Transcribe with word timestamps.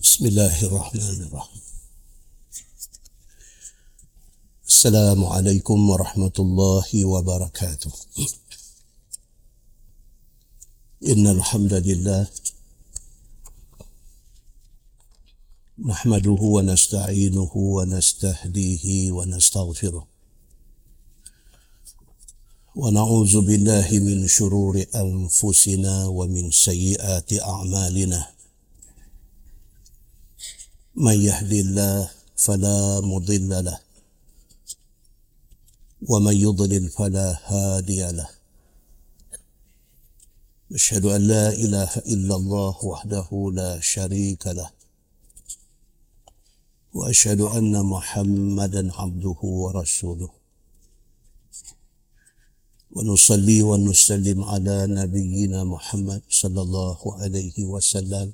بسم 0.00 0.26
الله 0.26 0.64
الرحمن 0.64 1.28
الرحيم. 1.28 1.62
السلام 4.68 5.24
عليكم 5.24 5.90
ورحمة 5.90 6.36
الله 6.38 7.04
وبركاته. 7.04 7.92
إن 11.06 11.26
الحمد 11.26 11.72
لله 11.72 12.26
نحمده 15.86 16.40
ونستعينه 16.56 17.52
ونستهديه 17.56 19.12
ونستغفره. 19.12 20.06
ونعوذ 22.76 23.40
بالله 23.40 23.88
من 23.92 24.28
شرور 24.28 24.84
أنفسنا 24.94 26.06
ومن 26.06 26.50
سيئات 26.50 27.32
أعمالنا. 27.32 28.39
من 31.00 31.16
يهدي 31.16 31.60
الله 31.60 32.10
فلا 32.36 33.00
مضل 33.00 33.64
له 33.64 33.80
ومن 36.08 36.36
يضلل 36.36 36.88
فلا 36.88 37.28
هادي 37.48 38.12
له. 38.12 38.28
أشهد 40.74 41.04
أن 41.04 41.20
لا 41.32 41.46
إله 41.64 41.92
إلا 41.96 42.34
الله 42.36 42.74
وحده 42.84 43.28
لا 43.54 43.80
شريك 43.80 44.46
له 44.46 44.70
وأشهد 46.94 47.40
أن 47.40 47.72
محمدا 47.94 48.82
عبده 49.00 49.40
ورسوله. 49.42 50.30
ونصلي 52.92 53.62
ونسلم 53.62 54.38
على 54.44 54.76
نبينا 54.86 55.64
محمد 55.64 56.22
صلى 56.28 56.60
الله 56.60 57.00
عليه 57.22 57.64
وسلم. 57.64 58.32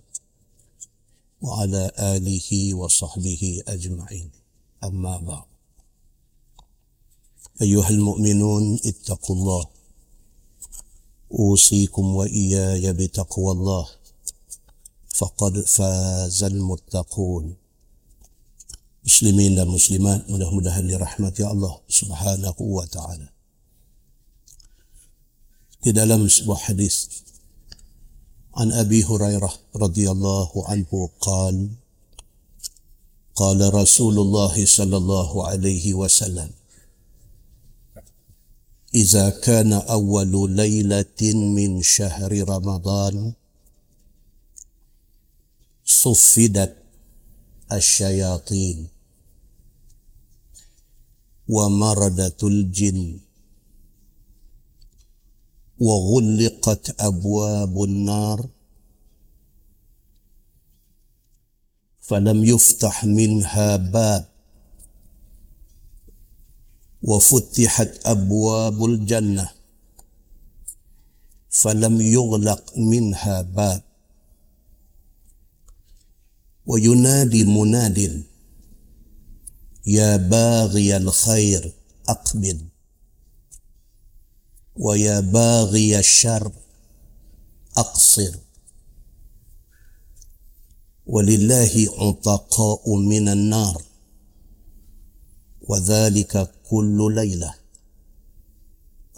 وعلى 1.42 1.92
آله 1.98 2.74
وصحبه 2.74 3.62
أجمعين. 3.68 4.30
أما 4.84 5.16
بعد. 5.18 5.48
أيها 7.62 7.88
المؤمنون 7.88 8.80
اتقوا 8.84 9.36
الله. 9.36 9.64
أوصيكم 11.32 12.06
وإياي 12.16 12.92
بتقوى 12.92 13.52
الله. 13.52 13.86
فقد 15.16 15.60
فاز 15.60 16.42
المتقون. 16.44 17.56
مسلمين 19.06 19.54
muslimat 19.70 20.26
mudah-mudahan 20.26 20.82
dirahmati 20.82 21.46
Allah 21.46 21.78
Subhanahu 21.86 22.62
wa 22.74 22.86
taala. 22.90 23.30
Di 25.78 25.94
dalam 25.94 26.26
sebuah 26.26 26.66
hadis 26.66 27.22
عن 28.56 28.72
أبي 28.72 29.04
هريرة 29.04 29.52
رضي 29.76 30.10
الله 30.10 30.50
عنه 30.68 31.10
قال 31.20 31.68
قال 33.34 33.74
رسول 33.74 34.18
الله 34.18 34.66
صلى 34.66 34.96
الله 34.96 35.46
عليه 35.48 35.94
وسلم 35.94 36.50
إذا 38.94 39.30
كان 39.30 39.72
أول 39.72 40.50
ليلة 40.50 41.22
من 41.32 41.82
شهر 41.82 42.48
رمضان 42.48 43.32
صفدت 45.84 46.76
الشياطين 47.72 48.88
ومردت 51.48 52.44
الجن 52.44 53.25
وغلقت 55.78 57.00
أبواب 57.00 57.82
النار. 57.82 58.48
فلم 62.00 62.44
يفتح 62.44 63.04
منها 63.04 63.76
باب. 63.76 64.28
وفتحت 67.02 68.06
أبواب 68.06 68.84
الجنة. 68.84 69.50
فلم 71.50 72.00
يغلق 72.00 72.78
منها 72.78 73.42
باب. 73.42 73.82
وينادي 76.66 77.44
مناد 77.44 78.24
يا 79.86 80.16
باغي 80.16 80.96
الخير 80.96 81.72
أقبل. 82.08 82.75
ويا 84.75 85.19
باغي 85.19 85.99
الشر 85.99 86.51
أقصر 87.77 88.33
ولله 91.07 91.73
عتقاء 91.97 92.95
من 92.95 93.27
النار 93.27 93.81
وذلك 95.69 96.51
كل 96.69 97.15
ليلة 97.15 97.53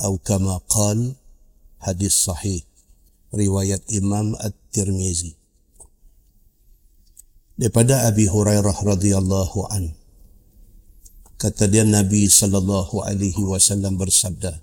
أو 0.03 0.17
كما 0.17 0.57
قال 0.57 1.13
حديث 1.79 2.13
صحيح 2.13 2.63
رواية 3.33 3.81
إمام 3.97 4.35
الترمذي 4.35 5.35
daripada 7.53 8.09
Abi 8.09 8.25
Hurairah 8.25 8.73
radhiyallahu 8.81 9.69
an 9.69 9.93
kata 11.37 11.69
dia 11.69 11.85
Nabi 11.85 12.25
sallallahu 12.25 13.05
alaihi 13.05 13.37
wasallam 13.45 13.93
bersabda 14.01 14.57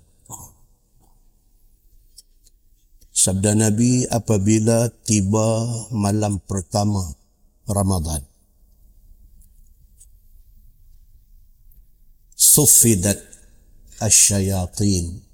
Sabda 3.26 3.58
Nabi 3.58 4.06
apabila 4.06 4.86
tiba 5.02 5.66
malam 5.90 6.38
pertama 6.46 7.02
Ramadan. 7.66 8.22
Sufidat 12.38 13.18
asyayatin 13.98 15.26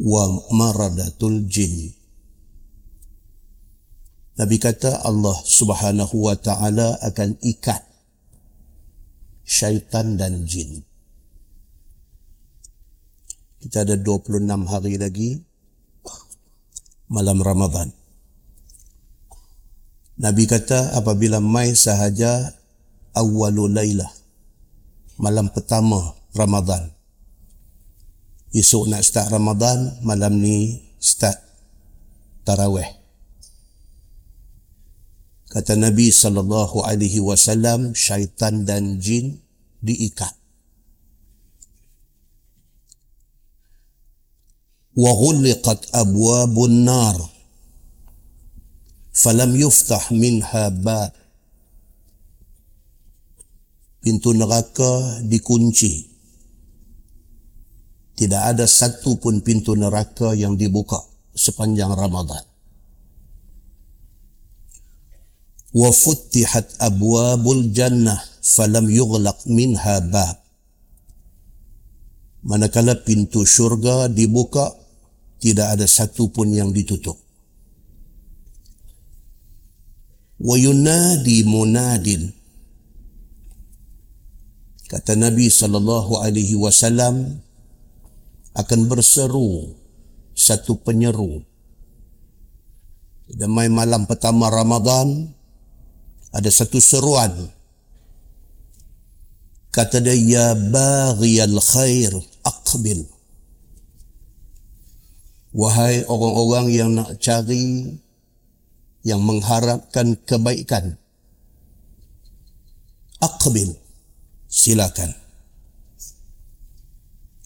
wa 0.00 0.32
maradatul 0.48 1.44
jin. 1.44 1.92
Nabi 4.40 4.56
kata 4.56 5.04
Allah 5.04 5.36
subhanahu 5.36 6.24
wa 6.24 6.40
ta'ala 6.40 7.04
akan 7.04 7.36
ikat 7.44 7.84
syaitan 9.44 10.16
dan 10.16 10.48
jin. 10.48 10.80
Kita 13.60 13.84
ada 13.84 14.00
26 14.00 14.40
hari 14.64 14.96
lagi 14.96 15.44
malam 17.06 17.42
Ramadan. 17.42 17.90
Nabi 20.16 20.48
kata 20.48 20.96
apabila 20.96 21.44
mai 21.44 21.76
sahaja 21.76 22.56
awwalu 23.12 23.68
lailah 23.68 24.08
malam 25.16 25.48
pertama 25.52 26.16
Ramadan. 26.36 26.92
Esok 28.56 28.88
nak 28.88 29.04
start 29.04 29.32
Ramadan, 29.32 30.00
malam 30.00 30.40
ni 30.40 30.80
start 30.96 31.36
tarawih. 32.44 32.88
Kata 35.52 35.76
Nabi 35.76 36.12
sallallahu 36.12 36.84
alaihi 36.84 37.20
wasallam 37.20 37.92
syaitan 37.92 38.64
dan 38.64 39.00
jin 39.00 39.40
diikat. 39.80 40.32
وغلقت 44.95 45.95
أبواب 45.95 46.55
النار 46.63 47.17
فلم 49.13 49.51
يفتح 49.55 50.11
منها 50.11 50.69
باب 50.69 51.11
pintu 54.01 54.33
neraka 54.33 55.21
dikunci 55.21 56.09
tidak 58.17 58.41
ada 58.49 58.65
satu 58.65 59.21
pun 59.21 59.45
pintu 59.45 59.77
neraka 59.77 60.33
yang 60.33 60.57
dibuka 60.57 60.97
sepanjang 61.37 61.93
Ramadan 61.93 62.41
wa 65.77 65.89
futtihat 65.93 66.81
abwabul 66.81 67.69
jannah 67.69 68.17
falam 68.41 68.89
yughlaq 68.89 69.45
minha 69.45 70.01
bab 70.01 70.41
manakala 72.41 72.97
pintu 72.97 73.45
syurga 73.45 74.09
dibuka 74.09 74.81
tidak 75.40 75.76
ada 75.76 75.86
satu 75.86 76.32
pun 76.32 76.48
yang 76.52 76.72
ditutup. 76.72 77.16
Wa 80.36 80.56
yunadi 80.56 81.44
munadin. 81.48 82.28
Kata 84.86 85.18
Nabi 85.18 85.50
sallallahu 85.50 86.22
alaihi 86.22 86.54
wasallam 86.54 87.42
akan 88.54 88.80
berseru 88.86 89.74
satu 90.36 90.78
penyeru. 90.78 91.42
Dan 93.26 93.50
mai 93.50 93.66
malam 93.66 94.06
pertama 94.06 94.46
Ramadan 94.46 95.34
ada 96.30 96.50
satu 96.52 96.78
seruan. 96.78 97.32
Kata 99.74 99.98
dia 99.98 100.14
ya 100.14 100.46
baghiyal 100.54 101.58
khair 101.58 102.14
aqbil. 102.46 103.15
Wahai 105.56 106.04
orang-orang 106.04 106.66
yang 106.68 106.90
nak 106.92 107.16
cari 107.16 107.96
yang 109.00 109.24
mengharapkan 109.24 110.12
kebaikan 110.28 111.00
aqbil 113.24 113.72
silakan. 114.52 115.16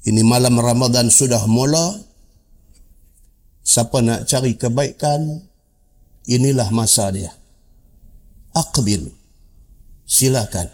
Ini 0.02 0.26
malam 0.26 0.58
Ramadan 0.58 1.06
sudah 1.06 1.46
mula. 1.46 2.02
Siapa 3.62 4.02
nak 4.02 4.26
cari 4.26 4.58
kebaikan 4.58 5.46
inilah 6.26 6.66
masa 6.74 7.14
dia. 7.14 7.30
Aqbil 8.58 9.06
silakan. 10.02 10.66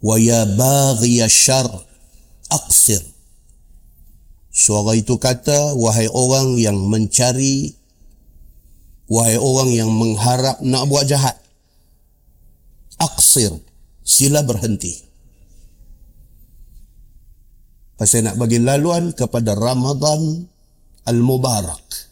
Wa 0.00 0.16
ya 0.16 0.48
baghi 0.48 1.20
syar 1.28 1.68
aqsir 2.48 3.19
suara 4.50 4.98
itu 4.98 5.16
kata 5.16 5.78
wahai 5.78 6.10
orang 6.10 6.58
yang 6.58 6.76
mencari 6.76 7.74
wahai 9.06 9.38
orang 9.38 9.70
yang 9.70 9.90
mengharap 9.90 10.58
nak 10.62 10.86
buat 10.90 11.06
jahat 11.06 11.38
aqsir 13.00 13.54
sila 14.04 14.42
berhenti. 14.42 15.08
Pasal 17.94 18.24
nak 18.26 18.40
bagi 18.40 18.58
laluan 18.58 19.12
kepada 19.12 19.52
Ramadan 19.52 20.48
al-Mubarak. 21.04 22.08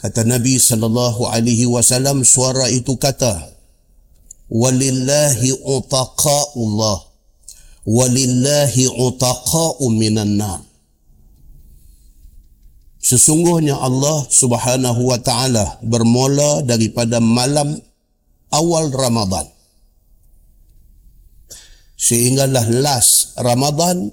Kata 0.00 0.20
Nabi 0.24 0.60
sallallahu 0.60 1.28
alaihi 1.28 1.64
wasallam 1.64 2.24
suara 2.28 2.68
itu 2.68 2.96
kata 3.00 3.52
walillahi 4.52 5.64
utaqa'ullah 5.64 7.13
walillahi 7.84 8.88
utaqa'u 8.88 9.84
minan 9.92 10.40
nar 10.40 10.60
Sesungguhnya 13.04 13.76
Allah 13.76 14.24
Subhanahu 14.32 15.12
wa 15.12 15.20
taala 15.20 15.76
bermula 15.84 16.64
daripada 16.64 17.20
malam 17.20 17.76
awal 18.48 18.88
Ramadan. 18.88 19.44
Sehinggalah 22.00 22.64
last 22.80 23.36
Ramadan 23.36 24.08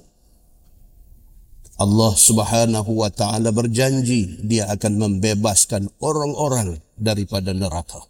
Allah 1.79 2.13
Subhanahu 2.19 2.91
wa 2.99 3.07
taala 3.07 3.55
berjanji 3.55 4.43
dia 4.43 4.67
akan 4.67 4.99
membebaskan 4.99 5.87
orang-orang 6.03 6.83
daripada 6.99 7.55
neraka. 7.55 8.03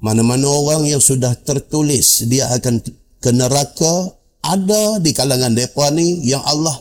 Mana-mana 0.00 0.48
orang 0.48 0.88
yang 0.88 1.04
sudah 1.04 1.36
tertulis 1.36 2.24
dia 2.24 2.48
akan 2.56 2.80
ke 3.26 3.34
neraka 3.34 4.14
ada 4.46 5.02
di 5.02 5.10
kalangan 5.10 5.50
depa 5.50 5.90
ni 5.90 6.22
yang 6.22 6.46
Allah 6.46 6.78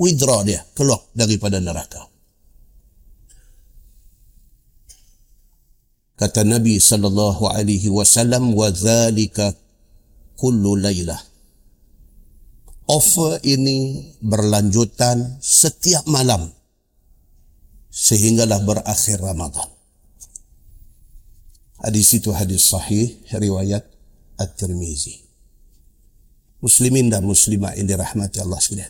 withdraw 0.00 0.40
dia 0.40 0.64
keluar 0.72 1.04
daripada 1.12 1.60
neraka. 1.60 2.08
Kata 6.16 6.40
Nabi 6.40 6.80
sallallahu 6.80 7.52
alaihi 7.52 7.92
wasallam 7.92 8.56
wa 8.56 8.72
dzalika 8.72 9.52
kullu 10.40 10.80
lailah. 10.80 11.20
Offer 12.88 13.44
ini 13.44 14.08
berlanjutan 14.24 15.36
setiap 15.44 16.08
malam 16.08 16.48
sehinggalah 17.92 18.64
berakhir 18.64 19.20
Ramadan. 19.20 19.68
Hadis 21.84 22.16
itu 22.16 22.32
hadis 22.32 22.72
sahih 22.72 23.20
riwayat 23.36 23.84
At-Tirmizi. 24.40 25.23
Muslimin 26.64 27.12
dan 27.12 27.28
muslimah 27.28 27.76
yang 27.76 27.84
dirahmati 27.84 28.40
Allah 28.40 28.56
sekalian. 28.56 28.88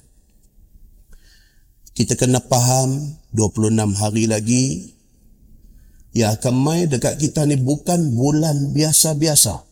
Kita 1.90 2.14
kena 2.14 2.38
faham 2.38 3.18
26 3.34 3.98
hari 3.98 4.30
lagi 4.30 4.94
yang 6.14 6.38
akan 6.38 6.54
mai 6.54 6.86
dekat 6.86 7.18
kita 7.18 7.42
ni 7.50 7.58
bukan 7.58 8.14
bulan 8.14 8.70
biasa-biasa. 8.70 9.66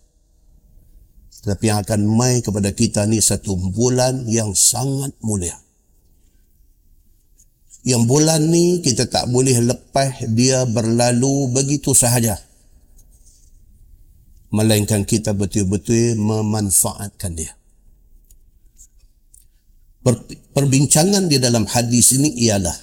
Tapi 1.46 1.64
yang 1.70 1.82
akan 1.87 2.02
mai 2.10 2.43
kepada 2.43 2.75
kita 2.75 3.06
ni 3.06 3.22
satu 3.22 3.54
bulan 3.54 4.26
yang 4.26 4.50
sangat 4.50 5.14
mulia. 5.22 5.54
Yang 7.87 8.02
bulan 8.06 8.50
ni 8.50 8.82
kita 8.82 9.06
tak 9.06 9.31
boleh 9.31 9.62
lepas 9.62 10.26
dia 10.26 10.66
berlalu 10.66 11.50
begitu 11.54 11.94
sahaja. 11.94 12.34
Melainkan 14.50 15.06
kita 15.06 15.34
betul-betul 15.34 16.19
memanfaatkan 16.19 17.34
dia 17.38 17.62
perbincangan 20.52 21.31
di 21.31 21.38
dalam 21.38 21.64
hadis 21.66 22.19
ini 22.19 22.34
ialah 22.46 22.75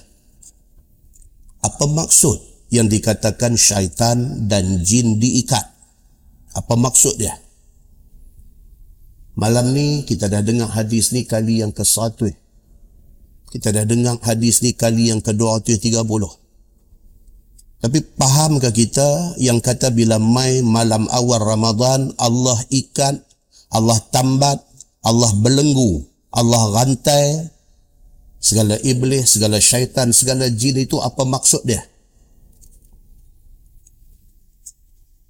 apa 1.60 1.86
maksud 1.86 2.40
yang 2.72 2.88
dikatakan 2.88 3.60
syaitan 3.60 4.48
dan 4.48 4.80
jin 4.86 5.20
diikat? 5.20 5.66
Apa 6.56 6.80
maksud 6.80 7.20
dia? 7.20 7.36
Malam 9.40 9.72
ni 9.72 10.04
kita 10.04 10.28
dah 10.28 10.44
dengar 10.44 10.72
hadis 10.72 11.16
ni 11.16 11.24
kali 11.24 11.64
yang 11.64 11.72
ke 11.72 11.84
satu. 11.88 12.28
Kita 13.50 13.72
dah 13.72 13.88
dengar 13.88 14.20
hadis 14.24 14.60
ni 14.64 14.76
kali 14.76 15.12
yang 15.12 15.24
ke 15.24 15.32
dua 15.32 15.60
tiga 15.64 16.04
puluh. 16.04 16.32
Tapi 17.80 18.04
fahamkah 18.20 18.76
kita 18.76 19.40
yang 19.40 19.64
kata 19.64 19.96
bila 19.96 20.20
mai 20.20 20.60
malam 20.60 21.08
awal 21.08 21.40
Ramadan 21.40 22.12
Allah 22.20 22.60
ikat, 22.68 23.16
Allah 23.72 23.96
tambat, 24.12 24.60
Allah 25.08 25.32
belenggu 25.40 26.04
Allah 26.30 26.62
rantai 26.82 27.50
segala 28.40 28.78
iblis, 28.86 29.36
segala 29.36 29.58
syaitan, 29.58 30.14
segala 30.14 30.48
jin 30.48 30.78
itu 30.80 31.02
apa 31.02 31.26
maksud 31.26 31.66
dia? 31.66 31.84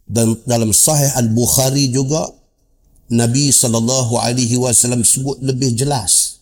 Dan 0.09 0.41
dalam 0.43 0.73
sahih 0.73 1.13
Al-Bukhari 1.15 1.93
juga 1.93 2.25
Nabi 3.13 3.53
sallallahu 3.53 4.17
alaihi 4.17 4.57
wasallam 4.57 5.05
sebut 5.05 5.37
lebih 5.41 5.73
jelas. 5.77 6.41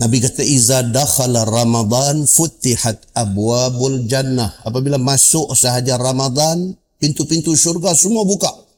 Nabi 0.00 0.18
kata 0.18 0.42
iza 0.42 0.80
dakhala 0.80 1.44
Ramadan 1.44 2.24
futihat 2.24 3.04
abwabul 3.14 4.08
jannah. 4.08 4.48
Apabila 4.64 4.96
masuk 4.96 5.52
sahaja 5.52 6.00
Ramadan, 6.00 6.72
pintu-pintu 6.98 7.52
syurga 7.52 7.92
semua 7.92 8.24
buka 8.24 8.69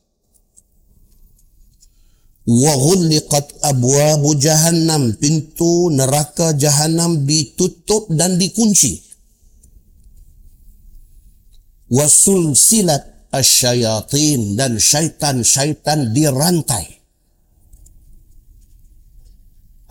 ghulqat 2.46 3.62
abwabu 3.62 4.34
jahannam 4.34 5.14
pintu 5.14 5.90
neraka 5.94 6.52
jahannam 6.58 7.22
ditutup 7.22 8.10
dan 8.10 8.38
dikunci. 8.38 8.98
sulsilat 11.92 13.28
asyayatin 13.32 14.56
dan 14.56 14.80
syaitan-syaitan 14.80 16.10
dirantai. 16.10 17.02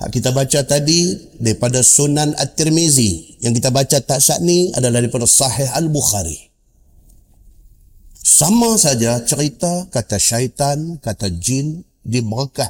Kita 0.02 0.34
baca 0.34 0.66
tadi 0.66 1.14
daripada 1.38 1.86
Sunan 1.86 2.34
At-Tirmizi. 2.34 3.38
Yang 3.38 3.62
kita 3.62 3.70
baca 3.70 4.02
tak 4.02 4.18
saat 4.18 4.42
ni 4.42 4.74
adalah 4.74 4.98
daripada 4.98 5.30
Sahih 5.30 5.70
Al-Bukhari. 5.78 6.50
Sama 8.18 8.82
saja 8.82 9.22
cerita 9.22 9.86
kata 9.94 10.18
syaitan, 10.18 10.98
kata 10.98 11.30
jin, 11.30 11.86
diberkah, 12.02 12.70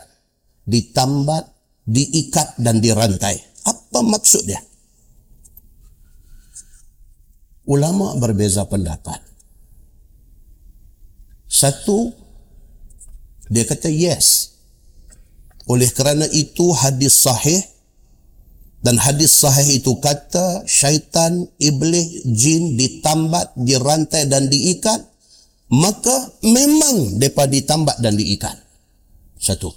ditambat, 0.68 1.48
diikat 1.88 2.60
dan 2.62 2.80
dirantai. 2.80 3.40
Apa 3.66 4.00
maksud 4.04 4.46
dia? 4.48 4.62
Ulama 7.68 8.18
berbeza 8.18 8.66
pendapat. 8.66 9.22
Satu, 11.52 12.12
dia 13.52 13.68
kata 13.68 13.92
yes. 13.92 14.56
Oleh 15.68 15.92
kerana 15.92 16.26
itu 16.32 16.72
hadis 16.74 17.22
sahih 17.22 17.62
dan 18.82 18.98
hadis 18.98 19.46
sahih 19.46 19.78
itu 19.78 19.94
kata 20.02 20.66
syaitan, 20.66 21.46
iblis, 21.62 22.26
jin 22.26 22.80
ditambat, 22.80 23.54
dirantai 23.54 24.26
dan 24.26 24.50
diikat, 24.50 25.06
maka 25.70 26.34
memang 26.42 27.22
mereka 27.22 27.46
ditambat 27.46 28.02
dan 28.02 28.18
diikat. 28.18 28.58
Satu. 29.42 29.74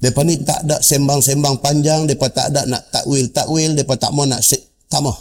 Mereka 0.00 0.20
ni 0.24 0.40
tak 0.40 0.64
ada 0.64 0.80
sembang-sembang 0.80 1.60
panjang. 1.60 2.08
Mereka 2.08 2.32
tak 2.32 2.52
ada 2.52 2.64
nak 2.64 2.88
takwil-takwil. 2.88 3.76
Mereka 3.76 4.00
tak 4.00 4.16
mau 4.16 4.24
nak 4.24 4.40
tamah. 4.88 5.16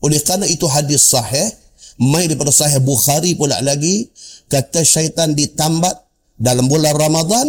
Oleh 0.00 0.20
kerana 0.24 0.48
itu 0.48 0.64
hadis 0.64 1.12
sahih. 1.12 1.52
Mai 2.00 2.28
daripada 2.28 2.52
sahih 2.52 2.80
Bukhari 2.80 3.36
pula 3.36 3.60
lagi. 3.60 4.08
Kata 4.48 4.80
syaitan 4.80 5.36
ditambat 5.36 5.92
dalam 6.40 6.68
bulan 6.72 6.96
Ramadan. 6.96 7.46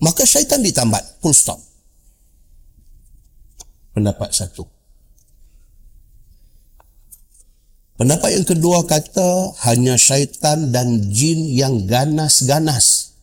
Maka 0.00 0.28
syaitan 0.28 0.60
ditambat. 0.60 1.04
Full 1.24 1.32
stop. 1.32 1.60
Pendapat 3.96 4.36
satu. 4.36 4.75
Pendapat 7.96 8.36
yang 8.36 8.44
kedua 8.44 8.84
kata 8.84 9.56
hanya 9.64 9.96
syaitan 9.96 10.68
dan 10.68 11.00
jin 11.08 11.48
yang 11.48 11.88
ganas-ganas 11.88 13.16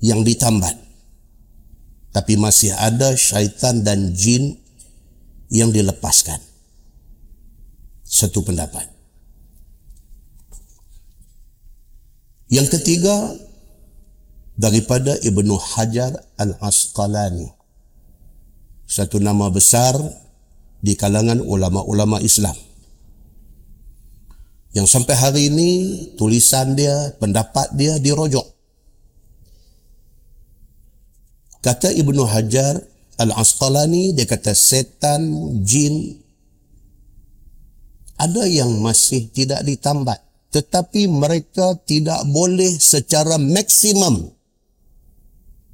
yang 0.00 0.24
ditambat. 0.24 0.72
Tapi 2.16 2.40
masih 2.40 2.72
ada 2.72 3.12
syaitan 3.12 3.84
dan 3.84 4.16
jin 4.16 4.56
yang 5.52 5.68
dilepaskan. 5.68 6.40
satu 8.08 8.40
pendapat. 8.40 8.88
Yang 12.48 12.80
ketiga 12.80 13.36
daripada 14.56 15.12
Ibnu 15.20 15.52
Hajar 15.60 16.16
Al-Asqalani. 16.40 17.52
Satu 18.88 19.20
nama 19.20 19.52
besar 19.52 19.92
di 20.80 20.96
kalangan 20.96 21.44
ulama-ulama 21.44 22.24
Islam. 22.24 22.56
Yang 24.76 24.86
sampai 24.92 25.14
hari 25.16 25.42
ini 25.48 25.70
tulisan 26.20 26.76
dia, 26.76 27.16
pendapat 27.16 27.72
dia 27.72 27.96
dirojok. 27.96 28.44
Kata 31.64 31.90
Ibnu 31.90 32.22
Hajar 32.28 32.78
Al-Asqalani 33.18 34.14
dia 34.14 34.30
kata 34.30 34.54
setan, 34.54 35.26
jin 35.66 36.22
ada 38.18 38.46
yang 38.46 38.78
masih 38.78 39.30
tidak 39.30 39.66
ditambat 39.66 40.22
tetapi 40.48 41.10
mereka 41.10 41.76
tidak 41.84 42.24
boleh 42.30 42.72
secara 42.78 43.36
maksimum 43.36 44.32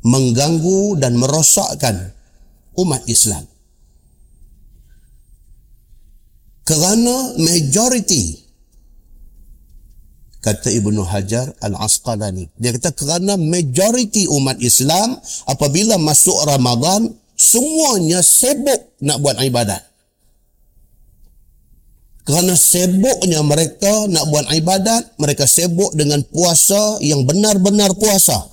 mengganggu 0.05 0.99
dan 1.01 1.17
merosakkan 1.17 2.13
umat 2.77 3.07
Islam. 3.07 3.47
Kerana 6.65 7.39
majority 7.39 8.44
kata 10.45 10.69
Ibnu 10.69 11.01
Hajar 11.09 11.57
Al-Asqalani. 11.65 12.53
Dia 12.61 12.77
kata 12.77 12.93
kerana 12.93 13.41
majority 13.41 14.29
umat 14.29 14.61
Islam 14.61 15.17
apabila 15.49 15.97
masuk 15.97 16.37
Ramadan 16.45 17.09
semuanya 17.33 18.21
sibuk 18.21 18.93
nak 19.01 19.25
buat 19.25 19.41
ibadat. 19.41 19.81
Kerana 22.25 22.57
sibuknya 22.57 23.45
mereka 23.45 24.09
nak 24.09 24.25
buat 24.33 24.49
ibadat, 24.49 25.17
mereka 25.21 25.45
sibuk 25.45 25.93
dengan 25.93 26.25
puasa 26.25 26.97
yang 27.05 27.25
benar-benar 27.29 27.93
puasa. 28.01 28.49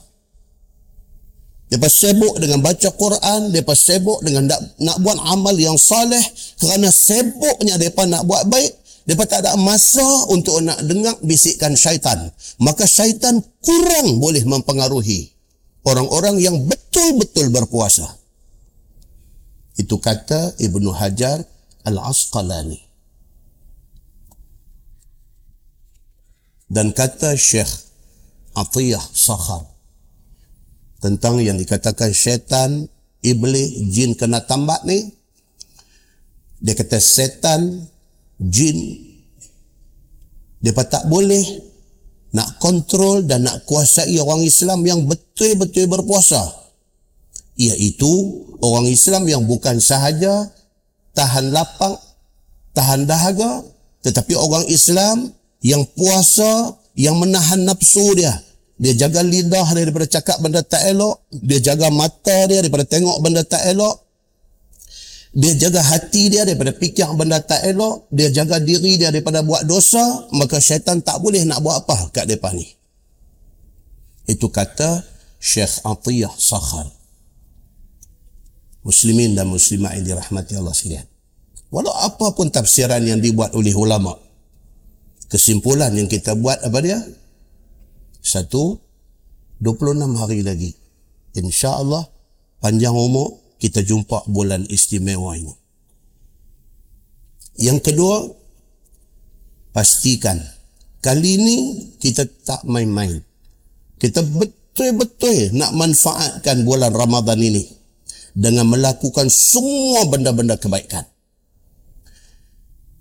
Mereka 1.71 1.87
sibuk 1.87 2.35
dengan 2.35 2.59
baca 2.59 2.91
Quran, 2.91 3.47
mereka 3.47 3.71
sibuk 3.71 4.19
dengan 4.27 4.51
nak, 4.51 4.59
nak 4.75 4.97
buat 4.99 5.15
amal 5.23 5.55
yang 5.55 5.79
saleh. 5.79 6.19
Kerana 6.59 6.91
sibuknya 6.91 7.79
mereka 7.79 8.03
nak 8.11 8.27
buat 8.27 8.43
baik, 8.51 8.75
mereka 9.05 9.25
tak 9.25 9.39
ada 9.45 9.57
masa 9.57 10.05
untuk 10.29 10.61
nak 10.61 10.79
dengar 10.85 11.17
bisikan 11.25 11.73
syaitan. 11.73 12.29
Maka 12.61 12.85
syaitan 12.85 13.41
kurang 13.59 14.21
boleh 14.21 14.45
mempengaruhi 14.45 15.33
orang-orang 15.85 16.37
yang 16.37 16.55
betul-betul 16.65 17.49
berpuasa. 17.49 18.07
Itu 19.75 19.97
kata 19.97 20.55
Ibnu 20.61 20.93
Hajar 20.93 21.41
Al-Asqalani. 21.81 22.91
dan 26.71 26.95
kata 26.95 27.35
Syekh 27.35 27.67
Atiyah 28.55 29.03
Sakhar 29.11 29.67
tentang 31.03 31.43
yang 31.43 31.59
dikatakan 31.59 32.15
syaitan, 32.15 32.87
iblis, 33.19 33.91
jin 33.91 34.15
kena 34.15 34.39
tambat 34.47 34.87
ni 34.87 35.11
dia 36.61 36.77
kata 36.77 37.01
setan, 37.01 37.89
jin 38.41 38.77
dia 40.61 40.73
tak 40.73 41.05
boleh 41.09 41.45
nak 42.31 42.57
kontrol 42.61 43.25
dan 43.25 43.45
nak 43.45 43.65
kuasai 43.67 44.17
orang 44.17 44.41
Islam 44.41 44.81
yang 44.87 45.05
betul-betul 45.05 45.85
berpuasa 45.85 46.41
iaitu 47.59 48.09
orang 48.61 48.87
Islam 48.87 49.27
yang 49.27 49.43
bukan 49.45 49.77
sahaja 49.77 50.49
tahan 51.13 51.51
lapang, 51.51 51.97
tahan 52.73 53.03
dahaga 53.03 53.65
tetapi 54.01 54.33
orang 54.33 54.65
Islam 54.65 55.29
yang 55.61 55.85
puasa, 55.93 56.73
yang 56.97 57.21
menahan 57.21 57.61
nafsu 57.61 58.17
dia. 58.17 58.33
Dia 58.81 58.97
jaga 58.97 59.21
lidah 59.21 59.77
daripada 59.77 60.09
cakap 60.09 60.41
benda 60.41 60.65
tak 60.65 60.81
elok. 60.89 61.21
Dia 61.29 61.61
jaga 61.61 61.93
mata 61.93 62.49
dia 62.49 62.65
daripada 62.65 62.81
tengok 62.81 63.21
benda 63.21 63.45
tak 63.45 63.61
elok. 63.69 63.93
Dia 65.31 65.55
jaga 65.55 65.79
hati 65.79 66.27
dia 66.27 66.43
daripada 66.43 66.75
fikir 66.75 67.07
benda 67.15 67.39
tak 67.39 67.63
elok. 67.63 68.11
Dia 68.11 68.27
jaga 68.31 68.59
diri 68.59 68.99
dia 68.99 69.15
daripada 69.15 69.39
buat 69.39 69.63
dosa. 69.63 70.27
Maka 70.35 70.59
syaitan 70.59 70.99
tak 70.99 71.23
boleh 71.23 71.47
nak 71.47 71.63
buat 71.63 71.87
apa 71.87 72.11
kat 72.11 72.27
mereka 72.27 72.51
ni. 72.51 72.67
Itu 74.27 74.51
kata 74.51 75.07
Syekh 75.39 75.87
Atiyah 75.87 76.35
Sakhar. 76.35 76.91
Muslimin 78.83 79.37
dan 79.37 79.47
muslimah 79.47 79.95
yang 79.95 80.05
dirahmati 80.13 80.57
Allah 80.57 80.75
sekalian. 80.75 81.07
Walau 81.71 81.95
apa 81.95 82.35
pun 82.35 82.51
tafsiran 82.51 82.99
yang 82.99 83.23
dibuat 83.23 83.55
oleh 83.55 83.71
ulama' 83.71 84.31
kesimpulan 85.31 85.95
yang 85.95 86.11
kita 86.11 86.35
buat 86.35 86.59
apa 86.59 86.79
dia? 86.83 86.99
Satu, 88.19 88.77
26 89.63 90.19
hari 90.19 90.43
lagi. 90.43 90.75
Insya 91.39 91.79
Allah 91.79 92.03
panjang 92.59 92.91
umur, 92.91 93.40
kita 93.61 93.85
jumpa 93.85 94.25
bulan 94.25 94.65
istimewa 94.65 95.37
ini. 95.37 95.53
Yang 97.61 97.93
kedua, 97.93 98.25
pastikan 99.69 100.41
kali 100.97 101.37
ini 101.37 101.57
kita 102.01 102.25
tak 102.41 102.65
main-main. 102.65 103.21
Kita 104.01 104.25
betul-betul 104.25 105.53
nak 105.53 105.77
manfaatkan 105.77 106.65
bulan 106.65 106.89
Ramadan 106.89 107.37
ini 107.37 107.61
dengan 108.33 108.65
melakukan 108.65 109.29
semua 109.29 110.09
benda-benda 110.09 110.57
kebaikan. 110.57 111.05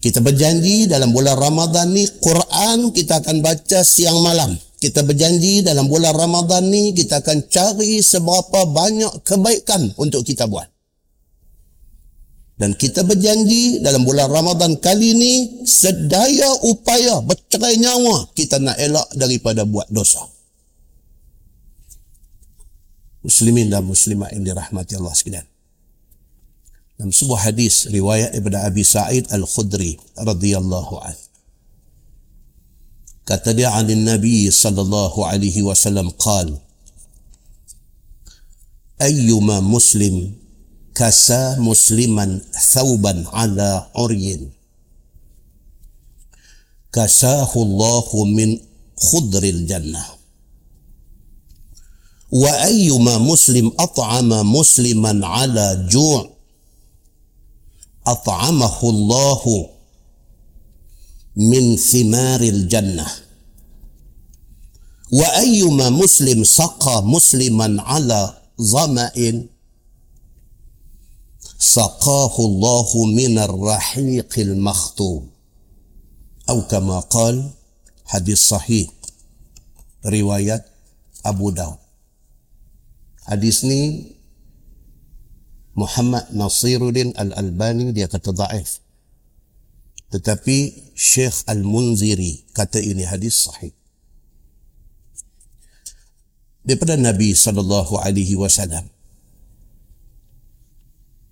Kita 0.00 0.20
berjanji 0.20 0.88
dalam 0.88 1.12
bulan 1.12 1.36
Ramadan 1.36 1.92
ni 1.92 2.04
Quran 2.20 2.92
kita 2.92 3.20
akan 3.24 3.40
baca 3.40 3.80
siang 3.84 4.20
malam. 4.20 4.56
Kita 4.80 5.04
berjanji 5.04 5.60
dalam 5.60 5.92
bulan 5.92 6.16
Ramadan 6.16 6.72
ni 6.72 6.96
kita 6.96 7.20
akan 7.20 7.52
cari 7.52 8.00
seberapa 8.00 8.64
banyak 8.64 9.20
kebaikan 9.28 9.92
untuk 10.00 10.24
kita 10.24 10.48
buat. 10.48 10.64
Dan 12.56 12.76
kita 12.76 13.04
berjanji 13.04 13.84
dalam 13.84 14.04
bulan 14.04 14.28
Ramadan 14.28 14.80
kali 14.80 15.16
ni 15.16 15.32
sedaya 15.68 16.48
upaya 16.64 17.20
bercerai 17.24 17.76
nyawa 17.76 18.28
kita 18.32 18.56
nak 18.60 18.76
elak 18.80 19.08
daripada 19.16 19.68
buat 19.68 19.88
dosa. 19.92 20.24
Muslimin 23.20 23.68
dan 23.68 23.84
muslimat 23.84 24.32
yang 24.32 24.48
dirahmati 24.48 24.96
Allah 24.96 25.12
sekalian 25.12 25.50
dalam 27.00 27.16
sebuah 27.16 27.48
hadis 27.48 27.88
riwayat 27.88 28.36
daripada 28.36 28.68
Abi 28.68 28.84
Sa'id 28.84 29.24
Al-Khudri 29.32 29.96
radhiyallahu 30.20 31.00
an. 31.00 31.16
Kata 33.28 33.54
dia 33.54 33.70
an 33.76 33.86
Nabi 33.86 34.50
sallallahu 34.50 35.22
alaihi 35.24 35.62
wasallam 35.62 36.10
qal 36.18 36.50
Ayyuma 39.00 39.64
muslim 39.64 40.36
kasa 40.92 41.56
musliman 41.56 42.44
thawban 42.52 43.24
ala 43.32 43.88
uryin 43.96 44.52
kasahu 46.92 47.64
Allahu 47.64 48.28
min 48.28 48.58
khudril 48.98 49.64
jannah 49.64 50.04
wa 52.30 52.50
ayyuma 52.66 53.16
muslim 53.18 53.72
at'ama 53.74 54.44
musliman 54.44 55.24
ala 55.24 55.88
ju' 55.88 56.28
at'amahu 58.04 58.86
Allah 61.36 61.38
min 61.38 61.78
thimaril 61.78 62.66
jannah 62.66 63.10
wa 65.10 65.26
ayyuma 65.38 65.90
muslim 65.90 66.42
saqa 66.42 67.02
musliman 67.02 67.78
ala 67.78 68.42
zama'in 68.58 69.46
saqahu 71.58 72.40
Allah 72.46 72.88
min 73.14 73.38
ar-rahiqil 73.38 74.58
makhtum 74.58 75.30
atau 76.50 76.66
kama 76.66 76.98
qal 77.06 77.46
hadis 78.10 78.50
sahih 78.50 78.90
riwayat 80.02 80.66
Abu 81.22 81.54
Daud 81.54 81.78
hadis 83.30 83.62
ni 83.62 84.14
Muhammad 85.78 86.26
Nasiruddin 86.34 87.14
Al-Albani 87.14 87.94
dia 87.94 88.10
kata 88.10 88.34
daif. 88.34 88.82
Tetapi 90.10 90.89
Syekh 91.00 91.48
Al-Munziri 91.48 92.52
kata 92.52 92.76
ini 92.76 93.08
hadis 93.08 93.48
sahih. 93.48 93.72
Daripada 96.60 97.00
Nabi 97.00 97.32
sallallahu 97.32 98.04
alaihi 98.04 98.36
wasallam. 98.36 98.84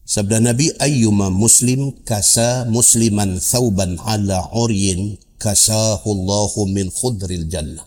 Sabda 0.08 0.40
Nabi 0.40 0.72
ayyuma 0.80 1.28
muslim 1.28 1.92
kasa 2.00 2.64
musliman 2.64 3.37
thawban 3.37 4.00
ala 4.08 4.48
uryin 4.56 5.20
kasahu 5.37 6.16
Allahu 6.16 6.64
min 6.72 6.88
khudril 6.88 7.44
jannah. 7.52 7.84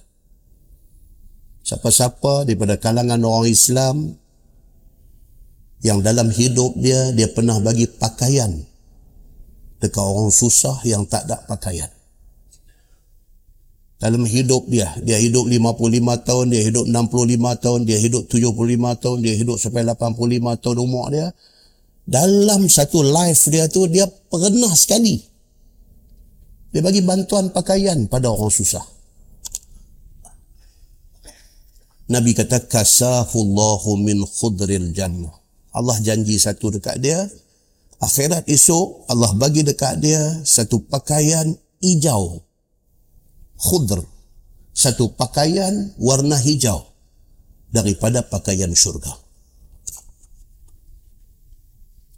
Siapa-siapa 1.65 2.45
daripada 2.45 2.77
kalangan 2.77 3.25
orang 3.25 3.49
Islam 3.49 4.21
yang 5.81 6.05
dalam 6.05 6.29
hidup 6.29 6.77
dia 6.77 7.09
dia 7.09 7.25
pernah 7.33 7.57
bagi 7.57 7.89
pakaian 7.89 8.69
dekat 9.81 10.05
orang 10.05 10.29
susah 10.29 10.77
yang 10.85 11.03
tak 11.09 11.25
ada 11.25 11.41
pakaian. 11.49 11.89
Dalam 14.01 14.25
hidup 14.25 14.65
dia, 14.65 14.89
dia 15.05 15.21
hidup 15.21 15.45
55 15.45 16.25
tahun, 16.25 16.45
dia 16.49 16.61
hidup 16.65 16.85
65 16.89 17.61
tahun, 17.61 17.79
dia 17.85 17.97
hidup 18.01 18.23
75 18.25 18.97
tahun, 18.97 19.17
dia 19.21 19.33
hidup 19.37 19.57
sampai 19.61 19.85
85 19.85 20.57
tahun 20.57 20.77
umur 20.81 21.05
dia. 21.13 21.29
Dalam 22.05 22.65
satu 22.65 23.05
life 23.05 23.45
dia 23.53 23.69
tu, 23.69 23.85
dia 23.85 24.09
pernah 24.09 24.73
sekali. 24.73 25.21
Dia 26.73 26.81
bagi 26.81 27.05
bantuan 27.05 27.53
pakaian 27.53 28.09
pada 28.09 28.33
orang 28.33 28.49
susah. 28.49 28.81
Nabi 32.09 32.33
kata, 32.33 32.65
Kasahullahu 32.65 34.01
min 34.01 34.25
khudril 34.25 34.97
jannah. 34.97 35.31
Allah 35.77 35.95
janji 36.01 36.41
satu 36.41 36.73
dekat 36.73 36.99
dia, 36.99 37.29
akhirat 38.01 38.49
esok 38.49 39.05
Allah 39.07 39.31
bagi 39.37 39.61
dekat 39.61 40.01
dia 40.01 40.41
satu 40.41 40.81
pakaian 40.89 41.53
hijau. 41.79 42.41
Khudr. 43.61 44.01
Satu 44.73 45.13
pakaian 45.13 45.93
warna 46.01 46.39
hijau 46.39 46.81
daripada 47.69 48.25
pakaian 48.25 48.73
syurga. 48.73 49.13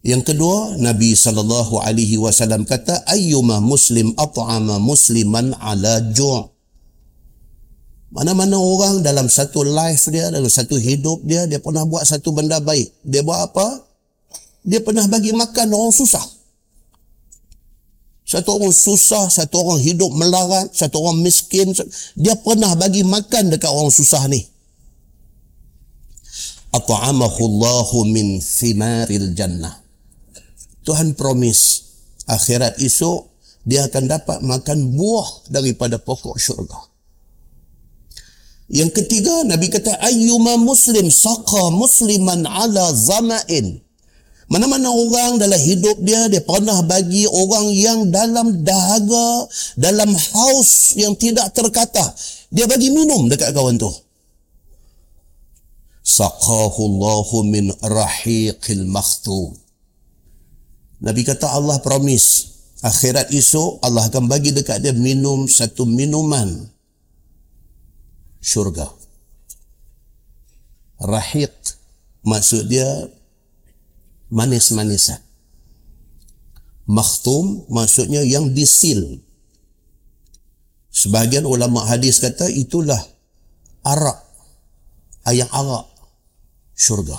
Yang 0.04 0.36
kedua 0.36 0.75
Nabi 0.80 1.16
sallallahu 1.16 1.80
alaihi 1.80 2.20
wasallam 2.20 2.68
kata 2.68 3.08
ayyuma 3.08 3.63
muslim 3.63 4.12
at'ama 4.20 4.75
musliman 4.75 5.56
ala 5.63 6.04
ju' 6.12 6.52
mana-mana 8.13 8.60
orang 8.60 9.00
dalam 9.02 9.32
satu 9.32 9.63
life 9.63 10.12
dia 10.12 10.30
dalam 10.30 10.52
satu 10.52 10.75
hidup 10.78 11.24
dia 11.25 11.48
dia 11.50 11.58
pernah 11.58 11.88
buat 11.88 12.06
satu 12.06 12.30
benda 12.36 12.62
baik. 12.62 12.94
Dia 13.02 13.25
buat 13.25 13.50
apa 13.52 13.92
dia 14.63 14.79
pernah 14.79 15.03
bagi 15.12 15.36
makan 15.36 15.67
orang 15.75 15.91
susah. 15.91 16.24
Satu 18.24 18.55
orang 18.55 18.72
susah, 18.72 19.27
satu 19.27 19.60
orang 19.60 19.84
hidup 19.84 20.10
melarat, 20.15 20.72
satu 20.72 21.03
orang 21.03 21.20
miskin, 21.20 21.75
dia 22.15 22.34
pernah 22.39 22.72
bagi 22.74 23.03
makan 23.03 23.51
dekat 23.51 23.67
orang 23.67 23.91
susah 23.91 24.24
ni. 24.32 24.41
At'amahu 26.74 27.41
Allahu 27.46 28.08
min 28.10 28.41
thimaril 28.41 29.36
jannah. 29.38 29.84
Tuhan 30.88 31.13
promise 31.13 31.86
akhirat 32.25 32.79
esok 32.79 33.29
dia 33.67 33.86
akan 33.86 34.03
dapat 34.10 34.41
makan 34.41 34.96
buah 34.96 35.51
daripada 35.51 36.00
pokok 36.00 36.39
syurga. 36.39 36.79
Yang 38.72 39.03
ketiga 39.03 39.43
Nabi 39.46 39.67
kata 39.70 40.00
ayyuma 40.01 40.58
muslim 40.58 41.12
saqa 41.12 41.70
musliman 41.70 42.48
ala 42.48 42.89
zama'in 42.96 43.83
mana-mana 44.53 44.93
orang 44.93 45.41
dalam 45.41 45.57
hidup 45.57 45.98
dia, 46.05 46.29
dia 46.29 46.45
pernah 46.45 46.86
bagi 46.86 47.25
orang 47.25 47.74
yang 47.74 48.00
dalam 48.13 48.62
dahaga, 48.62 49.50
dalam 49.74 50.13
haus 50.13 50.93
yang 50.93 51.17
tidak 51.17 51.50
terkata. 51.57 52.13
Dia 52.53 52.69
bagi 52.69 52.93
minum 52.93 53.25
dekat 53.25 53.50
kawan 53.50 53.81
tu. 53.81 53.89
Saqahullahu 56.05 57.50
min 57.50 57.74
rahiqil 57.81 58.86
makhtum. 58.86 59.57
Nabi 61.01 61.25
kata 61.25 61.50
Allah 61.50 61.81
promise. 61.81 62.53
Akhirat 62.83 63.31
esok 63.33 63.79
Allah 63.81 64.12
akan 64.12 64.27
bagi 64.29 64.53
dekat 64.53 64.83
dia 64.83 64.93
minum 64.93 65.50
satu 65.50 65.88
minuman. 65.88 66.69
Syurga. 68.38 68.91
Rahiq. 71.01 71.55
Maksud 72.27 72.69
dia 72.69 73.07
manis-manisan. 74.34 75.22
Makhtum 76.90 77.70
maksudnya 77.70 78.25
yang 78.25 78.52
disil. 78.52 79.22
Sebahagian 80.89 81.46
ulama 81.46 81.86
hadis 81.86 82.17
kata 82.17 82.50
itulah 82.50 83.00
arak. 83.86 84.19
Ayam 85.24 85.48
arak 85.54 85.88
syurga. 86.76 87.15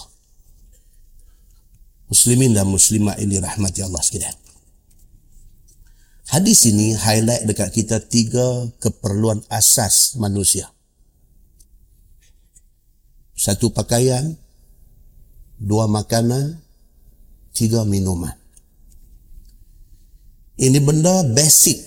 Muslimin 2.11 2.53
dan 2.53 2.68
muslimat 2.68 3.16
ini 3.16 3.40
rahmati 3.40 3.81
Allah 3.81 4.03
sekalian. 4.05 4.37
Hadis 6.29 6.68
ini 6.68 6.92
highlight 6.92 7.48
dekat 7.48 7.72
kita 7.72 8.00
tiga 8.05 8.68
keperluan 8.83 9.44
asas 9.48 10.18
manusia. 10.20 10.72
Satu 13.35 13.72
pakaian, 13.72 14.37
dua 15.61 15.85
makanan, 15.85 16.63
tiga 17.54 17.86
minuman. 17.86 18.34
Ini 20.58 20.78
benda 20.82 21.22
basic. 21.22 21.78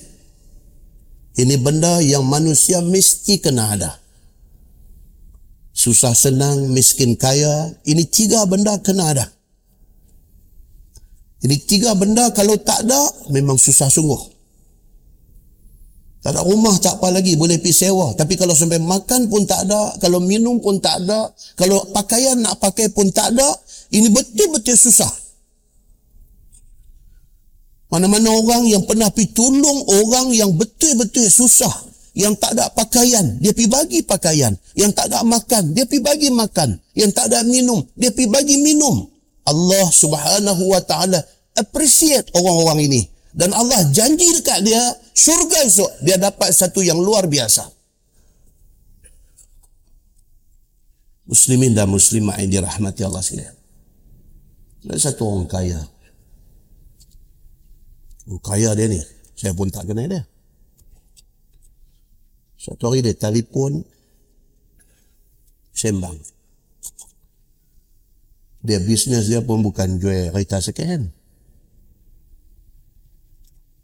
Ini 1.38 1.56
benda 1.62 2.02
yang 2.02 2.26
manusia 2.26 2.82
mesti 2.82 3.38
kena 3.38 3.78
ada. 3.78 3.92
Susah 5.78 6.18
senang, 6.18 6.74
miskin 6.74 7.14
kaya, 7.14 7.70
ini 7.86 8.02
tiga 8.10 8.42
benda 8.50 8.82
kena 8.82 9.14
ada. 9.14 9.26
Ini 11.46 11.54
tiga 11.70 11.94
benda 11.94 12.34
kalau 12.34 12.58
tak 12.58 12.82
ada, 12.90 13.30
memang 13.30 13.62
susah 13.62 13.86
sungguh. 13.86 14.34
Tak 16.26 16.34
ada 16.34 16.42
rumah 16.42 16.74
tak 16.82 16.98
apa 16.98 17.14
lagi, 17.14 17.38
boleh 17.38 17.62
pergi 17.62 17.86
sewa. 17.86 18.18
Tapi 18.18 18.34
kalau 18.34 18.58
sampai 18.58 18.82
makan 18.82 19.30
pun 19.30 19.46
tak 19.46 19.70
ada, 19.70 19.94
kalau 20.02 20.18
minum 20.18 20.58
pun 20.58 20.82
tak 20.82 21.06
ada, 21.06 21.30
kalau 21.54 21.86
pakaian 21.94 22.42
nak 22.42 22.58
pakai 22.58 22.90
pun 22.90 23.14
tak 23.14 23.38
ada, 23.38 23.48
ini 23.94 24.10
betul-betul 24.10 24.74
susah. 24.74 25.27
Mana-mana 27.88 28.28
orang 28.36 28.68
yang 28.68 28.84
pernah 28.84 29.08
pergi 29.08 29.32
tolong 29.32 29.80
orang 30.04 30.36
yang 30.36 30.52
betul-betul 30.56 31.28
susah. 31.32 31.72
Yang 32.18 32.42
tak 32.42 32.58
ada 32.58 32.74
pakaian, 32.74 33.38
dia 33.38 33.54
pergi 33.54 33.70
bagi 33.70 34.00
pakaian. 34.02 34.52
Yang 34.74 34.92
tak 34.98 35.06
ada 35.14 35.22
makan, 35.22 35.78
dia 35.78 35.86
pergi 35.86 36.02
bagi 36.02 36.30
makan. 36.34 36.82
Yang 36.98 37.12
tak 37.14 37.26
ada 37.30 37.46
minum, 37.46 37.86
dia 37.94 38.10
pergi 38.10 38.28
bagi 38.28 38.58
minum. 38.58 39.06
Allah 39.48 39.88
subhanahu 39.88 40.64
wa 40.68 40.82
ta'ala 40.84 41.22
appreciate 41.56 42.28
orang-orang 42.34 42.90
ini. 42.90 43.02
Dan 43.38 43.54
Allah 43.54 43.86
janji 43.94 44.26
dekat 44.34 44.66
dia, 44.66 44.82
syurga 45.14 45.62
esok, 45.62 46.02
dia 46.02 46.18
dapat 46.18 46.50
satu 46.52 46.82
yang 46.82 46.98
luar 46.98 47.30
biasa. 47.30 47.70
Muslimin 51.30 51.78
dan 51.78 51.86
muslimah 51.86 52.42
yang 52.42 52.50
dirahmati 52.50 53.06
Allah 53.06 53.22
sekalian. 53.22 53.56
Ada 54.90 55.12
satu 55.14 55.22
orang 55.28 55.46
kaya, 55.46 55.80
Oh, 58.28 58.40
kaya 58.44 58.76
dia 58.76 58.92
ni. 58.92 59.00
Saya 59.40 59.56
pun 59.56 59.72
tak 59.72 59.88
kenal 59.88 60.12
dia. 60.12 60.28
Satu 62.60 62.92
hari 62.92 63.00
dia 63.00 63.16
telefon 63.16 63.88
sembang. 65.72 66.20
Dia 68.66 68.84
bisnes 68.84 69.32
dia 69.32 69.40
pun 69.40 69.64
bukan 69.64 69.96
jual 70.02 70.34
kereta 70.36 70.60
second 70.60 71.14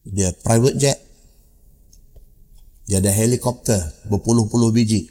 Dia 0.03 0.36
private 0.43 0.75
jet. 0.75 0.99
Dia 2.84 2.99
ada 2.99 3.15
helikopter 3.15 3.79
berpuluh-puluh 4.12 4.75
biji. 4.75 5.08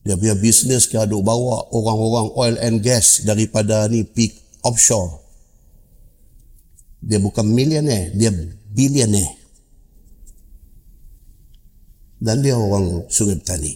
Dia 0.00 0.16
punya 0.16 0.32
bisnes 0.32 0.88
ke 0.88 0.96
aduk 0.96 1.20
bawa 1.20 1.68
orang-orang 1.76 2.26
oil 2.40 2.56
and 2.64 2.80
gas 2.80 3.20
daripada 3.20 3.84
ni 3.92 4.00
peak 4.00 4.40
offshore 4.64 5.19
dia 7.00 7.16
bukan 7.16 7.48
millionaire, 7.48 8.12
dia 8.12 8.28
billionaire. 8.72 9.40
Dan 12.20 12.44
dia 12.44 12.52
orang 12.52 13.08
sungai 13.08 13.40
petani. 13.40 13.72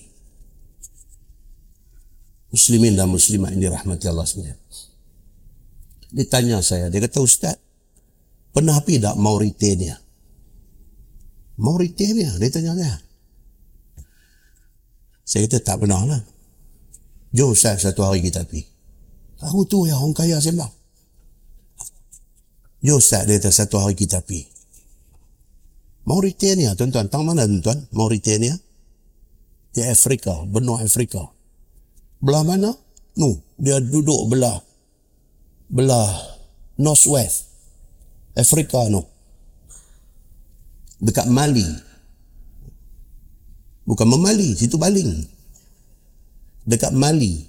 Muslimin 2.53 2.95
dan 2.95 3.09
muslimah 3.09 3.51
ini 3.51 3.67
rahmati 3.67 4.05
Allah 4.07 4.29
sekalian. 4.29 4.61
Dia 6.15 6.25
tanya 6.29 6.61
saya, 6.61 6.93
dia 6.93 7.03
kata 7.03 7.19
Ustaz, 7.25 7.57
pernah 8.55 8.79
pergi 8.85 9.03
tak 9.03 9.17
Mauritania? 9.19 9.99
Mauritania, 11.59 12.37
dia 12.39 12.51
tanya 12.53 12.77
saya. 12.77 12.97
Saya 15.25 15.49
kata 15.49 15.59
tak 15.65 15.77
pernah 15.81 16.05
lah. 16.05 16.23
Jom 17.35 17.57
Ustaz 17.57 17.83
satu 17.83 18.07
hari 18.07 18.23
kita 18.23 18.45
pergi. 18.47 18.63
Aku 19.43 19.67
tu 19.67 19.89
yang 19.89 19.99
orang 19.99 20.15
kaya 20.15 20.39
sembang. 20.39 20.84
Yo 22.85 23.01
Ustaz, 23.01 23.25
dia 23.25 23.41
kata 23.41 23.49
satu 23.49 23.81
hari 23.81 23.97
kita 23.97 24.21
pergi. 24.21 24.45
Mauritania, 26.05 26.77
tuan-tuan. 26.77 27.09
Tang 27.09 27.25
mana 27.25 27.49
tuan-tuan? 27.49 27.89
Mauritania. 27.97 28.61
Di 29.73 29.81
Afrika, 29.89 30.45
benua 30.45 30.85
Afrika. 30.85 31.33
Belah 32.21 32.45
mana? 32.45 32.77
Nu, 33.17 33.41
dia 33.57 33.81
duduk 33.81 34.29
belah 34.29 34.61
belah 35.73 36.13
northwest 36.77 37.49
Afrika 38.37 38.85
nu. 38.93 39.01
Dekat 41.01 41.25
Mali. 41.33 41.65
Bukan 43.89 44.09
memali, 44.13 44.53
situ 44.53 44.77
baling. 44.77 45.25
Dekat 46.69 46.93
Mali. 46.93 47.49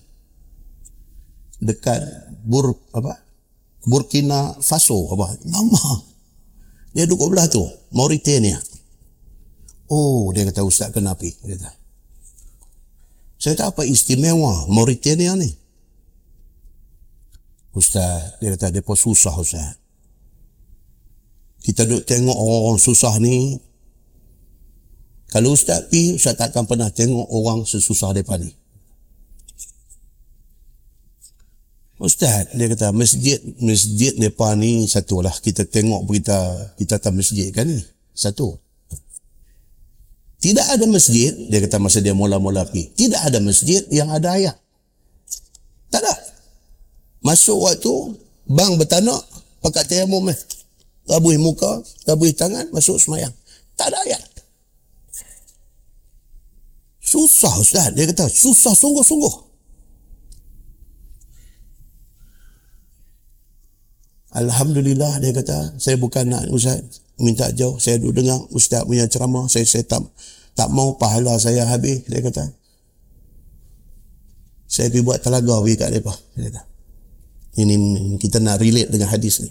Dekat 1.60 2.00
Bur 2.48 2.80
apa? 2.96 3.25
Burkina 3.86 4.58
Faso 4.60 5.14
apa? 5.14 5.38
Lama. 5.46 6.02
Dia 6.98 7.06
duduk 7.06 7.32
belah 7.32 7.46
tu, 7.46 7.62
Mauritania. 7.94 8.58
Oh, 9.92 10.34
dia 10.34 10.48
kata 10.50 10.66
ustaz 10.66 10.90
kenapa? 10.90 11.28
Dia 11.46 11.56
kata. 11.60 11.72
Saya 13.38 13.54
tak 13.54 13.78
apa 13.78 13.86
istimewa 13.86 14.66
Mauritania 14.66 15.38
ni. 15.38 15.54
Ustaz, 17.76 18.40
dia 18.42 18.56
kata 18.56 18.82
pun 18.82 18.98
susah 18.98 19.36
ustaz. 19.38 19.78
Kita 21.62 21.86
duduk 21.86 22.08
tengok 22.08 22.34
orang-orang 22.34 22.80
susah 22.82 23.14
ni. 23.22 23.60
Kalau 25.30 25.52
ustaz 25.52 25.92
pi, 25.92 26.16
ustaz 26.16 26.40
takkan 26.40 26.64
pernah 26.64 26.88
tengok 26.90 27.28
orang 27.28 27.68
sesusah 27.68 28.16
depan 28.16 28.40
ni. 28.40 28.56
Ustaz, 32.06 32.54
dia 32.54 32.70
kata 32.70 32.94
masjid 32.94 33.42
masjid 33.58 34.14
depa 34.14 34.54
ni 34.54 34.86
satu 34.86 35.26
lah 35.26 35.34
kita 35.42 35.66
tengok 35.66 36.06
berita 36.06 36.38
kita 36.78 37.02
tak 37.02 37.18
masjid 37.18 37.50
kan 37.50 37.66
ni. 37.66 37.82
Satu. 38.14 38.62
Tidak 40.38 40.68
ada 40.70 40.86
masjid, 40.86 41.34
dia 41.50 41.58
kata 41.66 41.82
masa 41.82 42.06
dia 42.06 42.14
mula-mula 42.14 42.70
pergi. 42.70 42.94
Tidak 42.94 43.18
ada 43.18 43.42
masjid 43.42 43.82
yang 43.90 44.14
ada 44.14 44.38
ayat. 44.38 44.54
Tak 45.90 46.06
ada. 46.06 46.14
Masuk 47.26 47.66
waktu, 47.66 48.14
bang 48.46 48.78
bertanak, 48.78 49.26
pakai 49.66 49.90
tayamum 49.90 50.30
eh. 50.30 50.38
Rabuih 51.10 51.42
muka, 51.42 51.82
rabuih 52.06 52.38
tangan, 52.38 52.70
masuk 52.70 53.02
semayang. 53.02 53.34
Tak 53.74 53.90
ada 53.90 53.98
ayat. 54.06 54.22
Susah 57.02 57.54
Ustaz. 57.58 57.90
Dia 57.98 58.06
kata, 58.06 58.30
susah 58.30 58.78
sungguh-sungguh. 58.78 59.45
Alhamdulillah 64.36 65.24
dia 65.24 65.32
kata, 65.32 65.80
saya 65.80 65.96
bukan 65.96 66.28
nak 66.28 66.52
Ustaz 66.52 66.84
minta 67.16 67.48
jauh. 67.56 67.80
Saya 67.80 67.96
duduk 67.96 68.20
dengar 68.20 68.44
Ustaz 68.52 68.84
punya 68.84 69.08
ceramah. 69.08 69.48
Saya, 69.48 69.64
saya 69.64 69.88
tak, 69.88 70.04
tak 70.60 70.68
mau 70.76 71.00
pahala 71.00 71.40
saya 71.40 71.64
habis. 71.64 72.04
Dia 72.04 72.20
kata, 72.20 72.44
saya 74.68 74.92
pergi 74.92 75.08
buat 75.08 75.24
telaga 75.24 75.56
pergi 75.64 75.76
kat 75.80 75.88
mereka. 75.88 76.14
Dia 76.36 76.42
kata, 76.52 76.62
ini 77.64 77.76
kita 78.20 78.44
nak 78.44 78.60
relate 78.60 78.92
dengan 78.92 79.08
hadis 79.08 79.40
ni. 79.40 79.48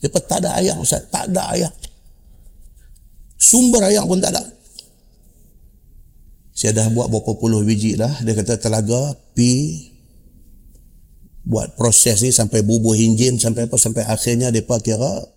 Dia 0.00 0.08
tak 0.08 0.40
ada 0.40 0.56
ayat 0.56 0.80
Ustaz. 0.80 1.04
Tak 1.12 1.28
ada 1.28 1.52
ayat. 1.52 1.72
Sumber 3.36 3.84
ayat 3.84 4.08
pun 4.08 4.16
tak 4.16 4.32
ada. 4.32 4.44
Saya 6.56 6.72
dah 6.72 6.88
buat 6.88 7.12
berapa 7.12 7.36
puluh 7.36 7.60
biji 7.68 8.00
dah. 8.00 8.16
Dia 8.24 8.32
kata 8.32 8.56
telaga, 8.56 9.12
pi 9.36 9.92
buat 11.46 11.78
proses 11.78 12.26
ni 12.26 12.34
sampai 12.34 12.66
bubuh 12.66 12.98
enjin 12.98 13.38
sampai 13.38 13.70
apa 13.70 13.78
sampai 13.78 14.02
akhirnya 14.02 14.50
depa 14.50 14.82
kira 14.82 15.30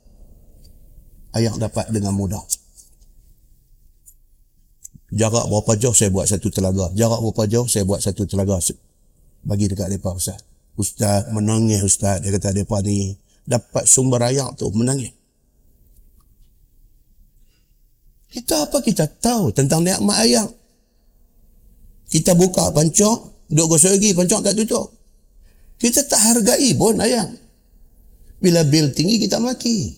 ayam 1.37 1.53
dapat 1.61 1.85
dengan 1.93 2.17
mudah. 2.17 2.41
Jarak 5.13 5.45
berapa 5.49 5.73
jauh 5.77 5.93
saya 5.93 6.09
buat 6.09 6.25
satu 6.25 6.49
telaga. 6.49 6.89
Jarak 6.97 7.21
berapa 7.21 7.45
jauh 7.45 7.69
saya 7.69 7.85
buat 7.85 8.01
satu 8.01 8.25
telaga. 8.25 8.57
Bagi 9.45 9.69
dekat 9.69 9.89
depa 9.93 10.13
ustaz. 10.13 10.41
Ustaz 10.77 11.29
menangis 11.29 11.85
ustaz 11.85 12.25
dia 12.25 12.33
kata 12.33 12.57
depa 12.57 12.81
ni 12.81 13.13
dapat 13.45 13.85
sumber 13.85 14.25
air 14.25 14.49
tu 14.57 14.65
menangis. 14.73 15.13
Kita 18.29 18.69
apa 18.69 18.77
kita 18.81 19.09
tahu 19.09 19.49
tentang 19.49 19.81
nikmat 19.81 20.17
ayam? 20.21 20.49
Kita 22.09 22.37
buka 22.37 22.69
pancok, 22.69 23.49
duk 23.49 23.65
gosok 23.69 23.97
lagi 23.97 24.13
pancok 24.13 24.39
kat 24.45 24.53
tutup. 24.53 24.98
Kita 25.79 26.03
tak 26.03 26.19
hargai 26.19 26.75
pun 26.75 26.99
ayam. 26.99 27.31
Bila 28.43 28.67
bil 28.67 28.91
tinggi 28.91 29.15
kita 29.15 29.39
maki. 29.39 29.95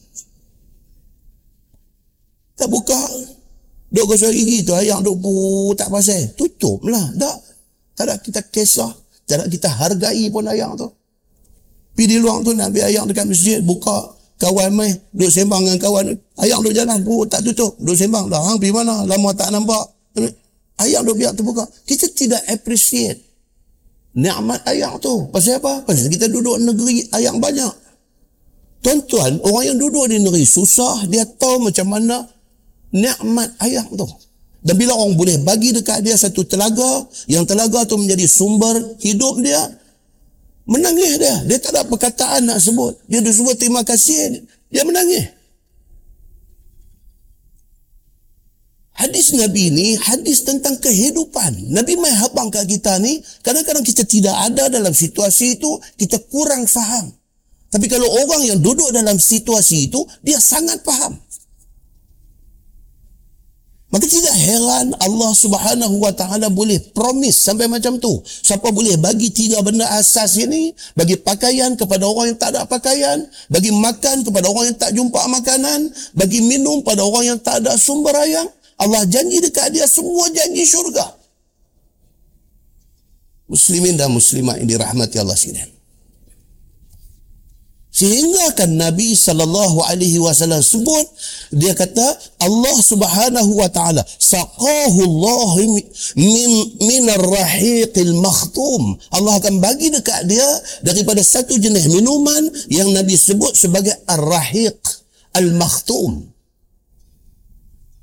Tak 2.54 2.70
buka. 2.70 3.02
Duk 3.90 4.06
gosok 4.06 4.30
gigi 4.30 4.62
tu 4.62 4.78
ayam 4.78 5.02
duk 5.02 5.18
pu 5.18 5.74
tak 5.74 5.90
pasal. 5.90 6.38
Tutup 6.38 6.86
lah. 6.86 7.10
Tak. 7.18 7.38
Tak 7.98 8.04
ada 8.06 8.16
kita 8.22 8.42
kisah. 8.54 8.94
Tak 9.26 9.42
ada 9.42 9.46
kita 9.50 9.74
hargai 9.74 10.30
pun 10.30 10.46
ayam 10.46 10.78
tu. 10.78 10.86
Pergi 11.98 12.08
di 12.08 12.18
luar 12.22 12.46
tu 12.46 12.54
nak 12.54 12.70
ambil 12.70 12.86
ayam 12.86 13.10
dekat 13.10 13.26
masjid. 13.26 13.58
Buka. 13.66 14.14
Kawan 14.38 14.78
mai. 14.78 14.94
Duk 15.10 15.34
sembang 15.34 15.66
dengan 15.66 15.82
kawan. 15.82 16.14
Ayam 16.38 16.62
duk 16.62 16.78
jalan. 16.78 17.02
Pu 17.02 17.26
tak 17.26 17.42
tutup. 17.42 17.74
Duk 17.82 17.98
sembang. 17.98 18.30
Dah 18.30 18.38
hang 18.38 18.62
pergi 18.62 18.74
mana? 18.74 19.02
Lama 19.10 19.34
tak 19.34 19.50
nampak. 19.50 19.98
Ayam 20.78 21.02
duk 21.10 21.18
biar 21.18 21.34
terbuka. 21.34 21.66
Kita 21.90 22.06
tidak 22.14 22.46
appreciate 22.54 23.31
nikmat 24.16 24.60
ayam 24.68 25.00
tu. 25.00 25.28
Pasal 25.32 25.60
apa? 25.64 25.88
Pasal 25.88 26.12
kita 26.12 26.28
duduk 26.28 26.60
negeri 26.60 27.08
ayam 27.16 27.40
banyak. 27.40 27.72
Tuan-tuan, 28.82 29.38
orang 29.46 29.64
yang 29.74 29.78
duduk 29.78 30.10
di 30.10 30.18
negeri 30.18 30.42
susah, 30.42 31.06
dia 31.06 31.22
tahu 31.24 31.70
macam 31.70 31.86
mana 31.86 32.26
nikmat 32.90 33.54
ayam 33.62 33.86
tu. 33.94 34.10
Dan 34.62 34.78
bila 34.78 34.94
orang 34.94 35.18
boleh 35.18 35.38
bagi 35.42 35.74
dekat 35.74 36.06
dia 36.06 36.18
satu 36.18 36.46
telaga, 36.46 37.06
yang 37.30 37.46
telaga 37.46 37.86
tu 37.86 37.98
menjadi 37.98 38.26
sumber 38.26 38.78
hidup 39.02 39.42
dia, 39.42 39.58
menangis 40.66 41.18
dia. 41.18 41.36
Dia 41.46 41.58
tak 41.62 41.78
ada 41.78 41.82
perkataan 41.86 42.50
nak 42.50 42.58
sebut. 42.62 42.98
Dia 43.10 43.22
sebut 43.26 43.58
terima 43.58 43.82
kasih, 43.82 44.42
dia 44.70 44.82
menangis. 44.86 45.41
Hadis 48.92 49.32
Nabi 49.34 49.72
ni 49.72 49.96
hadis 49.96 50.44
tentang 50.44 50.76
kehidupan. 50.78 51.72
Nabi 51.72 51.96
mai 51.96 52.12
habang 52.12 52.52
kat 52.52 52.68
kita 52.68 53.00
ni, 53.00 53.24
kadang-kadang 53.42 53.88
kita 53.88 54.04
tidak 54.04 54.36
ada 54.36 54.68
dalam 54.68 54.92
situasi 54.92 55.58
itu, 55.58 55.80
kita 55.96 56.20
kurang 56.28 56.68
faham. 56.68 57.10
Tapi 57.72 57.88
kalau 57.88 58.06
orang 58.06 58.44
yang 58.44 58.60
duduk 58.60 58.92
dalam 58.92 59.16
situasi 59.16 59.88
itu, 59.88 60.04
dia 60.20 60.44
sangat 60.44 60.84
faham. 60.84 61.16
Maka 63.92 64.08
tidak 64.08 64.36
heran 64.40 64.96
Allah 65.04 65.32
subhanahu 65.36 66.00
wa 66.00 66.16
ta'ala 66.16 66.48
boleh 66.48 66.80
promise 66.96 67.44
sampai 67.44 67.68
macam 67.68 68.00
tu. 68.00 68.24
Siapa 68.24 68.72
boleh 68.72 68.96
bagi 68.96 69.36
tiga 69.36 69.60
benda 69.60 69.84
asas 70.00 70.40
ini, 70.40 70.72
bagi 70.96 71.20
pakaian 71.20 71.76
kepada 71.76 72.08
orang 72.08 72.32
yang 72.32 72.40
tak 72.40 72.56
ada 72.56 72.64
pakaian, 72.64 73.20
bagi 73.52 73.76
makan 73.76 74.24
kepada 74.24 74.48
orang 74.48 74.72
yang 74.72 74.80
tak 74.80 74.96
jumpa 74.96 75.28
makanan, 75.28 75.92
bagi 76.16 76.40
minum 76.40 76.80
pada 76.88 77.04
orang 77.04 77.36
yang 77.36 77.40
tak 77.44 77.60
ada 77.60 77.76
sumber 77.76 78.16
air, 78.16 78.48
Allah 78.82 79.06
janji 79.06 79.38
dekat 79.38 79.70
dia 79.70 79.86
semua 79.86 80.26
janji 80.34 80.66
syurga. 80.66 81.06
Muslimin 83.46 84.00
dan 84.00 84.10
muslimat 84.10 84.58
yang 84.64 84.70
dirahmati 84.80 85.22
Allah 85.22 85.38
sekalian. 85.38 85.70
Sehingga 87.92 88.56
kan 88.56 88.72
Nabi 88.72 89.12
sallallahu 89.12 89.84
alaihi 89.84 90.16
wasallam 90.16 90.64
sebut 90.64 91.04
dia 91.52 91.76
kata 91.76 92.16
Allah 92.40 92.78
Subhanahu 92.80 93.60
wa 93.60 93.68
taala 93.68 94.00
saqahu 94.08 95.00
Allah 95.04 95.54
min 96.16 96.52
min 96.80 97.04
ar-rahiqil 97.12 98.16
makhtum. 98.16 98.96
Allah 99.12 99.44
akan 99.44 99.60
bagi 99.60 99.92
dekat 99.92 100.24
dia 100.24 100.48
daripada 100.88 101.20
satu 101.20 101.60
jenis 101.60 101.92
minuman 101.92 102.48
yang 102.72 102.90
Nabi 102.96 103.20
sebut 103.20 103.60
sebagai 103.60 103.94
ar-rahiq 104.08 104.80
al-makhtum. 105.36 106.32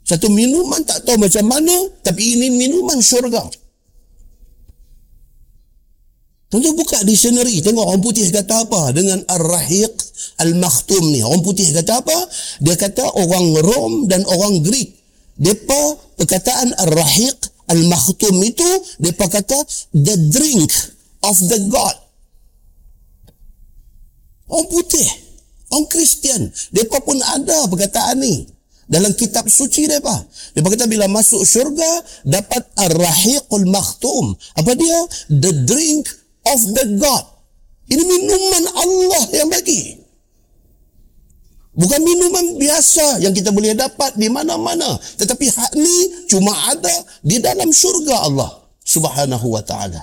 Satu 0.09 0.33
minuman 0.33 0.81
tak 0.89 1.05
tahu 1.05 1.21
macam 1.21 1.45
mana, 1.45 1.77
tapi 2.01 2.41
ini 2.41 2.49
minuman 2.49 2.97
syurga. 2.97 3.45
Tentu 6.49 6.73
buka 6.73 7.05
dictionary, 7.05 7.61
tengok 7.61 7.85
orang 7.85 8.01
putih 8.01 8.25
kata 8.33 8.65
apa 8.65 8.97
dengan 8.97 9.21
Ar-Rahiq 9.29 9.93
Al-Makhtum 10.41 11.13
ni. 11.13 11.21
Orang 11.21 11.45
putih 11.45 11.69
kata 11.77 12.01
apa? 12.01 12.25
Dia 12.65 12.73
kata 12.73 13.05
orang 13.21 13.53
Rom 13.61 14.09
dan 14.09 14.25
orang 14.25 14.65
Greek. 14.65 14.97
Depa 15.37 16.01
perkataan 16.17 16.73
Ar-Rahiq 16.89 17.69
Al-Makhtum 17.69 18.41
itu, 18.49 18.65
depa 18.97 19.29
kata 19.29 19.61
the 19.93 20.17
drink 20.33 20.73
of 21.21 21.37
the 21.53 21.69
God. 21.69 21.97
Orang 24.49 24.73
putih, 24.73 25.05
orang 25.69 25.85
Kristian, 25.93 26.49
depa 26.73 26.97
pun 27.05 27.21
ada 27.21 27.69
perkataan 27.69 28.25
ni 28.25 28.49
dalam 28.89 29.13
kitab 29.13 29.47
suci 29.47 29.85
mereka. 29.85 30.17
Dia 30.57 30.65
kata 30.65 30.89
bila 30.89 31.07
masuk 31.07 31.45
syurga 31.45 32.03
dapat 32.25 32.65
ar-rahiqul 32.75 33.69
makhtum. 33.69 34.33
Apa 34.57 34.73
dia? 34.75 34.99
The 35.29 35.53
drink 35.69 36.09
of 36.49 36.61
the 36.73 36.85
God. 36.97 37.25
Ini 37.89 38.03
minuman 38.03 38.65
Allah 38.73 39.23
yang 39.37 39.49
bagi. 39.53 40.01
Bukan 41.79 42.01
minuman 42.03 42.59
biasa 42.59 43.23
yang 43.23 43.31
kita 43.31 43.55
boleh 43.55 43.71
dapat 43.77 44.19
di 44.19 44.27
mana-mana. 44.27 44.99
Tetapi 44.99 45.47
hak 45.47 45.73
ni 45.79 46.27
cuma 46.27 46.51
ada 46.75 46.97
di 47.23 47.39
dalam 47.39 47.71
syurga 47.71 48.27
Allah 48.27 48.51
subhanahu 48.83 49.47
wa 49.55 49.63
ta'ala. 49.63 50.03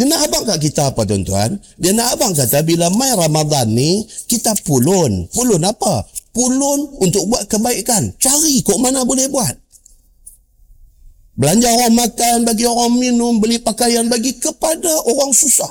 Dia 0.00 0.08
nak 0.08 0.32
abang 0.32 0.48
kat 0.48 0.64
kita 0.64 0.96
apa 0.96 1.04
tuan-tuan? 1.04 1.60
Dia 1.76 1.92
nak 1.92 2.16
abang 2.16 2.32
kata 2.32 2.64
bila 2.64 2.88
mai 2.88 3.12
Ramadan 3.12 3.68
ni, 3.68 4.00
kita 4.24 4.56
pulun. 4.64 5.28
Pulun 5.28 5.60
apa? 5.60 6.08
Pulun 6.32 6.96
untuk 7.04 7.28
buat 7.28 7.44
kebaikan. 7.44 8.08
Cari 8.16 8.64
kok 8.64 8.80
mana 8.80 9.04
boleh 9.04 9.28
buat. 9.28 9.52
Belanja 11.36 11.68
orang 11.68 12.00
makan, 12.00 12.48
bagi 12.48 12.64
orang 12.64 12.96
minum, 12.96 13.44
beli 13.44 13.60
pakaian, 13.60 14.08
bagi 14.08 14.40
kepada 14.40 14.88
orang 15.04 15.36
susah. 15.36 15.68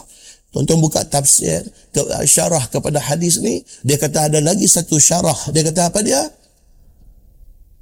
Tonton 0.53 0.77
buka 0.77 1.01
tafsir, 1.09 1.65
ke, 1.89 2.01
syarah 2.29 2.69
kepada 2.69 3.01
hadis 3.01 3.41
ni. 3.41 3.65
Dia 3.81 3.97
kata 3.97 4.29
ada 4.29 4.37
lagi 4.45 4.69
satu 4.69 5.01
syarah. 5.01 5.37
Dia 5.49 5.65
kata 5.65 5.89
apa 5.89 6.05
dia? 6.05 6.21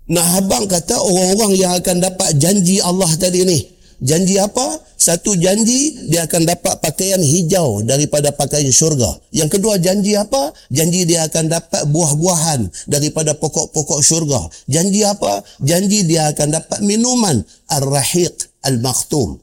Nah 0.08 0.40
abang 0.40 0.64
kata 0.64 0.96
orang-orang 0.96 1.60
yang 1.60 1.76
akan 1.76 2.00
dapat 2.00 2.40
janji 2.40 2.80
Allah 2.80 3.12
tadi 3.20 3.44
ni. 3.44 3.60
Janji 3.98 4.38
apa? 4.38 4.78
Satu 4.94 5.34
janji 5.34 5.98
dia 6.06 6.30
akan 6.30 6.46
dapat 6.46 6.78
pakaian 6.86 7.18
hijau 7.18 7.82
daripada 7.82 8.30
pakaian 8.30 8.70
syurga. 8.70 9.10
Yang 9.34 9.58
kedua 9.58 9.82
janji 9.82 10.14
apa? 10.14 10.54
Janji 10.70 11.10
dia 11.10 11.26
akan 11.26 11.50
dapat 11.50 11.82
buah-buahan 11.90 12.70
daripada 12.86 13.34
pokok-pokok 13.34 14.00
syurga. 14.06 14.46
Janji 14.70 15.02
apa? 15.02 15.42
Janji 15.66 16.06
dia 16.06 16.30
akan 16.30 16.62
dapat 16.62 16.80
minuman 16.86 17.42
ar-rahiq 17.74 18.38
al-makhtum. 18.62 19.42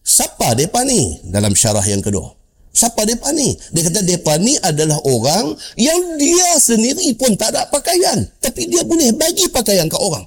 Siapa 0.00 0.56
mereka 0.56 0.80
ni 0.88 1.20
dalam 1.28 1.52
syarah 1.52 1.84
yang 1.84 2.00
kedua? 2.00 2.32
Siapa 2.72 3.04
mereka 3.04 3.36
ni? 3.36 3.52
Dia 3.76 3.84
kata 3.84 4.00
mereka 4.00 4.32
ni 4.40 4.56
adalah 4.64 4.96
orang 5.04 5.52
yang 5.76 6.16
dia 6.16 6.56
sendiri 6.56 7.12
pun 7.20 7.36
tak 7.36 7.52
ada 7.52 7.68
pakaian. 7.68 8.24
Tapi 8.40 8.64
dia 8.64 8.80
boleh 8.80 9.12
bagi 9.12 9.44
pakaian 9.52 9.92
ke 9.92 9.98
orang. 10.00 10.24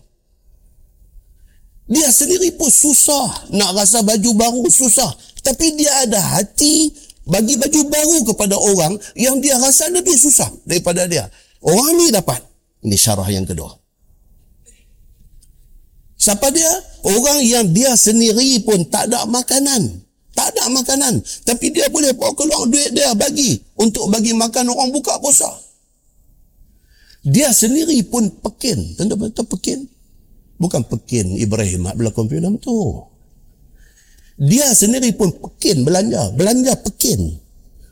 Dia 1.84 2.08
sendiri 2.10 2.56
pun 2.56 2.72
susah 2.72 3.52
nak 3.52 3.76
rasa 3.76 4.00
baju 4.04 4.30
baru 4.40 4.64
susah. 4.72 5.12
Tapi 5.44 5.76
dia 5.76 5.92
ada 6.08 6.20
hati 6.40 6.96
bagi 7.28 7.60
baju 7.60 7.82
baru 7.92 8.18
kepada 8.32 8.56
orang 8.56 8.96
yang 9.20 9.44
dia 9.44 9.60
rasa 9.60 9.92
lebih 9.92 10.16
susah 10.16 10.48
daripada 10.64 11.04
dia. 11.08 11.28
Orang 11.60 12.00
ni 12.00 12.12
dapat. 12.12 12.40
Ini 12.84 12.96
syarah 12.96 13.28
yang 13.28 13.48
kedua. 13.48 13.72
Siapa 16.20 16.52
dia? 16.56 16.72
Orang 17.04 17.44
yang 17.44 17.68
dia 17.76 17.96
sendiri 18.00 18.64
pun 18.64 18.88
tak 18.88 19.12
ada 19.12 19.28
makanan. 19.28 20.04
Tak 20.32 20.56
ada 20.56 20.72
makanan. 20.72 21.20
Tapi 21.44 21.68
dia 21.72 21.92
boleh 21.92 22.16
bawa 22.16 22.32
keluar 22.32 22.64
duit 22.68 22.96
dia 22.96 23.12
bagi. 23.12 23.60
Untuk 23.76 24.08
bagi 24.08 24.32
makan 24.32 24.72
orang 24.72 24.90
buka 24.96 25.20
puasa. 25.20 25.52
Dia 27.28 27.52
sendiri 27.52 28.00
pun 28.08 28.32
pekin. 28.40 28.96
Tentu 28.96 29.16
betul 29.20 29.48
pekin. 29.52 29.93
Bukan 30.64 30.88
pekin 30.88 31.36
Ibrahim 31.36 31.92
berlakon 31.92 32.32
filem 32.32 32.56
tu. 32.56 33.04
Dia 34.40 34.72
sendiri 34.72 35.12
pun 35.12 35.28
pekin 35.36 35.84
belanja. 35.84 36.32
Belanja 36.40 36.80
pekin. 36.80 37.36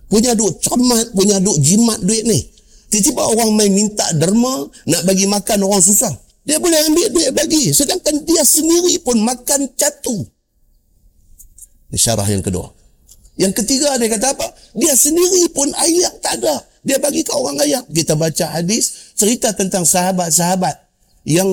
Punya 0.08 0.32
duit 0.40 0.64
camat, 0.64 1.12
punya 1.12 1.44
duit 1.44 1.60
jimat 1.60 2.00
duit 2.00 2.24
ni. 2.24 2.40
Tiba-tiba 2.92 3.24
orang 3.28 3.56
main 3.56 3.72
minta 3.72 4.08
derma 4.16 4.68
nak 4.88 5.04
bagi 5.04 5.28
makan 5.28 5.68
orang 5.68 5.84
susah. 5.84 6.12
Dia 6.48 6.64
boleh 6.64 6.80
ambil 6.88 7.08
duit 7.12 7.32
bagi. 7.36 7.76
Sedangkan 7.76 8.24
dia 8.24 8.44
sendiri 8.48 9.00
pun 9.04 9.20
makan 9.20 9.68
catu. 9.76 10.24
Ini 11.92 12.00
syarah 12.00 12.28
yang 12.28 12.44
kedua. 12.44 12.72
Yang 13.36 13.64
ketiga 13.64 14.00
dia 14.00 14.08
kata 14.12 14.32
apa? 14.32 14.48
Dia 14.76 14.96
sendiri 14.96 15.52
pun 15.52 15.72
ayak 15.76 16.24
tak 16.24 16.40
ada. 16.40 16.64
Dia 16.88 17.00
bagi 17.00 17.24
ke 17.24 17.32
orang 17.32 17.60
ayak. 17.64 17.84
Kita 17.92 18.16
baca 18.16 18.60
hadis 18.60 19.16
cerita 19.16 19.52
tentang 19.56 19.84
sahabat-sahabat 19.84 20.76
yang 21.24 21.48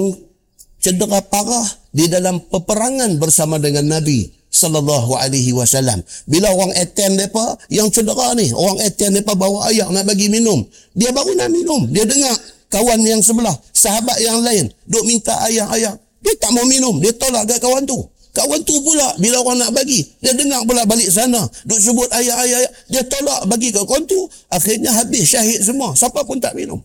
cedera 0.79 1.21
parah 1.23 1.67
di 1.91 2.07
dalam 2.07 2.43
peperangan 2.43 3.19
bersama 3.19 3.59
dengan 3.59 3.87
Nabi 3.99 4.31
sallallahu 4.49 5.13
alaihi 5.15 5.53
wasallam. 5.53 6.01
Bila 6.25 6.51
orang 6.51 6.73
attend 6.75 7.21
depa 7.21 7.59
yang 7.69 7.93
cedera 7.93 8.33
ni, 8.35 8.51
orang 8.55 8.81
attend 8.83 9.21
depa 9.21 9.37
bawa 9.37 9.69
ayak 9.71 9.91
nak 9.93 10.09
bagi 10.09 10.33
minum. 10.33 10.65
Dia 10.97 11.13
baru 11.13 11.37
nak 11.37 11.51
minum. 11.53 11.87
Dia 11.93 12.09
dengar 12.09 12.33
kawan 12.73 13.01
yang 13.05 13.21
sebelah, 13.21 13.55
sahabat 13.71 14.19
yang 14.21 14.41
lain 14.41 14.73
duk 14.89 15.05
minta 15.05 15.37
ayak-ayak. 15.47 15.97
Dia 16.19 16.35
tak 16.41 16.51
mau 16.51 16.67
minum. 16.67 16.99
Dia 16.99 17.15
tolak 17.15 17.47
kat 17.47 17.63
kawan 17.63 17.87
tu. 17.87 17.99
Kawan 18.35 18.61
tu 18.63 18.77
pula 18.87 19.19
bila 19.19 19.43
orang 19.43 19.67
nak 19.67 19.73
bagi, 19.75 20.05
dia 20.23 20.31
dengar 20.31 20.63
pula 20.63 20.87
balik 20.87 21.11
sana. 21.11 21.43
Duk 21.67 21.81
sebut 21.81 22.07
ayat-ayat, 22.13 22.71
dia 22.87 23.03
tolak 23.07 23.51
bagi 23.51 23.75
ke 23.75 23.83
kawan 23.83 24.05
tu. 24.07 24.31
Akhirnya 24.53 24.95
habis 24.95 25.27
syahid 25.27 25.59
semua. 25.63 25.95
Siapa 25.99 26.23
pun 26.23 26.39
tak 26.39 26.55
minum. 26.55 26.79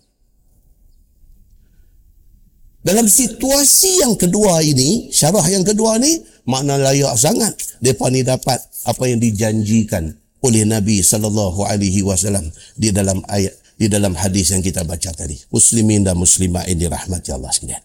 Dalam 2.84 3.08
situasi 3.08 4.04
yang 4.04 4.19
kedua 4.19 4.60
ini, 4.60 5.08
syarah 5.08 5.48
yang 5.48 5.63
kedua 5.63 5.96
ni, 6.04 6.19
makna 6.43 6.76
layak 6.76 7.15
sangat. 7.15 7.56
Mereka 7.80 8.12
ni 8.12 8.28
dapat 8.28 8.60
apa 8.84 9.04
yang 9.08 9.24
dijanjikan 9.24 10.12
oleh 10.43 10.67
Nabi 10.67 11.00
sallallahu 11.00 11.63
alaihi 11.63 12.04
wasallam 12.04 12.43
di 12.76 12.91
dalam 12.91 13.24
ayat 13.32 13.56
di 13.80 13.88
dalam 13.88 14.12
hadis 14.19 14.52
yang 14.52 14.60
kita 14.60 14.84
baca 14.84 15.15
tadi. 15.15 15.39
Muslimin 15.48 16.04
dan 16.04 16.19
muslimah 16.19 16.67
ini 16.67 16.91
rahmati 16.91 17.32
Allah 17.32 17.52
sekalian. 17.56 17.84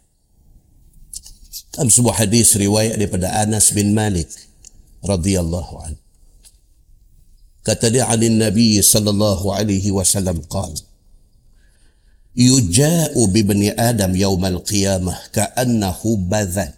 Dalam 1.78 1.90
sebuah 1.94 2.26
hadis 2.26 2.58
riwayat 2.58 2.98
daripada 2.98 3.30
Anas 3.38 3.70
bin 3.70 3.94
Malik 3.94 4.26
radhiyallahu 5.06 5.74
anhu. 5.78 6.02
Kata 7.62 7.86
dia 7.94 8.10
alin 8.10 8.42
Nabi 8.42 8.82
sallallahu 8.82 9.54
alaihi 9.54 9.94
wasallam 9.94 10.42
qala 10.50 10.87
يجاء 12.36 13.24
بابن 13.26 13.80
آدم 13.80 14.16
يوم 14.16 14.44
القيامة 14.46 15.18
كأنه 15.32 16.16
بذج. 16.16 16.72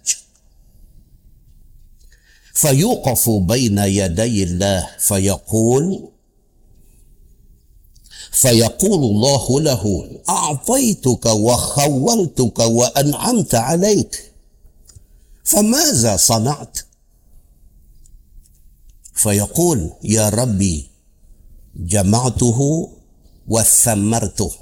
فيوقف 2.54 3.30
بين 3.30 3.78
يدي 3.78 4.42
الله 4.42 4.90
فيقول 4.98 6.08
فيقول 8.32 9.04
الله 9.04 9.60
له 9.60 10.10
أعطيتك 10.28 11.26
وخولتك 11.26 12.58
وأنعمت 12.58 13.54
عليك 13.54 14.32
فماذا 15.44 16.16
صنعت؟ 16.16 16.78
فيقول 19.14 19.90
يا 20.04 20.28
ربي 20.28 20.90
جمعته 21.76 22.90
وثمرته 23.48 24.52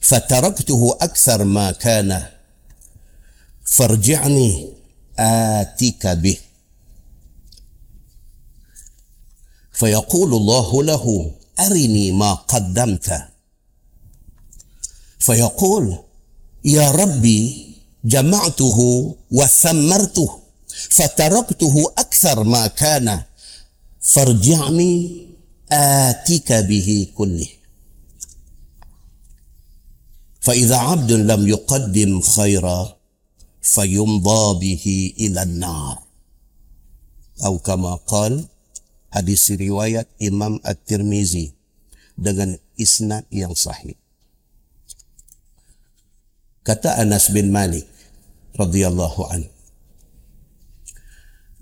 فتركته 0.00 0.96
أكثر 1.00 1.44
ما 1.44 1.70
كان. 1.70 2.26
فارجعني 3.64 4.74
اتيك 5.18 6.06
به. 6.06 6.38
فيقول 9.72 10.34
الله 10.34 10.82
له 10.82 11.34
أرني 11.60 12.12
ما 12.12 12.34
قدمت. 12.34 13.28
فيقول 15.18 15.98
يا 16.64 16.90
ربي 16.90 17.74
جمعته 18.04 18.78
وثمرته 19.30 20.40
فتركته 20.90 21.92
أكثر 21.98 22.42
ما 22.44 22.66
كان. 22.66 23.22
فارجعني 24.00 25.26
آتيك 25.72 26.52
به 26.52 27.06
كله. 27.14 27.48
فإذا 30.45 30.77
عبد 30.77 31.11
لم 31.11 31.41
يقدم 31.47 32.21
خيرا 32.21 32.97
فيمضى 33.61 34.43
به 34.59 34.85
إلى 35.19 35.43
النار 35.43 35.97
أو 37.45 37.57
كما 37.57 37.95
قال 37.95 38.45
hadis 39.15 39.47
riwayat 39.55 40.11
Imam 40.19 40.59
At-Tirmizi 40.59 41.55
dengan 42.19 42.59
isnad 42.75 43.23
yang 43.31 43.55
sahih. 43.55 43.95
Kata 46.67 46.99
Anas 46.99 47.31
bin 47.31 47.55
Malik 47.55 47.87
radhiyallahu 48.59 49.21
an. 49.31 49.47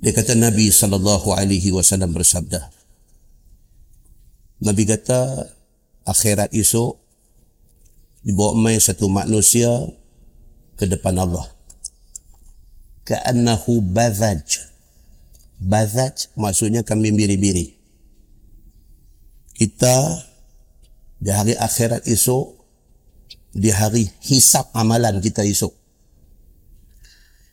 Dia 0.01 0.11
kata 0.11 0.33
Nabi 0.33 0.73
sallallahu 0.73 1.37
alaihi 1.37 1.69
wasallam 1.69 2.11
bersabda. 2.11 2.73
Nabi 4.63 4.83
kata 4.89 5.47
akhirat 6.09 6.51
esok 6.55 6.97
dibawa 8.28 8.52
mai 8.52 8.76
satu 8.76 9.08
manusia 9.08 9.88
ke 10.76 10.84
depan 10.84 11.16
Allah. 11.16 11.48
Ka'annahu 13.08 13.80
bazaj. 13.80 14.68
Bazaj 15.56 16.36
maksudnya 16.36 16.84
kambing 16.84 17.16
biri-biri. 17.16 17.72
Kita 19.56 19.96
di 21.24 21.32
hari 21.32 21.56
akhirat 21.56 22.04
esok 22.04 22.52
di 23.56 23.72
hari 23.72 24.04
hisap 24.20 24.76
amalan 24.76 25.24
kita 25.24 25.40
esok. 25.48 25.72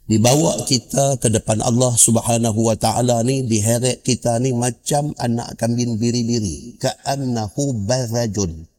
Dibawa 0.05 0.67
kita 0.69 1.17
ke 1.17 1.31
depan 1.33 1.63
Allah 1.63 1.95
subhanahu 1.95 2.67
wa 2.67 2.77
ta'ala 2.77 3.25
ni, 3.25 3.41
diheret 3.47 4.05
kita 4.05 4.37
ni 4.43 4.53
macam 4.53 5.15
anak 5.17 5.55
kambing 5.55 5.97
biri-biri. 5.97 6.77
Ka'annahu 6.77 7.87
barajun. 7.87 8.74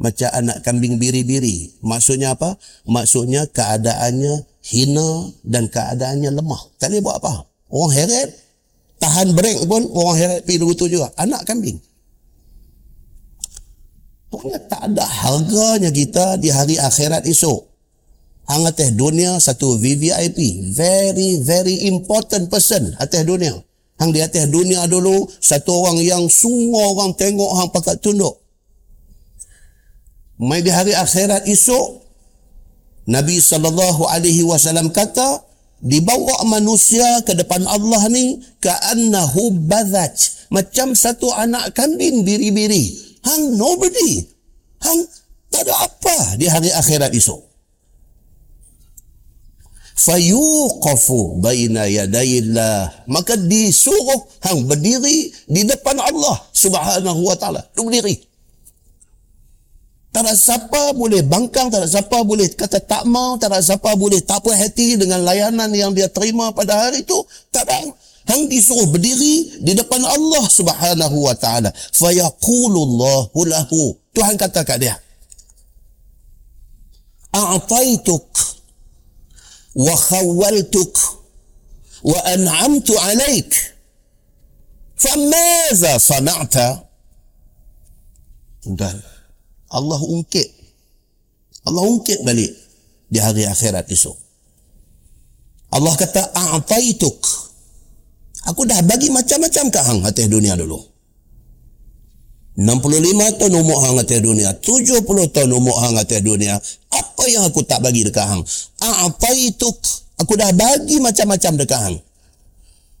Macam 0.00 0.32
anak 0.32 0.64
kambing 0.64 0.96
biri-biri. 0.96 1.76
Maksudnya 1.84 2.32
apa? 2.32 2.56
Maksudnya 2.88 3.44
keadaannya 3.52 4.48
hina 4.64 5.28
dan 5.44 5.68
keadaannya 5.68 6.32
lemah. 6.32 6.62
Tak 6.80 6.88
boleh 6.88 7.04
buat 7.04 7.16
apa. 7.20 7.44
Orang 7.68 7.92
heret, 7.92 8.28
tahan 8.96 9.36
break 9.36 9.68
pun 9.68 9.84
orang 9.92 10.16
heret 10.16 10.40
pergi 10.48 10.56
begitu 10.56 10.84
juga. 10.96 11.12
Anak 11.20 11.44
kambing. 11.44 11.76
Pokoknya 14.32 14.62
tak 14.72 14.88
ada 14.88 15.04
harganya 15.04 15.90
kita 15.92 16.40
di 16.40 16.48
hari 16.48 16.80
akhirat 16.80 17.28
esok. 17.28 17.68
Hang 18.48 18.64
atas 18.64 18.96
dunia 18.96 19.36
satu 19.36 19.76
VVIP. 19.76 20.72
Very, 20.72 21.44
very 21.44 21.86
important 21.92 22.48
person 22.48 22.96
atas 22.96 23.22
dunia. 23.28 23.52
Hang 24.00 24.16
di 24.16 24.24
atas 24.24 24.48
dunia 24.48 24.88
dulu, 24.88 25.28
satu 25.44 25.84
orang 25.84 26.00
yang 26.00 26.24
semua 26.32 26.88
orang 26.88 27.12
tengok 27.12 27.52
hang 27.52 27.68
pakat 27.68 28.00
tunduk. 28.00 28.39
Mai 30.40 30.64
di 30.64 30.72
hari 30.72 30.96
akhirat 30.96 31.44
esok, 31.44 32.00
Nabi 33.12 33.36
sallallahu 33.44 34.08
alaihi 34.08 34.40
wasallam 34.40 34.88
kata, 34.88 35.44
dibawa 35.84 36.48
manusia 36.48 37.20
ke 37.28 37.36
depan 37.36 37.60
Allah 37.68 38.08
ni 38.08 38.40
ka'annahu 38.64 39.68
badhaj 39.68 40.48
macam 40.48 40.96
satu 40.96 41.28
anak 41.36 41.76
kambing 41.76 42.24
biri-biri. 42.24 42.96
Hang 43.20 43.52
nobody. 43.60 44.24
Hang 44.80 45.04
tak 45.52 45.68
ada 45.68 45.76
apa 45.76 46.16
di 46.40 46.48
hari 46.48 46.72
akhirat 46.72 47.12
esok. 47.12 47.44
Fayuqafu 50.00 51.36
baina 51.44 51.84
yadayillah 51.84 53.04
maka 53.12 53.36
disuruh 53.36 54.24
hang 54.40 54.64
berdiri 54.64 55.28
di 55.44 55.68
depan 55.68 56.00
Allah 56.00 56.40
subhanahu 56.56 57.28
wa 57.28 57.36
taala. 57.36 57.60
Berdiri 57.76 58.29
tak 60.10 60.26
ada 60.26 60.34
siapa 60.34 60.90
boleh 60.90 61.22
bangkang, 61.22 61.70
tak 61.70 61.86
ada 61.86 61.88
siapa 61.88 62.26
boleh 62.26 62.50
kata 62.50 62.82
tak 62.82 63.06
mau, 63.06 63.38
tak 63.38 63.54
ada 63.54 63.62
siapa 63.62 63.94
boleh 63.94 64.18
tak 64.18 64.42
puas 64.42 64.58
hati 64.58 64.98
dengan 64.98 65.22
layanan 65.22 65.70
yang 65.70 65.94
dia 65.94 66.10
terima 66.10 66.50
pada 66.50 66.74
hari 66.86 67.06
itu. 67.06 67.18
Tak 67.54 67.62
ada. 67.62 67.94
Hang 68.26 68.50
disuruh 68.50 68.90
berdiri 68.90 69.62
di 69.62 69.72
depan 69.74 70.02
Allah 70.02 70.44
subhanahu 70.50 71.30
wa 71.30 71.34
ta'ala. 71.34 71.70
Fayaqulullahu 71.94 73.38
lahu. 73.46 73.94
Tuhan 74.10 74.34
kata 74.34 74.66
kat 74.66 74.78
dia. 74.82 74.94
A'taituk 77.30 78.26
wa 79.78 79.94
khawaltuk 79.94 80.94
wa 82.02 82.18
an'amtu 82.26 82.98
alaik 82.98 83.54
famaza 84.98 85.94
sana'ta 86.02 86.90
dan 88.74 88.98
Allah 89.70 90.00
ungkit. 90.02 90.48
Allah 91.66 91.82
ungkit 91.86 92.26
balik 92.26 92.50
di 93.06 93.18
hari 93.22 93.46
akhirat 93.46 93.86
esok. 93.86 94.16
Allah 95.70 95.94
kata 95.94 96.34
a'taituk. 96.34 97.18
Aku 98.50 98.66
dah 98.66 98.82
bagi 98.82 99.12
macam-macam 99.12 99.64
ke 99.70 99.80
hang 99.80 100.00
atas 100.02 100.26
dunia 100.26 100.58
dulu. 100.58 100.80
65 102.58 103.38
tahun 103.38 103.54
umur 103.54 103.78
hang 103.86 103.96
atas 104.02 104.20
dunia 104.20 104.50
70 104.58 105.06
tahun 105.06 105.50
umur 105.54 105.76
hang 105.78 105.94
atas 105.94 106.18
dunia. 106.18 106.58
Apa 106.90 107.30
yang 107.30 107.46
aku 107.46 107.62
tak 107.62 107.78
bagi 107.78 108.02
dekat 108.02 108.26
hang? 108.26 108.42
A'taituk. 108.82 109.78
Aku 110.18 110.34
dah 110.34 110.50
bagi 110.50 110.98
macam-macam 110.98 111.52
dekat 111.62 111.80
hang. 111.80 111.96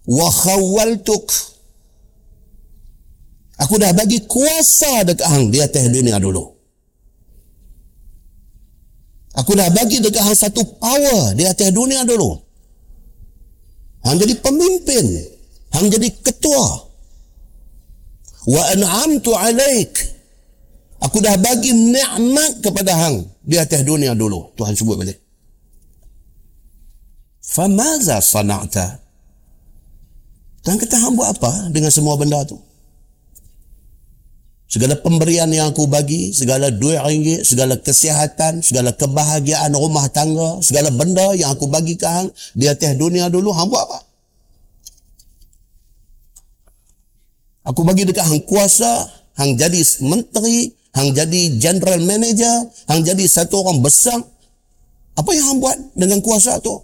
Wa 0.06 0.28
khawaltuk 0.30 1.28
aku 3.60 3.76
dah 3.76 3.92
bagi 3.92 4.24
kuasa 4.24 5.04
dekat 5.04 5.28
hang 5.28 5.52
di 5.52 5.60
atas 5.60 5.92
dunia 5.92 6.16
dulu 6.16 6.59
aku 9.34 9.52
dah 9.58 9.68
bagi 9.74 9.98
dekat 9.98 10.22
hang 10.22 10.38
satu 10.38 10.62
power 10.78 11.34
di 11.34 11.44
atas 11.46 11.70
dunia 11.74 12.06
dulu. 12.06 12.38
Hang 14.06 14.16
jadi 14.16 14.34
pemimpin. 14.40 15.04
Hang 15.76 15.86
jadi 15.92 16.08
ketua. 16.24 16.88
Wa 18.48 18.62
an'amtu 18.72 19.36
alaik. 19.36 19.92
Aku 21.00 21.20
dah 21.20 21.36
bagi 21.40 21.72
nikmat 21.72 22.60
kepada 22.64 22.92
hang 22.96 23.24
di 23.44 23.56
atas 23.56 23.84
dunia 23.84 24.16
dulu. 24.16 24.52
Tuhan 24.56 24.76
sebut 24.76 24.96
balik. 25.00 25.18
Famaza 27.40 28.22
sana'ta? 28.22 29.00
Tuhan 30.60 30.76
kata 30.76 30.96
hang 31.00 31.16
buat 31.16 31.34
apa 31.34 31.72
dengan 31.72 31.88
semua 31.88 32.20
benda 32.20 32.44
tu 32.44 32.69
segala 34.70 34.94
pemberian 34.94 35.50
yang 35.50 35.74
aku 35.74 35.90
bagi 35.90 36.30
segala 36.30 36.70
duit 36.70 37.02
ringgit 37.02 37.42
segala 37.42 37.74
kesihatan 37.74 38.62
segala 38.62 38.94
kebahagiaan 38.94 39.74
rumah 39.74 40.06
tangga 40.14 40.62
segala 40.62 40.94
benda 40.94 41.34
yang 41.34 41.50
aku 41.50 41.66
bagi 41.66 41.98
ke 41.98 42.06
hang 42.06 42.30
di 42.54 42.70
atas 42.70 42.94
dunia 42.94 43.26
dulu 43.26 43.50
hang 43.50 43.66
buat 43.66 43.82
apa 43.82 44.10
Aku 47.70 47.84
bagi 47.84 48.08
dekat 48.08 48.24
hang 48.24 48.42
kuasa, 48.48 49.04
hang 49.36 49.54
jadi 49.54 49.78
menteri, 50.02 50.72
hang 50.96 51.12
jadi 51.12 51.60
general 51.60 52.00
manager, 52.02 52.66
hang 52.88 53.04
jadi 53.04 53.24
satu 53.28 53.62
orang 53.62 53.84
besar. 53.84 54.16
Apa 55.14 55.30
yang 55.36 55.44
hang 55.54 55.58
buat 55.60 55.76
dengan 55.92 56.24
kuasa 56.24 56.56
tu? 56.64 56.80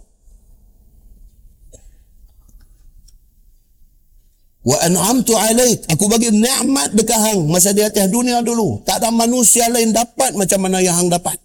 Wa 4.67 4.75
an'amtu 4.83 5.31
alaik. 5.39 5.87
Aku 5.87 6.11
bagi 6.11 6.27
nikmat 6.27 6.91
dekat 6.91 7.15
hang 7.15 7.47
masa 7.47 7.71
di 7.71 7.79
atas 7.79 8.11
dunia 8.11 8.43
dulu. 8.43 8.83
Tak 8.83 8.99
ada 8.99 9.15
manusia 9.15 9.71
lain 9.71 9.95
dapat 9.95 10.35
macam 10.35 10.59
mana 10.67 10.83
yang 10.83 10.99
hang 10.99 11.07
dapat. 11.07 11.39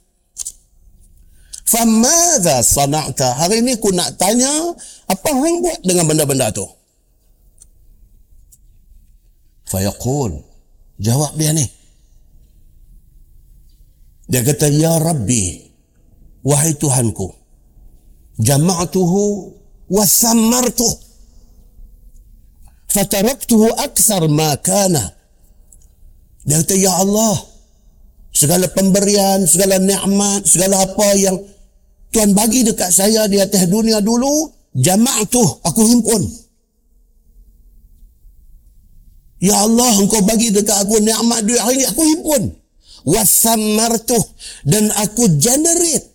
Famadha 1.62 2.66
sana'ta? 2.66 3.38
Hari 3.38 3.62
ini 3.62 3.78
aku 3.78 3.94
nak 3.94 4.18
tanya, 4.18 4.50
apa 5.06 5.28
hang 5.38 5.62
buat 5.62 5.80
dengan 5.86 6.10
benda-benda 6.10 6.50
tu? 6.50 6.66
Fayaqul. 9.70 10.42
Jawab 10.98 11.38
dia 11.38 11.54
ni. 11.54 11.64
Dia 14.26 14.42
kata, 14.42 14.66
Ya 14.68 14.98
Rabbi, 14.98 15.62
wahai 16.42 16.74
Tuhanku, 16.74 17.30
jama'tuhu 18.42 19.22
wa 19.88 20.04
samartuh. 20.04 21.11
Fataraktuhu 22.92 23.72
aksar 23.72 24.28
ma 24.28 24.52
kana. 24.60 25.16
Dia 26.44 26.60
kata, 26.60 26.74
Ya 26.76 26.92
Allah, 26.92 27.40
segala 28.34 28.68
pemberian, 28.68 29.48
segala 29.48 29.80
nikmat, 29.80 30.44
segala 30.44 30.84
apa 30.84 31.08
yang 31.16 31.40
Tuhan 32.12 32.36
bagi 32.36 32.68
dekat 32.68 32.92
saya 32.92 33.24
di 33.32 33.40
atas 33.40 33.64
dunia 33.72 34.04
dulu, 34.04 34.52
jama'tuh, 34.76 35.64
aku 35.64 35.80
himpun. 35.88 36.22
Ya 39.40 39.58
Allah, 39.58 39.96
engkau 39.98 40.20
bagi 40.22 40.52
dekat 40.52 40.86
aku 40.86 41.00
nikmat 41.00 41.42
duit 41.48 41.58
hari 41.58 41.82
ini, 41.82 41.86
aku 41.88 42.02
himpun. 42.04 42.42
Wasamartuh. 43.02 44.22
Dan 44.62 44.92
aku 44.94 45.26
generate 45.40 46.06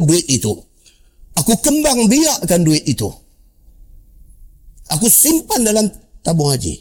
duit 0.00 0.26
itu. 0.26 0.50
Aku 1.38 1.54
kembang 1.62 2.10
biarkan 2.10 2.66
duit 2.66 2.82
itu. 2.88 3.06
Aku 4.94 5.10
simpan 5.10 5.66
dalam 5.66 5.90
tabung 6.22 6.54
haji. 6.54 6.80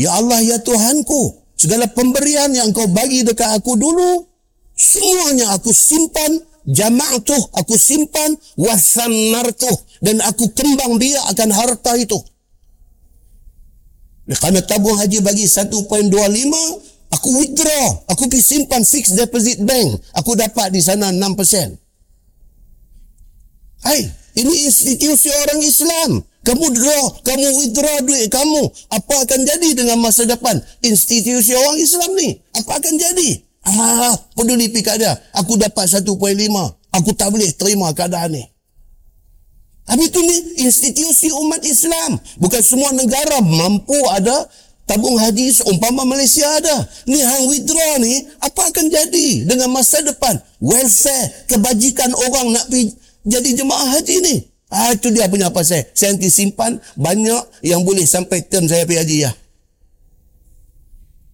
Ya 0.00 0.16
Allah, 0.16 0.40
ya 0.40 0.56
Tuhanku. 0.64 1.36
Segala 1.60 1.84
pemberian 1.92 2.48
yang 2.56 2.72
kau 2.72 2.88
bagi 2.88 3.20
dekat 3.20 3.52
aku 3.60 3.76
dulu, 3.76 4.24
semuanya 4.72 5.52
aku 5.52 5.76
simpan 5.76 6.40
jama'tuh 6.68 7.42
aku 7.56 7.74
simpan 7.76 8.36
wasamartuh 8.56 9.76
dan 10.04 10.20
aku 10.24 10.52
kembang 10.52 11.00
biakkan 11.00 11.50
harta 11.52 11.96
itu 11.96 12.16
kerana 14.30 14.62
tabung 14.62 14.94
haji 14.94 15.18
bagi 15.24 15.48
1.25 15.48 16.12
aku 17.10 17.28
withdraw 17.42 17.86
aku 18.06 18.30
pergi 18.30 18.42
simpan 18.44 18.86
fixed 18.86 19.16
deposit 19.16 19.58
bank 19.64 19.98
aku 20.14 20.36
dapat 20.36 20.70
di 20.70 20.80
sana 20.84 21.10
6% 21.10 21.89
hai 23.84 24.00
ini 24.36 24.54
institusi 24.66 25.28
orang 25.30 25.60
Islam 25.62 26.10
kamu 26.40 26.66
draw 26.72 27.04
kamu 27.24 27.48
withdraw 27.60 27.96
duit 28.04 28.28
kamu 28.32 28.62
apa 28.92 29.14
akan 29.28 29.40
jadi 29.44 29.68
dengan 29.76 29.98
masa 30.00 30.24
depan 30.24 30.56
institusi 30.80 31.52
orang 31.52 31.76
Islam 31.80 32.10
ni 32.16 32.36
apa 32.56 32.80
akan 32.80 32.94
jadi 32.96 33.50
Ah, 33.60 34.16
peduli 34.32 34.72
pikat 34.72 34.96
dia. 34.96 35.12
Aku 35.36 35.60
dapat 35.60 35.84
1.5. 35.84 36.08
Aku 36.96 37.10
tak 37.12 37.28
boleh 37.28 37.52
terima 37.52 37.92
keadaan 37.92 38.32
ni. 38.32 38.44
Tapi 39.84 40.06
itu 40.06 40.20
ni 40.22 40.36
institusi 40.64 41.28
umat 41.34 41.60
Islam. 41.66 42.16
Bukan 42.38 42.62
semua 42.62 42.94
negara 42.94 43.42
mampu 43.42 43.98
ada 44.14 44.46
tabung 44.86 45.18
haji 45.18 45.50
seumpama 45.50 46.06
Malaysia 46.08 46.46
ada. 46.46 46.88
Ni 47.10 47.20
hang 47.20 47.50
withdraw 47.50 47.98
ni, 48.00 48.22
apa 48.40 48.70
akan 48.70 48.86
jadi 48.86 49.44
dengan 49.44 49.70
masa 49.74 50.00
depan? 50.02 50.40
Welfare, 50.62 51.50
kebajikan 51.50 52.14
orang 52.16 52.54
nak 52.54 52.70
pergi 52.70 52.96
jadi 53.24 53.48
jemaah 53.52 53.98
haji 53.98 54.16
ni. 54.24 54.36
Ah, 54.70 54.94
itu 54.94 55.10
dia 55.10 55.26
punya 55.26 55.50
apa 55.50 55.66
saya. 55.66 55.82
Saya 55.98 56.14
nanti 56.14 56.30
simpan 56.30 56.78
banyak 56.94 57.66
yang 57.66 57.82
boleh 57.82 58.06
sampai 58.06 58.46
term 58.46 58.70
saya 58.70 58.86
pergi 58.86 59.00
haji 59.02 59.16
ya. 59.26 59.32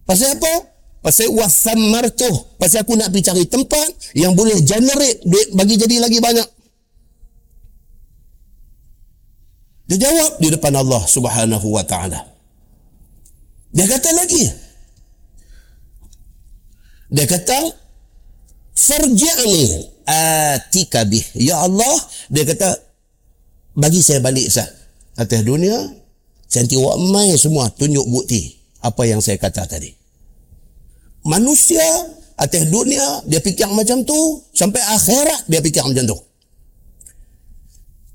Pasal 0.09 0.41
apa? 0.41 0.53
Pasal 1.05 1.29
wasamartuh. 1.29 2.57
Pasal 2.57 2.81
aku 2.81 2.97
nak 2.97 3.13
pergi 3.13 3.29
cari 3.29 3.45
tempat 3.45 3.89
yang 4.17 4.33
boleh 4.33 4.57
generate 4.65 5.21
duit 5.21 5.53
bagi 5.53 5.77
jadi 5.77 6.01
lagi 6.01 6.17
banyak. 6.17 6.47
Dia 9.87 9.97
jawab 10.03 10.41
di 10.41 10.47
depan 10.51 10.73
Allah 10.75 10.99
subhanahu 11.05 11.67
wa 11.71 11.85
ta'ala. 11.85 12.19
Dia 13.71 13.85
kata 13.87 14.09
lagi. 14.17 14.43
Dia 17.07 17.23
kata, 17.23 17.71
farji'ni 18.75 19.95
atika 20.07 21.03
bih. 21.03 21.23
Ya 21.35 21.59
Allah 21.59 21.95
dia 22.31 22.47
kata 22.47 22.79
bagi 23.75 23.99
saya 23.99 24.23
balik 24.23 24.47
sah 24.47 24.65
atas 25.19 25.43
dunia 25.43 25.75
saya 26.47 26.63
nanti 26.63 26.79
buat 26.79 26.97
mai 27.11 27.35
semua 27.35 27.67
tunjuk 27.75 28.07
bukti 28.07 28.55
apa 28.79 29.03
yang 29.03 29.19
saya 29.19 29.35
kata 29.35 29.67
tadi. 29.67 29.91
Manusia 31.27 31.83
atas 32.39 32.71
dunia 32.71 33.21
dia 33.27 33.43
fikir 33.43 33.67
macam 33.67 34.07
tu 34.07 34.15
sampai 34.55 34.79
akhirat 34.79 35.51
dia 35.51 35.59
fikir 35.59 35.83
macam 35.83 36.07
tu. 36.07 36.17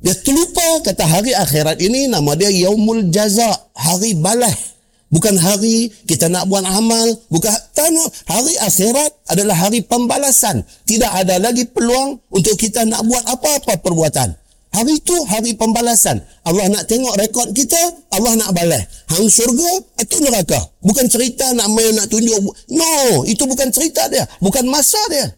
Dia 0.02 0.16
terlupa 0.18 0.82
kata 0.82 1.04
hari 1.06 1.30
akhirat 1.36 1.78
ini 1.78 2.10
nama 2.10 2.34
dia 2.34 2.50
yaumul 2.50 3.12
jaza 3.12 3.46
hari 3.76 4.18
balas 4.18 4.71
Bukan 5.12 5.36
hari 5.36 5.92
kita 6.08 6.32
nak 6.32 6.48
buat 6.48 6.64
amal. 6.64 7.04
Bukan 7.28 7.52
tanu, 7.76 8.00
hari 8.24 8.56
akhirat 8.64 9.12
adalah 9.28 9.68
hari 9.68 9.84
pembalasan. 9.84 10.64
Tidak 10.88 11.12
ada 11.12 11.36
lagi 11.36 11.68
peluang 11.68 12.16
untuk 12.32 12.56
kita 12.56 12.88
nak 12.88 13.04
buat 13.04 13.20
apa-apa 13.28 13.76
perbuatan. 13.84 14.32
Hari 14.72 15.04
itu 15.04 15.12
hari 15.28 15.52
pembalasan. 15.52 16.16
Allah 16.48 16.72
nak 16.72 16.88
tengok 16.88 17.12
rekod 17.20 17.52
kita, 17.52 17.76
Allah 18.08 18.40
nak 18.40 18.56
balas. 18.56 18.88
Hang 19.12 19.28
syurga 19.28 19.84
atau 20.00 20.18
neraka. 20.24 20.56
Bukan 20.80 21.12
cerita 21.12 21.44
nak 21.52 21.68
main 21.76 21.92
nak 21.92 22.08
tunjuk. 22.08 22.40
No, 22.72 23.20
itu 23.28 23.44
bukan 23.44 23.68
cerita 23.68 24.08
dia. 24.08 24.24
Bukan 24.40 24.64
masa 24.64 24.96
dia. 25.12 25.28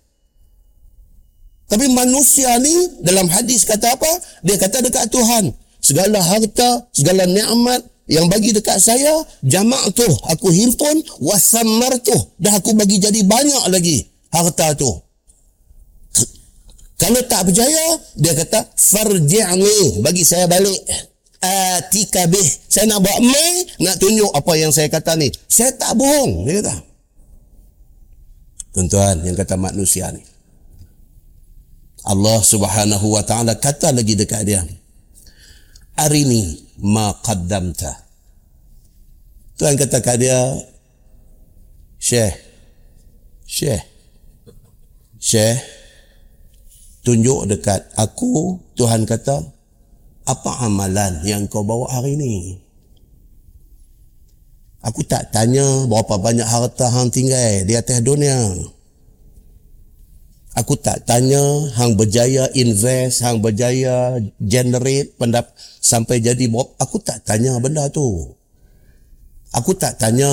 Tapi 1.66 1.90
manusia 1.90 2.54
ni 2.62 3.02
dalam 3.02 3.26
hadis 3.26 3.66
kata 3.66 3.98
apa? 3.98 4.12
Dia 4.46 4.54
kata 4.54 4.86
dekat 4.86 5.10
Tuhan. 5.10 5.50
Segala 5.82 6.22
harta, 6.22 6.86
segala 6.94 7.26
nikmat, 7.26 7.82
yang 8.04 8.28
bagi 8.28 8.52
dekat 8.52 8.76
saya 8.80 9.24
jamak 9.40 9.96
tu 9.96 10.04
aku 10.28 10.52
himpun 10.52 11.00
wasamar 11.24 11.96
tu 12.04 12.12
dah 12.36 12.52
aku 12.60 12.76
bagi 12.76 13.00
jadi 13.00 13.24
banyak 13.24 13.64
lagi 13.72 14.04
harta 14.28 14.76
tu. 14.76 14.90
Kalau 16.94 17.20
tak 17.26 17.50
berjaya 17.50 17.98
dia 18.16 18.32
kata 18.38 18.70
farji'ni 18.76 20.00
bagi 20.04 20.22
saya 20.22 20.46
balik. 20.46 20.78
Atika 21.44 22.24
bih. 22.24 22.48
Saya 22.72 22.88
nak 22.88 23.04
buat 23.04 23.20
mai 23.20 23.68
nak 23.84 24.00
tunjuk 24.00 24.32
apa 24.32 24.52
yang 24.56 24.72
saya 24.72 24.88
kata 24.88 25.12
ni. 25.20 25.28
Saya 25.44 25.76
tak 25.76 25.92
bohong 25.98 26.48
dia 26.48 26.64
kata. 26.64 26.74
Tuan-tuan 28.72 29.20
yang 29.22 29.36
kata 29.36 29.54
manusia 29.60 30.08
ni. 30.10 30.24
Allah 32.04 32.40
subhanahu 32.40 33.16
wa 33.16 33.24
ta'ala 33.24 33.56
kata 33.56 33.92
lagi 33.92 34.12
dekat 34.12 34.44
dia 34.44 34.60
arini 35.94 36.58
ma 36.82 37.14
qaddamta. 37.22 38.04
Tuhan 39.54 39.78
kata 39.78 40.02
kat 40.02 40.18
dia 40.18 40.38
Syekh 42.02 42.34
Syekh 43.46 43.82
Syekh 45.22 45.56
tunjuk 47.06 47.46
dekat 47.46 47.86
aku 47.94 48.58
Tuhan 48.74 49.06
kata 49.06 49.40
apa 50.26 50.50
amalan 50.66 51.22
yang 51.22 51.46
kau 51.46 51.62
bawa 51.62 51.86
hari 51.86 52.18
ini 52.18 52.58
aku 54.82 55.06
tak 55.06 55.30
tanya 55.30 55.86
berapa 55.86 56.18
banyak 56.18 56.48
harta 56.48 56.90
hang 56.90 57.14
tinggal 57.14 57.62
di 57.62 57.78
atas 57.78 58.02
dunia 58.02 58.34
Aku 60.54 60.78
tak 60.78 61.02
tanya 61.02 61.42
hang 61.74 61.98
berjaya 61.98 62.46
invest, 62.54 63.26
hang 63.26 63.42
berjaya 63.42 64.22
generate 64.38 65.10
pendap 65.18 65.50
sampai 65.82 66.22
jadi 66.22 66.46
bob. 66.46 66.78
Aku 66.78 67.02
tak 67.02 67.26
tanya 67.26 67.58
benda 67.58 67.90
tu. 67.90 68.30
Aku 69.50 69.74
tak 69.74 69.98
tanya 69.98 70.30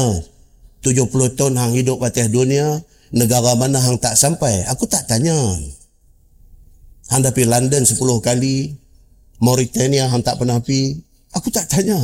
70 0.86 1.10
tahun 1.34 1.58
hang 1.58 1.74
hidup 1.74 2.06
atas 2.06 2.30
dunia, 2.30 2.86
negara 3.10 3.58
mana 3.58 3.82
hang 3.82 3.98
tak 3.98 4.14
sampai. 4.14 4.62
Aku 4.70 4.86
tak 4.86 5.10
tanya. 5.10 5.58
Hang 7.10 7.22
dah 7.26 7.34
pergi 7.34 7.50
London 7.50 7.82
10 7.82 7.98
kali, 8.22 8.78
Mauritania 9.42 10.06
hang 10.06 10.22
tak 10.22 10.38
pernah 10.38 10.62
pergi. 10.62 11.02
Aku 11.34 11.50
tak 11.50 11.66
tanya. 11.66 11.98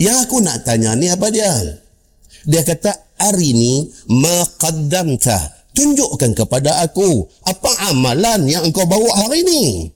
Yang 0.00 0.16
aku 0.24 0.40
nak 0.40 0.64
tanya 0.64 0.96
ni 0.96 1.12
apa 1.12 1.28
dia? 1.28 1.52
Dia 2.48 2.64
kata, 2.64 3.10
hari 3.20 3.52
ini 3.52 3.72
maqaddamta 4.08 5.60
tunjukkan 5.76 6.32
kepada 6.32 6.80
aku 6.82 7.28
apa 7.44 7.92
amalan 7.92 8.48
yang 8.48 8.64
engkau 8.64 8.88
bawa 8.88 9.12
hari 9.22 9.44
ini 9.44 9.92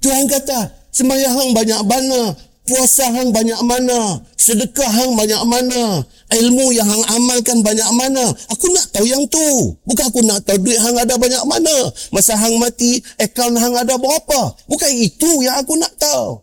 Tuhan 0.00 0.30
kata 0.30 0.88
sembahyang 0.94 1.34
hang 1.36 1.50
banyak 1.52 1.80
mana 1.84 2.32
puasa 2.64 3.10
hang 3.10 3.34
banyak 3.34 3.60
mana 3.66 4.24
sedekah 4.38 4.88
hang 4.88 5.12
banyak 5.12 5.42
mana 5.44 6.00
ilmu 6.30 6.70
yang 6.72 6.86
hang 6.86 7.04
amalkan 7.10 7.58
banyak 7.60 7.90
mana. 7.90 8.30
Aku 8.54 8.70
nak 8.70 8.86
tahu 8.94 9.02
yang 9.02 9.26
tu. 9.26 9.74
Bukan 9.82 10.14
aku 10.14 10.22
nak 10.22 10.46
tahu 10.46 10.62
duit 10.62 10.78
hang 10.78 10.94
ada 10.94 11.18
banyak 11.18 11.42
mana. 11.42 11.90
Masa 12.14 12.38
hang 12.38 12.54
mati 12.62 13.02
akaun 13.18 13.58
hang 13.58 13.74
ada 13.74 13.98
berapa. 13.98 14.54
Bukan 14.70 14.90
itu 14.94 15.42
yang 15.42 15.58
aku 15.58 15.74
nak 15.74 15.90
tahu 15.98 16.38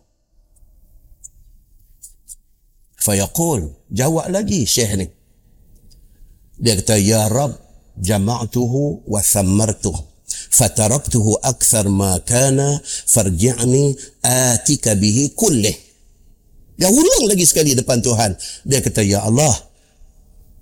Fayaqul. 2.98 3.70
Jawab 3.94 4.28
lagi 4.34 4.66
syekh 4.66 4.98
ni. 4.98 5.06
Dia 6.58 6.74
kata, 6.74 6.98
Ya 6.98 7.30
Rab, 7.30 7.54
jama'tuhu 8.02 9.06
wa 9.06 9.22
thammartuh. 9.22 9.94
Fataraktuhu 10.28 11.38
akthar 11.46 11.86
ma 11.86 12.18
kana 12.26 12.82
farji'ni 12.82 13.94
atika 14.26 14.98
bihi 14.98 15.32
kullih. 15.38 15.74
Dia 16.78 16.90
ulang 16.90 17.30
lagi 17.30 17.46
sekali 17.46 17.78
depan 17.78 18.02
Tuhan. 18.02 18.34
Dia 18.66 18.82
kata, 18.82 19.06
Ya 19.06 19.22
Allah, 19.22 19.54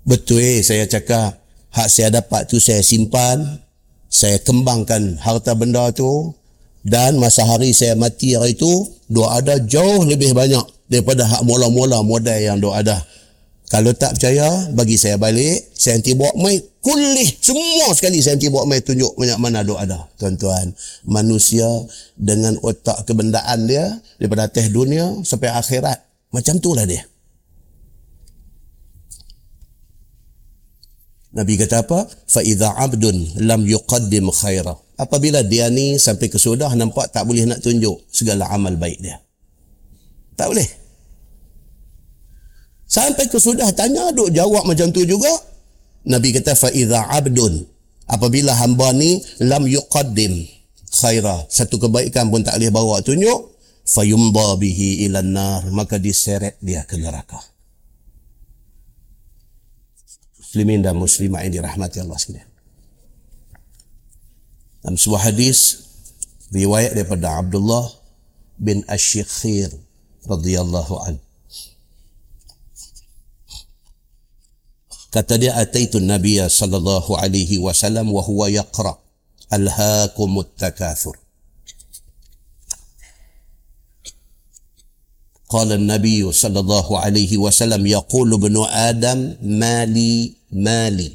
betul 0.05 0.37
eh 0.41 0.61
saya 0.61 0.85
cakap, 0.85 1.41
hak 1.73 1.89
saya 1.89 2.13
dapat 2.21 2.45
tu 2.45 2.61
saya 2.61 2.85
simpan, 2.85 3.57
saya 4.05 4.37
kembangkan 4.45 5.17
harta 5.17 5.57
benda 5.57 5.89
tu, 5.89 6.33
dan 6.85 7.17
masa 7.17 7.43
hari 7.49 7.73
saya 7.73 7.97
mati 7.97 8.37
hari 8.37 8.53
itu, 8.53 8.85
doa 9.09 9.41
ada 9.41 9.57
jauh 9.57 10.05
lebih 10.05 10.37
banyak 10.37 10.76
daripada 10.87 11.27
hak 11.27 11.43
mula-mula 11.43 12.03
modal 12.03 12.39
yang 12.39 12.57
dok 12.59 12.75
ada. 12.75 12.99
Kalau 13.67 13.91
tak 13.91 14.15
percaya, 14.15 14.71
bagi 14.71 14.95
saya 14.95 15.19
balik, 15.19 15.75
saya 15.75 15.99
nanti 15.99 16.15
bawa 16.15 16.31
mai 16.39 16.55
kulih 16.79 17.27
semua 17.43 17.91
sekali 17.91 18.23
saya 18.23 18.39
nanti 18.39 18.47
bawa 18.47 18.63
mai 18.63 18.79
tunjuk 18.79 19.11
banyak 19.19 19.35
mana 19.43 19.59
dok 19.59 19.75
ada. 19.75 20.07
Tuan-tuan, 20.15 20.71
manusia 21.03 21.67
dengan 22.15 22.55
otak 22.63 23.03
kebendaan 23.03 23.67
dia 23.67 23.91
daripada 24.15 24.47
atas 24.47 24.71
dunia 24.71 25.19
sampai 25.27 25.51
akhirat. 25.51 25.99
Macam 26.31 26.63
itulah 26.63 26.87
dia. 26.87 27.03
Nabi 31.35 31.59
kata 31.59 31.83
apa? 31.83 32.07
Fa 32.07 32.39
'abdun 32.39 33.43
lam 33.43 33.67
yuqaddim 33.67 34.31
khaira. 34.31 34.79
Apabila 34.95 35.43
dia 35.43 35.67
ni 35.67 35.99
sampai 35.99 36.31
kesudah 36.31 36.71
nampak 36.73 37.11
tak 37.11 37.27
boleh 37.27 37.43
nak 37.45 37.59
tunjuk 37.59 37.99
segala 38.09 38.47
amal 38.47 38.79
baik 38.79 39.03
dia. 39.03 39.19
Tak 40.39 40.55
boleh. 40.55 40.69
Sampai 42.97 43.29
ke 43.29 43.37
sudah 43.37 43.69
tanya 43.77 44.09
duk 44.09 44.33
jawab 44.33 44.65
macam 44.65 44.89
tu 44.89 45.05
juga. 45.05 45.29
Nabi 46.09 46.33
kata 46.33 46.57
fa 46.57 46.73
idza 46.73 47.05
abdun 47.13 47.61
apabila 48.09 48.57
hamba 48.57 48.89
ni 48.89 49.21
lam 49.45 49.69
yuqaddim 49.69 50.49
khaira 50.89 51.45
satu 51.45 51.77
kebaikan 51.77 52.33
pun 52.33 52.41
tak 52.41 52.57
boleh 52.57 52.71
bawa 52.73 53.03
tunjuk 53.05 53.53
fayumba 53.85 54.57
bihi 54.57 55.05
ila 55.05 55.21
nar 55.21 55.69
maka 55.69 56.01
diseret 56.01 56.57
dia 56.57 56.81
ke 56.89 56.97
neraka. 56.97 57.37
Muslimin 60.41 60.81
dan 60.81 60.97
muslimah 60.97 61.45
yang 61.45 61.61
dirahmati 61.61 62.01
Allah 62.01 62.17
sekalian. 62.17 62.49
Dalam 64.81 64.97
sebuah 64.97 65.27
hadis 65.27 65.85
riwayat 66.49 66.97
daripada 66.97 67.35
Abdullah 67.35 67.93
bin 68.57 68.81
Ashikhir 68.89 69.69
radhiyallahu 70.25 70.95
an. 71.03 71.26
Kata 75.17 75.33
dia 75.41 75.57
ataitu 75.57 75.97
Nabi 75.97 76.37
sallallahu 76.37 77.17
alaihi 77.17 77.57
wasallam 77.57 78.13
wa 78.13 78.21
huwa 78.21 78.53
yaqra 78.53 78.93
alhaakumut. 79.49 80.53
قال 85.47 85.71
النبي 85.71 86.21
صلى 86.31 86.59
الله 86.59 86.87
عليه 86.99 87.37
وسلم 87.39 87.79
يقول 87.87 88.29
ابن 88.35 88.55
آدم 88.67 89.19
مالي 89.41 90.33
مالي 90.51 91.11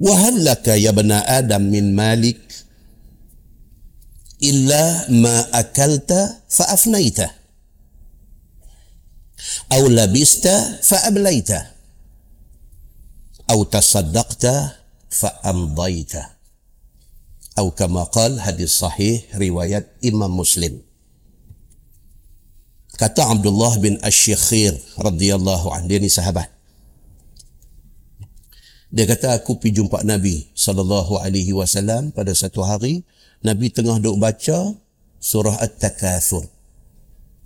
وهل 0.00 0.44
لك 0.44 0.66
يا 0.78 0.90
ابن 0.94 1.10
آدم 1.12 1.62
من 1.74 1.90
مالك 1.96 2.38
illa 4.38 5.08
ma 5.10 5.34
akalta 5.56 6.38
fa 6.46 6.64
fa 10.82 11.08
ablaita 11.08 11.74
aw 13.48 13.60
tasaddaqta 13.68 14.80
fa 15.08 15.30
amdaita 15.44 16.36
atau 17.54 17.70
kama 17.70 18.02
qal 18.10 18.34
hadis 18.42 18.82
sahih 18.82 19.22
riwayat 19.38 19.86
Imam 20.02 20.32
Muslim 20.32 20.82
Kata 22.94 23.26
Abdullah 23.26 23.74
bin 23.82 23.98
Ash-Syekhir 24.06 24.78
radhiyallahu 25.02 25.66
anhu 25.74 25.90
dia 25.90 25.98
ni 25.98 26.06
sahabat. 26.06 26.46
Dia 28.94 29.10
kata 29.10 29.34
aku 29.42 29.58
pergi 29.58 29.82
jumpa 29.82 30.06
Nabi 30.06 30.54
sallallahu 30.54 31.18
alaihi 31.18 31.50
wasallam 31.50 32.14
pada 32.14 32.30
satu 32.30 32.62
hari 32.62 33.02
Nabi 33.42 33.74
tengah 33.74 33.98
duk 33.98 34.14
baca 34.22 34.78
surah 35.18 35.58
At-Takatsur. 35.58 36.46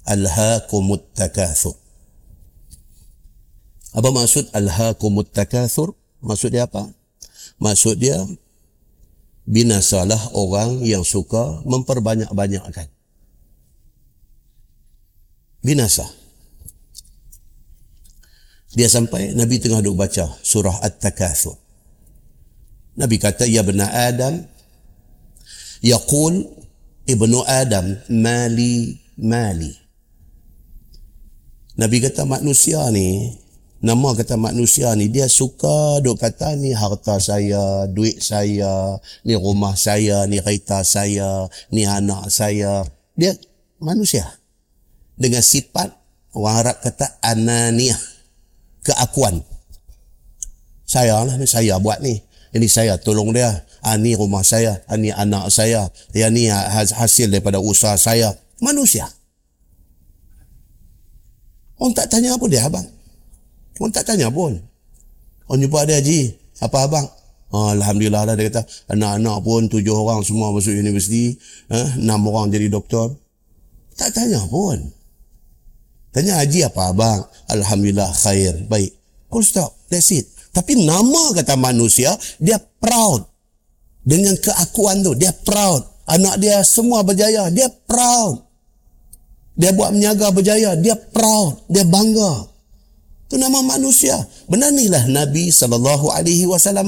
Alhaakumut 0.05 1.17
takatsur. 1.17 1.77
Apa 3.97 4.13
maksud 4.13 4.53
alhaakumut 4.53 5.33
takatsur? 5.33 5.97
Maksud 6.21 6.53
dia 6.53 6.69
apa? 6.69 6.93
Maksud 7.57 7.97
dia 7.97 8.21
binasalah 9.49 10.37
orang 10.37 10.85
yang 10.85 11.01
suka 11.03 11.65
memperbanyak-banyakkan. 11.65 12.93
Binasa. 15.65 16.05
Dia 18.77 18.87
sampai 18.93 19.33
Nabi 19.33 19.57
tengah 19.57 19.81
duk 19.81 19.97
baca 19.97 20.37
surah 20.45 20.85
At-Takatsur. 20.85 21.57
Nabi 23.01 23.17
kata 23.17 23.49
ya 23.49 23.65
bena 23.65 23.89
Adam 23.89 24.45
yaqul 25.81 26.45
ibnu 27.09 27.41
Adam 27.49 27.97
mali 28.13 29.01
mali. 29.17 29.73
Nabi 31.79 31.97
kata 32.05 32.29
manusia 32.29 32.85
ni 32.93 33.33
nama 33.79 34.11
kata 34.15 34.35
manusia 34.35 34.91
ni 34.99 35.07
dia 35.07 35.31
suka 35.31 36.03
duk 36.03 36.19
kata 36.19 36.59
ni 36.59 36.75
harta 36.75 37.23
saya, 37.23 37.87
duit 37.87 38.19
saya, 38.19 38.99
ni 39.23 39.39
rumah 39.39 39.79
saya, 39.79 40.27
ni 40.27 40.43
kereta 40.43 40.83
saya, 40.83 41.47
ni 41.71 41.87
anak 41.87 42.27
saya. 42.31 42.83
Dia 43.15 43.35
manusia 43.79 44.27
dengan 45.15 45.43
sifat 45.43 45.95
orang 46.35 46.57
Arab 46.67 46.77
kata 46.83 47.07
ananiyah 47.23 47.99
keakuan. 48.83 49.43
Saya 50.89 51.21
lah 51.21 51.37
ni 51.37 51.45
saya 51.45 51.77
buat 51.77 52.01
ni. 52.01 52.17
Ini 52.49 52.65
saya 52.65 52.97
tolong 52.97 53.37
dia. 53.37 53.69
Ah, 53.85 54.01
ni 54.01 54.17
rumah 54.17 54.41
saya. 54.41 54.81
Ah, 54.89 54.97
ni 54.97 55.13
anak 55.13 55.53
saya. 55.53 55.93
Ya 56.17 56.33
ni 56.33 56.49
hasil 56.49 57.29
daripada 57.29 57.61
usaha 57.61 57.93
saya. 58.01 58.33
Manusia. 58.57 59.05
Orang 61.77 61.93
tak 61.93 62.09
tanya 62.09 62.35
apa 62.35 62.45
dia 62.49 62.65
abang. 62.65 62.89
Orang 63.79 63.95
tak 63.95 64.11
tanya 64.11 64.27
pun. 64.29 64.59
Orang 65.47 65.61
jumpa 65.63 65.87
dia 65.87 66.03
Haji. 66.03 66.35
Apa 66.59 66.91
abang? 66.91 67.07
Oh, 67.49 67.73
Alhamdulillah 67.73 68.29
lah 68.29 68.35
dia 68.37 68.53
kata. 68.53 68.63
Anak-anak 68.93 69.39
pun 69.41 69.71
tujuh 69.73 69.95
orang 69.95 70.21
semua 70.21 70.53
masuk 70.53 70.77
universiti. 70.77 71.39
Eh, 71.73 71.89
enam 71.97 72.29
orang 72.29 72.53
jadi 72.53 72.69
doktor. 72.69 73.17
Tak 73.97 74.13
tanya 74.13 74.45
pun. 74.51 74.77
Tanya 76.13 76.43
Haji 76.43 76.69
apa 76.69 76.93
abang? 76.93 77.21
Alhamdulillah 77.49 78.11
khair. 78.13 78.67
Baik. 78.69 78.93
Full 79.33 79.45
stop. 79.47 79.71
That's 79.89 80.13
it. 80.13 80.29
Tapi 80.53 80.75
nama 80.83 81.33
kata 81.33 81.55
manusia, 81.55 82.13
dia 82.43 82.59
proud. 82.59 83.25
Dengan 84.03 84.35
keakuan 84.37 85.01
tu. 85.07 85.15
Dia 85.15 85.33
proud. 85.33 85.85
Anak 86.09 86.41
dia 86.41 86.61
semua 86.65 87.05
berjaya. 87.05 87.49
Dia 87.53 87.69
proud. 87.69 88.45
Dia 89.59 89.73
buat 89.73 89.93
menyaga 89.93 90.33
berjaya. 90.33 90.77
Dia 90.77 90.97
proud. 90.97 91.65
Dia 91.69 91.85
bangga. 91.85 92.58
Itu 93.29 93.37
nama 93.37 93.61
manusia. 93.61 94.17
Benar 94.49 94.73
ni 94.73 94.89
lah 94.89 95.05
Nabi 95.05 95.53
SAW 95.53 96.17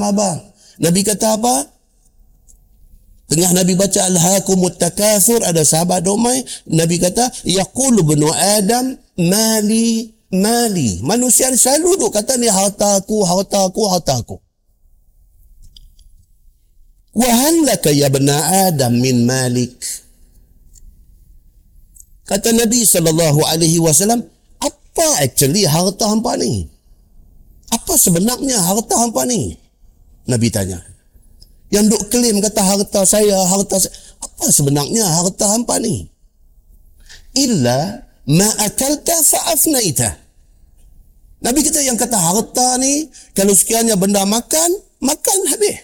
abang. 0.01 0.41
Nabi 0.80 1.01
kata 1.05 1.36
apa? 1.36 1.68
Tengah 3.28 3.53
Nabi 3.53 3.76
baca 3.76 4.01
Al-Hakumut 4.09 4.80
Takathur, 4.80 5.45
ada 5.45 5.62
sahabat 5.62 6.03
domai. 6.03 6.43
Nabi 6.66 6.99
kata, 6.99 7.30
Yaqulu 7.45 8.03
benu 8.03 8.32
Adam, 8.32 8.97
mali 9.20 10.16
mali. 10.30 11.03
Manusia 11.03 11.51
selalu 11.51 11.99
duk 11.99 12.14
kata 12.14 12.38
ni 12.38 12.47
harta 12.47 13.03
aku, 13.03 13.26
harta 13.26 13.66
aku. 13.66 14.38
Wa 17.11 17.26
halaka 17.26 17.91
ya 17.91 18.07
bena 18.07 18.70
Adam 18.70 18.95
min 18.95 19.26
malik. 19.26 19.74
Kata 22.22 22.55
Nabi 22.55 22.86
sallallahu 22.86 23.43
alaihi 23.51 23.82
wasallam, 23.82 24.22
apa 25.01 25.24
actually 25.24 25.64
harta 25.64 26.12
hampa 26.12 26.36
ni? 26.36 26.68
Apa 27.72 27.96
sebenarnya 27.96 28.61
harta 28.61 29.01
hampa 29.01 29.24
ni? 29.24 29.57
Nabi 30.28 30.53
tanya. 30.53 30.76
Yang 31.72 31.96
duk 31.96 32.03
klaim 32.12 32.36
kata 32.44 32.61
harta 32.61 33.09
saya, 33.09 33.40
harta 33.48 33.80
saya. 33.80 33.96
Apa 34.20 34.53
sebenarnya 34.53 35.09
harta 35.09 35.57
hampa 35.57 35.80
ni? 35.80 36.05
Illa 37.32 38.05
ma 38.28 38.44
akalta 38.61 39.16
fa'afnaita. 39.24 40.20
Nabi 41.40 41.64
kita 41.64 41.80
yang 41.80 41.96
kata 41.96 42.20
harta 42.20 42.76
ni, 42.76 43.09
kalau 43.32 43.57
sekiranya 43.57 43.96
benda 43.96 44.28
makan, 44.28 44.68
makan 45.01 45.38
habis. 45.48 45.80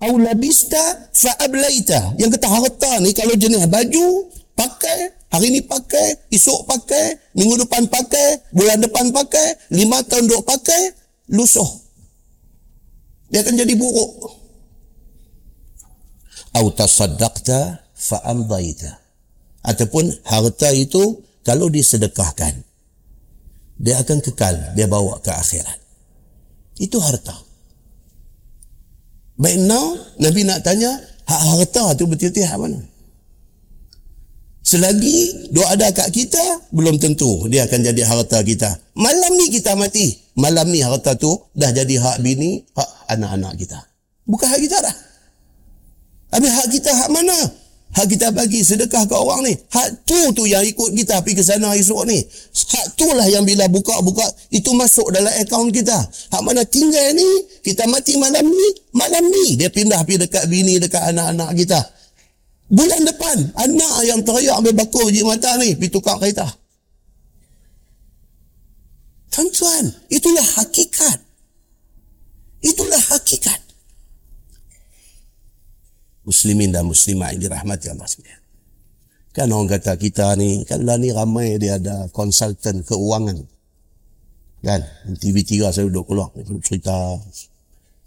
Au 0.00 0.16
labista 0.16 0.80
fa'ablaita. 1.12 2.16
Yang 2.16 2.40
kata 2.40 2.48
harta 2.48 2.90
ni, 3.04 3.12
kalau 3.12 3.36
jenis 3.36 3.68
baju, 3.68 4.32
pakai, 4.56 5.12
hari 5.34 5.50
ni 5.50 5.60
pakai, 5.66 6.30
esok 6.30 6.70
pakai, 6.70 7.34
minggu 7.34 7.66
depan 7.66 7.90
pakai, 7.90 8.54
bulan 8.54 8.78
depan 8.78 9.10
pakai, 9.10 9.74
lima 9.74 9.98
tahun 10.06 10.30
duk 10.30 10.46
pakai, 10.46 10.94
lusuh. 11.34 11.66
Dia 13.34 13.42
akan 13.42 13.54
jadi 13.58 13.74
buruk. 13.74 14.30
Au 16.54 16.70
tasaddaqta 16.70 17.82
fa'amdaita 17.98 19.04
ataupun 19.64 20.12
harta 20.28 20.70
itu 20.70 21.24
kalau 21.42 21.72
disedekahkan 21.72 22.62
dia 23.80 23.98
akan 23.98 24.20
kekal 24.20 24.54
dia 24.76 24.86
bawa 24.86 25.18
ke 25.24 25.32
akhirat 25.32 25.80
itu 26.78 27.00
harta 27.00 27.34
baik 29.40 29.58
now 29.66 29.98
Nabi 30.20 30.46
nak 30.46 30.62
tanya 30.62 30.94
hak 31.26 31.42
harta 31.42 31.96
tu 31.98 32.06
betul-betul 32.06 32.44
hak 32.44 32.58
mana 32.60 32.78
selagi 34.64 35.52
doa 35.52 35.76
ada 35.76 35.92
kat 35.92 36.08
kita 36.08 36.40
belum 36.72 36.96
tentu 36.96 37.44
dia 37.52 37.68
akan 37.68 37.84
jadi 37.84 38.02
harta 38.08 38.40
kita 38.40 38.80
malam 38.96 39.36
ni 39.36 39.52
kita 39.52 39.76
mati 39.76 40.16
malam 40.34 40.72
ni 40.72 40.80
harta 40.80 41.14
tu 41.14 41.36
dah 41.52 41.68
jadi 41.68 42.00
hak 42.00 42.24
bini 42.24 42.64
hak 42.72 42.90
anak-anak 43.12 43.60
kita 43.60 43.78
bukan 44.24 44.48
hak 44.48 44.60
kita 44.64 44.80
dah 44.80 44.96
Habis 46.34 46.50
hak 46.50 46.66
kita 46.66 46.90
hak 46.90 47.10
mana? 47.14 47.38
Hak 47.94 48.10
kita 48.10 48.34
bagi 48.34 48.66
sedekah 48.66 49.06
ke 49.06 49.14
orang 49.14 49.46
ni. 49.46 49.54
Hak 49.70 50.02
tu 50.02 50.18
tu 50.34 50.50
yang 50.50 50.66
ikut 50.66 50.90
kita 50.98 51.22
pergi 51.22 51.38
ke 51.38 51.42
sana 51.46 51.70
esok 51.78 52.10
ni. 52.10 52.18
Hak 52.74 52.98
tu 52.98 53.06
lah 53.14 53.22
yang 53.30 53.46
bila 53.46 53.70
buka-buka, 53.70 54.26
itu 54.50 54.74
masuk 54.74 55.14
dalam 55.14 55.30
akaun 55.30 55.70
kita. 55.70 55.94
Hak 56.34 56.42
mana 56.42 56.66
tinggal 56.66 57.14
ni, 57.14 57.46
kita 57.62 57.86
mati 57.86 58.18
malam 58.18 58.50
ni, 58.50 58.68
malam 58.98 59.22
ni. 59.30 59.54
Dia 59.54 59.70
pindah 59.70 60.02
pergi 60.02 60.26
dekat 60.26 60.50
bini, 60.50 60.82
dekat 60.82 61.14
anak-anak 61.14 61.54
kita. 61.54 61.78
Bulan 62.74 63.06
depan, 63.06 63.54
anak 63.54 63.94
yang 64.02 64.20
teriak 64.26 64.58
ambil 64.58 64.74
bakul 64.74 65.06
uji 65.06 65.22
mata 65.22 65.54
ni, 65.62 65.78
pergi 65.78 65.94
tukar 65.94 66.18
kereta. 66.18 66.50
Tuan-tuan, 69.30 69.94
itulah 70.10 70.42
hakikat. 70.58 71.22
Itulah 72.64 73.02
hakikat 73.14 73.64
muslimin 76.24 76.72
dan 76.72 76.88
muslimat 76.88 77.36
yang 77.36 77.48
dirahmati 77.48 77.92
Allah 77.92 78.08
sekalian. 78.08 78.40
Kan 79.34 79.52
orang 79.52 79.68
kata 79.70 79.94
kita 80.00 80.34
ni, 80.40 80.64
kan 80.64 80.82
lah 80.82 80.96
ni 80.96 81.12
ramai 81.12 81.60
dia 81.60 81.76
ada 81.76 82.08
konsultan 82.10 82.80
keuangan. 82.82 83.44
Kan? 84.64 84.80
TV3 85.20 85.70
saya 85.70 85.84
duduk 85.92 86.08
keluar, 86.08 86.32
cerita, 86.64 87.20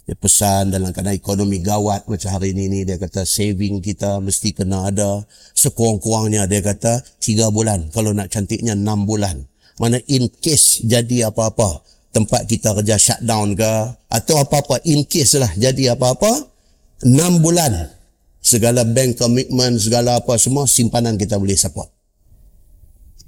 dia 0.07 0.15
pesan 0.15 0.71
dalam 0.71 0.95
keadaan 0.95 1.19
ekonomi 1.19 1.59
gawat 1.59 2.07
macam 2.07 2.31
hari 2.31 2.55
ini 2.55 2.71
ni, 2.71 2.79
dia 2.87 2.95
kata 2.95 3.27
saving 3.27 3.83
kita 3.83 4.23
mesti 4.23 4.55
kena 4.55 4.87
ada. 4.87 5.27
Sekurang-kurangnya 5.51 6.47
dia 6.47 6.63
kata 6.63 7.03
tiga 7.19 7.51
bulan, 7.51 7.91
kalau 7.91 8.15
nak 8.15 8.31
cantiknya 8.31 8.71
enam 8.71 9.03
bulan. 9.03 9.43
Mana 9.75 9.99
in 10.07 10.31
case 10.39 10.79
jadi 10.87 11.27
apa-apa, 11.27 11.83
tempat 12.15 12.47
kita 12.47 12.71
kerja 12.79 12.95
shutdown 12.95 13.51
ke, 13.51 13.73
atau 14.07 14.39
apa-apa, 14.39 14.79
in 14.87 15.03
case 15.03 15.35
lah 15.35 15.51
jadi 15.59 15.99
apa-apa, 15.99 16.55
enam 17.03 17.43
bulan 17.43 17.91
segala 18.39 18.87
bank 18.87 19.19
commitment, 19.19 19.75
segala 19.75 20.23
apa 20.23 20.39
semua, 20.39 20.71
simpanan 20.71 21.19
kita 21.19 21.35
boleh 21.35 21.59
support. 21.59 21.91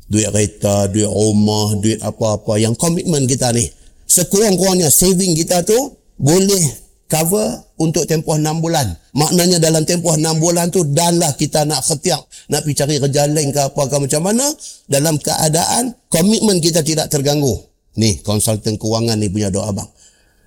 Duit 0.07 0.31
kereta, 0.31 0.87
duit 0.87 1.11
rumah, 1.11 1.75
duit 1.75 1.99
apa-apa, 1.99 2.55
yang 2.55 2.71
komitmen 2.71 3.27
kita 3.27 3.51
ni. 3.51 3.67
Sekurang-kurangnya 4.07 4.87
saving 4.87 5.35
kita 5.35 5.67
tu 5.67 5.98
boleh 6.19 6.63
cover 7.09 7.65
untuk 7.81 8.05
tempoh 8.05 8.37
6 8.37 8.45
bulan. 8.61 8.85
Maknanya 9.17 9.57
dalam 9.57 9.87
tempoh 9.87 10.13
6 10.13 10.37
bulan 10.37 10.69
tu 10.69 10.85
danlah 10.85 11.33
kita 11.33 11.65
nak 11.65 11.81
khetiak, 11.87 12.21
nak 12.53 12.61
pergi 12.61 12.75
cari 12.77 12.95
kerja 13.01 13.25
lain 13.25 13.49
ke 13.49 13.61
apa 13.71 13.81
ke 13.89 13.95
macam 13.97 14.21
mana, 14.21 14.45
dalam 14.85 15.17
keadaan 15.17 15.97
komitmen 16.11 16.61
kita 16.61 16.85
tidak 16.85 17.09
terganggu. 17.09 17.57
Ni, 17.97 18.21
konsultan 18.21 18.77
kewangan 18.77 19.17
ni 19.17 19.27
punya 19.31 19.49
doa 19.49 19.73
abang. 19.73 19.89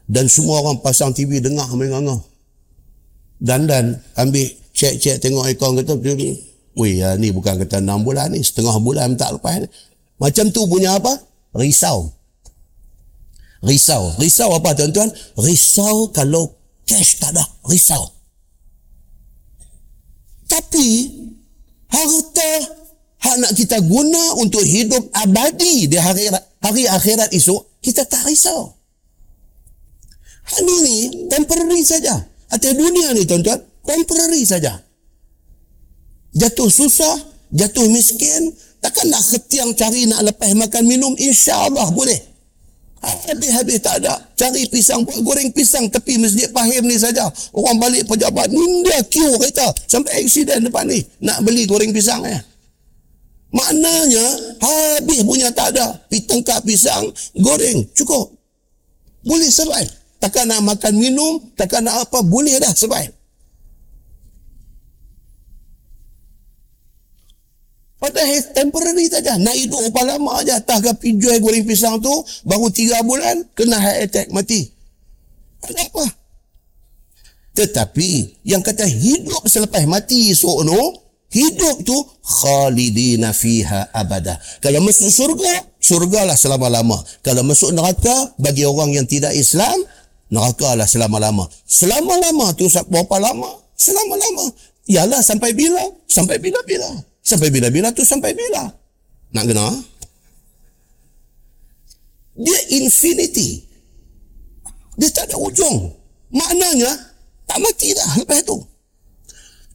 Dan 0.07 0.31
semua 0.31 0.63
orang 0.63 0.79
pasang 0.79 1.11
TV 1.11 1.43
dengar 1.43 1.67
menganga. 1.75 2.21
Dan 3.43 3.67
dan 3.67 3.99
ambil 4.15 4.47
cek-cek 4.71 5.19
tengok 5.19 5.51
akaun 5.51 5.83
kata 5.83 5.99
Weh, 6.73 7.05
ya, 7.05 7.21
ni 7.21 7.29
bukan 7.29 7.61
kata 7.61 7.85
enam 7.85 8.01
bulan 8.01 8.33
ni, 8.33 8.41
setengah 8.41 8.81
bulan 8.81 9.13
tak 9.19 9.37
lepas 9.37 9.61
ni. 9.61 9.69
Macam 10.17 10.49
tu 10.55 10.65
punya 10.65 10.97
apa? 10.97 11.21
Risau. 11.53 12.09
Risau. 13.63 14.19
Risau 14.19 14.51
apa 14.51 14.75
tuan-tuan? 14.75 15.09
Risau 15.39 16.11
kalau 16.11 16.51
cash 16.83 17.23
tak 17.23 17.31
ada. 17.35 17.47
Risau. 17.67 18.11
Tapi, 20.51 21.09
harta 21.89 22.51
hak 23.23 23.37
nak 23.39 23.53
kita 23.55 23.79
guna 23.87 24.37
untuk 24.43 24.61
hidup 24.67 25.09
abadi 25.15 25.87
di 25.87 25.97
hari, 25.97 26.27
hari 26.59 26.85
akhirat 26.91 27.31
esok, 27.31 27.79
kita 27.79 28.03
tak 28.05 28.27
risau. 28.27 28.75
Ini 30.59 30.75
ni 30.83 30.97
temporary 31.31 31.81
saja. 31.87 32.19
Atas 32.51 32.75
dunia 32.77 33.15
ni 33.15 33.25
tuan-tuan, 33.25 33.63
temporary 33.87 34.43
saja. 34.45 34.77
Jatuh 36.35 36.69
susah, 36.69 37.17
jatuh 37.55 37.87
miskin, 37.89 38.53
takkan 38.83 39.09
nak 39.09 39.23
ketiang 39.31 39.73
cari 39.73 40.05
nak 40.11 40.27
lepas 40.27 40.53
makan 40.53 40.85
minum, 40.85 41.15
insya 41.17 41.71
Allah 41.71 41.89
boleh. 41.95 42.32
Habis-habis 43.03 43.83
tak 43.83 43.99
ada. 44.03 44.15
Cari 44.39 44.71
pisang, 44.71 45.03
goreng 45.27 45.51
pisang 45.51 45.91
tepi 45.91 46.23
masjid 46.23 46.47
Pahim 46.55 46.87
ni 46.87 46.95
saja. 46.95 47.27
Orang 47.51 47.83
balik 47.83 48.07
pejabat, 48.07 48.47
ninda 48.49 49.03
queue 49.11 49.35
kereta. 49.43 49.67
Sampai 49.91 50.23
aksiden 50.23 50.71
depan 50.71 50.87
ni. 50.87 51.03
Nak 51.19 51.43
beli 51.43 51.67
goreng 51.67 51.91
pisang 51.91 52.23
eh. 52.23 52.39
Maknanya, 53.53 54.27
habis 54.63 55.21
punya 55.27 55.51
tak 55.51 55.75
ada. 55.77 55.99
Pitengkap 56.09 56.63
pisang, 56.63 57.11
goreng, 57.37 57.85
cukup. 57.93 58.31
Boleh 59.27 59.51
survive 59.51 60.03
takkan 60.23 60.47
nak 60.47 60.63
makan 60.63 60.95
minum, 60.95 61.43
takkan 61.59 61.83
nak 61.83 62.07
apa, 62.07 62.23
boleh 62.23 62.55
dah 62.63 62.71
survive. 62.71 63.11
Padahal 68.03 68.43
temporary 68.51 69.07
saja. 69.07 69.39
Nak 69.39 69.55
hidup 69.55 69.79
berapa 69.95 70.19
lama 70.19 70.43
aja. 70.43 70.59
Tak 70.59 70.83
ke 70.83 71.15
jual 71.15 71.39
goreng 71.39 71.63
pisang 71.63 72.03
tu, 72.03 72.11
baru 72.43 72.67
tiga 72.75 72.99
bulan, 73.07 73.47
kena 73.55 73.79
heart 73.79 74.11
attack, 74.11 74.27
mati. 74.35 74.67
Tak 75.63 75.71
apa. 75.71 76.11
Tetapi, 77.55 78.43
yang 78.43 78.59
kata 78.59 78.91
hidup 78.91 79.47
selepas 79.47 79.87
mati 79.87 80.35
esok 80.35 80.67
tu, 80.67 80.83
hidup 81.31 81.87
tu, 81.87 81.95
khalidina 82.27 83.31
fiha 83.31 83.95
abada. 83.95 84.35
Kalau 84.59 84.83
masuk 84.83 85.07
surga, 85.07 85.63
surgalah 85.79 86.35
selama-lama. 86.35 86.99
Kalau 87.23 87.47
masuk 87.47 87.71
neraka, 87.71 88.35
bagi 88.35 88.67
orang 88.67 88.99
yang 88.99 89.07
tidak 89.07 89.31
Islam, 89.39 89.79
neraka 90.27 90.75
lah 90.75 90.91
selama-lama. 90.91 91.47
Selama-lama 91.63 92.51
tu 92.59 92.67
berapa 92.67 93.17
lama? 93.23 93.63
Selama-lama. 93.79 94.51
Yalah 94.91 95.23
sampai 95.23 95.55
bila? 95.55 95.87
Sampai 96.11 96.43
bila-bila. 96.43 97.12
Sampai 97.23 97.55
bila-bila 97.55 97.95
tu 97.95 98.03
sampai 98.03 98.35
bila? 98.35 98.67
Nak 99.33 99.45
kena? 99.47 99.67
Dia 102.37 102.61
infinity. 102.83 103.63
Dia 104.99 105.09
tak 105.15 105.31
ada 105.31 105.39
ujung. 105.39 105.95
Maknanya, 106.35 106.91
tak 107.47 107.59
mati 107.63 107.95
dah 107.95 108.11
lepas 108.21 108.43
tu. 108.45 108.59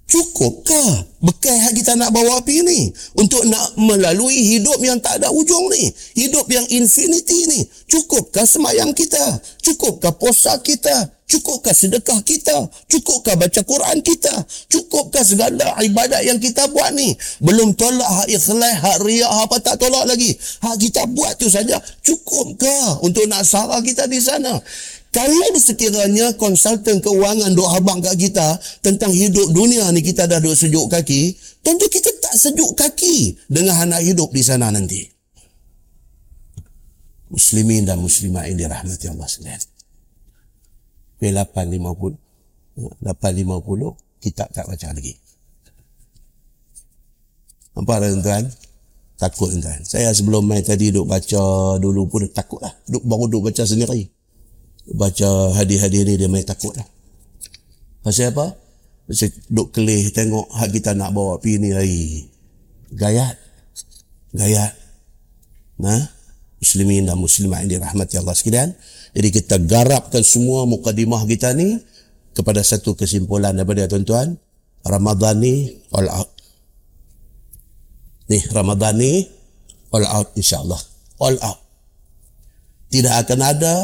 Cukupkah 0.08 1.04
bekal 1.20 1.52
yang 1.52 1.76
kita 1.76 2.00
nak 2.00 2.16
bawa 2.16 2.40
api 2.40 2.64
ni 2.64 2.88
untuk 3.20 3.44
nak 3.44 3.76
melalui 3.76 4.40
hidup 4.56 4.80
yang 4.80 5.04
tak 5.04 5.20
ada 5.20 5.28
ujung 5.36 5.68
ni? 5.68 5.92
Hidup 6.16 6.48
yang 6.48 6.64
infinity 6.72 7.44
ni. 7.52 7.60
Cukupkah 7.92 8.48
semayang 8.48 8.96
kita? 8.96 9.44
Cukupkah 9.60 10.16
puasa 10.16 10.64
kita? 10.64 11.12
Cukupkah 11.28 11.76
sedekah 11.76 12.24
kita? 12.24 12.72
Cukupkah 12.88 13.36
baca 13.36 13.60
Quran 13.68 14.00
kita? 14.00 14.32
Cukupkah 14.72 15.28
segala 15.28 15.76
ibadat 15.84 16.24
yang 16.24 16.40
kita 16.40 16.72
buat 16.72 16.96
ni? 16.96 17.12
Belum 17.44 17.76
tolak 17.76 18.08
hak 18.08 18.28
ikhlas, 18.32 18.80
hak 18.80 19.04
riak, 19.04 19.28
apa 19.28 19.60
tak 19.60 19.76
tolak 19.76 20.08
lagi. 20.08 20.32
Hak 20.64 20.80
kita 20.80 21.04
buat 21.12 21.36
tu 21.36 21.52
saja. 21.52 21.84
Cukupkah 22.00 23.04
untuk 23.04 23.28
nak 23.28 23.44
sarah 23.44 23.84
kita 23.84 24.08
di 24.08 24.24
sana? 24.24 24.56
Kalau 25.18 25.50
sekiranya 25.58 26.38
konsultan 26.38 27.02
keuangan 27.02 27.58
duk 27.58 27.66
habang 27.74 28.06
kat 28.06 28.14
kita 28.22 28.54
tentang 28.86 29.10
hidup 29.10 29.50
dunia 29.50 29.90
ni 29.90 30.06
kita 30.06 30.30
dah 30.30 30.38
duk 30.38 30.54
sejuk 30.54 30.86
kaki, 30.94 31.34
tentu 31.66 31.90
kita 31.90 32.14
tak 32.22 32.38
sejuk 32.38 32.78
kaki 32.78 33.34
dengan 33.50 33.90
anak 33.90 34.06
hidup 34.06 34.30
di 34.30 34.46
sana 34.46 34.70
nanti. 34.70 35.10
Muslimin 37.34 37.90
dan 37.90 37.98
muslimah 37.98 38.46
ini 38.46 38.70
rahmati 38.70 39.10
Allah 39.10 39.26
sekalian. 39.26 39.62
P850 41.18 42.14
850 43.02 44.22
kita 44.22 44.46
tak 44.54 44.70
baca 44.70 44.88
lagi. 44.94 45.18
Apa 47.74 47.94
tuan-tuan? 48.06 48.46
Takut 49.18 49.50
tuan. 49.50 49.82
Saya 49.82 50.14
sebelum 50.14 50.46
main 50.46 50.62
tadi 50.62 50.94
duk 50.94 51.10
baca 51.10 51.74
dulu 51.82 52.06
pun 52.06 52.30
takut 52.30 52.62
lah. 52.62 52.70
Duk, 52.86 53.02
baru 53.02 53.26
duk 53.26 53.50
baca 53.50 53.66
sendiri 53.66 54.17
baca 54.96 55.52
hadis-hadis 55.58 56.08
ni 56.08 56.14
dia 56.16 56.32
main 56.32 56.46
takut 56.46 56.72
lah. 56.76 56.88
Pasal 58.06 58.32
apa? 58.32 58.56
Pasal 59.08 59.32
duk 59.52 59.76
kelih 59.76 60.08
tengok 60.16 60.48
hak 60.52 60.72
kita 60.72 60.96
nak 60.96 61.12
bawa 61.12 61.40
pi 61.44 61.60
ni 61.60 61.76
lagi. 61.76 62.28
Gayat. 62.96 63.36
Gayat. 64.32 64.72
Nah, 65.84 66.00
muslimin 66.64 67.04
dan 67.04 67.20
muslimat 67.20 67.68
yang 67.68 67.80
dirahmati 67.80 68.16
Allah 68.16 68.36
sekalian. 68.36 68.72
Jadi 69.12 69.28
kita 69.34 69.60
garapkan 69.60 70.24
semua 70.24 70.64
mukadimah 70.64 71.28
kita 71.28 71.52
ni 71.52 71.80
kepada 72.32 72.64
satu 72.64 72.96
kesimpulan 72.96 73.52
daripada 73.56 73.90
tuan-tuan. 73.90 74.40
Ramadan 74.88 75.36
ni 75.44 75.74
all 75.92 76.08
out. 76.08 76.32
Ni 78.32 78.40
Ramadan 78.56 78.94
ni 78.96 79.28
all 79.92 80.08
out 80.08 80.32
insyaAllah. 80.38 80.80
All 81.20 81.36
out. 81.44 81.60
Tidak 82.88 83.12
akan 83.20 83.40
ada 83.44 83.76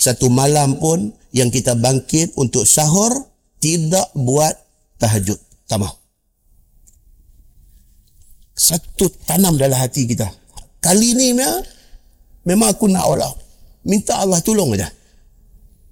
satu 0.00 0.32
malam 0.32 0.80
pun 0.80 1.12
yang 1.36 1.52
kita 1.52 1.76
bangkit 1.76 2.32
untuk 2.40 2.64
sahur 2.64 3.12
tidak 3.60 4.08
buat 4.16 4.56
tahajud. 4.96 5.36
Tak 5.68 5.76
mahu. 5.76 5.96
Satu 8.56 9.12
tanam 9.28 9.60
dalam 9.60 9.76
hati 9.76 10.08
kita. 10.08 10.24
Kali 10.80 11.12
ni 11.12 11.36
memang 12.48 12.72
aku 12.72 12.88
nak 12.88 13.04
Allah. 13.04 13.32
Minta 13.84 14.24
Allah 14.24 14.40
tolong 14.40 14.72
aja. 14.72 14.88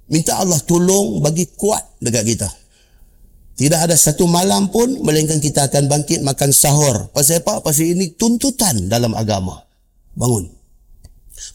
Minta 0.08 0.40
Allah 0.40 0.56
tolong 0.64 1.20
bagi 1.20 1.44
kuat 1.52 2.00
dekat 2.00 2.24
kita. 2.24 2.48
Tidak 3.60 3.76
ada 3.76 3.92
satu 3.92 4.24
malam 4.24 4.72
pun 4.72 5.04
melainkan 5.04 5.36
kita 5.36 5.68
akan 5.68 5.84
bangkit 5.84 6.24
makan 6.24 6.48
sahur. 6.48 7.12
Pasal 7.12 7.44
apa? 7.44 7.60
Pasal 7.60 7.92
ini 7.92 8.16
tuntutan 8.16 8.88
dalam 8.88 9.12
agama. 9.12 9.68
Bangun. 10.16 10.48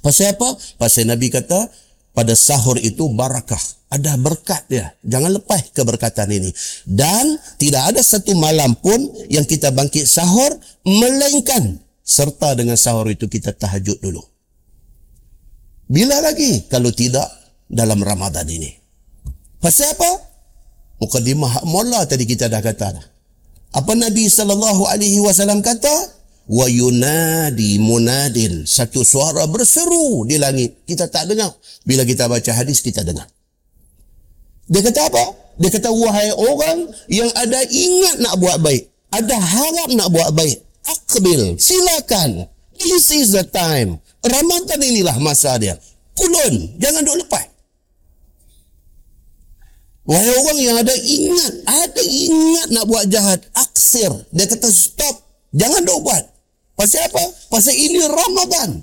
Pasal 0.06 0.38
apa? 0.38 0.54
Pasal 0.78 1.10
Nabi 1.10 1.32
kata, 1.34 1.66
pada 2.14 2.38
sahur 2.38 2.78
itu 2.80 3.10
barakah. 3.10 3.60
Ada 3.94 4.18
berkat 4.18 4.66
dia. 4.70 4.94
Jangan 5.06 5.38
lepas 5.38 5.70
keberkatan 5.70 6.30
ini. 6.34 6.50
Dan 6.86 7.38
tidak 7.62 7.94
ada 7.94 8.02
satu 8.02 8.34
malam 8.34 8.74
pun 8.78 8.98
yang 9.30 9.46
kita 9.46 9.70
bangkit 9.70 10.10
sahur 10.10 10.50
melainkan 10.82 11.78
serta 12.02 12.58
dengan 12.58 12.74
sahur 12.74 13.10
itu 13.10 13.30
kita 13.30 13.54
tahajud 13.54 14.02
dulu. 14.02 14.22
Bila 15.86 16.18
lagi 16.26 16.66
kalau 16.74 16.90
tidak 16.90 17.30
dalam 17.70 18.02
Ramadan 18.02 18.50
ini? 18.50 18.72
Pasal 19.62 19.94
apa? 19.94 20.12
Mukadimah 20.98 21.62
mula 21.70 22.02
tadi 22.10 22.26
kita 22.26 22.50
dah 22.50 22.66
kata. 22.66 22.98
Apa 23.74 23.94
Nabi 23.94 24.26
sallallahu 24.26 24.90
alaihi 24.90 25.22
wasallam 25.22 25.62
kata? 25.62 26.23
Wa 26.50 26.66
yunadi 26.68 27.80
munadin. 27.80 28.68
Satu 28.68 29.04
suara 29.06 29.48
berseru 29.48 30.28
di 30.28 30.40
langit. 30.40 30.84
Kita 30.88 31.08
tak 31.08 31.32
dengar. 31.32 31.52
Bila 31.84 32.04
kita 32.04 32.28
baca 32.28 32.52
hadis 32.56 32.84
kita 32.84 33.04
dengar. 33.04 33.28
Dia 34.68 34.80
kata 34.80 35.12
apa? 35.12 35.24
Dia 35.60 35.70
kata 35.70 35.92
wahai 35.92 36.34
orang 36.34 36.90
yang 37.12 37.30
ada 37.38 37.62
ingat 37.70 38.18
nak 38.24 38.36
buat 38.42 38.58
baik 38.64 38.94
ada 39.14 39.38
harap 39.38 39.90
nak 39.94 40.10
buat 40.10 40.34
baik 40.34 40.58
akbil 40.90 41.56
silakan. 41.62 42.50
This 42.82 43.14
is 43.14 43.38
the 43.38 43.46
time. 43.46 44.02
Ramadan 44.26 44.82
inilah 44.82 45.22
masa 45.22 45.56
dia. 45.62 45.78
Kulun. 46.18 46.82
Jangan 46.82 47.06
duk 47.06 47.22
lepas. 47.22 47.46
Wahai 50.04 50.34
orang 50.36 50.60
yang 50.60 50.76
ada 50.76 50.92
ingat, 50.92 51.54
ada 51.64 52.02
ingat 52.04 52.68
nak 52.76 52.86
buat 52.92 53.08
jahat, 53.08 53.40
aksir. 53.56 54.12
Dia 54.36 54.52
kata 54.52 54.68
stop, 54.68 55.16
jangan 55.56 55.80
duk 55.88 56.04
buat. 56.04 56.33
Pasal 56.74 57.06
apa? 57.10 57.24
Pasal 57.54 57.76
ini 57.78 58.02
Ramadan. 58.02 58.82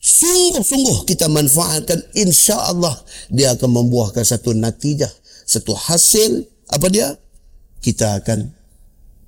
Sungguh-sungguh 0.00 1.04
kita 1.04 1.28
manfaatkan 1.28 2.00
insya 2.16 2.56
Allah 2.56 2.96
dia 3.28 3.52
akan 3.52 3.84
membuahkan 3.84 4.24
satu 4.24 4.56
natijah, 4.56 5.10
satu 5.44 5.76
hasil 5.76 6.44
apa 6.72 6.86
dia? 6.88 7.12
Kita 7.84 8.20
akan 8.20 8.48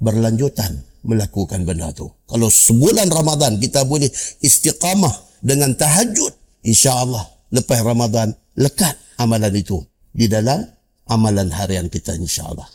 berlanjutan 0.01 0.81
melakukan 1.05 1.67
benda 1.69 1.93
tu. 1.93 2.09
Kalau 2.25 2.49
sebulan 2.49 3.11
Ramadan 3.13 3.59
kita 3.61 3.85
boleh 3.85 4.09
istiqamah 4.41 5.13
dengan 5.45 5.75
tahajud, 5.77 6.33
insya 6.65 6.97
Allah 7.05 7.27
lepas 7.53 7.85
Ramadan 7.85 8.33
lekat 8.57 8.97
amalan 9.21 9.53
itu 9.53 9.83
di 10.15 10.31
dalam 10.31 10.63
amalan 11.11 11.53
harian 11.53 11.93
kita 11.93 12.17
insya 12.17 12.49
Allah. 12.49 12.69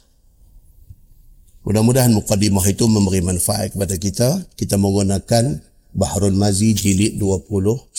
Mudah-mudahan 1.68 2.16
mukadimah 2.16 2.64
itu 2.64 2.88
memberi 2.88 3.20
manfaat 3.20 3.76
kepada 3.76 4.00
kita. 4.00 4.40
Kita 4.56 4.80
menggunakan 4.80 5.60
Bahrul 5.92 6.32
Mazi 6.32 6.72
jilid 6.72 7.20
21. 7.20 7.92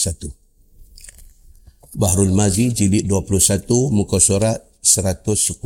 Bahrul 1.93 2.33
Mazi 2.33 2.73
jilid 2.73 3.05
21 3.05 3.93
muka 3.93 4.25
surat 4.25 4.65
110. 4.81 5.61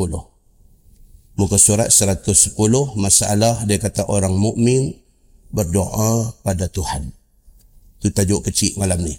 Muka 1.39 1.55
surat 1.63 1.95
110 1.95 2.59
masalah 2.99 3.63
dia 3.71 3.79
kata 3.79 4.11
orang 4.11 4.35
mukmin 4.35 4.99
berdoa 5.55 6.35
pada 6.43 6.67
Tuhan. 6.67 7.15
Itu 8.03 8.11
tajuk 8.11 8.51
kecil 8.51 8.83
malam 8.83 9.07
ni. 9.07 9.15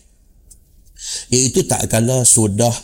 Iaitu 1.32 1.64
tak 1.72 1.88
kala 1.88 2.28
sudah 2.28 2.76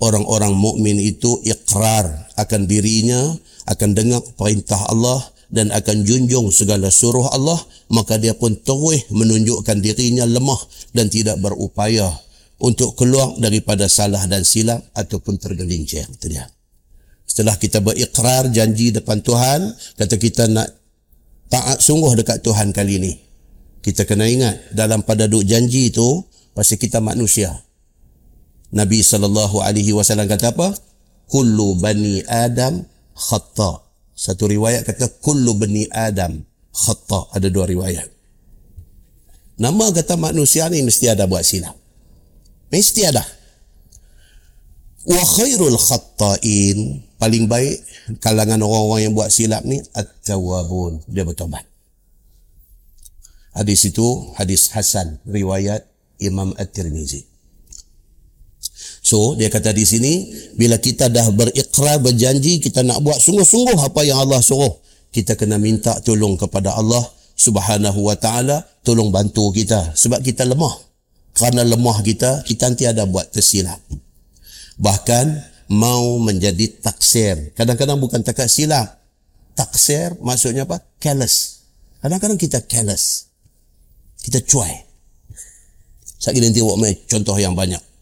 orang-orang 0.00 0.56
mukmin 0.56 0.96
itu 1.04 1.36
ikrar 1.44 2.32
akan 2.40 2.64
dirinya 2.64 3.20
akan 3.68 3.92
dengar 3.92 4.24
perintah 4.40 4.80
Allah 4.88 5.33
dan 5.54 5.70
akan 5.70 6.02
junjung 6.02 6.50
segala 6.50 6.90
suruh 6.90 7.30
Allah, 7.30 7.62
maka 7.94 8.18
dia 8.18 8.34
pun 8.34 8.58
terus 8.58 9.06
menunjukkan 9.14 9.78
dirinya 9.78 10.26
lemah 10.26 10.58
dan 10.90 11.06
tidak 11.06 11.38
berupaya 11.38 12.10
untuk 12.58 12.98
keluar 12.98 13.38
daripada 13.38 13.86
salah 13.86 14.26
dan 14.26 14.42
silap 14.42 14.82
ataupun 14.98 15.38
tergelincir. 15.38 16.10
Itu 16.10 16.26
dia. 16.26 16.50
Setelah 17.22 17.54
kita 17.54 17.78
berikrar 17.78 18.50
janji 18.50 18.90
depan 18.90 19.22
Tuhan, 19.22 19.70
kata 19.94 20.18
kita 20.18 20.50
nak 20.50 20.68
taat 21.46 21.78
sungguh 21.78 22.18
dekat 22.18 22.42
Tuhan 22.42 22.74
kali 22.74 22.98
ini. 22.98 23.12
Kita 23.78 24.02
kena 24.02 24.26
ingat 24.26 24.74
dalam 24.74 25.06
pada 25.06 25.30
duk 25.30 25.46
janji 25.46 25.94
itu 25.94 26.24
pasti 26.50 26.74
kita 26.80 26.98
manusia. 26.98 27.52
Nabi 28.74 29.06
sallallahu 29.06 29.62
alaihi 29.62 29.94
wasallam 29.94 30.26
kata 30.26 30.50
apa? 30.50 30.74
Kullu 31.30 31.78
bani 31.78 32.26
Adam 32.26 32.82
khata. 33.14 33.83
Satu 34.14 34.46
riwayat 34.46 34.86
kata 34.86 35.10
kullu 35.18 35.58
bani 35.58 35.90
Adam 35.90 36.38
khata. 36.70 37.34
Ada 37.34 37.50
dua 37.50 37.66
riwayat. 37.66 38.06
Nama 39.58 39.90
kata 39.90 40.14
manusia 40.18 40.70
ni 40.70 40.82
mesti 40.82 41.10
ada 41.10 41.26
buat 41.26 41.42
silap. 41.42 41.74
Mesti 42.70 43.00
ada. 43.06 43.22
Wa 45.04 45.20
khairul 45.20 45.76
khatta'in 45.76 47.04
paling 47.20 47.44
baik 47.44 47.84
kalangan 48.24 48.62
orang-orang 48.64 49.10
yang 49.10 49.14
buat 49.14 49.28
silap 49.28 49.62
ni 49.66 49.82
at-tawwabun. 49.92 51.04
Dia 51.10 51.26
bertobat. 51.28 51.66
Hadis 53.54 53.86
itu 53.86 54.34
hadis 54.34 54.74
Hasan 54.74 55.22
riwayat 55.28 55.86
Imam 56.18 56.56
At-Tirmizi. 56.58 57.33
So 59.04 59.36
dia 59.36 59.52
kata 59.52 59.76
di 59.76 59.84
sini 59.84 60.32
bila 60.56 60.80
kita 60.80 61.12
dah 61.12 61.28
berikrar 61.28 62.00
berjanji 62.00 62.56
kita 62.56 62.80
nak 62.80 63.04
buat 63.04 63.20
sungguh-sungguh 63.20 63.76
apa 63.76 64.00
yang 64.00 64.16
Allah 64.24 64.40
suruh 64.40 64.80
kita 65.12 65.36
kena 65.36 65.60
minta 65.60 66.00
tolong 66.00 66.40
kepada 66.40 66.72
Allah 66.72 67.04
Subhanahu 67.36 68.00
wa 68.00 68.16
taala 68.16 68.64
tolong 68.80 69.12
bantu 69.12 69.52
kita 69.52 69.92
sebab 69.92 70.24
kita 70.24 70.48
lemah. 70.48 70.72
Kerana 71.36 71.68
lemah 71.68 72.00
kita 72.00 72.48
kita 72.48 72.72
nanti 72.72 72.88
ada 72.88 73.04
buat 73.04 73.28
tersilap. 73.28 73.78
Bahkan 74.80 75.26
mau 75.68 76.16
menjadi 76.18 76.80
taksir. 76.80 77.52
Kadang-kadang 77.52 78.00
bukan 78.00 78.24
takat 78.24 78.48
silap. 78.48 79.04
Taksir 79.52 80.16
maksudnya 80.24 80.64
apa? 80.64 80.80
Careless. 80.96 81.68
Kadang-kadang 82.00 82.40
kita 82.40 82.64
careless. 82.64 83.28
Kita 84.24 84.40
cuai. 84.40 84.80
Saya 86.16 86.40
nanti 86.40 86.64
buat 86.64 86.80
contoh 87.04 87.36
yang 87.36 87.52
banyak. 87.52 87.93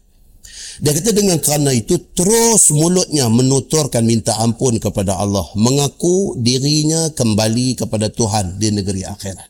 Dia 0.81 0.89
kata 0.89 1.13
dengan 1.13 1.37
kerana 1.37 1.69
itu 1.69 2.01
terus 2.17 2.73
mulutnya 2.73 3.29
menuturkan 3.29 4.01
minta 4.01 4.33
ampun 4.41 4.81
kepada 4.81 5.21
Allah. 5.21 5.45
Mengaku 5.53 6.33
dirinya 6.41 7.13
kembali 7.13 7.77
kepada 7.77 8.09
Tuhan 8.09 8.57
di 8.57 8.73
negeri 8.73 9.05
akhirat. 9.05 9.49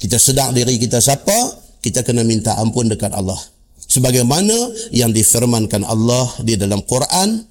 Kita 0.00 0.16
sedar 0.16 0.56
diri 0.56 0.80
kita 0.80 0.96
siapa, 0.96 1.36
kita 1.84 2.00
kena 2.00 2.24
minta 2.24 2.56
ampun 2.56 2.88
dekat 2.88 3.12
Allah. 3.12 3.36
Sebagaimana 3.76 4.56
yang 4.96 5.12
difirmankan 5.12 5.84
Allah 5.84 6.40
di 6.40 6.56
dalam 6.56 6.80
Quran, 6.88 7.44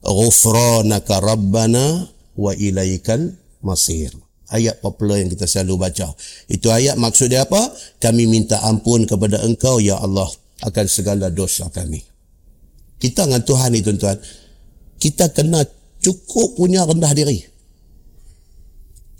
Ghufranaka 0.00 1.20
Rabbana 1.20 2.08
wa 2.40 2.52
ilaikal 2.56 3.28
masir. 3.60 4.08
Ayat 4.48 4.80
popular 4.80 5.20
yang 5.20 5.28
kita 5.28 5.44
selalu 5.44 5.88
baca. 5.88 6.08
Itu 6.48 6.72
ayat 6.72 6.96
maksud 6.96 7.28
dia 7.28 7.44
apa? 7.44 7.60
Kami 8.00 8.24
minta 8.24 8.64
ampun 8.64 9.04
kepada 9.04 9.44
engkau, 9.44 9.80
Ya 9.80 10.00
Allah 10.00 10.28
akan 10.64 10.86
segala 10.88 11.28
dosa 11.28 11.68
kami. 11.68 12.00
Kita 12.96 13.28
dengan 13.28 13.44
Tuhan 13.44 13.68
ni 13.76 13.84
tuan-tuan, 13.84 14.16
kita 14.96 15.28
kena 15.36 15.60
cukup 16.00 16.56
punya 16.56 16.88
rendah 16.88 17.12
diri. 17.12 17.44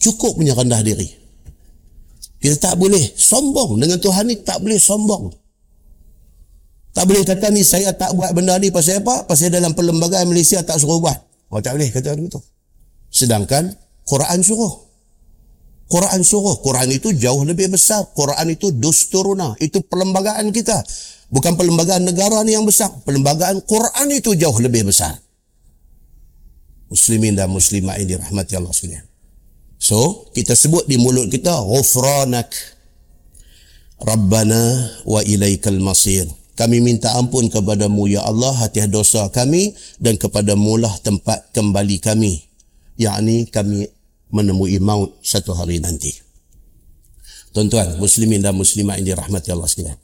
Cukup 0.00 0.40
punya 0.40 0.56
rendah 0.56 0.80
diri. 0.80 1.08
Kita 2.40 2.72
tak 2.72 2.74
boleh 2.76 3.00
sombong 3.16 3.80
dengan 3.80 3.96
Tuhan 4.00 4.28
ni 4.28 4.36
tak 4.40 4.60
boleh 4.60 4.76
sombong. 4.76 5.32
Tak 6.94 7.04
boleh 7.10 7.24
kata 7.26 7.50
ni 7.50 7.66
saya 7.66 7.90
tak 7.96 8.14
buat 8.14 8.30
benda 8.36 8.54
ni 8.60 8.70
pasal 8.70 9.02
apa? 9.02 9.26
Pasal 9.26 9.50
dalam 9.50 9.74
perlembagaan 9.74 10.30
Malaysia 10.30 10.62
tak 10.62 10.78
suruh 10.78 11.02
buat. 11.02 11.18
Oh 11.50 11.58
tak 11.58 11.74
boleh 11.74 11.90
kata 11.90 12.14
begitu. 12.14 12.38
Sedangkan 13.10 13.72
Quran 14.06 14.44
suruh. 14.44 14.84
Quran 15.90 16.20
suruh. 16.22 16.60
Quran 16.62 16.88
itu 16.94 17.10
jauh 17.16 17.42
lebih 17.42 17.72
besar. 17.72 18.04
Quran 18.14 18.46
itu 18.52 18.70
dusturuna. 18.76 19.58
Itu 19.58 19.82
perlembagaan 19.82 20.52
kita. 20.52 20.84
Bukan 21.34 21.58
perlembagaan 21.58 22.06
negara 22.06 22.46
ni 22.46 22.54
yang 22.54 22.62
besar. 22.62 22.94
Perlembagaan 23.02 23.58
Quran 23.66 24.06
itu 24.14 24.38
jauh 24.38 24.54
lebih 24.62 24.86
besar. 24.86 25.18
Muslimin 26.86 27.34
dan 27.34 27.50
muslimah 27.50 27.98
ini 27.98 28.14
rahmati 28.14 28.54
Allah 28.54 28.70
sekalian. 28.70 29.02
So, 29.82 30.30
kita 30.30 30.54
sebut 30.54 30.86
di 30.86 30.94
mulut 30.94 31.26
kita, 31.26 31.50
Ghufranak 31.58 32.54
Rabbana 33.98 34.62
wa 35.02 35.26
ilaikal 35.26 35.82
masir. 35.82 36.30
Kami 36.54 36.78
minta 36.78 37.18
ampun 37.18 37.50
kepadamu 37.50 38.06
ya 38.06 38.22
Allah 38.22 38.54
hati 38.54 38.86
dosa 38.86 39.26
kami 39.34 39.74
dan 39.98 40.14
kepada 40.14 40.54
mulah 40.54 40.94
tempat 41.02 41.50
kembali 41.50 41.98
kami. 41.98 42.46
Yakni 42.94 43.50
kami 43.50 43.90
menemui 44.30 44.78
maut 44.78 45.18
satu 45.18 45.50
hari 45.50 45.82
nanti. 45.82 46.14
Tuan-tuan, 47.50 47.98
muslimin 47.98 48.38
dan 48.38 48.54
muslimah 48.54 49.02
ini 49.02 49.10
rahmati 49.18 49.50
Allah 49.50 49.66
sekalian. 49.66 49.98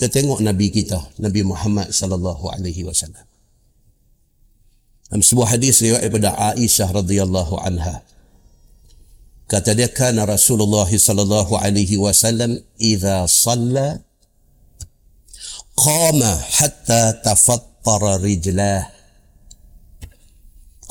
Kita 0.00 0.16
tengok 0.16 0.40
Nabi 0.40 0.72
kita, 0.72 0.96
Nabi 1.20 1.44
Muhammad 1.44 1.92
sallallahu 1.92 2.48
alaihi 2.48 2.88
wasallam. 2.88 3.20
Dalam 5.12 5.20
sebuah 5.20 5.52
hadis 5.52 5.84
riwayat 5.84 6.08
daripada 6.08 6.56
Aisyah 6.56 6.88
radhiyallahu 6.88 7.60
anha. 7.60 8.00
Kata 9.44 9.76
dia 9.76 9.92
kana 9.92 10.24
Rasulullah 10.24 10.88
sallallahu 10.88 11.52
alaihi 11.52 12.00
wasallam 12.00 12.64
idza 12.80 13.28
shalla 13.28 14.00
qama 15.76 16.32
hatta 16.48 17.20
tafattara 17.20 18.24
rijlah. 18.24 18.88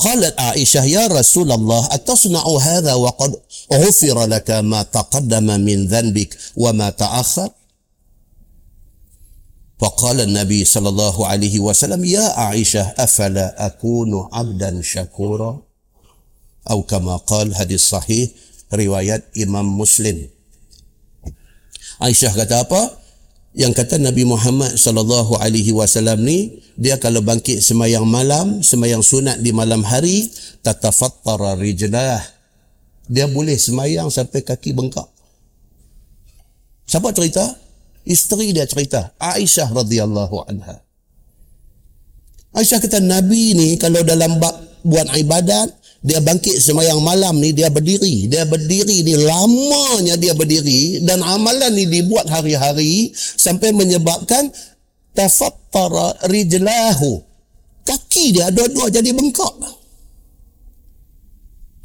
قالت 0.00 0.32
عائشة 0.40 0.88
يا 0.88 1.12
رسول 1.12 1.52
الله 1.52 1.92
أتصنع 1.92 2.40
هذا 2.40 2.94
وقد 2.94 3.30
غفر 3.68 4.16
لك 4.32 4.48
ما 4.64 4.80
تقدم 4.88 5.60
من 5.60 5.92
ذنبك 5.92 6.30
وما 6.56 6.88
تأخر 6.96 7.59
فقال 9.79 10.23
النبي 10.23 10.65
صلى 10.65 10.89
الله 10.89 11.15
عليه 11.27 11.59
وسلم 11.59 11.99
يا 12.07 12.23
عائشة 12.39 12.95
أفلا 12.95 13.65
أكون 13.65 14.29
عبدا 14.31 14.79
شكورا 14.79 15.51
أو 16.71 16.79
كما 16.87 17.15
قال 17.27 17.51
hadis 17.51 17.91
sahih 17.91 18.31
riwayat 18.71 19.27
Imam 19.35 19.67
Muslim 19.67 20.31
Aisyah 21.99 22.33
kata 22.35 22.67
apa? 22.67 22.81
Yang 23.55 23.73
kata 23.79 23.95
Nabi 24.03 24.27
Muhammad 24.27 24.75
sallallahu 24.75 25.39
alaihi 25.39 25.71
wasallam 25.71 26.27
ni 26.27 26.59
dia 26.75 26.99
kalau 26.99 27.23
bangkit 27.23 27.63
semayang 27.63 28.03
malam, 28.03 28.59
semayang 28.59 28.99
sunat 28.99 29.39
di 29.39 29.55
malam 29.55 29.79
hari, 29.79 30.27
tatafattara 30.59 31.55
rijlah. 31.55 32.19
Dia 33.07 33.31
boleh 33.31 33.55
semayang 33.55 34.11
sampai 34.11 34.43
kaki 34.43 34.75
bengkak. 34.75 35.07
Siapa 36.83 37.15
cerita? 37.15 37.47
Isteri 38.04 38.56
dia 38.56 38.64
cerita, 38.64 39.12
Aisyah 39.20 39.68
radhiyallahu 39.70 40.48
anha. 40.48 40.80
Aisyah 42.56 42.80
kata 42.80 42.98
Nabi 42.98 43.54
ni 43.54 43.68
kalau 43.76 44.00
dalam 44.02 44.40
buat 44.82 45.08
ibadat, 45.14 45.80
dia 46.00 46.16
bangkit 46.24 46.56
semayang 46.64 47.04
malam 47.04 47.36
ni 47.36 47.52
dia 47.52 47.68
berdiri. 47.68 48.24
Dia 48.24 48.48
berdiri 48.48 49.04
ni 49.04 49.20
lamanya 49.20 50.16
dia 50.16 50.32
berdiri 50.32 51.04
dan 51.04 51.20
amalan 51.20 51.76
ni 51.76 51.84
dibuat 51.84 52.24
hari-hari 52.24 53.12
sampai 53.14 53.76
menyebabkan 53.76 54.48
tafattara 55.12 56.16
rijlahu. 56.24 57.20
Kaki 57.84 58.32
dia 58.32 58.48
dua-dua 58.48 58.88
jadi 58.88 59.12
bengkak. 59.12 59.79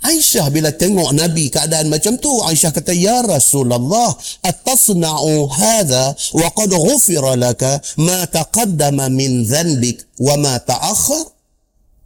Aisyah 0.05 0.53
bila 0.53 0.69
tengok 0.69 1.17
Nabi 1.17 1.49
keadaan 1.49 1.89
macam 1.89 2.21
tu, 2.21 2.29
Aisyah 2.45 2.69
kata, 2.69 2.93
Ya 2.93 3.25
Rasulullah, 3.25 4.13
atasna'u 4.45 5.49
hadha 5.49 6.13
wa 6.37 6.47
qad 6.53 6.69
ghufira 6.69 7.33
laka 7.33 7.81
ma 7.97 8.21
taqaddama 8.29 9.09
min 9.09 9.41
dhanbik 9.41 10.05
wa 10.21 10.37
ma 10.37 10.61
ta'akhir? 10.61 11.33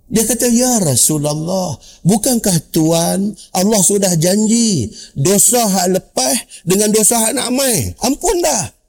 Dia 0.10 0.24
kata, 0.26 0.48
Ya 0.48 0.80
Rasulullah, 0.80 1.76
bukankah 2.08 2.58
Tuhan 2.72 3.36
Allah 3.52 3.82
sudah 3.84 4.16
janji 4.16 4.90
dosa 5.14 5.68
hak 5.68 5.88
lepas 6.00 6.64
dengan 6.64 6.96
dosa 6.96 7.20
hak 7.20 7.36
nak 7.36 7.52
mai? 7.52 7.94
Ampun 8.00 8.40
dah. 8.40 8.80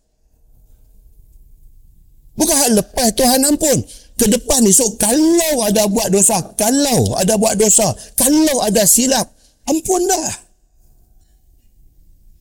Bukan 2.41 2.57
hak 2.57 2.73
lepas 2.73 3.09
Tuhan 3.13 3.45
ampun. 3.45 3.85
Ke 4.21 4.29
depan 4.29 4.61
so 4.69 4.85
kalau 5.01 5.65
ada 5.65 5.89
buat 5.89 6.13
dosa, 6.13 6.37
kalau 6.61 7.17
ada 7.17 7.41
buat 7.41 7.57
dosa, 7.57 7.89
kalau 8.21 8.61
ada 8.61 8.85
silap, 8.85 9.33
ampun 9.65 10.05
dah. 10.05 10.33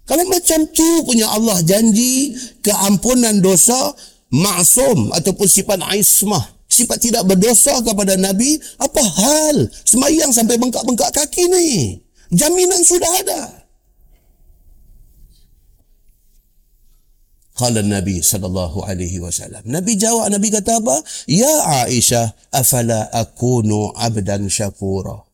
Kalau 0.03 0.27
macam 0.27 0.67
tu 0.75 0.89
punya 1.07 1.32
Allah 1.32 1.63
janji 1.63 2.36
keampunan 2.59 3.39
dosa, 3.39 3.95
maksum 4.27 5.15
ataupun 5.15 5.47
sifat 5.47 5.80
ismah 5.95 6.59
sifat 6.69 7.01
tidak 7.01 7.25
berdosa 7.25 7.82
kepada 7.82 8.13
Nabi, 8.15 8.61
apa 8.77 9.01
hal 9.01 9.67
semayang 9.84 10.30
sampai 10.30 10.55
bengkak-bengkak 10.61 11.11
kaki 11.11 11.49
ni? 11.49 11.67
Jaminan 12.30 12.86
sudah 12.86 13.11
ada. 13.25 13.41
Kala 17.60 17.84
Nabi 17.84 18.24
sallallahu 18.24 18.88
alaihi 18.88 19.20
wasallam. 19.20 19.60
Nabi 19.68 19.99
jawab, 19.99 20.32
Nabi 20.32 20.47
kata 20.47 20.80
apa? 20.80 21.03
Ya 21.28 21.84
Aisyah, 21.84 22.55
afala 22.55 23.12
akunu 23.12 23.91
abdan 23.99 24.47
syakura. 24.47 25.28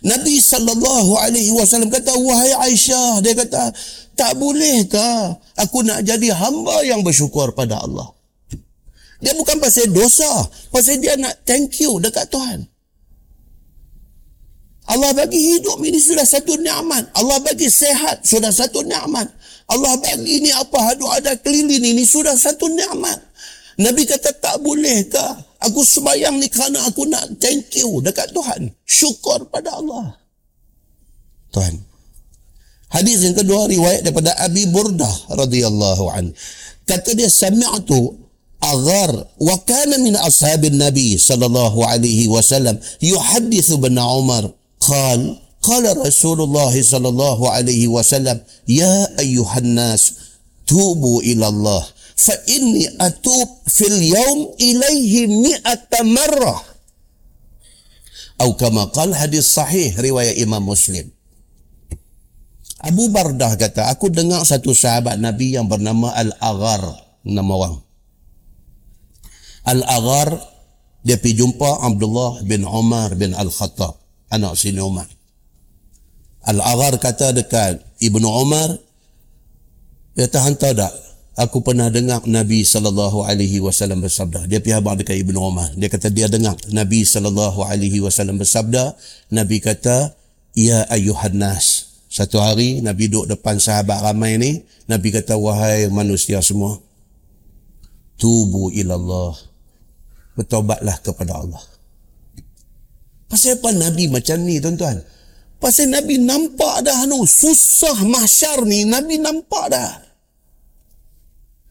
Nabi 0.00 0.40
sallallahu 0.40 1.20
alaihi 1.20 1.52
wasallam 1.52 1.92
kata, 1.92 2.16
wahai 2.16 2.72
Aisyah, 2.72 3.20
dia 3.20 3.36
kata, 3.36 3.76
tak 4.16 4.40
bolehkah 4.40 5.36
aku 5.60 5.84
nak 5.84 6.00
jadi 6.00 6.32
hamba 6.32 6.80
yang 6.88 7.04
bersyukur 7.04 7.52
pada 7.52 7.84
Allah? 7.84 8.08
Dia 9.20 9.36
bukan 9.36 9.60
pasal 9.60 9.90
dosa. 9.92 10.48
Pasal 10.72 11.02
dia 11.02 11.18
nak 11.18 11.44
thank 11.44 11.76
you 11.82 11.98
dekat 12.00 12.30
Tuhan. 12.30 12.64
Allah 14.88 15.12
bagi 15.12 15.36
hidup 15.36 15.84
ini 15.84 16.00
sudah 16.00 16.24
satu 16.24 16.56
nikmat. 16.56 17.12
Allah 17.12 17.38
bagi 17.44 17.68
sehat 17.68 18.24
sudah 18.24 18.48
satu 18.48 18.80
nikmat. 18.80 19.28
Allah 19.68 19.92
bang 20.00 20.24
ini 20.24 20.48
apa 20.52 20.78
hadu 20.80 21.04
ada 21.12 21.36
keliling 21.36 21.92
ini 21.92 22.04
sudah 22.08 22.32
satu 22.34 22.72
nikmat. 22.72 23.20
Nabi 23.78 24.08
kata 24.08 24.34
tak 24.40 24.58
boleh 24.64 25.06
ke? 25.06 25.26
Aku 25.68 25.82
sembahyang 25.82 26.38
ni 26.38 26.48
kerana 26.50 26.86
aku 26.88 27.06
nak 27.06 27.38
thank 27.38 27.70
you 27.78 28.00
dekat 28.02 28.30
Tuhan. 28.32 28.70
Syukur 28.82 29.46
pada 29.52 29.78
Allah. 29.78 30.18
Tuhan. 31.54 31.78
Hadis 32.88 33.20
yang 33.20 33.36
kedua 33.36 33.68
riwayat 33.68 34.00
daripada 34.02 34.32
Abi 34.40 34.64
Burdah 34.72 35.36
radhiyallahu 35.36 36.04
an. 36.10 36.32
Kata 36.88 37.12
dia 37.12 37.28
sami'tu 37.28 38.28
Agar 38.58 39.14
wa 39.38 39.56
kana 39.62 40.02
min 40.02 40.18
ashabin 40.18 40.82
Nabi 40.82 41.14
sallallahu 41.14 41.78
alaihi 41.86 42.26
wasallam 42.26 42.74
yuhaddithu 42.98 43.78
bin 43.78 43.94
Umar 43.94 44.50
qala 44.82 45.38
Qala 45.58 45.90
Rasulullah 45.98 46.70
sallallahu 46.70 47.50
alaihi 47.50 47.90
wasallam, 47.90 48.38
"Ya 48.64 49.10
ayyuhan 49.18 49.74
nas, 49.74 50.34
tubu 50.62 51.18
ila 51.26 51.50
Allah, 51.50 51.82
fa 52.14 52.34
inni 52.46 52.86
atub 53.02 53.66
fil 53.66 53.98
yaum 53.98 54.54
ilaihi 54.54 55.26
mi'ata 55.26 56.06
marrah." 56.06 56.62
Atau 58.38 58.54
kama 58.54 58.86
qal 58.94 59.10
hadis 59.18 59.50
sahih 59.50 59.98
riwayat 59.98 60.38
Imam 60.38 60.62
Muslim. 60.62 61.10
Abu 62.78 63.10
Bardah 63.10 63.58
kata, 63.58 63.90
aku 63.90 64.14
dengar 64.14 64.46
satu 64.46 64.70
sahabat 64.70 65.18
Nabi 65.18 65.58
yang 65.58 65.66
bernama 65.66 66.14
Al-Aghar, 66.14 66.94
nama 67.26 67.52
orang. 67.58 67.82
Al-Aghar 69.66 70.38
dia 71.02 71.18
pergi 71.18 71.42
jumpa 71.42 71.82
Abdullah 71.82 72.46
bin 72.46 72.62
Umar 72.62 73.18
bin 73.18 73.34
Al-Khattab, 73.34 73.98
anak 74.30 74.54
sini 74.54 74.78
Umar. 74.78 75.17
Al-Aghar 76.46 77.00
kata 77.02 77.34
dekat 77.34 77.82
Ibnu 77.98 78.26
Umar 78.26 78.78
dia 80.14 80.26
kata 80.30 80.38
hantar 80.46 80.72
tak 80.74 80.92
aku 81.38 81.62
pernah 81.62 81.90
dengar 81.90 82.22
Nabi 82.26 82.66
sallallahu 82.66 83.26
alaihi 83.26 83.62
wasallam 83.62 84.02
bersabda 84.02 84.46
dia 84.50 84.58
pergi 84.62 84.78
habaq 84.78 85.02
dekat 85.02 85.16
Ibnu 85.22 85.38
Umar 85.38 85.70
dia 85.74 85.90
kata 85.90 86.10
dia 86.10 86.30
dengar 86.30 86.54
Nabi 86.70 87.02
sallallahu 87.02 87.62
alaihi 87.66 87.98
wasallam 88.02 88.38
bersabda 88.38 88.94
Nabi 89.34 89.58
kata 89.58 90.14
ya 90.54 90.86
ayuhan 90.90 91.38
nas 91.38 91.98
satu 92.08 92.40
hari 92.40 92.80
Nabi 92.80 93.10
duduk 93.10 93.34
depan 93.34 93.58
sahabat 93.58 94.02
ramai 94.02 94.38
ni 94.40 94.62
Nabi 94.88 95.12
kata 95.12 95.36
wahai 95.36 95.86
manusia 95.92 96.40
semua 96.40 96.80
tubu 98.18 98.74
ilallah 98.74 99.48
bertobatlah 100.38 101.02
kepada 101.02 101.34
Allah. 101.42 101.62
Pasal 103.26 103.58
apa 103.58 103.74
Nabi 103.74 104.06
macam 104.06 104.38
ni 104.46 104.62
tuan-tuan? 104.62 105.02
Pasal 105.58 105.90
Nabi 105.90 106.22
nampak 106.22 106.86
dah 106.86 107.02
anu 107.02 107.26
susah 107.26 108.06
mahsyar 108.06 108.62
ni 108.62 108.86
Nabi 108.86 109.18
nampak 109.18 109.74
dah. 109.74 109.90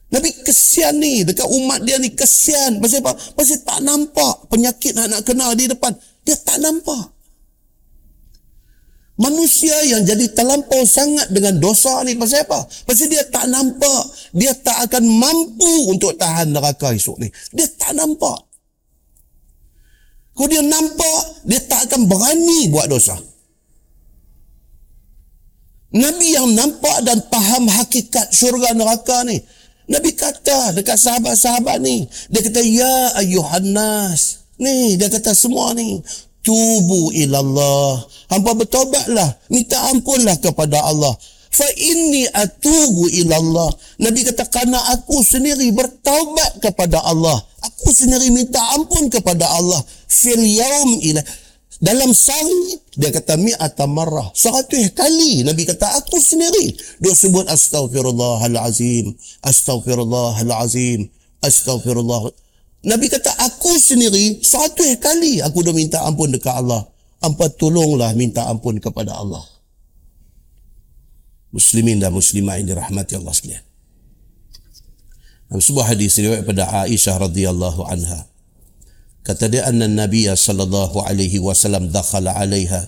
Nabi 0.07 0.31
kesian 0.43 0.99
ni 0.99 1.23
dekat 1.23 1.47
umat 1.47 1.83
dia 1.83 1.99
ni 1.99 2.11
kesian. 2.11 2.79
Pasal 2.83 3.03
apa? 3.03 3.15
Pasal 3.35 3.63
tak 3.63 3.79
nampak 3.83 4.47
penyakit 4.51 4.95
nak 4.95 5.07
nak 5.11 5.21
kena 5.23 5.51
di 5.55 5.71
depan. 5.71 5.95
Dia 6.23 6.35
tak 6.39 6.59
nampak. 6.59 7.15
Manusia 9.17 9.73
yang 9.81 10.05
jadi 10.05 10.29
terlampau 10.29 10.85
sangat 10.85 11.33
dengan 11.33 11.57
dosa 11.57 12.05
ni 12.05 12.13
pasal 12.13 12.45
apa? 12.45 12.69
Pasal 12.69 13.07
dia 13.09 13.25
tak 13.25 13.49
nampak. 13.49 14.03
Dia 14.35 14.53
tak 14.53 14.77
akan 14.87 15.03
mampu 15.09 15.89
untuk 15.89 16.13
tahan 16.19 16.53
neraka 16.53 16.93
esok 16.93 17.17
ni. 17.23 17.27
Dia 17.55 17.65
tak 17.75 17.97
nampak. 17.97 18.45
Kalau 20.37 20.53
dia 20.53 20.61
nampak, 20.61 21.49
dia 21.49 21.57
tak 21.65 21.89
akan 21.89 22.05
berani 22.05 22.69
buat 22.69 22.85
dosa. 22.85 23.17
Nabi 25.95 26.35
yang 26.35 26.51
nampak 26.51 27.07
dan 27.07 27.23
faham 27.31 27.71
hakikat 27.71 28.27
syurga 28.35 28.75
neraka 28.75 29.23
ni. 29.23 29.39
Nabi 29.87 30.11
kata 30.11 30.75
dekat 30.75 30.99
sahabat-sahabat 30.99 31.79
ni. 31.79 32.03
Dia 32.27 32.43
kata, 32.43 32.59
Ya 32.59 33.15
ayuhan 33.15 33.71
nas. 33.71 34.43
Ni, 34.59 34.99
dia 34.99 35.07
kata 35.07 35.31
semua 35.31 35.71
ni. 35.71 36.03
Tubu 36.43 37.15
ilallah. 37.15 38.03
Hampa 38.27 38.51
bertobatlah. 38.51 39.39
Minta 39.47 39.87
ampunlah 39.87 40.35
kepada 40.43 40.83
Allah. 40.83 41.15
Fa 41.47 41.67
inni 41.79 42.27
atubu 42.27 43.07
ilallah. 43.07 43.71
Nabi 44.03 44.27
kata, 44.27 44.43
kerana 44.51 44.91
aku 44.91 45.23
sendiri 45.23 45.71
bertaubat 45.71 46.59
kepada 46.59 46.99
Allah. 47.07 47.39
Aku 47.63 47.95
sendiri 47.95 48.27
minta 48.29 48.59
ampun 48.75 49.07
kepada 49.07 49.47
Allah 49.55 49.79
fil 50.07 50.39
yaum 50.39 50.97
ila 51.03 51.21
dalam 51.77 52.09
sehari 52.09 52.81
dia 52.97 53.13
kata 53.13 53.37
mi'ata 53.37 53.85
marrah. 53.85 54.33
Seratus 54.33 54.89
kali 54.97 55.45
Nabi 55.45 55.61
kata 55.69 55.85
aku 56.01 56.17
sendiri. 56.17 56.73
Dia 56.97 57.13
sebut 57.13 57.45
astaghfirullahalazim. 57.45 59.13
Astaghfirullahalazim. 59.45 61.05
Astaghfirullah. 61.45 62.33
Nabi 62.81 63.05
kata 63.13 63.29
aku 63.37 63.77
sendiri 63.77 64.41
seratus 64.41 64.97
kali 64.97 65.37
aku 65.45 65.61
dah 65.61 65.73
minta 65.73 66.01
ampun 66.01 66.33
dekat 66.33 66.57
Allah. 66.57 66.81
Ampa 67.21 67.49
tolonglah 67.49 68.13
minta 68.17 68.49
ampun 68.49 68.81
kepada 68.81 69.13
Allah. 69.13 69.45
Muslimin 71.53 72.01
dan 72.01 72.13
muslimah 72.13 72.57
ini 72.61 72.73
rahmati 72.73 73.17
Allah 73.17 73.33
sekalian. 73.33 73.65
Dalam 75.47 75.61
sebuah 75.63 75.93
hadis 75.93 76.17
riwayat 76.19 76.43
pada 76.43 76.85
Aisyah 76.85 77.23
radhiyallahu 77.23 77.87
anha 77.87 78.27
dia 79.35 79.67
anna 79.67 79.87
nabiy 79.87 80.31
sallallahu 80.31 81.03
alaihi 81.03 81.39
wasallam 81.43 81.91
dakhala 81.91 82.31
alaiha 82.35 82.87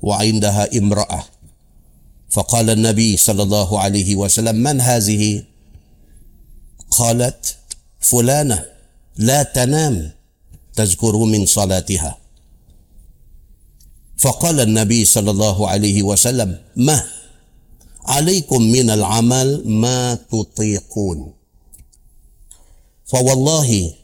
wa 0.00 0.24
indaha 0.24 0.68
imra'ah 0.72 1.34
فقال 2.34 2.70
النبي 2.70 3.14
صلى 3.16 3.42
الله 3.46 3.70
عليه 3.80 4.16
وسلم 4.18 4.56
من 4.58 4.82
هذه؟ 4.82 5.46
قالت 6.90 7.56
فلانة 8.02 8.66
لا 9.22 9.42
تنام 9.42 10.10
تذكر 10.74 11.14
من 11.16 11.46
صلاتها. 11.46 12.18
فقال 14.18 14.60
النبي 14.60 15.04
صلى 15.04 15.30
الله 15.30 15.68
عليه 15.68 16.02
وسلم 16.02 16.58
ما 16.76 17.06
عليكم 18.02 18.62
من 18.62 18.90
العمل 18.90 19.62
ما 19.62 20.14
تطيقون. 20.14 21.32
فوالله 23.06 23.94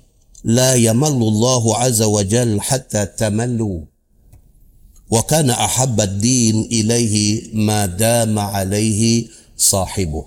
لا 0.46 0.78
يمل 0.78 1.22
الله 1.22 1.64
عز 1.78 2.02
وجل 2.02 2.62
حتى 2.62 3.06
تملوا 3.06 3.80
وكان 5.10 5.50
أحب 5.50 6.02
الدين 6.02 6.62
إليه 6.70 7.16
ما 7.54 7.86
دام 7.86 8.40
عليه 8.40 9.28
صاحبه 9.58 10.26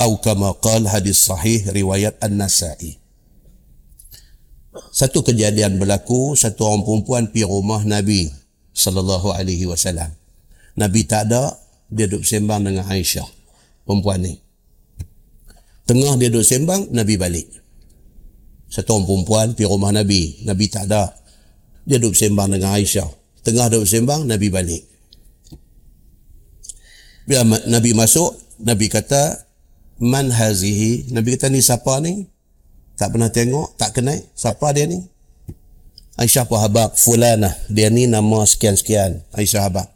أو 0.00 0.16
كما 0.16 0.50
قال 0.50 0.88
حديث 0.88 1.16
صحيح 1.16 1.68
رواية 1.68 2.16
النسائي 2.24 3.02
Satu 4.92 5.20
kejadian 5.20 5.76
berlaku, 5.76 6.32
satu 6.32 6.64
orang 6.64 6.80
perempuan 6.80 7.24
pergi 7.28 7.44
rumah 7.44 7.84
Nabi 7.84 8.32
sallallahu 8.72 9.36
alaihi 9.36 9.68
wasallam. 9.68 10.08
Nabi 10.80 11.04
tak 11.04 11.28
ada, 11.28 11.60
dia 11.92 12.08
duduk 12.08 12.24
sembang 12.24 12.64
dengan 12.64 12.88
Aisyah, 12.88 13.28
perempuan 13.84 14.24
ni. 14.24 14.40
Tengah 15.84 16.16
dia 16.16 16.32
duduk 16.32 16.48
sembang, 16.48 16.88
Nabi 16.88 17.20
balik. 17.20 17.52
Satu 18.67 18.99
orang 18.99 19.05
perempuan 19.07 19.47
pergi 19.55 19.67
rumah 19.67 19.91
Nabi. 19.95 20.43
Nabi 20.43 20.65
tak 20.67 20.91
ada. 20.91 21.15
Dia 21.87 21.97
duduk 22.03 22.19
sembang 22.19 22.51
dengan 22.51 22.75
Aisyah. 22.75 23.07
Tengah 23.47 23.71
duduk 23.71 23.87
sembang, 23.87 24.27
Nabi 24.27 24.51
balik. 24.51 24.83
Bila 27.23 27.47
Nabi 27.67 27.95
masuk, 27.95 28.35
Nabi 28.59 28.91
kata, 28.91 29.47
Man 30.03 30.29
hazihi. 30.29 31.09
Nabi 31.15 31.39
kata, 31.39 31.47
ni 31.47 31.63
siapa 31.63 32.03
ni? 32.03 32.27
Tak 32.99 33.15
pernah 33.15 33.31
tengok, 33.31 33.79
tak 33.79 33.95
kenal. 33.95 34.19
Siapa 34.35 34.75
dia 34.75 34.83
ni? 34.83 34.99
Aisyah 36.17 36.49
pun 36.49 36.59
habak, 36.59 36.97
fulana. 36.97 37.53
Dia 37.71 37.87
ni 37.87 38.03
nama 38.09 38.43
sekian-sekian. 38.43 39.21
Aisyah 39.31 39.69
habak. 39.69 39.87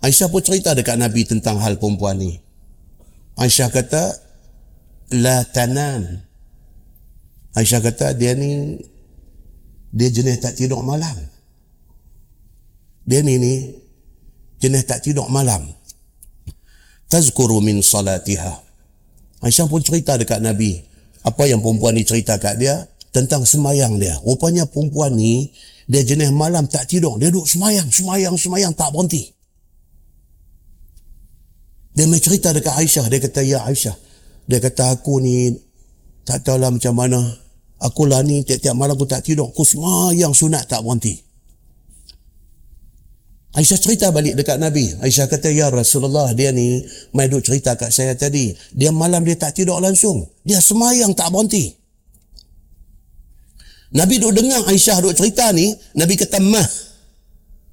Aisyah 0.00 0.30
pun 0.32 0.40
cerita 0.40 0.72
dekat 0.72 0.96
Nabi 0.96 1.26
tentang 1.28 1.58
hal 1.60 1.76
perempuan 1.76 2.22
ni. 2.22 2.40
Aisyah 3.36 3.68
kata, 3.68 4.16
La 5.12 5.44
tanam. 5.44 6.24
Aisyah 7.54 7.80
kata, 7.80 8.18
dia 8.18 8.34
ni, 8.34 8.82
dia 9.94 10.10
jenis 10.10 10.42
tak 10.42 10.58
tidur 10.58 10.82
malam. 10.82 11.14
Dia 13.06 13.22
ni 13.22 13.38
ni, 13.38 13.54
jenis 14.58 14.82
tak 14.90 15.06
tidur 15.06 15.30
malam. 15.30 15.62
Tazkuru 17.06 17.62
min 17.62 17.78
salatiha. 17.78 18.58
Aisyah 19.38 19.70
pun 19.70 19.86
cerita 19.86 20.18
dekat 20.18 20.42
Nabi. 20.42 20.82
Apa 21.22 21.46
yang 21.46 21.62
perempuan 21.62 21.94
ni 21.94 22.02
cerita 22.02 22.36
kat 22.42 22.58
dia, 22.58 22.90
tentang 23.14 23.46
semayang 23.46 24.02
dia. 24.02 24.18
Rupanya 24.26 24.66
perempuan 24.66 25.14
ni, 25.14 25.54
dia 25.86 26.02
jenis 26.02 26.34
malam 26.34 26.66
tak 26.66 26.90
tidur. 26.90 27.14
Dia 27.22 27.30
duduk 27.30 27.46
semayang, 27.46 27.86
semayang, 27.86 28.34
semayang, 28.34 28.74
tak 28.74 28.90
berhenti. 28.90 29.30
Dia 31.94 32.10
main 32.10 32.18
cerita 32.18 32.50
dekat 32.50 32.74
Aisyah. 32.74 33.06
Dia 33.06 33.20
kata, 33.22 33.40
ya 33.46 33.62
Aisyah. 33.62 33.94
Dia 34.50 34.58
kata, 34.58 34.98
aku 34.98 35.22
ni 35.22 35.54
tak 36.26 36.42
tahulah 36.42 36.74
macam 36.74 36.98
mana. 36.98 37.43
Aku 37.82 38.06
lah 38.06 38.22
ni 38.22 38.46
tiap-tiap 38.46 38.76
malam 38.78 38.94
aku 38.94 39.08
tak 39.08 39.26
tidur. 39.26 39.50
Aku 39.50 39.66
semayang 39.66 40.30
sunat 40.30 40.70
tak 40.70 40.84
berhenti. 40.86 41.24
Aisyah 43.54 43.78
cerita 43.78 44.06
balik 44.10 44.34
dekat 44.34 44.58
Nabi. 44.58 44.98
Aisyah 44.98 45.30
kata, 45.30 45.46
ya 45.54 45.70
Rasulullah, 45.70 46.34
dia 46.34 46.50
ni 46.50 46.82
main 47.14 47.30
duduk 47.30 47.46
cerita 47.46 47.78
kat 47.78 47.94
saya 47.94 48.18
tadi. 48.18 48.50
Dia 48.74 48.90
malam 48.90 49.22
dia 49.22 49.38
tak 49.38 49.54
tidur 49.54 49.78
langsung. 49.78 50.26
Dia 50.42 50.58
semayang 50.58 51.14
tak 51.14 51.30
berhenti. 51.30 51.70
Nabi 53.94 54.18
duk 54.18 54.34
dengar 54.34 54.66
Aisyah 54.66 54.98
duk 54.98 55.14
cerita 55.14 55.54
ni, 55.54 55.70
Nabi 55.94 56.18
kata 56.18 56.42
mah. 56.42 56.66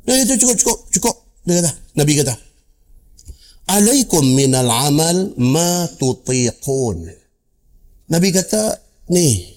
Nah 0.06 0.18
itu 0.22 0.38
cukup 0.38 0.58
cukup 0.62 0.78
cukup. 0.94 1.16
Dia 1.50 1.66
kata, 1.66 1.72
Nabi 1.98 2.14
kata. 2.22 2.34
Alaikum 3.74 4.22
minal 4.38 4.70
amal 4.70 5.34
ma 5.42 5.90
tutiqun. 5.98 7.10
Nabi 8.06 8.30
kata, 8.30 8.78
ni, 9.10 9.50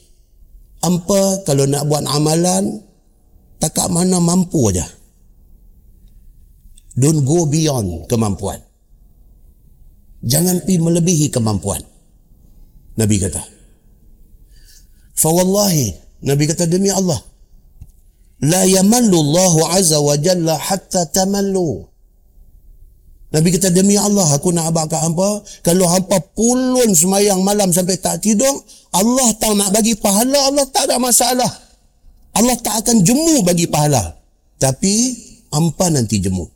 apa 0.84 1.40
kalau 1.48 1.64
nak 1.64 1.88
buat 1.88 2.04
amalan, 2.04 2.84
takat 3.56 3.88
mana 3.88 4.20
mampu 4.20 4.68
aja. 4.68 4.84
Don't 6.94 7.26
go 7.26 7.48
beyond 7.48 8.06
kemampuan. 8.06 8.62
Jangan 10.24 10.62
pi 10.62 10.78
melebihi 10.78 11.32
kemampuan. 11.32 11.82
Nabi 12.94 13.16
kata. 13.18 13.42
Fa 15.18 15.28
wallahi 15.32 15.90
Nabi 16.22 16.44
kata 16.46 16.70
demi 16.70 16.88
Allah. 16.88 17.18
La 18.44 18.62
yamallu 18.62 19.16
Allah 19.30 19.80
azza 19.80 19.98
wa 19.98 20.14
jalla 20.14 20.54
hatta 20.54 21.10
tamallu. 21.10 21.82
Nabi 23.34 23.50
kata 23.50 23.74
demi 23.74 23.98
Allah 23.98 24.30
aku 24.30 24.54
nak 24.54 24.70
abang 24.70 24.86
kat 24.86 25.02
hampa 25.02 25.42
kalau 25.66 25.90
hampa 25.90 26.22
pulun 26.38 26.94
semayang 26.94 27.42
malam 27.42 27.74
sampai 27.74 27.98
tak 27.98 28.22
tidur 28.22 28.54
Allah 28.94 29.28
tak 29.36 29.52
nak 29.58 29.74
bagi 29.74 29.98
pahala 29.98 30.54
Allah 30.54 30.66
tak 30.70 30.86
ada 30.86 31.02
masalah 31.02 31.50
Allah 32.34 32.56
tak 32.62 32.86
akan 32.86 33.02
jemu 33.02 33.42
bagi 33.42 33.66
pahala 33.66 34.14
tapi 34.62 34.94
hampa 35.50 35.90
nanti 35.90 36.22
jemu 36.22 36.46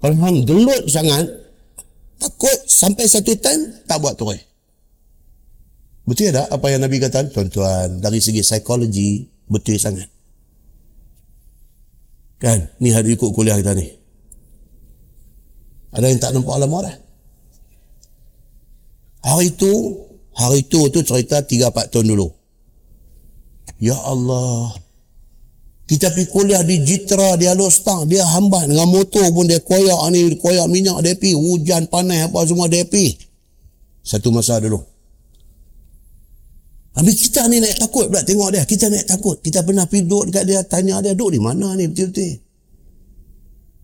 kalau 0.00 0.16
hang 0.16 0.46
gelut 0.46 0.86
sangat 0.88 1.26
takut 2.16 2.58
sampai 2.70 3.04
satu 3.10 3.34
time 3.36 3.84
tak 3.84 3.98
buat 3.98 4.14
turun 4.14 4.38
Betul 6.10 6.34
tak 6.34 6.50
apa 6.50 6.66
yang 6.74 6.82
Nabi 6.82 6.98
kata? 6.98 7.30
Tuan-tuan, 7.30 8.02
dari 8.02 8.18
segi 8.18 8.42
psikologi, 8.42 9.30
betul 9.46 9.78
sangat. 9.78 10.10
Kan? 12.42 12.66
Ni 12.82 12.90
hari 12.90 13.14
ikut 13.14 13.30
kuliah 13.30 13.54
kita 13.54 13.78
ni. 13.78 13.86
Ada 15.94 16.10
yang 16.10 16.18
tak 16.18 16.34
nampak 16.34 16.58
lama 16.58 16.82
dah. 16.82 16.96
Hari 19.20 19.52
itu, 19.52 19.72
hari 20.32 20.64
itu 20.64 20.80
tu 20.88 21.00
cerita 21.04 21.44
3-4 21.44 21.92
tahun 21.92 22.06
dulu. 22.16 22.28
Ya 23.80 23.96
Allah. 23.96 24.72
Kita 25.84 26.14
pergi 26.14 26.30
kuliah 26.30 26.62
di 26.62 26.86
Jitra, 26.86 27.34
di 27.34 27.50
Alostang, 27.50 28.06
dia 28.06 28.22
hambat 28.22 28.70
dengan 28.70 28.86
motor 28.86 29.26
pun 29.34 29.50
dia 29.50 29.58
koyak 29.58 29.98
ni, 30.14 30.38
koyak 30.38 30.70
minyak 30.70 31.02
dia 31.02 31.18
pergi, 31.18 31.34
hujan, 31.34 31.90
panas 31.90 32.30
apa 32.30 32.46
semua 32.46 32.70
dia 32.70 32.86
pergi. 32.86 33.18
Satu 34.06 34.30
masa 34.30 34.62
dulu. 34.62 34.78
Habis 36.94 37.16
kita 37.26 37.46
ni 37.46 37.62
naik 37.62 37.78
takut 37.78 38.10
pula 38.10 38.22
tengok 38.22 38.50
dia. 38.54 38.62
Kita 38.66 38.90
naik 38.90 39.06
takut. 39.06 39.38
Kita 39.38 39.62
pernah 39.62 39.86
pergi 39.86 40.04
duduk 40.06 40.30
dekat 40.30 40.44
dia, 40.46 40.60
tanya 40.66 41.02
dia, 41.02 41.14
duduk 41.14 41.38
di 41.38 41.40
mana 41.42 41.74
ni 41.78 41.86
betul-betul. 41.86 42.38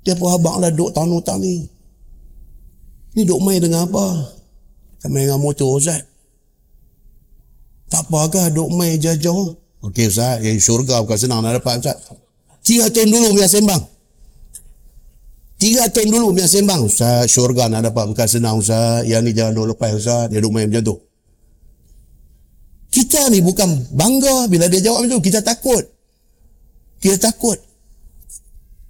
Dia 0.06 0.14
pun 0.14 0.30
abang 0.30 0.62
lah 0.62 0.70
duduk 0.70 0.94
hutang 0.94 1.42
ni. 1.42 1.66
Ni 3.18 3.22
duduk 3.26 3.42
main 3.42 3.58
dengan 3.58 3.90
apa? 3.90 4.35
Tak 5.06 5.14
main 5.14 5.30
dengan 5.30 5.38
motor 5.38 5.78
Ustaz. 5.78 6.02
Tak 7.86 8.10
apakah 8.10 8.50
duduk 8.50 8.74
main 8.74 8.98
jajah. 8.98 9.54
Okey 9.86 10.10
Ustaz, 10.10 10.42
yang 10.42 10.58
syurga 10.58 10.98
bukan 10.98 11.14
senang 11.14 11.46
nak 11.46 11.62
dapat 11.62 11.78
Ustaz. 11.78 12.10
Tiga 12.66 12.90
tahun 12.90 13.14
dulu 13.14 13.38
biar 13.38 13.46
sembang. 13.46 13.82
Tiga 15.62 15.86
tahun 15.94 16.10
dulu 16.10 16.34
biar 16.34 16.50
sembang. 16.50 16.90
Ustaz, 16.90 17.30
syurga 17.30 17.70
nak 17.70 17.86
dapat 17.86 18.10
bukan 18.10 18.26
senang 18.26 18.58
Ustaz. 18.58 19.06
Yang 19.06 19.22
ni 19.22 19.30
jangan 19.30 19.52
duduk 19.54 19.78
lepas 19.78 19.94
Ustaz. 19.94 20.26
Dia 20.26 20.42
duduk 20.42 20.58
main 20.58 20.66
macam 20.66 20.82
tu. 20.82 20.96
Kita 22.90 23.30
ni 23.30 23.38
bukan 23.46 23.94
bangga 23.94 24.50
bila 24.50 24.66
dia 24.66 24.90
jawab 24.90 25.06
macam 25.06 25.22
tu. 25.22 25.30
Kita 25.30 25.38
takut. 25.38 25.86
Kita 26.98 27.30
takut. 27.30 27.62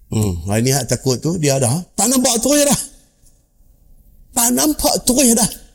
Hmm, 0.08 0.48
hari 0.48 0.64
ni 0.64 0.72
hak 0.72 0.88
takut 0.88 1.20
tu 1.20 1.36
dia 1.36 1.60
dah. 1.60 1.76
Tak 1.92 2.08
nampak 2.08 2.40
terus 2.40 2.64
dah. 2.64 2.80
Tak 4.32 4.48
nampak 4.56 4.96
terus 5.04 5.36
dah. 5.36 5.65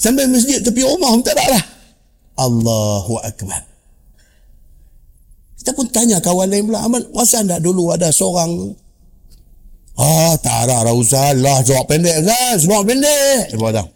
Sampai 0.00 0.24
masjid 0.32 0.64
tepi 0.64 0.80
rumah 0.80 1.12
pun 1.12 1.20
tak 1.20 1.36
ada 1.36 1.60
dah. 1.60 1.64
Allahu 2.40 3.20
Akbar. 3.20 3.60
Kita 5.60 5.76
pun 5.76 5.84
tanya 5.92 6.16
kawan 6.24 6.48
lain 6.48 6.72
pula. 6.72 6.80
Amal, 6.88 7.04
masa 7.12 7.44
tak 7.44 7.60
dulu 7.60 7.92
ada 7.92 8.08
seorang 8.08 8.72
Ah, 10.00 10.32
tak 10.40 10.64
ada 10.64 10.88
lah 10.88 10.96
Ustaz. 10.96 11.36
Lah, 11.36 11.60
jawab 11.60 11.84
pendek 11.84 12.24
Ustaz. 12.24 12.64
Jawab 12.64 12.88
pendek. 12.88 13.52
Cuba 13.52 13.68
tahu. 13.68 13.88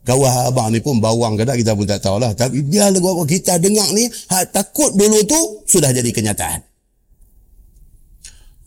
Kawah 0.00 0.52
abang 0.52 0.68
ni 0.72 0.80
pun 0.80 0.96
bawang 1.00 1.36
ke 1.36 1.44
tak 1.48 1.56
kita 1.60 1.72
pun 1.72 1.88
tak 1.88 2.00
tahulah. 2.04 2.32
Tapi 2.36 2.60
dia 2.68 2.92
lagu 2.92 3.24
kita 3.24 3.56
dengar 3.56 3.88
ni, 3.96 4.04
hak 4.08 4.52
takut 4.52 4.92
dulu 4.92 5.20
tu 5.24 5.40
sudah 5.64 5.92
jadi 5.92 6.08
kenyataan. 6.12 6.60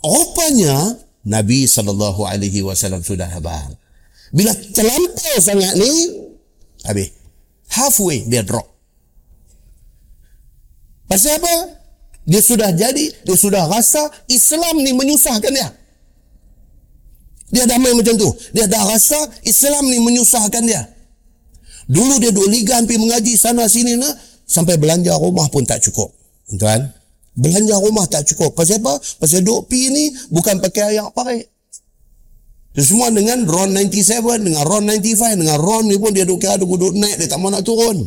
Rupanya 0.01 0.97
Nabi 1.30 1.69
SAW 1.69 3.01
sudah 3.01 3.30
abang. 3.34 3.74
Bila 4.34 4.49
terlampau 4.74 5.36
sangat 5.38 5.78
ni, 5.78 5.89
habis. 6.86 7.11
Halfway 7.73 8.27
dia 8.29 8.45
drop. 8.45 8.69
Pasal 11.09 11.41
apa? 11.41 11.84
Dia 12.23 12.39
sudah 12.39 12.71
jadi, 12.71 13.11
dia 13.27 13.36
sudah 13.36 13.67
rasa 13.67 14.07
Islam 14.31 14.79
ni 14.79 14.95
menyusahkan 14.95 15.51
dia. 15.51 15.69
Dia 17.53 17.69
dah 17.69 17.77
main 17.77 17.93
macam 17.93 18.17
tu. 18.17 18.29
Dia 18.55 18.65
dah 18.65 18.81
rasa 18.88 19.19
Islam 19.45 19.91
ni 19.91 20.01
menyusahkan 20.01 20.63
dia. 20.65 20.89
Dulu 21.86 22.17
dia 22.17 22.31
duduk 22.31 22.49
ligan 22.49 22.88
pergi 22.88 22.97
mengaji 22.97 23.34
sana 23.36 23.67
sini 23.67 23.99
na, 23.99 24.09
sampai 24.47 24.79
belanja 24.79 25.13
rumah 25.19 25.51
pun 25.51 25.67
tak 25.67 25.84
cukup. 25.84 26.09
Tuan, 26.55 26.89
belanja 27.36 27.75
rumah 27.77 28.07
tak 28.07 28.25
cukup. 28.25 28.55
Pasal 28.57 28.81
apa? 28.81 28.97
Pasal 29.21 29.45
duduk 29.45 29.69
pergi 29.69 29.91
ni 29.91 30.03
bukan 30.31 30.57
pakai 30.63 30.97
ayak 30.97 31.13
pakai. 31.13 31.52
Semua 32.74 33.13
dengan 33.13 33.45
RON 33.45 33.69
97, 33.69 34.49
dengan 34.49 34.65
RON 34.65 34.82
95, 34.89 35.38
dengan 35.45 35.57
RON 35.61 35.86
ni 35.86 35.97
pun 36.01 36.09
dia 36.09 36.26
duduk 36.26 36.41
kira 36.41 36.57
duduk, 36.57 36.82
duduk 36.82 36.97
naik, 36.97 37.21
dia 37.21 37.30
tak 37.30 37.38
mahu 37.38 37.53
nak 37.53 37.61
turun. 37.61 38.01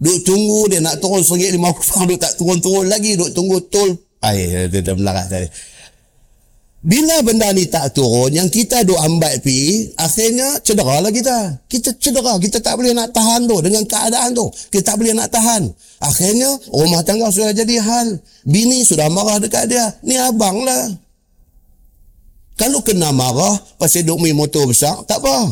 Duduk 0.00 0.20
tunggu, 0.24 0.60
dia 0.72 0.80
nak 0.80 0.96
turun 0.96 1.20
seringgit 1.20 1.52
lima 1.52 1.76
puluh, 1.76 1.84
duduk 2.08 2.20
tak 2.24 2.32
turun-turun 2.40 2.88
lagi, 2.88 3.20
duduk 3.20 3.36
tunggu 3.36 3.60
tol. 3.68 3.92
Ay, 4.24 4.68
dia 4.72 4.80
dah 4.80 4.96
melarat 4.96 5.28
tadi. 5.28 5.48
Bila 6.80 7.20
benda 7.20 7.52
ni 7.52 7.68
tak 7.68 7.92
turun, 7.92 8.32
yang 8.32 8.48
kita 8.48 8.80
duk 8.88 8.96
ambat 8.96 9.44
pi, 9.44 9.92
akhirnya 10.00 10.56
cedera 10.64 11.04
lah 11.04 11.12
kita. 11.12 11.60
Kita 11.68 11.92
cedera, 12.00 12.40
kita 12.40 12.64
tak 12.64 12.80
boleh 12.80 12.96
nak 12.96 13.12
tahan 13.12 13.44
tu 13.44 13.60
dengan 13.60 13.84
keadaan 13.84 14.32
tu. 14.32 14.48
Kita 14.72 14.96
tak 14.96 15.04
boleh 15.04 15.12
nak 15.12 15.28
tahan. 15.28 15.68
Akhirnya, 16.00 16.48
rumah 16.72 17.04
tangga 17.04 17.28
sudah 17.28 17.52
jadi 17.52 17.84
hal. 17.84 18.16
Bini 18.48 18.80
sudah 18.88 19.12
marah 19.12 19.36
dekat 19.36 19.68
dia. 19.68 19.92
Ni 20.00 20.16
abang 20.16 20.64
lah. 20.64 20.88
Kalau 22.60 22.84
kena 22.84 23.08
marah, 23.08 23.56
pasal 23.80 24.04
duk 24.04 24.20
main 24.20 24.36
motor 24.36 24.68
besar, 24.68 25.00
tak 25.08 25.24
apa. 25.24 25.48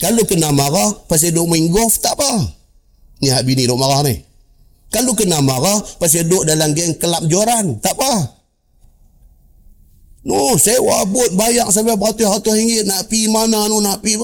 Kalau 0.00 0.24
kena 0.24 0.48
marah, 0.48 0.96
pasal 1.04 1.36
duk 1.36 1.44
main 1.44 1.68
golf, 1.68 2.00
tak 2.00 2.16
apa. 2.16 2.40
Ni 3.20 3.28
hak 3.28 3.44
bini 3.44 3.68
duk 3.68 3.76
marah 3.76 4.00
ni. 4.08 4.16
Kalau 4.88 5.12
kena 5.12 5.44
marah, 5.44 5.76
pasal 6.00 6.24
duduk 6.24 6.48
dalam 6.48 6.72
geng 6.72 6.96
kelab 6.96 7.28
joran. 7.28 7.76
Tak 7.84 8.00
apa. 8.00 8.40
No, 10.24 10.56
sewa 10.56 11.04
bot 11.04 11.36
bayar 11.36 11.68
sampai 11.68 12.00
beratus-ratus 12.00 12.52
ringgit 12.52 12.88
nak 12.88 13.04
pi 13.08 13.28
mana 13.28 13.68
tu, 13.68 13.76
nak 13.84 14.00
pi 14.00 14.16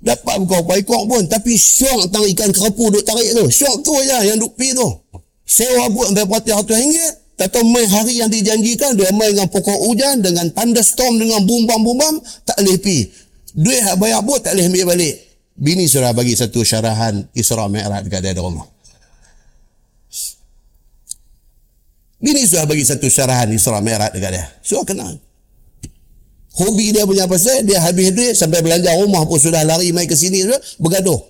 dapat 0.00 0.46
kau 0.48 0.62
baikok 0.64 1.04
pun 1.10 1.22
tapi 1.28 1.58
syok 1.58 2.08
tang 2.08 2.24
ikan 2.24 2.48
kerapu 2.54 2.88
duk 2.88 3.04
tarik 3.04 3.36
tu 3.36 3.44
syok 3.52 3.84
tu 3.84 3.92
aja 4.00 4.24
yang 4.24 4.40
duk 4.40 4.56
pi 4.56 4.72
tu 4.72 4.88
sewa 5.44 5.92
bot 5.92 6.08
sampai 6.08 6.24
beratus-ratus 6.24 6.72
ringgit 6.72 7.14
tak 7.40 7.56
tahu 7.56 7.64
main 7.64 7.88
hari 7.88 8.20
yang 8.20 8.28
dijanjikan 8.28 9.00
dia 9.00 9.08
main 9.16 9.32
dengan 9.32 9.48
pokok 9.48 9.88
hujan 9.88 10.20
dengan 10.20 10.52
thunderstorm 10.52 11.16
dengan 11.16 11.40
bumbam-bumbam 11.48 12.20
tak 12.44 12.60
boleh 12.60 12.76
pi. 12.76 13.08
Duit 13.56 13.80
hak 13.80 13.96
bayar 13.96 14.20
bot 14.20 14.44
tak 14.44 14.52
boleh 14.52 14.68
ambil 14.68 14.92
balik. 14.92 15.14
Bini 15.56 15.88
sudah 15.88 16.12
bagi 16.12 16.36
satu 16.36 16.60
syarahan 16.60 17.24
Isra 17.32 17.64
Mi'raj 17.72 18.04
dekat 18.04 18.20
dia 18.20 18.36
rumah 18.36 18.68
bini 22.20 22.44
sudah 22.44 22.68
bagi 22.68 22.84
satu 22.84 23.08
syarahan 23.08 23.48
Isra 23.50 23.80
Mi'raj 23.80 24.12
dekat 24.12 24.30
dia. 24.36 24.46
So 24.60 24.84
kenal. 24.84 25.16
Hobi 26.50 26.92
dia 26.92 27.08
punya 27.08 27.24
pasal, 27.24 27.64
dia 27.64 27.80
habis 27.80 28.12
duit 28.12 28.34
sampai 28.36 28.60
belanja 28.60 28.92
rumah 29.00 29.24
pun 29.24 29.40
sudah 29.40 29.64
lari 29.64 29.96
mai 29.96 30.04
ke 30.04 30.12
sini 30.18 30.44
sudah, 30.44 30.60
bergaduh. 30.76 31.29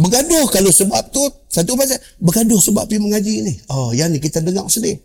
Bergaduh 0.00 0.48
kalau 0.48 0.72
sebab 0.72 1.12
tu, 1.12 1.20
satu 1.52 1.76
pasal, 1.76 2.00
bergaduh 2.16 2.56
sebab 2.56 2.88
pergi 2.88 3.04
mengaji 3.04 3.34
ni. 3.44 3.54
Oh, 3.68 3.92
yang 3.92 4.08
ni 4.08 4.16
kita 4.16 4.40
dengar 4.40 4.64
sedih. 4.72 4.96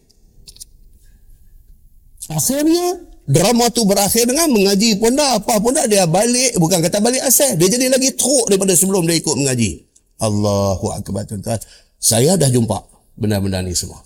Akhirnya, 2.31 3.03
drama 3.27 3.67
tu 3.69 3.83
berakhir 3.83 4.25
dengan 4.25 4.47
mengaji 4.49 4.95
pun 4.97 5.13
dah, 5.13 5.37
apa 5.37 5.59
pun 5.59 5.75
dah, 5.75 5.85
dia 5.85 6.07
balik, 6.07 6.55
bukan 6.57 6.79
kata 6.79 7.03
balik 7.03 7.21
asal, 7.27 7.59
dia 7.59 7.67
jadi 7.67 7.91
lagi 7.91 8.15
teruk 8.15 8.47
daripada 8.47 8.73
sebelum 8.73 9.03
dia 9.03 9.19
ikut 9.19 9.35
mengaji. 9.35 9.83
Allahu 10.23 10.95
Akbar 10.95 11.27
tuan-tuan. 11.27 11.59
Saya 11.99 12.39
dah 12.39 12.47
jumpa 12.47 12.87
benda-benda 13.19 13.59
ni 13.59 13.75
semua. 13.75 13.99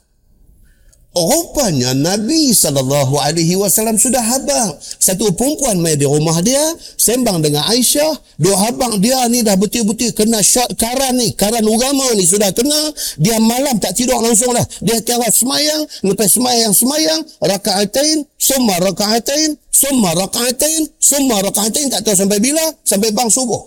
Rupanya 1.10 1.98
Nabi 1.98 2.54
SAW 2.54 3.98
sudah 3.98 4.22
habang. 4.22 4.78
Satu 4.78 5.34
perempuan 5.34 5.82
main 5.82 5.98
di 5.98 6.06
rumah 6.06 6.38
dia, 6.46 6.62
sembang 7.02 7.42
dengan 7.42 7.66
Aisyah. 7.66 8.14
Dua 8.38 8.54
habang 8.70 9.02
dia 9.02 9.26
ni 9.26 9.42
dah 9.42 9.58
betul-betul 9.58 10.14
kena 10.14 10.38
shot 10.46 10.70
karan 10.78 11.18
ni. 11.18 11.34
Karan 11.34 11.66
agama 11.66 12.14
ni 12.14 12.30
sudah 12.30 12.54
kena. 12.54 12.94
Dia 13.18 13.42
malam 13.42 13.82
tak 13.82 13.98
tidur 13.98 14.22
langsung 14.22 14.54
lah. 14.54 14.62
Dia 14.86 15.02
kira 15.02 15.26
semayang, 15.34 15.82
lepas 16.06 16.30
semayang, 16.30 16.72
semayang, 16.78 17.20
raka'atain, 17.42 18.30
semua 18.38 18.78
raka'atain, 18.78 19.58
semua 19.74 20.14
raka'atain, 20.14 20.94
semua 21.02 21.42
raka'atain, 21.42 21.90
tak 21.90 22.06
tahu 22.06 22.16
sampai 22.22 22.38
bila, 22.38 22.62
sampai 22.86 23.10
bang 23.10 23.34
subuh. 23.34 23.66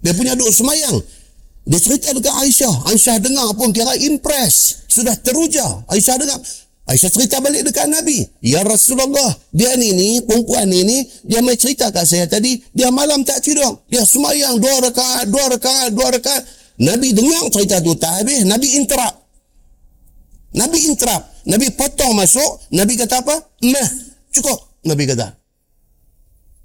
Dia 0.00 0.14
punya 0.14 0.38
duduk 0.38 0.54
semayang. 0.54 1.19
Dia 1.70 1.78
cerita 1.78 2.10
dekat 2.10 2.34
Aisyah. 2.34 2.74
Aisyah 2.90 3.16
dengar 3.22 3.46
pun 3.54 3.70
kira 3.70 3.94
impress. 3.94 4.82
Sudah 4.90 5.14
teruja. 5.14 5.62
Aisyah 5.86 6.18
dengar. 6.18 6.42
Aisyah 6.90 7.10
cerita 7.14 7.38
balik 7.38 7.62
dekat 7.70 7.86
Nabi. 7.86 8.26
Ya 8.42 8.66
Rasulullah. 8.66 9.38
Dia 9.54 9.78
ni 9.78 9.94
ni, 9.94 10.18
perempuan 10.18 10.66
ni 10.66 10.82
ni, 10.82 11.06
dia 11.22 11.38
mai 11.38 11.54
cerita 11.54 11.94
kat 11.94 12.02
saya 12.10 12.26
tadi. 12.26 12.58
Dia 12.74 12.90
malam 12.90 13.22
tak 13.22 13.46
tidur. 13.46 13.86
Dia 13.86 14.02
semayang 14.02 14.58
dua 14.58 14.90
rekaat, 14.90 15.30
dua 15.30 15.46
rekaat, 15.54 15.90
dua 15.94 16.10
rekaat. 16.10 16.42
Nabi 16.82 17.14
dengar 17.14 17.46
cerita 17.54 17.78
tu 17.78 17.94
tak 17.94 18.18
habis. 18.18 18.42
Nabi 18.42 18.74
interrupt. 18.74 19.16
Nabi 20.58 20.78
interrupt. 20.90 21.46
Nabi 21.46 21.70
potong 21.70 22.18
masuk. 22.18 22.66
Nabi 22.74 22.98
kata 22.98 23.22
apa? 23.22 23.46
Meh. 23.62 23.88
Cukup. 24.34 24.82
Nabi 24.82 25.06
kata. 25.06 25.39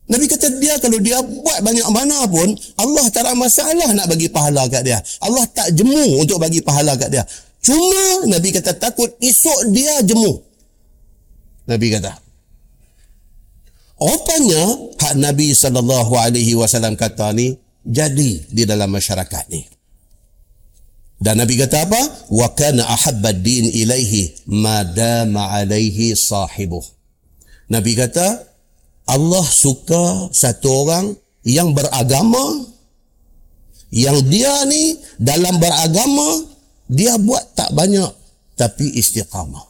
Nabi 0.05 0.29
kata 0.29 0.53
dia 0.61 0.77
kalau 0.77 1.01
dia 1.01 1.17
buat 1.17 1.65
banyak 1.65 1.87
mana 1.89 2.29
pun 2.29 2.53
Allah 2.77 3.05
tak 3.09 3.25
ada 3.25 3.33
masalah 3.33 3.89
nak 3.89 4.05
bagi 4.05 4.29
pahala 4.29 4.69
kat 4.69 4.85
dia. 4.85 5.01
Allah 5.25 5.49
tak 5.49 5.73
jemu 5.73 6.21
untuk 6.21 6.37
bagi 6.37 6.61
pahala 6.61 6.93
kat 6.93 7.09
dia. 7.09 7.25
Cuma 7.65 8.29
Nabi 8.29 8.53
kata 8.53 8.77
takut 8.77 9.09
esok 9.17 9.73
dia 9.73 10.05
jemu. 10.05 10.37
Nabi 11.65 11.89
kata. 11.89 12.13
Rupanya 13.97 14.93
hak 15.01 15.17
Nabi 15.17 15.57
sallallahu 15.57 16.13
alaihi 16.13 16.53
wasallam 16.53 16.93
kata 16.93 17.33
ni 17.33 17.57
jadi 17.81 18.45
di 18.45 18.63
dalam 18.69 18.93
masyarakat 18.93 19.49
ni. 19.49 19.65
Dan 21.17 21.41
Nabi 21.41 21.57
kata 21.57 21.89
apa? 21.89 22.01
Wa 22.29 22.53
kana 22.53 22.85
ahabba 22.85 23.33
din 23.33 23.65
ilaihi 23.71 24.45
ma 24.53 24.85
dama 24.85 25.49
alaihi 25.49 26.13
sahibuh. 26.13 26.83
Nabi 27.71 27.97
kata 27.97 28.54
Allah 29.05 29.45
suka 29.45 30.33
satu 30.33 30.85
orang 30.85 31.13
yang 31.45 31.77
beragama 31.77 32.65
yang 33.93 34.17
dia 34.27 34.65
ni 34.65 34.97
dalam 35.21 35.61
beragama 35.61 36.43
dia 36.89 37.15
buat 37.21 37.53
tak 37.53 37.69
banyak 37.71 38.09
tapi 38.57 38.97
istiqamah. 38.97 39.61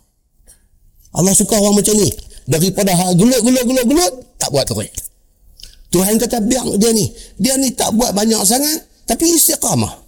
Allah 1.16 1.34
suka 1.36 1.56
orang 1.60 1.80
macam 1.80 1.96
ni 2.00 2.10
daripada 2.48 2.96
gelut 3.16 3.42
gelut 3.44 3.64
gelut 3.68 3.86
gelut 3.88 4.14
tak 4.40 4.50
buat 4.52 4.64
teruk. 4.68 4.88
Tuhan 5.92 6.20
kata 6.20 6.44
biar 6.44 6.66
dia 6.76 6.92
ni. 6.92 7.08
Dia 7.40 7.56
ni 7.56 7.72
tak 7.72 7.96
buat 7.96 8.12
banyak 8.12 8.40
sangat 8.44 8.84
tapi 9.08 9.32
istiqamah. 9.36 10.04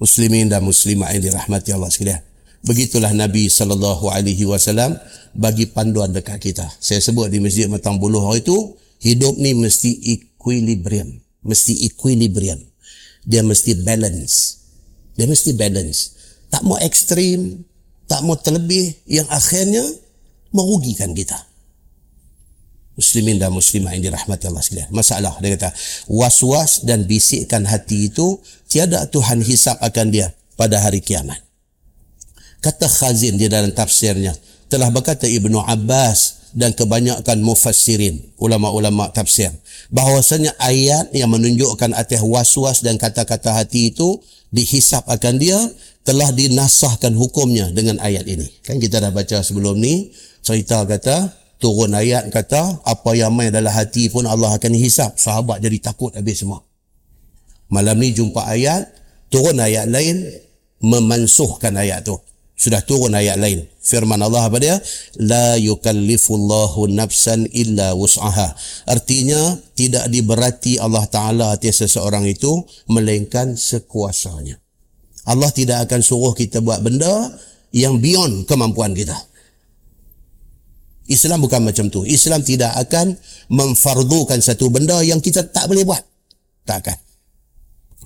Muslimin 0.00 0.48
dan 0.48 0.64
muslimat 0.64 1.12
yang 1.14 1.22
dirahmati 1.30 1.70
Allah 1.76 1.90
sekalian. 1.92 2.29
Begitulah 2.60 3.16
Nabi 3.16 3.48
sallallahu 3.48 4.12
alaihi 4.12 4.44
wasallam 4.44 4.92
bagi 5.32 5.64
panduan 5.64 6.12
dekat 6.12 6.44
kita. 6.44 6.68
Saya 6.76 7.00
sebut 7.00 7.32
di 7.32 7.40
Masjid 7.40 7.64
Matang 7.72 7.96
Buluh 7.96 8.20
itu, 8.36 8.76
hidup 9.00 9.40
ni 9.40 9.56
mesti 9.56 9.96
equilibrium. 10.12 11.24
Mesti 11.40 11.88
equilibrium. 11.88 12.60
Dia 13.24 13.40
mesti 13.40 13.80
balance. 13.80 14.60
Dia 15.16 15.24
mesti 15.24 15.56
balance. 15.56 16.20
Tak 16.52 16.60
mau 16.68 16.76
ekstrim, 16.76 17.64
tak 18.04 18.20
mau 18.28 18.36
terlebih 18.36 18.92
yang 19.08 19.24
akhirnya 19.32 19.80
merugikan 20.52 21.16
kita. 21.16 21.48
Muslimin 22.92 23.40
dan 23.40 23.56
muslimah 23.56 23.96
yang 23.96 24.12
dirahmati 24.12 24.44
Allah 24.52 24.60
sekalian. 24.60 24.92
Masalah 24.92 25.32
dia 25.40 25.56
kata, 25.56 25.72
was-was 26.12 26.84
dan 26.84 27.08
bisikkan 27.08 27.64
hati 27.64 28.12
itu 28.12 28.36
tiada 28.68 29.08
Tuhan 29.08 29.40
hisap 29.40 29.80
akan 29.80 30.12
dia 30.12 30.36
pada 30.60 30.76
hari 30.84 31.00
kiamat 31.00 31.49
kata 32.60 32.86
Khazin 32.86 33.40
di 33.40 33.48
dalam 33.48 33.72
tafsirnya 33.72 34.36
telah 34.70 34.92
berkata 34.92 35.26
Ibnu 35.26 35.60
Abbas 35.60 36.40
dan 36.54 36.74
kebanyakan 36.74 37.42
mufassirin 37.42 38.34
ulama-ulama 38.38 39.10
tafsir 39.10 39.50
bahawasanya 39.90 40.54
ayat 40.58 41.10
yang 41.14 41.30
menunjukkan 41.30 41.94
atas 41.94 42.22
was-was 42.22 42.82
dan 42.82 42.98
kata-kata 42.98 43.54
hati 43.54 43.90
itu 43.90 44.18
dihisap 44.50 45.06
akan 45.06 45.38
dia 45.38 45.58
telah 46.02 46.32
dinasahkan 46.34 47.14
hukumnya 47.14 47.70
dengan 47.70 48.00
ayat 48.02 48.26
ini. 48.26 48.46
Kan 48.66 48.82
kita 48.82 48.98
dah 48.98 49.12
baca 49.14 49.42
sebelum 49.44 49.78
ni 49.78 50.10
cerita 50.42 50.82
kata 50.82 51.30
turun 51.60 51.92
ayat 51.92 52.32
kata 52.32 52.82
apa 52.82 53.10
yang 53.14 53.36
main 53.36 53.52
dalam 53.52 53.70
hati 53.70 54.10
pun 54.10 54.26
Allah 54.26 54.56
akan 54.56 54.72
hisap. 54.74 55.18
Sahabat 55.20 55.62
jadi 55.62 55.78
takut 55.78 56.10
habis 56.16 56.42
semua. 56.42 56.64
Malam 57.70 58.02
ni 58.02 58.10
jumpa 58.10 58.42
ayat 58.42 58.90
turun 59.30 59.62
ayat 59.62 59.86
lain 59.86 60.26
memansuhkan 60.82 61.76
ayat 61.78 62.02
tu 62.02 62.16
sudah 62.60 62.84
turun 62.84 63.16
ayat 63.16 63.40
lain. 63.40 63.64
Firman 63.80 64.20
Allah 64.20 64.44
apa 64.44 64.60
dia? 64.60 64.76
La 65.16 65.56
yukallifullahu 65.56 66.92
nafsan 66.92 67.48
illa 67.56 67.96
wus'aha. 67.96 68.52
Artinya 68.84 69.56
tidak 69.72 70.12
diberati 70.12 70.76
Allah 70.76 71.08
taala 71.08 71.56
atas 71.56 71.80
seseorang 71.80 72.28
itu 72.28 72.60
melainkan 72.92 73.56
sekuasanya. 73.56 74.60
Allah 75.24 75.48
tidak 75.56 75.88
akan 75.88 76.04
suruh 76.04 76.36
kita 76.36 76.60
buat 76.60 76.84
benda 76.84 77.32
yang 77.72 77.96
beyond 77.96 78.44
kemampuan 78.44 78.92
kita. 78.92 79.16
Islam 81.08 81.40
bukan 81.40 81.64
macam 81.64 81.88
tu. 81.88 82.04
Islam 82.04 82.44
tidak 82.44 82.76
akan 82.76 83.16
memfardukan 83.48 84.38
satu 84.44 84.68
benda 84.68 85.00
yang 85.00 85.18
kita 85.24 85.48
tak 85.48 85.64
boleh 85.64 85.88
buat. 85.88 86.04
Takkan 86.68 87.09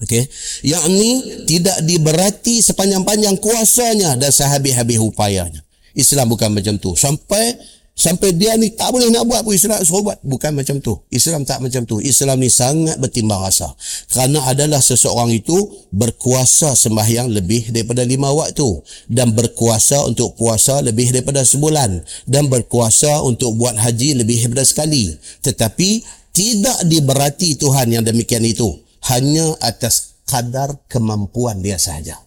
Okey. 0.02 0.26
Yang 0.66 0.84
ni 0.90 1.10
tidak 1.46 1.78
diberati 1.86 2.58
sepanjang-panjang 2.58 3.38
kuasanya 3.38 4.18
dan 4.18 4.34
sehabis-habis 4.34 4.98
upayanya. 4.98 5.62
Islam 5.94 6.34
bukan 6.34 6.50
macam 6.50 6.74
tu. 6.82 6.98
Sampai 6.98 7.54
sampai 7.94 8.34
dia 8.34 8.58
ni 8.58 8.74
tak 8.74 8.90
boleh 8.90 9.06
nak 9.14 9.22
buat 9.22 9.46
pun 9.46 9.54
Islam 9.54 9.78
suruh 9.86 10.02
buat. 10.02 10.18
Bukan 10.26 10.50
macam 10.50 10.82
tu. 10.82 10.98
Islam 11.14 11.46
tak 11.46 11.62
macam 11.62 11.86
tu. 11.86 12.02
Islam 12.02 12.42
ni 12.42 12.50
sangat 12.50 12.98
bertimbang 12.98 13.38
rasa. 13.38 13.70
Kerana 14.10 14.42
adalah 14.50 14.82
seseorang 14.82 15.30
itu 15.30 15.54
berkuasa 15.94 16.74
sembahyang 16.74 17.30
lebih 17.30 17.70
daripada 17.70 18.02
lima 18.02 18.34
waktu. 18.34 18.66
Dan 19.06 19.30
berkuasa 19.30 20.02
untuk 20.10 20.34
puasa 20.34 20.82
lebih 20.82 21.14
daripada 21.14 21.46
sebulan. 21.46 22.02
Dan 22.26 22.50
berkuasa 22.50 23.22
untuk 23.22 23.54
buat 23.54 23.78
haji 23.78 24.18
lebih 24.18 24.42
daripada 24.42 24.66
sekali. 24.66 25.14
Tetapi 25.46 26.02
tidak 26.34 26.82
diberati 26.90 27.54
Tuhan 27.54 27.94
yang 27.94 28.02
demikian 28.02 28.42
itu 28.42 28.83
hanya 29.12 29.52
atas 29.60 30.20
kadar 30.24 30.80
kemampuan 30.88 31.60
dia 31.60 31.76
sahaja. 31.76 32.20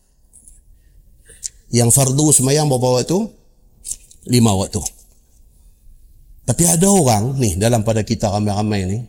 Yang 1.74 1.90
fardu 1.98 2.32
semayang 2.32 2.70
berapa 2.70 3.02
waktu? 3.02 3.18
Lima 4.30 4.56
waktu. 4.56 4.80
Tapi 6.48 6.64
ada 6.64 6.88
orang 6.88 7.36
ni 7.36 7.60
dalam 7.60 7.84
pada 7.84 8.08
kita 8.08 8.32
ramai-ramai 8.32 8.88
ni, 8.88 9.00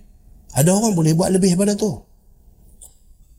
ada 0.58 0.74
orang 0.74 0.96
boleh 0.96 1.14
buat 1.14 1.30
lebih 1.30 1.54
daripada 1.54 1.78
tu. 1.78 2.02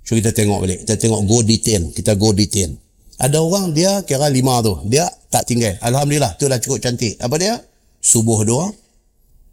So 0.07 0.15
kita 0.17 0.33
tengok 0.33 0.65
balik. 0.65 0.79
Kita 0.87 0.95
tengok 0.97 1.21
go 1.27 1.45
detail. 1.45 1.93
Kita 1.93 2.17
go 2.17 2.33
detail. 2.33 2.73
Ada 3.21 3.43
orang 3.43 3.75
dia 3.77 4.01
kira 4.07 4.25
lima 4.25 4.57
tu. 4.63 4.79
Dia 4.89 5.05
tak 5.29 5.45
tinggal. 5.45 5.77
Alhamdulillah. 5.85 6.33
Tu 6.39 6.49
dah 6.49 6.57
cukup 6.57 6.81
cantik. 6.81 7.19
Apa 7.21 7.35
dia? 7.37 7.61
Subuh 8.01 8.41
dua. 8.41 8.73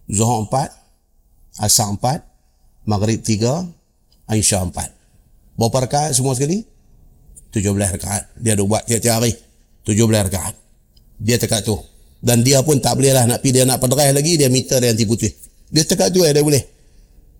Zuhur 0.09 0.48
empat. 0.48 0.73
Asar 1.61 1.93
empat. 1.93 2.24
Maghrib 2.89 3.20
tiga. 3.20 3.69
Aisyah 4.27 4.66
empat. 4.66 4.90
Berapa 5.57 5.86
rakaat 5.89 6.12
semua 6.12 6.35
sekali? 6.35 6.62
Tujuh 7.55 7.73
belas 7.73 7.94
rakaat. 7.97 8.36
Dia 8.36 8.59
ada 8.59 8.62
buat 8.66 8.85
tiap-tiap 8.85 9.23
hari. 9.23 9.32
Tujuh 9.86 10.07
belas 10.11 10.28
rakaat. 10.28 10.55
Dia 11.16 11.40
tekat 11.40 11.65
tu. 11.65 11.78
Dan 12.20 12.43
dia 12.43 12.61
pun 12.61 12.77
tak 12.82 12.98
boleh 12.98 13.15
lah 13.15 13.24
nak 13.24 13.40
pergi 13.40 13.62
dia 13.62 13.65
nak 13.65 13.78
pedrai 13.81 14.11
lagi. 14.12 14.36
Dia 14.36 14.51
meter 14.51 14.82
dia 14.82 14.93
anti 14.93 15.07
putih. 15.07 15.32
Dia 15.70 15.86
tekat 15.86 16.12
tu 16.12 16.27
eh 16.27 16.35
dia 16.35 16.43
boleh. 16.43 16.77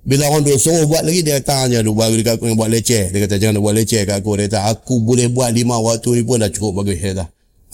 Bila 0.07 0.31
orang 0.31 0.47
dia 0.47 0.55
suruh 0.55 0.87
buat 0.87 1.03
lagi, 1.03 1.27
dia 1.27 1.43
kata, 1.43 1.83
duk 1.83 1.99
bagi 1.99 2.23
dekat 2.23 2.39
aku 2.39 2.47
yang 2.47 2.55
buat 2.55 2.71
leceh. 2.71 3.11
Dia 3.11 3.27
kata, 3.27 3.43
jangan 3.43 3.59
buat 3.59 3.75
leceh 3.75 4.07
kat 4.07 4.23
aku. 4.23 4.39
Dia 4.39 4.47
kata, 4.47 4.59
aku 4.71 5.03
boleh 5.03 5.27
buat 5.27 5.51
lima 5.51 5.83
waktu 5.83 6.09
ni 6.15 6.23
pun 6.23 6.39
dah 6.39 6.47
cukup 6.47 6.79
bagus. 6.79 7.03
Dia 7.03 7.11
kata, 7.11 7.25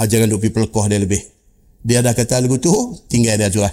ah, 0.00 0.06
jangan 0.08 0.32
duk 0.32 0.40
pergi 0.40 0.56
pelekoh 0.56 0.84
dia 0.88 0.96
lebih. 0.96 1.20
Dia 1.84 2.00
dah 2.00 2.16
kata 2.16 2.40
lagu 2.40 2.56
tu, 2.56 2.72
tinggal 3.12 3.36
dia 3.36 3.52
tu 3.52 3.60
lah. 3.60 3.68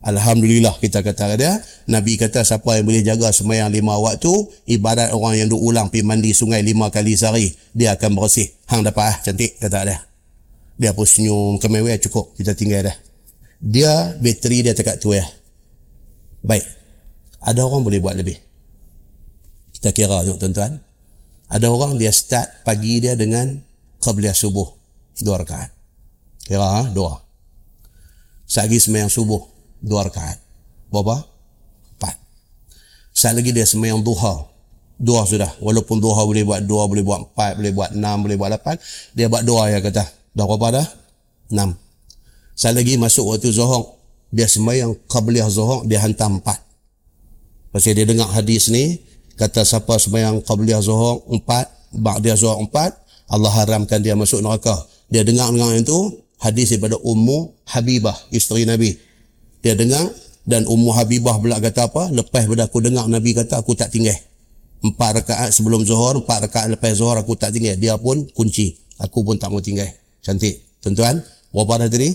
Alhamdulillah 0.00 0.80
kita 0.80 1.04
kata 1.04 1.36
dia. 1.36 1.60
Nabi 1.84 2.16
kata, 2.16 2.40
siapa 2.40 2.80
yang 2.80 2.88
boleh 2.88 3.04
jaga 3.04 3.28
semayang 3.36 3.68
lima 3.68 4.00
waktu, 4.00 4.32
ibarat 4.64 5.12
orang 5.12 5.36
yang 5.36 5.48
duk 5.52 5.60
ulang 5.60 5.92
pergi 5.92 6.08
mandi 6.08 6.32
sungai 6.32 6.64
lima 6.64 6.88
kali 6.88 7.12
sehari, 7.12 7.52
dia 7.76 7.92
akan 7.92 8.16
bersih. 8.16 8.48
Hang 8.64 8.80
dapat 8.80 9.12
lah, 9.12 9.16
cantik, 9.20 9.60
kata 9.60 9.84
dia. 9.84 9.98
Dia 10.80 10.96
pun 10.96 11.04
senyum, 11.04 11.60
kemeweh 11.60 12.00
cukup, 12.00 12.32
kita 12.40 12.56
tinggal 12.56 12.88
dia. 12.88 12.94
Dia, 13.60 13.92
bateri 14.16 14.64
dia 14.64 14.72
tekat 14.72 15.04
tu 15.04 15.12
ya. 15.12 15.28
Baik. 16.40 16.64
Ada 17.44 17.60
orang 17.68 17.84
boleh 17.84 18.00
buat 18.00 18.16
lebih. 18.16 18.40
Kita 19.76 19.92
kira 19.92 20.24
tu 20.24 20.36
tuan-tuan. 20.40 20.80
Ada 21.52 21.68
orang 21.68 22.00
dia 22.00 22.08
start 22.08 22.64
pagi 22.64 23.04
dia 23.04 23.16
dengan 23.16 23.60
qabliyah 24.00 24.32
subuh. 24.32 24.68
Dua 25.20 25.40
rakaat. 25.44 25.72
Kira 26.48 26.64
ha? 26.64 26.82
dua. 26.88 27.20
Sagi 28.48 28.80
semayang 28.80 29.12
subuh. 29.12 29.59
Dua 29.80 30.06
rakaat. 30.06 30.38
Berapa? 30.92 31.24
Empat. 31.96 32.16
Saat 33.16 33.34
lagi 33.40 33.50
dia 33.50 33.64
semayang 33.64 34.04
duha. 34.04 34.46
Dua 35.00 35.24
sudah. 35.24 35.48
Walaupun 35.64 35.96
duha 35.98 36.20
boleh 36.24 36.44
buat 36.44 36.60
dua, 36.64 36.84
boleh 36.84 37.00
buat 37.00 37.20
empat, 37.32 37.56
boleh 37.56 37.72
buat 37.72 37.90
enam, 37.96 38.16
boleh 38.20 38.36
buat 38.36 38.50
lapan. 38.52 38.76
Dia 39.16 39.32
buat 39.32 39.42
dua 39.42 39.72
ya 39.72 39.80
kata. 39.80 40.04
Dah 40.36 40.44
berapa 40.44 40.66
dah? 40.80 40.86
Enam. 41.50 41.72
Saat 42.52 42.76
lagi 42.76 43.00
masuk 43.00 43.32
waktu 43.32 43.48
zuhur. 43.48 43.96
Dia 44.30 44.46
semayang 44.46 44.94
qabliyah 45.08 45.48
zuhur. 45.48 45.88
Dia 45.88 46.04
hantar 46.04 46.28
empat. 46.28 46.60
Pasal 47.70 47.94
dia 47.94 48.02
dengar 48.02 48.26
hadis 48.34 48.66
ni, 48.66 48.98
kata 49.38 49.62
siapa 49.62 49.94
sembahyang 49.94 50.42
qabliyah 50.42 50.82
zuhur 50.82 51.22
empat, 51.30 51.94
ba'diyah 51.94 52.34
zuhur 52.34 52.58
empat, 52.66 52.98
Allah 53.30 53.50
haramkan 53.62 54.02
dia 54.02 54.18
masuk 54.18 54.42
neraka. 54.42 54.74
Dia 55.06 55.22
dengar 55.22 55.54
dengar 55.54 55.78
itu 55.78 56.18
hadis 56.42 56.74
daripada 56.74 56.98
Ummu 56.98 57.62
Habibah, 57.70 58.18
isteri 58.34 58.66
Nabi. 58.66 58.98
Dia 59.60 59.76
dengar 59.76 60.08
dan 60.48 60.64
Ummu 60.64 60.90
Habibah 60.96 61.36
pula 61.36 61.60
kata 61.60 61.92
apa? 61.92 62.08
Lepas 62.10 62.48
pada 62.48 62.64
aku 62.66 62.80
dengar 62.80 63.04
Nabi 63.06 63.36
kata 63.36 63.60
aku 63.60 63.76
tak 63.76 63.92
tinggal. 63.92 64.16
Empat 64.80 65.20
rakaat 65.20 65.52
sebelum 65.52 65.84
zuhur, 65.84 66.24
empat 66.24 66.48
rakaat 66.48 66.72
lepas 66.72 66.96
zuhur 66.96 67.12
aku 67.20 67.36
tak 67.36 67.52
tinggal. 67.52 67.76
Dia 67.76 68.00
pun 68.00 68.24
kunci. 68.32 68.80
Aku 69.00 69.20
pun 69.20 69.36
tak 69.36 69.52
mau 69.52 69.60
tinggal. 69.60 69.88
Cantik. 70.24 70.64
Tuan-tuan, 70.80 71.20
berapa 71.52 71.84
dah 71.84 71.88
tadi? 71.92 72.12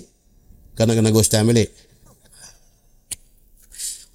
Kena 0.74 0.98
kena 0.98 1.14
ghost 1.14 1.30
time 1.30 1.54
balik. 1.54 1.70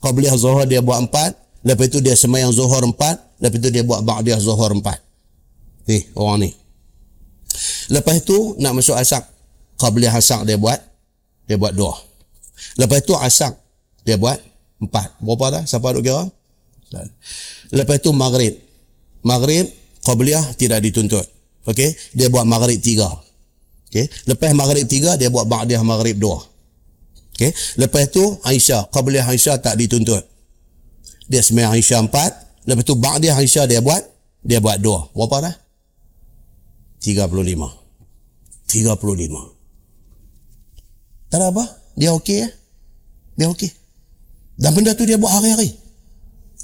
Qabliyah 0.01 0.35
Zuhur 0.35 0.65
dia 0.67 0.81
buat 0.81 0.99
empat. 1.07 1.37
Lepas 1.63 1.87
itu 1.93 1.99
dia 2.01 2.17
semayang 2.17 2.51
Zuhur 2.51 2.83
empat. 2.83 3.21
Lepas 3.39 3.59
itu 3.61 3.69
dia 3.69 3.85
buat 3.85 4.01
Ba'diyah 4.03 4.41
Zuhur 4.41 4.73
empat. 4.73 4.99
Ni, 5.87 6.05
orang 6.17 6.49
ni. 6.49 6.51
Lepas 7.93 8.25
itu 8.25 8.57
nak 8.59 8.81
masuk 8.81 8.97
asak. 8.97 9.29
Qabliyah 9.77 10.15
asak 10.17 10.49
dia 10.49 10.57
buat. 10.57 10.79
Dia 11.47 11.61
buat 11.61 11.77
dua. 11.77 12.10
Lepas 12.79 13.03
itu 13.03 13.15
asak 13.19 13.59
dia 14.05 14.21
buat 14.21 14.39
empat. 14.79 15.19
Berapa 15.19 15.61
dah? 15.61 15.63
Siapa 15.67 15.91
duk 15.97 16.05
kira? 16.05 16.29
Lepas 17.75 18.03
itu 18.03 18.11
maghrib. 18.15 18.55
Maghrib, 19.27 19.67
Qabliyah 20.07 20.55
tidak 20.55 20.85
dituntut. 20.85 21.27
Okey, 21.67 21.93
dia 22.17 22.29
buat 22.31 22.49
maghrib 22.49 22.81
tiga. 22.81 23.11
Okey, 23.91 24.07
lepas 24.31 24.55
maghrib 24.55 24.87
tiga 24.87 25.19
dia 25.19 25.29
buat 25.29 25.45
ba'diyah 25.51 25.83
maghrib 25.83 26.15
dua. 26.17 26.39
Okay. 27.41 27.57
Lepas 27.81 28.13
tu 28.13 28.21
Aisyah, 28.45 28.93
Qabliyah 28.93 29.25
Aisyah 29.25 29.57
tak 29.65 29.81
dituntut. 29.81 30.21
Dia 31.25 31.41
semai 31.41 31.65
Aisyah 31.65 32.05
empat. 32.05 32.37
Lepas 32.69 32.85
tu 32.85 33.01
Ba'diyah 33.01 33.33
Aisyah 33.41 33.65
dia 33.65 33.81
buat. 33.81 34.05
Dia 34.45 34.61
buat 34.61 34.77
dua. 34.77 35.09
Berapa 35.17 35.49
dah? 35.49 35.55
Tiga 37.01 37.25
puluh 37.33 37.49
lima. 37.49 37.73
Tiga 38.69 38.93
puluh 38.93 39.17
lima. 39.17 39.41
Tak 41.33 41.41
ada 41.41 41.49
apa? 41.49 41.65
Dia 41.97 42.13
okey 42.13 42.45
ya? 42.45 42.49
Dia 43.41 43.49
okey. 43.49 43.73
Dan 44.61 44.77
benda 44.77 44.93
tu 44.93 45.09
dia 45.09 45.17
buat 45.17 45.33
hari-hari. 45.33 45.73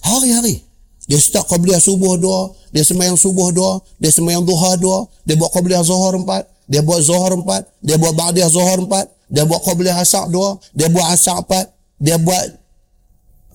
Hari-hari. 0.05 0.61
Dia 1.09 1.17
start 1.17 1.49
Qabliyah 1.49 1.81
subuh 1.81 2.21
dua. 2.21 2.53
Dia 2.69 2.85
semayang 2.85 3.17
subuh 3.17 3.49
dua. 3.49 3.81
Dia 3.97 4.13
semayang 4.13 4.45
duha 4.45 4.77
dua. 4.77 5.09
Dia 5.25 5.41
buat 5.41 5.49
Qabliyah 5.57 5.81
zuhur 5.81 6.21
empat. 6.21 6.45
Dia 6.69 6.85
buat 6.85 7.01
zuhur 7.01 7.33
empat. 7.33 7.65
Dia 7.81 7.97
buat 7.97 8.13
Ba'diyah 8.13 8.53
zuhur 8.53 8.85
empat. 8.85 9.17
Dia 9.27 9.43
buat 9.43 9.63
qabliyah 9.63 9.99
asar 9.99 10.31
dua. 10.31 10.59
Dia 10.71 10.87
buat 10.87 11.07
asar 11.11 11.43
empat. 11.43 11.67
Dia 11.99 12.17
buat 12.19 12.47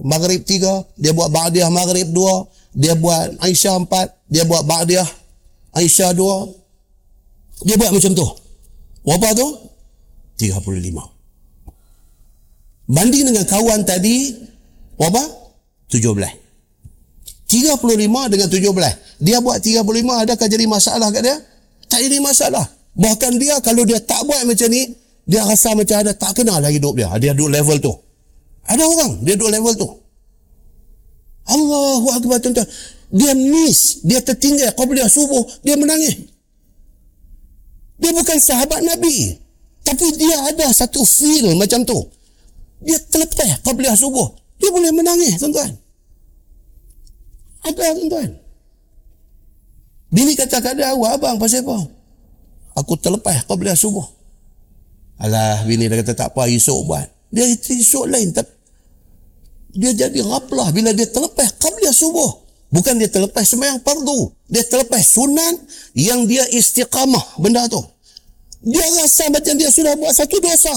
maghrib 0.04 0.44
tiga. 0.44 0.84
Dia 1.00 1.16
buat 1.16 1.32
ba'diyah 1.32 1.72
maghrib 1.72 2.12
dua. 2.12 2.48
Dia 2.76 2.96
buat 2.96 3.40
Aisyah 3.40 3.80
empat. 3.88 4.08
Dia 4.28 4.44
buat 4.44 4.68
ba'diyah 4.68 5.08
Aisyah 5.76 6.12
dua. 6.12 6.52
Dia 7.64 7.76
buat 7.80 7.92
macam 7.96 8.12
tu. 8.12 8.28
Berapa 9.08 9.28
tu? 9.36 9.48
Tiga 10.36 10.60
puluh 10.60 10.82
lima. 10.82 11.08
Banding 12.92 13.32
dengan 13.32 13.48
kawan 13.48 13.88
tadi, 13.88 14.36
berapa? 15.00 15.24
Tujuh 15.88 16.12
belas. 16.12 16.36
Tiga 17.48 17.80
puluh 17.80 17.96
lima 17.96 18.28
dengan 18.28 18.52
tujuh 18.52 18.76
belas. 18.76 19.16
Dia 19.24 19.40
buat 19.40 19.64
tiga 19.64 19.80
puluh 19.88 20.04
lima, 20.04 20.20
adakah 20.20 20.52
jadi 20.52 20.68
masalah 20.68 21.08
kat 21.08 21.24
dia? 21.24 21.36
Tak 21.88 22.04
jadi 22.04 22.20
masalah. 22.20 22.68
Bahkan 22.92 23.40
dia 23.40 23.56
kalau 23.64 23.88
dia 23.88 24.04
tak 24.04 24.28
buat 24.28 24.44
macam 24.44 24.68
ni, 24.68 24.92
dia 25.24 25.48
rasa 25.48 25.72
macam 25.72 26.04
ada 26.04 26.12
tak 26.12 26.36
kenal 26.36 26.60
lah 26.60 26.68
hidup 26.68 27.00
dia. 27.00 27.08
Dia 27.16 27.32
duduk 27.32 27.56
level 27.56 27.80
tu. 27.80 27.96
Ada 28.68 28.84
orang, 28.84 29.24
dia 29.24 29.40
duduk 29.40 29.52
level 29.56 29.74
tu. 29.80 29.88
Allahu 31.48 32.08
Akbar 32.12 32.44
tuan-tuan. 32.44 32.68
Dia 33.12 33.36
miss, 33.36 34.04
dia 34.04 34.24
tertinggal 34.24 34.72
qabliyah 34.76 35.08
subuh, 35.08 35.44
dia 35.64 35.76
menangis. 35.76 36.28
Dia 38.00 38.12
bukan 38.16 38.40
sahabat 38.40 38.84
Nabi. 38.84 39.36
Tapi 39.84 40.06
dia 40.16 40.36
ada 40.48 40.72
satu 40.72 41.04
feel 41.04 41.56
macam 41.56 41.84
tu. 41.84 42.00
Dia 42.82 42.98
terlepas 42.98 43.62
qabliyah 43.62 43.94
subuh. 43.94 44.34
Dia 44.58 44.74
boleh 44.74 44.90
menangis 44.94 45.38
tuan-tuan. 45.38 45.74
Ada 47.62 47.94
tuan-tuan. 47.98 48.30
Bini 50.12 50.34
kata 50.36 50.60
kat 50.60 50.76
dia, 50.76 50.92
abang 50.92 51.40
pasal 51.40 51.64
apa? 51.64 51.88
Aku 52.76 52.98
terlepas 52.98 53.46
qabliyah 53.46 53.78
subuh. 53.78 54.04
Alah, 55.22 55.62
bini 55.70 55.86
dia 55.86 56.02
kata 56.02 56.18
tak 56.18 56.34
apa, 56.34 56.50
esok 56.50 56.80
buat. 56.90 57.08
Dia 57.30 57.46
esok 57.48 58.10
lain. 58.10 58.34
Tapi 58.34 58.52
dia 59.72 59.96
jadi 59.96 60.20
raplah 60.26 60.74
bila 60.76 60.92
dia 60.92 61.08
terlepas 61.08 61.56
qabliyah 61.62 61.96
subuh. 61.96 62.44
Bukan 62.72 62.98
dia 62.98 63.08
terlepas 63.12 63.46
semayang 63.46 63.80
fardu. 63.84 64.32
Dia 64.50 64.64
terlepas 64.66 65.04
sunan 65.04 65.60
yang 65.94 66.26
dia 66.26 66.48
istiqamah 66.50 67.40
benda 67.40 67.68
tu. 67.68 67.80
Dia 68.64 68.84
rasa 69.00 69.28
macam 69.30 69.54
dia 69.60 69.70
sudah 69.70 69.94
buat 70.00 70.14
satu 70.16 70.40
dosa. 70.40 70.76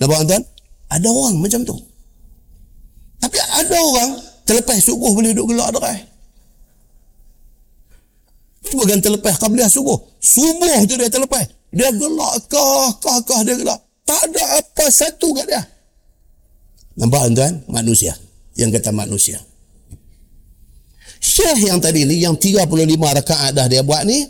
Nampak 0.00 0.20
tuan? 0.26 0.42
Ada 0.88 1.08
orang 1.08 1.36
macam 1.40 1.60
tu. 1.64 1.76
Tapi 3.20 3.38
ada 3.38 3.76
orang 3.76 4.10
terlepas 4.48 4.78
subuh 4.80 5.12
boleh 5.12 5.36
duduk 5.36 5.52
gelak 5.52 5.68
derai. 5.76 5.98
Bukan 8.68 8.98
terlepas 9.00 9.36
qabliyah 9.40 9.68
subuh. 9.68 9.96
Subuh 10.20 10.84
tu 10.84 10.96
dia 10.96 11.08
terlepas. 11.08 11.44
Dia 11.72 11.92
gelak 11.92 12.48
kah, 12.48 12.88
kah, 13.00 13.18
kah 13.24 13.40
dia 13.44 13.56
gelak. 13.56 13.80
Tak 14.08 14.32
ada 14.32 14.64
apa 14.64 14.84
satu 14.88 15.36
kat 15.36 15.44
dia. 15.48 15.62
Nampak 16.96 17.28
tuan? 17.36 17.54
Manusia. 17.68 18.16
Yang 18.56 18.80
kata 18.80 18.90
manusia. 18.90 19.38
Syekh 21.18 21.68
yang 21.68 21.78
tadi 21.82 22.06
ni, 22.06 22.22
yang 22.22 22.34
35 22.34 22.66
rakaat 22.94 23.50
dah 23.54 23.66
dia 23.66 23.82
buat 23.82 24.06
ni, 24.06 24.26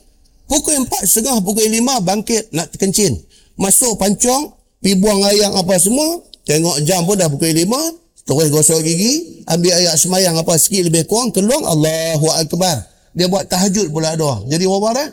pukul 0.49 0.85
4 0.85 1.05
setengah, 1.05 1.39
pukul 1.45 1.69
5 1.69 2.01
bangkit 2.01 2.53
nak 2.53 2.69
kencing. 2.77 3.17
Masuk 3.61 3.97
pancong, 4.01 4.57
pergi 4.81 4.97
buang 4.97 5.21
ayam 5.25 5.53
apa 5.57 5.77
semua, 5.77 6.25
tengok 6.49 6.81
jam 6.89 7.05
pun 7.05 7.21
dah 7.21 7.29
pukul 7.29 7.53
5, 7.53 8.25
terus 8.25 8.49
gosok 8.49 8.81
gigi, 8.81 9.45
ambil 9.45 9.77
ayat 9.77 10.01
semayang 10.01 10.33
apa 10.41 10.57
sikit 10.57 10.89
lebih 10.89 11.05
kurang, 11.05 11.29
keluar, 11.29 11.61
Allahu 11.69 12.33
Akbar. 12.33 12.89
Dia 13.13 13.29
buat 13.29 13.45
tahajud 13.45 13.93
pula 13.93 14.17
doa. 14.17 14.49
Jadi 14.49 14.65
berapa 14.65 14.89
dah? 14.97 15.09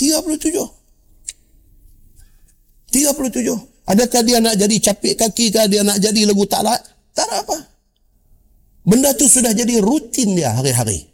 37. 0.00 0.56
37. 2.88 3.72
Adakah 3.82 4.20
dia 4.22 4.38
nak 4.38 4.54
jadi 4.56 4.76
capik 4.78 5.20
kaki 5.20 5.50
ke 5.50 5.68
dia 5.68 5.82
nak 5.84 5.98
jadi 5.98 6.24
lagu 6.24 6.46
talat? 6.48 6.80
Tak 7.12 7.28
ada 7.28 7.44
apa. 7.44 7.58
Benda 8.86 9.12
tu 9.12 9.26
sudah 9.28 9.52
jadi 9.52 9.82
rutin 9.82 10.38
dia 10.38 10.54
hari-hari. 10.54 11.12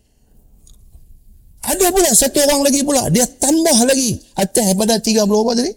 Ada 1.64 1.90
pula 1.90 2.10
satu 2.14 2.38
orang 2.38 2.60
lagi 2.64 2.80
pula. 2.86 3.08
Dia 3.10 3.26
tambah 3.26 3.78
lagi. 3.88 4.20
Atas 4.38 4.72
pada 4.72 5.00
30 5.00 5.26
apa 5.26 5.52
tadi? 5.58 5.72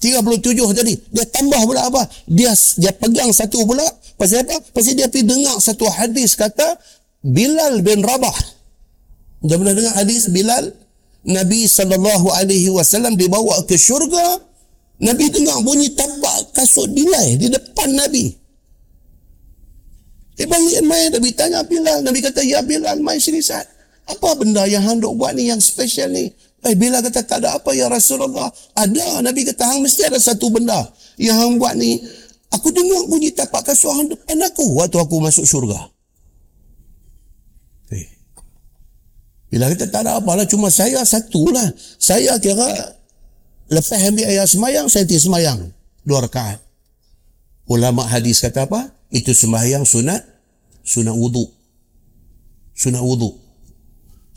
37 0.00 0.72
tadi. 0.72 0.96
Dia 1.12 1.28
tambah 1.28 1.60
pula 1.68 1.92
apa? 1.92 2.08
Dia 2.24 2.56
dia 2.80 2.92
pegang 2.96 3.28
satu 3.36 3.68
pula. 3.68 3.84
Pasal 4.16 4.48
apa? 4.48 4.56
Pasal 4.72 4.96
dia 4.96 5.12
pergi 5.12 5.28
dengar 5.28 5.60
satu 5.60 5.84
hadis 5.92 6.32
kata 6.32 6.80
Bilal 7.20 7.84
bin 7.84 8.00
Rabah. 8.00 8.36
Dah 9.44 9.56
pernah 9.60 9.76
dengar 9.76 9.94
hadis 10.00 10.32
Bilal? 10.32 10.72
Nabi 11.20 11.68
SAW 11.68 13.12
dibawa 13.12 13.60
ke 13.68 13.76
syurga. 13.76 14.40
Nabi 15.04 15.28
dengar 15.28 15.60
bunyi 15.60 15.92
tapak 15.92 16.56
kasut 16.56 16.88
Bilal 16.92 17.36
di 17.36 17.52
depan 17.52 17.92
Nabi. 17.92 18.40
Dia 20.40 20.48
balik 20.48 20.80
main, 20.88 21.12
Nabi 21.12 21.28
tanya 21.36 21.60
Bilal. 21.60 22.00
Nabi 22.00 22.24
kata, 22.24 22.40
ya 22.40 22.64
Bilal, 22.64 23.04
main 23.04 23.20
sini 23.20 23.44
saat. 23.44 23.68
Apa 24.08 24.40
benda 24.40 24.64
yang 24.64 24.80
hang 24.80 24.96
duk 24.96 25.12
buat 25.20 25.36
ni 25.36 25.52
yang 25.52 25.60
special 25.60 26.08
ni? 26.08 26.32
Eh, 26.60 26.76
Bilal 26.76 27.00
kata, 27.00 27.24
tak 27.24 27.40
ada 27.40 27.56
apa 27.56 27.72
ya 27.72 27.88
Rasulullah. 27.88 28.52
Ada. 28.76 29.24
Nabi 29.24 29.48
kata, 29.48 29.64
hang 29.64 29.80
mesti 29.80 30.04
ada 30.04 30.20
satu 30.20 30.52
benda 30.52 30.76
yang 31.16 31.36
hang 31.36 31.52
buat 31.56 31.72
ni. 31.76 32.00
Aku 32.50 32.74
dengar 32.74 33.06
bunyi 33.06 33.30
tapak 33.30 33.62
kasut 33.62 33.94
hang 33.94 34.10
depan 34.10 34.42
aku 34.42 34.74
waktu 34.74 34.98
aku 34.98 35.22
masuk 35.22 35.46
syurga. 35.46 35.78
Eh. 37.94 38.10
Bila 39.48 39.70
kata 39.70 39.86
tak 39.86 40.02
ada 40.04 40.18
apalah 40.18 40.44
cuma 40.44 40.66
saya 40.68 41.00
satu 41.06 41.48
lah. 41.54 41.70
Saya 41.96 42.36
kira 42.42 42.66
lepas 43.70 44.02
ambil 44.02 44.26
ayat 44.26 44.50
semayang, 44.50 44.86
saya 44.90 45.06
tidak 45.06 45.22
semayang. 45.22 45.58
Dua 46.02 46.26
rakaat. 46.26 46.58
Ulama 47.70 48.02
hadis 48.02 48.42
kata 48.42 48.66
apa? 48.66 48.90
Itu 49.14 49.30
sembahyang 49.30 49.86
sunat 49.86 50.26
sunat 50.82 51.14
wudu. 51.14 51.46
Sunat 52.74 52.98
wudu. 52.98 53.30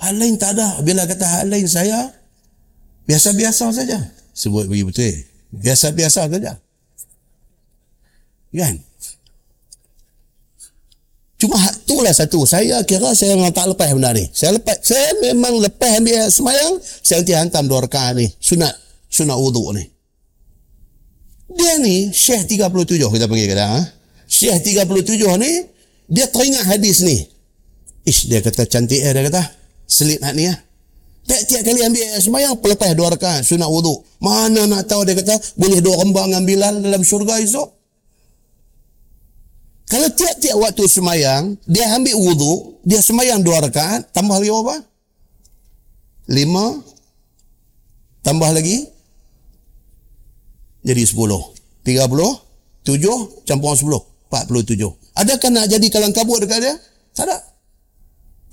Hal 0.03 0.19
lain 0.19 0.35
tak 0.35 0.59
ada. 0.59 0.84
Bila 0.84 1.07
kata 1.07 1.23
hal 1.23 1.47
lain 1.47 1.63
saya, 1.63 2.11
biasa-biasa 3.07 3.71
saja. 3.71 3.99
Sebut 4.35 4.67
bagi 4.67 4.84
betul. 4.84 5.15
Biasa-biasa 5.55 6.27
saja. 6.27 6.59
Kan? 8.53 8.75
Cuma 11.39 11.59
itulah 11.59 12.11
satu. 12.11 12.43
Saya 12.43 12.84
kira 12.84 13.15
saya 13.15 13.39
memang 13.39 13.55
tak 13.55 13.71
lepas 13.71 13.95
benda 13.95 14.11
ni. 14.11 14.27
Saya 14.35 14.59
lepas. 14.59 14.80
Saya 14.84 15.11
memang 15.23 15.55
lepas 15.63 15.99
ambil 15.99 16.27
semayang. 16.27 16.80
Saya 16.84 17.23
nanti 17.23 17.34
hantam 17.35 17.63
dua 17.71 17.84
rekaan 17.88 18.19
ni. 18.19 18.27
Sunat. 18.43 18.75
Sunat 19.07 19.39
wudu 19.39 19.71
ni. 19.71 19.84
Dia 21.53 21.77
ni, 21.80 22.09
Syekh 22.09 22.49
37 22.49 22.97
kita 22.97 23.25
panggil 23.30 23.47
kata. 23.51 23.65
Ha? 23.77 23.81
Syekh 24.25 24.57
37 24.73 25.21
ni, 25.38 25.51
dia 26.09 26.25
teringat 26.27 26.65
hadis 26.65 27.05
ni. 27.05 27.21
Ish, 28.03 28.27
dia 28.27 28.41
kata 28.41 28.65
cantik 28.65 28.99
eh, 28.99 29.11
dia 29.13 29.23
kata. 29.30 29.62
Selit 29.93 30.17
hati 30.25 30.41
ni 30.41 30.49
ya. 30.49 30.57
Tiap-tiap 31.23 31.61
kali 31.61 31.79
ambil 31.85 32.01
ayat 32.03 32.21
semayang, 32.25 32.53
pelepas 32.57 32.91
dua 32.97 33.13
rekaan, 33.13 33.45
sunat 33.45 33.69
wuduk. 33.69 34.01
Mana 34.17 34.65
nak 34.65 34.89
tahu 34.89 35.05
dia 35.05 35.13
kata, 35.13 35.37
boleh 35.55 35.79
dua 35.79 36.01
rembang 36.01 36.33
ambilan 36.33 36.81
dalam 36.81 37.05
syurga 37.05 37.37
esok? 37.39 37.69
Kalau 39.87 40.09
tiap-tiap 40.09 40.57
waktu 40.57 40.83
semayang, 40.89 41.55
dia 41.69 41.93
ambil 41.93 42.17
wuduk, 42.17 42.81
dia 42.81 42.99
semayang 42.99 43.39
dua 43.45 43.61
rekaan, 43.61 44.01
tambah 44.09 44.35
lagi 44.41 44.49
apa? 44.49 44.75
Lima, 46.33 46.81
tambah 48.25 48.49
lagi, 48.49 48.89
jadi 50.83 51.03
sepuluh. 51.07 51.55
Tiga 51.87 52.09
puluh, 52.09 52.35
tujuh, 52.83 53.47
campur 53.47 53.75
sepuluh. 53.79 54.03
Empat 54.27 54.49
puluh 54.49 54.63
tujuh. 54.65 54.91
Adakah 55.13 55.49
nak 55.53 55.69
jadi 55.69 55.87
kalang 55.93 56.15
kabut 56.15 56.41
dekat 56.41 56.59
dia? 56.63 56.73
Tak 57.13 57.29
ada. 57.29 57.37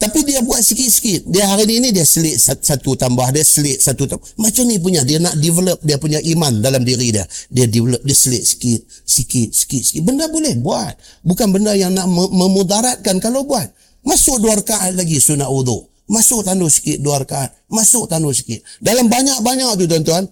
Tapi 0.00 0.24
dia 0.24 0.40
buat 0.40 0.64
sikit-sikit. 0.64 1.28
Dia 1.28 1.44
hari 1.44 1.76
ini 1.76 1.92
dia 1.92 2.08
selit 2.08 2.40
satu 2.40 2.96
tambah, 2.96 3.28
dia 3.36 3.44
selit 3.44 3.84
satu 3.84 4.08
tambah. 4.08 4.24
Macam 4.40 4.64
ni 4.64 4.80
punya, 4.80 5.04
dia 5.04 5.20
nak 5.20 5.36
develop 5.36 5.76
dia 5.84 6.00
punya 6.00 6.16
iman 6.24 6.64
dalam 6.64 6.80
diri 6.80 7.12
dia. 7.12 7.28
Dia 7.52 7.68
develop, 7.68 8.00
dia 8.00 8.16
selit 8.16 8.48
sikit, 8.48 8.80
sikit, 9.04 9.52
sikit, 9.52 9.82
sikit. 9.84 10.00
Benda 10.00 10.24
boleh 10.32 10.56
buat. 10.56 10.96
Bukan 11.20 11.52
benda 11.52 11.76
yang 11.76 11.92
nak 11.92 12.08
memudaratkan 12.08 13.20
kalau 13.20 13.44
buat. 13.44 13.68
Masuk 14.00 14.40
dua 14.40 14.56
rakaat 14.56 14.96
lagi 14.96 15.20
sunat 15.20 15.52
wudhu. 15.52 15.84
Masuk 16.08 16.48
tandu 16.48 16.72
sikit 16.72 16.96
dua 17.04 17.20
rakaat. 17.20 17.52
Masuk 17.68 18.08
tandu 18.08 18.32
sikit. 18.32 18.64
Dalam 18.80 19.04
banyak-banyak 19.04 19.68
tu 19.76 19.84
tuan-tuan, 19.84 20.24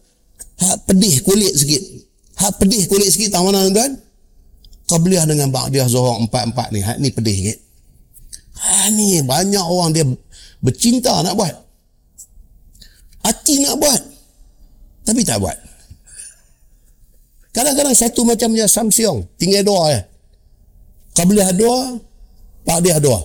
hak 0.65 0.89
pedih 0.89 1.21
kulit 1.21 1.53
sikit. 1.53 1.85
Hak 2.41 2.57
pedih 2.57 2.89
kulit 2.89 3.13
sikit, 3.13 3.37
tahu 3.37 3.53
mana 3.53 3.69
tuan-tuan? 3.69 4.01
Qabliyah 4.89 5.29
dengan 5.29 5.53
Ba'diyah 5.53 5.85
Zuhur 5.93 6.17
empat-empat 6.25 6.73
ni. 6.73 6.81
Ni 7.05 7.13
pedih 7.13 7.37
sikit. 7.37 7.68
Ha, 8.59 8.91
ni 8.91 9.23
banyak 9.23 9.63
orang 9.63 9.91
dia 9.95 10.05
bercinta 10.59 11.23
nak 11.23 11.39
buat. 11.39 11.55
Hati 13.23 13.63
nak 13.63 13.79
buat. 13.79 14.01
Tapi 15.07 15.21
tak 15.23 15.39
buat. 15.39 15.57
Kadang-kadang 17.55 17.95
satu 17.95 18.23
macam 18.27 18.55
dia 18.55 18.67
Samsung. 18.67 19.27
Tinggal 19.39 19.63
dua 19.67 19.83
ya. 19.91 20.01
Qabliyah 21.17 21.53
dua. 21.55 21.99
Ba'diyah 22.69 23.01
dua. 23.01 23.19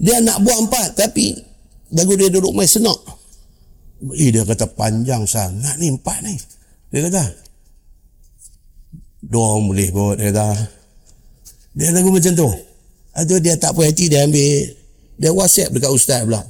Dia 0.00 0.18
nak 0.24 0.42
buat 0.42 0.58
empat. 0.66 0.98
Tapi 0.98 1.36
lagu 1.94 2.16
dia 2.16 2.32
duduk 2.32 2.54
main 2.54 2.66
senak. 2.66 2.96
Eh, 4.18 4.30
dia 4.34 4.42
kata 4.42 4.66
panjang 4.72 5.22
sangat 5.28 5.78
ni 5.78 5.92
empat 5.92 6.18
ni. 6.24 6.34
Dia 6.90 7.08
kata, 7.08 7.24
orang 9.32 9.64
boleh 9.70 9.88
buat 9.88 10.14
dia 10.20 10.28
kata 10.28 10.46
dia 11.74 11.88
lagu 11.90 12.12
macam 12.12 12.32
tu 12.36 12.48
itu 13.22 13.38
dia 13.38 13.54
tak 13.54 13.78
puas 13.78 13.94
hati 13.94 14.10
dia 14.10 14.26
ambil 14.26 14.74
dia 15.14 15.30
whatsapp 15.30 15.70
dekat 15.70 15.90
ustaz 15.94 16.26
pula. 16.26 16.42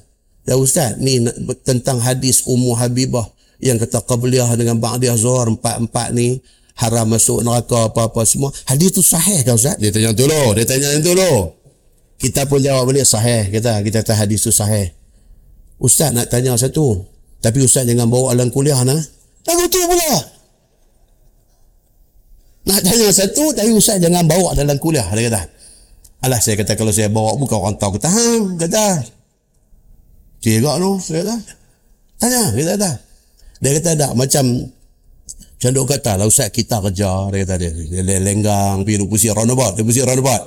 Dia 0.44 0.56
ustaz 0.56 0.96
ni 0.96 1.20
tentang 1.64 2.00
hadis 2.00 2.44
Ummu 2.48 2.72
Habibah 2.76 3.28
yang 3.60 3.76
kata 3.76 4.00
qabliyah 4.04 4.48
dengan 4.56 4.80
ba'diyah 4.80 5.16
zuhur 5.16 5.52
empat-empat 5.52 6.12
ni 6.16 6.40
haram 6.80 7.06
masuk 7.08 7.44
neraka 7.44 7.92
apa-apa 7.92 8.24
semua. 8.24 8.52
Hadis 8.64 8.92
tu 8.96 9.04
sahih 9.04 9.44
kan 9.44 9.56
ustaz? 9.60 9.76
Dia 9.76 9.92
tanya 9.92 10.16
tu 10.16 10.24
lo 10.24 10.56
dia 10.56 10.64
tanya 10.64 10.88
tu 11.00 11.12
lo 11.12 11.60
kita 12.16 12.48
pun 12.48 12.62
jawab 12.62 12.88
balik 12.88 13.04
sahih 13.04 13.52
kita 13.52 13.84
kita 13.84 14.00
kata 14.00 14.14
hadis 14.16 14.40
tu 14.40 14.52
sahih. 14.52 14.88
Ustaz 15.76 16.16
nak 16.16 16.32
tanya 16.32 16.56
satu 16.56 17.04
tapi 17.44 17.60
ustaz 17.60 17.84
jangan 17.84 18.08
bawa 18.08 18.32
dalam 18.32 18.48
kuliah 18.48 18.80
nah. 18.84 19.00
Lagu 19.44 19.64
tu 19.68 19.80
pula. 19.84 20.12
Nak 22.64 22.80
tanya 22.80 23.08
satu, 23.12 23.52
tapi 23.52 23.70
Ustaz 23.76 24.00
jangan 24.00 24.24
bawa 24.24 24.56
dalam 24.56 24.76
kuliah. 24.80 25.04
Dia 25.12 25.28
kata. 25.28 25.40
Alah, 26.24 26.40
saya 26.40 26.56
kata 26.56 26.72
kalau 26.72 26.88
saya 26.88 27.12
bawa 27.12 27.36
bukan 27.36 27.60
orang 27.60 27.76
tahu. 27.76 28.00
Kata, 28.00 28.08
ha, 28.08 28.28
kata. 28.56 28.84
Kira 30.40 30.80
tu, 30.80 30.92
saya 31.04 31.20
kata. 31.20 31.36
Tanya, 32.16 32.42
dia 32.56 32.64
kata. 32.72 32.90
Dia 33.60 33.70
kata 33.76 33.90
tak, 33.92 34.12
macam 34.16 34.44
Canduk 35.64 35.88
kata 35.88 36.20
lah 36.20 36.28
Ustaz 36.28 36.52
kita 36.52 36.76
kerja 36.84 37.32
Dia 37.32 37.48
kata 37.48 37.54
dia, 37.56 37.72
dia 37.72 38.20
lenggang 38.20 38.84
Pergi 38.84 39.00
duduk 39.00 39.16
pusing 39.16 39.32
roundabout 39.32 39.72
Dia 39.72 39.80
pusing 39.80 40.04
roundabout 40.04 40.42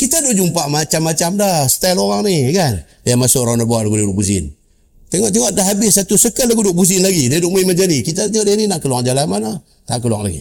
Kita 0.00 0.24
dah 0.24 0.32
jumpa 0.32 0.72
macam-macam 0.72 1.30
dah 1.36 1.68
Style 1.68 2.00
orang 2.00 2.24
ni 2.24 2.48
kan 2.56 2.80
Dia 3.04 3.20
masuk 3.20 3.44
roundabout 3.44 3.84
Dia 3.84 4.08
duduk 4.08 4.16
pusing 4.16 4.48
Tengok-tengok 5.12 5.52
dah 5.52 5.68
habis 5.68 6.00
satu 6.00 6.16
sekal 6.16 6.48
Dia 6.48 6.56
duduk 6.56 6.72
pusing 6.72 7.04
lagi 7.04 7.28
Dia 7.28 7.44
duduk 7.44 7.60
main 7.60 7.68
macam 7.68 7.84
ni 7.92 8.00
Kita 8.00 8.32
tengok 8.32 8.46
dia 8.48 8.56
ni 8.56 8.64
nak 8.64 8.80
keluar 8.80 9.04
jalan 9.04 9.28
mana 9.28 9.52
Tak 9.84 10.00
keluar 10.00 10.24
lagi 10.24 10.40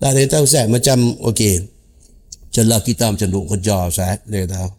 Dah 0.00 0.10
dia 0.16 0.26
tahu 0.26 0.48
Ustaz 0.48 0.66
macam 0.66 1.16
okey. 1.32 1.73
Celah 2.54 2.78
kita 2.86 3.10
macam 3.10 3.26
duk 3.26 3.50
kerja 3.50 3.90
Ustaz. 3.90 4.22
Dia 4.30 4.46
kata 4.46 4.70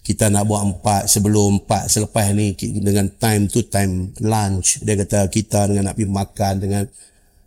kita 0.00 0.32
nak 0.32 0.48
buat 0.48 0.64
empat 0.64 1.04
sebelum 1.04 1.60
empat 1.60 1.92
selepas 1.92 2.32
ni 2.32 2.56
dengan 2.80 3.12
time 3.20 3.44
tu 3.44 3.60
time 3.68 4.08
lunch. 4.24 4.80
Dia 4.80 4.96
kata 4.96 5.28
kita 5.28 5.68
dengan 5.68 5.92
nak 5.92 6.00
pergi 6.00 6.08
makan 6.08 6.54
dengan 6.64 6.88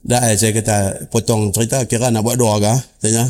dah 0.06 0.30
eh, 0.30 0.38
saya 0.38 0.54
kata 0.54 1.10
potong 1.10 1.50
cerita 1.50 1.82
kira 1.90 2.14
nak 2.14 2.22
buat 2.22 2.38
dua 2.38 2.62
ke 2.62 2.74
tanya. 3.02 3.26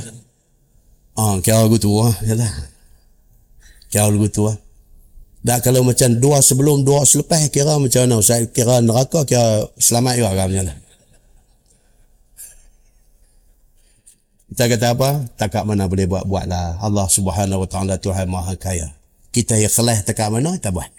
Ah 1.15 1.39
kira 1.39 1.63
aku 1.63 1.79
tu 1.79 1.95
ah 2.03 2.11
kata. 2.11 2.47
Kira 3.88 4.11
aku 4.11 4.27
tu 4.27 4.51
ah. 4.51 4.57
Dah 5.41 5.63
kalau 5.63 5.88
macam 5.88 6.11
dua 6.19 6.43
sebelum 6.43 6.83
dua 6.83 7.07
selepas 7.07 7.47
kira 7.55 7.79
macam 7.79 8.03
mana 8.03 8.19
saya 8.19 8.51
kira 8.51 8.83
neraka 8.83 9.23
kira 9.23 9.63
selamat 9.79 10.19
juga 10.19 10.31
kan 10.35 10.47
macam 10.51 10.63
mana 10.67 10.90
Kita 14.51 14.67
kata 14.67 14.87
apa? 14.91 15.09
Takat 15.39 15.63
mana 15.63 15.87
boleh 15.87 16.11
buat, 16.11 16.27
buatlah. 16.27 16.83
Allah 16.83 17.07
subhanahu 17.07 17.63
wa 17.63 17.69
ta'ala 17.71 17.95
Tuhan 17.95 18.27
maha 18.27 18.51
kaya. 18.59 18.91
Kita 19.31 19.55
ikhlas 19.55 20.03
takat 20.03 20.27
mana, 20.27 20.59
kita 20.59 20.75
buat. 20.75 20.91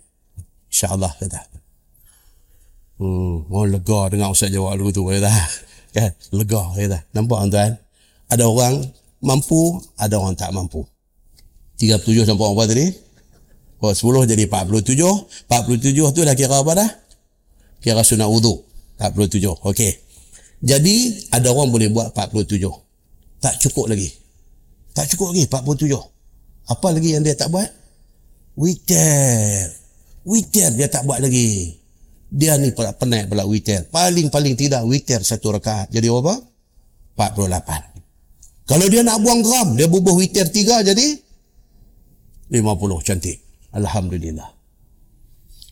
InsyaAllah 0.72 1.12
kata. 1.20 1.40
Hmm, 2.96 3.44
oh 3.52 3.68
lega 3.68 4.08
dengar 4.08 4.32
Ustaz 4.32 4.48
jawab 4.48 4.80
dulu 4.80 4.88
tu. 4.88 5.04
Kata. 5.04 5.28
Kan? 5.92 6.16
Lega 6.32 6.64
kata. 6.72 6.98
Nampak 7.12 7.52
tuan? 7.52 7.76
Ada 8.32 8.44
orang 8.48 8.88
mampu, 9.20 9.84
ada 10.00 10.16
orang 10.16 10.32
tak 10.32 10.48
mampu. 10.56 10.88
37 11.76 12.24
sampai 12.24 12.48
apa 12.48 12.62
tadi? 12.64 12.88
Oh, 13.84 13.92
10 13.92 14.32
jadi 14.32 14.48
47. 14.48 14.96
47 15.52 16.16
tu 16.16 16.24
dah 16.24 16.32
kira 16.32 16.56
apa 16.56 16.72
dah? 16.72 16.90
Kira 17.84 18.00
sunat 18.00 18.32
wudhu. 18.32 18.64
47. 18.96 19.60
Okey. 19.60 19.92
Jadi, 20.64 21.28
ada 21.28 21.52
orang 21.52 21.68
boleh 21.68 21.92
buat 21.92 22.16
47 22.16 22.81
tak 23.43 23.59
cukup 23.59 23.90
lagi. 23.90 24.06
Tak 24.94 25.10
cukup 25.10 25.35
lagi 25.35 25.51
47. 25.51 25.98
Apa 26.70 26.94
lagi 26.94 27.10
yang 27.10 27.27
dia 27.27 27.35
tak 27.35 27.51
buat? 27.51 27.66
Witir. 28.55 29.66
Witir 30.23 30.70
dia 30.78 30.86
tak 30.86 31.02
buat 31.02 31.19
lagi. 31.19 31.74
Dia 32.32 32.56
ni 32.56 32.70
pula 32.70 32.94
penat 32.94 33.27
pula 33.27 33.44
witir. 33.44 33.90
Paling-paling 33.90 34.55
tidak 34.55 34.86
witir 34.86 35.20
satu 35.20 35.59
rakaat. 35.59 35.90
Jadi 35.90 36.06
apa? 36.09 36.35
48. 37.19 38.70
Kalau 38.70 38.86
dia 38.89 39.02
nak 39.02 39.20
buang 39.20 39.43
geram, 39.43 39.74
dia 39.77 39.90
bubuh 39.90 40.16
witir 40.16 40.48
tiga 40.48 40.81
jadi 40.81 41.19
50. 42.48 42.62
Cantik. 43.05 43.43
Alhamdulillah. 43.74 44.48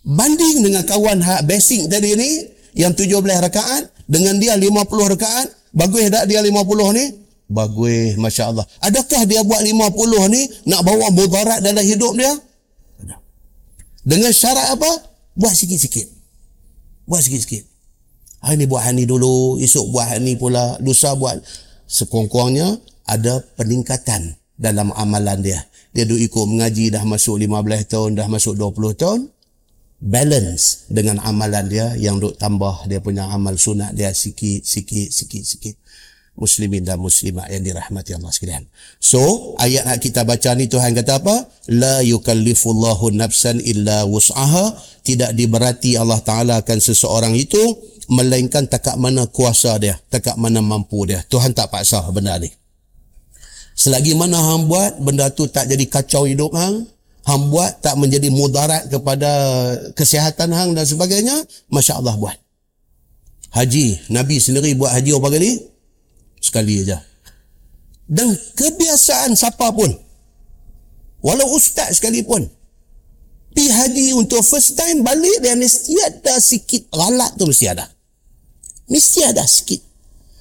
Banding 0.04 0.64
dengan 0.64 0.82
kawan 0.84 1.20
hak 1.20 1.44
basic 1.44 1.86
tadi 1.86 2.16
ni, 2.16 2.30
yang 2.72 2.96
17 2.96 3.20
rakaat, 3.20 3.92
dengan 4.08 4.40
dia 4.40 4.56
50 4.56 5.12
rakaat, 5.16 5.48
bagus 5.76 6.08
tak 6.08 6.24
dia 6.28 6.40
50 6.40 6.96
ni? 6.96 7.04
Bagus, 7.50 8.14
Masya 8.14 8.54
Allah. 8.54 8.66
Adakah 8.78 9.26
dia 9.26 9.42
buat 9.42 9.58
50 9.58 10.30
ni 10.30 10.46
nak 10.70 10.86
bawa 10.86 11.10
mudarat 11.10 11.58
dalam 11.58 11.82
hidup 11.82 12.14
dia? 12.14 12.30
Dengan 14.06 14.30
syarat 14.30 14.78
apa? 14.78 14.90
Buat 15.34 15.58
sikit-sikit. 15.58 16.06
Buat 17.10 17.26
sikit-sikit. 17.26 17.66
Hari 18.40 18.54
ni 18.54 18.64
buat 18.70 18.86
hari 18.86 19.02
ni 19.02 19.04
dulu, 19.04 19.58
esok 19.58 19.90
buat 19.90 20.14
hari 20.14 20.22
ni 20.22 20.34
pula, 20.38 20.78
lusa 20.78 21.12
buat. 21.18 21.42
Sekurang-kurangnya 21.90 22.78
ada 23.04 23.42
peningkatan 23.58 24.38
dalam 24.54 24.94
amalan 24.94 25.42
dia. 25.42 25.60
Dia 25.90 26.06
duk 26.06 26.22
ikut 26.22 26.46
mengaji 26.46 26.94
dah 26.94 27.02
masuk 27.02 27.34
15 27.34 27.90
tahun, 27.90 28.10
dah 28.14 28.30
masuk 28.30 28.54
20 28.54 28.94
tahun. 28.94 29.20
Balance 30.00 30.88
dengan 30.88 31.20
amalan 31.20 31.66
dia 31.68 31.92
yang 31.98 32.16
duk 32.16 32.38
tambah 32.40 32.88
dia 32.88 33.04
punya 33.04 33.28
amal 33.28 33.58
sunat 33.58 33.92
dia 33.92 34.14
sikit, 34.16 34.64
sikit, 34.64 35.12
sikit, 35.12 35.44
sikit 35.44 35.76
muslimin 36.38 36.86
dan 36.86 36.96
muslimat 37.02 37.50
yang 37.50 37.62
dirahmati 37.66 38.16
Allah 38.16 38.32
sekalian. 38.32 38.64
So, 39.02 39.54
ayat 39.60 39.86
yang 39.86 40.00
kita 40.00 40.24
baca 40.24 40.56
ni 40.56 40.70
Tuhan 40.70 40.96
kata 40.96 41.20
apa? 41.20 41.36
La 41.70 42.00
yukallifullahu 42.00 43.12
nafsan 43.12 43.60
illa 43.60 44.06
wus'aha. 44.08 44.76
Tidak 45.00 45.32
diberati 45.32 45.96
Allah 45.96 46.20
Ta'ala 46.20 46.60
akan 46.60 46.78
seseorang 46.78 47.32
itu 47.34 47.58
melainkan 48.10 48.66
takak 48.66 48.98
mana 48.98 49.24
kuasa 49.30 49.78
dia, 49.80 49.96
takak 50.10 50.34
mana 50.36 50.60
mampu 50.60 51.06
dia. 51.08 51.22
Tuhan 51.30 51.54
tak 51.54 51.70
paksa 51.70 52.02
benda 52.10 52.36
ni. 52.36 52.50
Selagi 53.78 54.12
mana 54.12 54.36
hang 54.36 54.68
buat, 54.68 55.00
benda 55.00 55.32
tu 55.32 55.48
tak 55.48 55.70
jadi 55.70 55.88
kacau 55.88 56.28
hidup 56.28 56.52
hang, 56.52 56.84
hang 57.24 57.42
buat 57.48 57.80
tak 57.80 57.96
menjadi 57.96 58.28
mudarat 58.28 58.92
kepada 58.92 59.30
kesihatan 59.96 60.52
hang 60.52 60.76
dan 60.76 60.84
sebagainya, 60.84 61.32
Masya 61.72 61.96
Allah 61.96 62.12
buat. 62.20 62.36
Haji, 63.50 64.12
Nabi 64.12 64.36
sendiri 64.36 64.76
buat 64.76 64.92
haji 64.92 65.16
berapa 65.16 65.28
kali? 65.32 65.50
Sekali 66.40 66.82
aja. 66.82 67.04
Dan 68.10 68.34
kebiasaan 68.34 69.38
siapa 69.38 69.70
pun, 69.70 69.94
walau 71.22 71.54
ustaz 71.54 72.02
sekalipun, 72.02 72.50
pi 73.54 73.70
haji 73.70 74.18
untuk 74.18 74.42
first 74.42 74.74
time 74.74 75.06
balik 75.06 75.38
dia 75.38 75.54
mesti 75.54 75.94
ada 76.02 76.42
sikit 76.42 76.90
ralat 76.90 77.38
tu 77.38 77.46
mesti 77.46 77.70
ada. 77.70 77.86
Mesti 78.90 79.20
ada 79.22 79.46
sikit. 79.46 79.78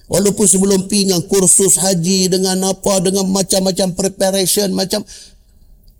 Walaupun 0.09 0.49
sebelum 0.49 0.89
pi 0.89 1.05
dengan 1.05 1.21
kursus 1.29 1.77
haji 1.77 2.33
dengan 2.33 2.57
apa 2.65 2.97
dengan 2.97 3.29
macam-macam 3.29 3.93
preparation 3.93 4.73
macam 4.73 5.05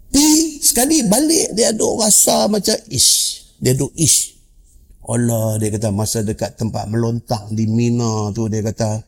pi 0.10 0.58
sekali 0.58 1.06
balik 1.06 1.54
dia 1.54 1.70
ada 1.70 1.86
rasa 2.02 2.50
macam 2.50 2.74
ish. 2.90 3.46
Dia 3.62 3.78
ada 3.78 3.86
ish. 3.94 4.34
Allah 5.06 5.62
dia 5.62 5.70
kata 5.70 5.94
masa 5.94 6.26
dekat 6.26 6.58
tempat 6.58 6.90
melontang 6.90 7.54
di 7.54 7.70
Mina 7.70 8.34
tu 8.34 8.50
dia 8.50 8.66
kata 8.66 9.06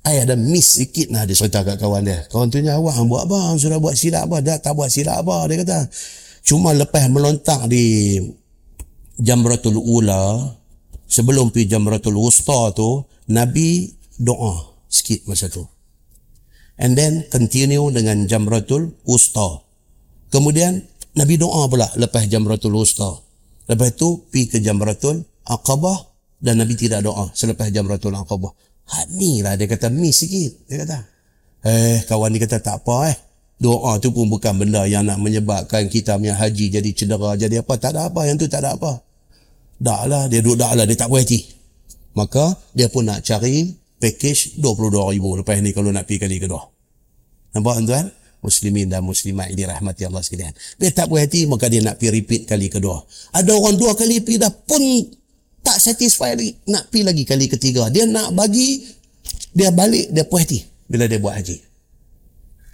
I 0.00 0.24
ada 0.24 0.32
miss 0.32 0.80
sikit 0.80 1.12
lah 1.12 1.28
dia 1.28 1.36
cerita 1.36 1.60
kat 1.60 1.76
kawan 1.76 2.08
dia. 2.08 2.24
Kawan 2.32 2.48
tu 2.48 2.56
ni 2.64 2.72
awak 2.72 2.96
buat 3.04 3.28
apa? 3.28 3.60
Sudah 3.60 3.76
buat 3.76 3.92
silap 3.92 4.32
apa? 4.32 4.40
Dah 4.40 4.56
tak 4.56 4.72
buat 4.72 4.88
silap 4.88 5.20
apa? 5.20 5.44
Dia 5.52 5.60
kata. 5.60 5.78
Cuma 6.40 6.72
lepas 6.72 7.04
melontak 7.12 7.68
di 7.68 8.16
Jamratul 9.20 9.76
Ula, 9.76 10.56
sebelum 11.04 11.52
pergi 11.52 11.68
Jamratul 11.68 12.16
Wusta 12.16 12.72
tu, 12.72 13.04
Nabi 13.28 13.92
doa 14.16 14.72
sikit 14.88 15.28
masa 15.28 15.52
tu. 15.52 15.66
And 16.80 16.96
then 16.96 17.28
continue 17.28 17.92
dengan 17.92 18.24
Jamratul 18.24 18.96
Wusta. 19.04 19.60
Kemudian 20.32 20.80
Nabi 21.12 21.36
doa 21.36 21.68
pula 21.68 21.84
lepas 22.00 22.24
Jamratul 22.24 22.72
Wusta. 22.72 23.20
Lepas 23.68 23.92
tu 24.00 24.24
pergi 24.32 24.56
ke 24.56 24.58
Jamratul 24.64 25.20
Aqabah 25.44 26.08
dan 26.40 26.56
Nabi 26.56 26.72
tidak 26.80 27.04
doa 27.04 27.28
selepas 27.36 27.68
Jamratul 27.68 28.16
Aqabah. 28.16 28.69
Ha, 28.90 29.06
ni 29.14 29.38
lah 29.40 29.54
dia 29.54 29.70
kata 29.70 29.86
miss 29.90 30.26
sikit. 30.26 30.66
Dia 30.66 30.82
kata. 30.82 30.98
Eh 31.66 32.02
kawan 32.08 32.34
ni 32.34 32.38
kata 32.42 32.58
tak 32.58 32.82
apa 32.82 33.14
eh. 33.14 33.16
Doa 33.60 34.00
tu 34.00 34.08
pun 34.10 34.24
bukan 34.26 34.56
benda 34.56 34.88
yang 34.88 35.04
nak 35.04 35.20
menyebabkan 35.20 35.84
kita 35.92 36.16
punya 36.16 36.32
haji 36.32 36.72
jadi 36.72 36.90
cedera 36.96 37.36
jadi 37.36 37.60
apa. 37.60 37.76
Tak 37.76 37.92
ada 37.94 38.08
apa 38.08 38.20
yang 38.24 38.40
tu 38.40 38.48
tak 38.48 38.64
ada 38.64 38.74
apa. 38.74 38.98
Dah 39.80 40.08
lah 40.08 40.22
dia 40.26 40.40
duduk 40.40 40.64
dah 40.64 40.72
lah 40.74 40.88
dia 40.88 40.96
tak 40.96 41.12
boleh 41.12 41.22
hati. 41.22 41.40
Maka 42.16 42.56
dia 42.72 42.90
pun 42.90 43.06
nak 43.06 43.22
cari 43.22 43.70
package 44.00 44.58
RM22,000 44.58 45.24
lepas 45.44 45.56
ni 45.60 45.70
kalau 45.76 45.92
nak 45.92 46.08
pergi 46.08 46.18
kali 46.24 46.36
kedua. 46.40 46.62
Nampak 47.54 47.84
tuan? 47.84 48.06
Muslimin 48.40 48.88
dan 48.88 49.04
muslimat 49.04 49.52
ini 49.52 49.68
rahmati 49.68 50.08
Allah 50.08 50.24
sekalian. 50.24 50.56
Dia 50.80 50.88
tak 50.96 51.12
puas 51.12 51.28
hati 51.28 51.44
maka 51.44 51.68
dia 51.68 51.84
nak 51.84 52.00
pergi 52.00 52.16
repeat 52.16 52.42
kali 52.48 52.72
kedua. 52.72 53.04
Ada 53.36 53.52
orang 53.52 53.76
dua 53.76 53.92
kali 53.92 54.24
pergi 54.24 54.40
dah 54.40 54.48
pun 54.48 54.80
tak 55.60 55.76
satisfy 55.78 56.34
lagi 56.34 56.56
nak 56.68 56.88
pi 56.88 57.04
lagi 57.04 57.22
kali 57.24 57.46
ketiga. 57.46 57.88
Dia 57.92 58.08
nak 58.08 58.32
bagi 58.34 58.84
dia 59.54 59.70
balik 59.74 60.10
dia 60.10 60.24
puas 60.26 60.46
hati 60.46 60.64
bila 60.90 61.06
dia 61.06 61.20
buat 61.22 61.36
haji. 61.38 61.58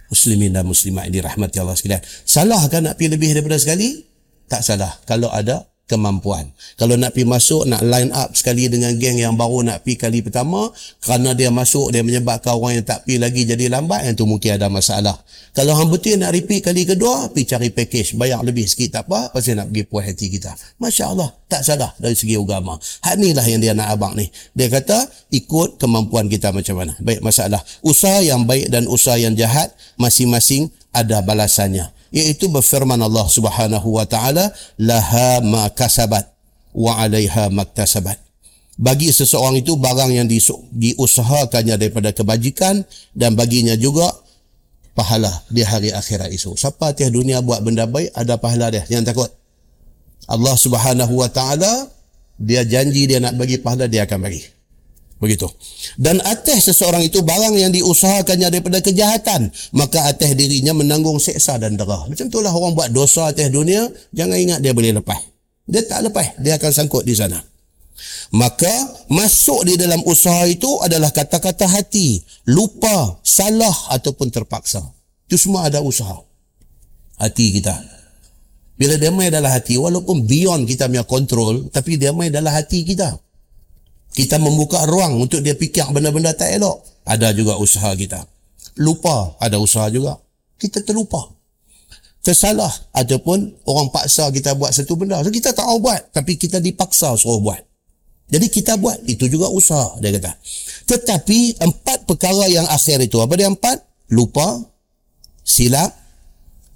Muslimin 0.07 0.55
dan 0.55 0.63
muslimat 0.63 1.05
ini 1.11 1.19
rahmati 1.19 1.59
Allah 1.59 1.75
sekalian. 1.75 1.99
Salah 2.23 2.63
kan 2.71 2.87
nak 2.87 2.95
pi 2.95 3.11
lebih 3.11 3.35
daripada 3.35 3.59
sekali? 3.59 4.07
Tak 4.47 4.63
salah. 4.63 4.95
Kalau 5.03 5.27
ada 5.27 5.67
kemampuan. 5.87 6.51
Kalau 6.75 6.99
nak 6.99 7.15
pi 7.15 7.23
masuk, 7.23 7.63
nak 7.63 7.79
line 7.79 8.11
up 8.11 8.35
sekali 8.35 8.67
dengan 8.67 8.91
geng 8.99 9.17
yang 9.17 9.39
baru 9.39 9.63
nak 9.63 9.87
pi 9.87 9.95
kali 9.95 10.19
pertama, 10.19 10.67
kerana 10.99 11.31
dia 11.31 11.47
masuk, 11.47 11.95
dia 11.95 12.03
menyebabkan 12.03 12.53
orang 12.53 12.83
yang 12.83 12.85
tak 12.85 13.07
pi 13.07 13.15
lagi 13.15 13.47
jadi 13.47 13.71
lambat, 13.71 14.03
yang 14.03 14.13
tu 14.13 14.27
mungkin 14.27 14.59
ada 14.59 14.67
masalah. 14.67 15.15
Kalau 15.55 15.73
hang 15.73 15.89
betul 15.89 16.19
nak 16.19 16.35
repeat 16.35 16.67
kali 16.67 16.83
kedua, 16.83 17.31
pi 17.31 17.47
cari 17.47 17.71
package, 17.71 18.19
bayar 18.19 18.43
lebih 18.43 18.67
sikit 18.67 19.01
tak 19.01 19.03
apa, 19.07 19.31
pasal 19.31 19.57
nak 19.57 19.71
pergi 19.71 19.83
puas 19.87 20.03
hati 20.05 20.27
kita. 20.27 20.51
Masya 20.77 21.03
Allah, 21.15 21.29
tak 21.47 21.63
salah 21.63 21.95
dari 21.97 22.13
segi 22.13 22.35
agama. 22.35 22.77
Hak 23.01 23.15
ni 23.17 23.31
lah 23.31 23.47
yang 23.47 23.63
dia 23.63 23.71
nak 23.71 23.95
abang 23.95 24.13
ni. 24.13 24.27
Dia 24.53 24.67
kata, 24.67 25.07
ikut 25.33 25.79
kemampuan 25.79 26.27
kita 26.27 26.51
macam 26.51 26.83
mana. 26.83 26.93
Baik 26.99 27.23
masalah. 27.23 27.63
Usaha 27.81 28.19
yang 28.21 28.43
baik 28.43 28.69
dan 28.69 28.85
usaha 28.91 29.15
yang 29.15 29.33
jahat, 29.33 29.71
masing-masing 29.95 30.69
ada 30.91 31.23
balasannya 31.23 31.96
iaitu 32.13 32.47
berfirman 32.51 32.99
Allah 32.99 33.27
Subhanahu 33.27 33.97
wa 33.97 34.05
taala 34.07 34.51
laha 34.79 35.43
ma 35.43 35.67
kasabat 35.71 36.27
wa 36.77 36.97
'alaiha 36.99 37.49
maktasabat 37.49 38.27
bagi 38.77 39.09
seseorang 39.09 39.65
itu 39.65 39.73
barang 39.73 40.13
yang 40.13 40.29
diusahakannya 40.69 41.81
daripada 41.81 42.13
kebajikan 42.13 42.85
dan 43.17 43.33
baginya 43.33 43.73
juga 43.73 44.05
pahala 44.93 45.33
di 45.49 45.65
hari 45.65 45.89
akhirat 45.89 46.29
itu. 46.29 46.53
Siapa 46.53 46.93
atas 46.93 47.09
dunia 47.09 47.41
buat 47.41 47.65
benda 47.65 47.89
baik 47.89 48.13
ada 48.13 48.37
pahala 48.37 48.69
dia. 48.69 48.85
Jangan 48.85 49.05
takut. 49.13 49.29
Allah 50.29 50.53
Subhanahu 50.53 51.13
wa 51.17 51.29
taala 51.29 51.89
dia 52.37 52.61
janji 52.61 53.09
dia 53.09 53.17
nak 53.17 53.33
bagi 53.33 53.57
pahala 53.57 53.89
dia 53.89 54.05
akan 54.05 54.29
bagi. 54.29 54.45
Begitu. 55.17 55.49
Dan 55.97 56.21
atas 56.21 56.69
seseorang 56.69 57.01
itu 57.01 57.25
barang 57.25 57.57
yang 57.57 57.73
diusahakannya 57.73 58.53
daripada 58.53 58.85
kejahatan, 58.85 59.49
maka 59.73 60.05
atas 60.05 60.37
dirinya 60.37 60.77
menanggung 60.77 61.17
seksa 61.17 61.57
dan 61.57 61.73
derah. 61.73 62.05
Macam 62.05 62.29
itulah 62.29 62.53
orang 62.53 62.77
buat 62.77 62.89
dosa 62.93 63.33
atas 63.33 63.49
dunia, 63.49 63.89
jangan 64.13 64.37
ingat 64.37 64.59
dia 64.61 64.77
boleh 64.77 64.93
lepas. 64.93 65.17
Dia 65.65 65.81
tak 65.89 66.05
lepas, 66.05 66.37
dia 66.37 66.61
akan 66.61 66.69
sangkut 66.69 67.01
di 67.01 67.17
sana. 67.17 67.41
Maka 68.29 68.69
masuk 69.09 69.65
di 69.65 69.73
dalam 69.73 70.05
usaha 70.05 70.45
itu 70.45 70.69
adalah 70.85 71.09
kata-kata 71.09 71.65
hati, 71.65 72.21
lupa, 72.53 73.17
salah 73.25 73.73
ataupun 73.97 74.29
terpaksa. 74.29 74.85
Itu 75.25 75.49
semua 75.49 75.65
ada 75.65 75.81
usaha. 75.81 76.21
Hati 77.17 77.57
kita. 77.57 77.73
Bila 78.77 79.01
damai 79.01 79.33
adalah 79.33 79.57
hati, 79.57 79.81
walaupun 79.81 80.29
beyond 80.29 80.69
kita 80.69 80.85
punya 80.85 81.01
kontrol, 81.01 81.65
tapi 81.73 81.97
damai 81.97 82.29
adalah 82.29 82.61
hati 82.61 82.85
kita 82.85 83.17
kita 84.13 84.39
membuka 84.39 84.83
ruang 84.87 85.19
untuk 85.19 85.43
dia 85.43 85.55
fikir 85.55 85.87
benda-benda 85.91 86.35
tak 86.35 86.55
elok. 86.55 86.83
Ada 87.07 87.31
juga 87.31 87.55
usaha 87.59 87.91
kita. 87.95 88.23
Lupa, 88.77 89.35
ada 89.41 89.57
usaha 89.57 89.87
juga. 89.89 90.19
Kita 90.59 90.83
terlupa. 90.85 91.33
Tersalah 92.21 92.69
ataupun 92.91 93.63
orang 93.63 93.87
paksa 93.87 94.27
kita 94.33 94.51
buat 94.57 94.75
satu 94.75 94.99
benda. 94.99 95.23
So, 95.23 95.31
kita 95.31 95.55
tak 95.55 95.63
mau 95.63 95.79
buat, 95.79 96.11
tapi 96.11 96.35
kita 96.35 96.59
dipaksa 96.59 97.15
suruh 97.15 97.39
buat. 97.39 97.61
Jadi 98.27 98.51
kita 98.51 98.75
buat, 98.75 98.99
itu 99.07 99.31
juga 99.31 99.47
usaha, 99.47 99.95
dia 100.03 100.11
kata. 100.11 100.35
Tetapi 100.91 101.63
empat 101.63 102.03
perkara 102.03 102.51
yang 102.51 102.67
akhir 102.67 102.99
itu, 102.99 103.23
apa 103.23 103.39
dia 103.39 103.47
empat? 103.47 103.79
Lupa, 104.11 104.59
silap, 105.47 105.95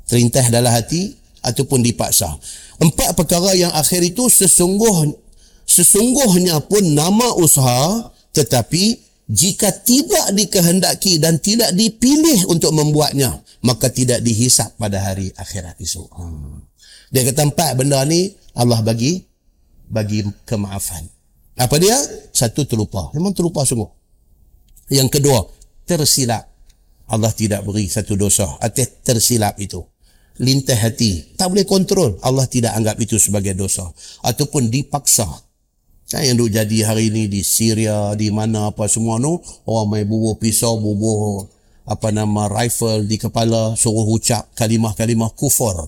terintah 0.07 0.47
dalam 0.47 0.71
hati, 0.71 1.19
ataupun 1.43 1.83
dipaksa. 1.83 2.31
Empat 2.79 3.17
perkara 3.17 3.51
yang 3.57 3.73
akhir 3.73 4.01
itu 4.05 4.29
sesungguh 4.29 5.11
sesungguhnya 5.71 6.59
pun 6.67 6.83
nama 6.91 7.31
usaha 7.39 8.11
tetapi 8.35 8.99
jika 9.31 9.71
tidak 9.71 10.35
dikehendaki 10.35 11.15
dan 11.15 11.39
tidak 11.39 11.71
dipilih 11.71 12.51
untuk 12.51 12.75
membuatnya 12.75 13.39
maka 13.63 13.87
tidak 13.87 14.19
dihisap 14.19 14.75
pada 14.75 14.99
hari 14.99 15.31
akhirat 15.37 15.79
esok. 15.79 16.11
Hmm. 16.11 16.67
Dia 17.13 17.23
kata 17.27 17.47
empat 17.47 17.79
benda 17.79 18.03
ni 18.03 18.35
Allah 18.57 18.83
bagi 18.83 19.23
bagi 19.87 20.23
kemaafan. 20.47 21.07
Apa 21.59 21.75
dia? 21.77 21.95
Satu 22.31 22.63
terlupa. 22.63 23.11
Memang 23.13 23.35
terlupa 23.35 23.67
sungguh. 23.67 23.87
Yang 24.91 25.19
kedua, 25.19 25.39
tersilap. 25.83 26.47
Allah 27.11 27.31
tidak 27.35 27.67
beri 27.67 27.91
satu 27.91 28.15
dosa 28.15 28.55
atas 28.63 29.03
tersilap 29.03 29.59
itu. 29.59 29.83
Lintah 30.39 30.79
hati. 30.79 31.35
Tak 31.35 31.51
boleh 31.51 31.67
kontrol. 31.67 32.15
Allah 32.23 32.47
tidak 32.47 32.71
anggap 32.71 32.95
itu 33.03 33.19
sebagai 33.19 33.51
dosa. 33.51 33.91
Ataupun 34.23 34.71
dipaksa. 34.71 35.27
Kan 36.11 36.27
yang 36.27 36.35
duk 36.35 36.51
jadi 36.51 36.91
hari 36.91 37.07
ini 37.07 37.31
di 37.31 37.39
Syria, 37.39 38.11
di 38.19 38.27
mana 38.35 38.67
apa 38.75 38.83
semua 38.91 39.15
tu. 39.15 39.39
Orang 39.63 39.95
main 39.95 40.03
bubuh 40.03 40.35
pisau, 40.35 40.75
bubuh 40.75 41.47
apa 41.87 42.11
nama 42.11 42.51
rifle 42.51 43.07
di 43.07 43.15
kepala. 43.15 43.79
Suruh 43.79 44.03
ucap 44.11 44.51
kalimah-kalimah 44.59 45.31
kufur. 45.31 45.87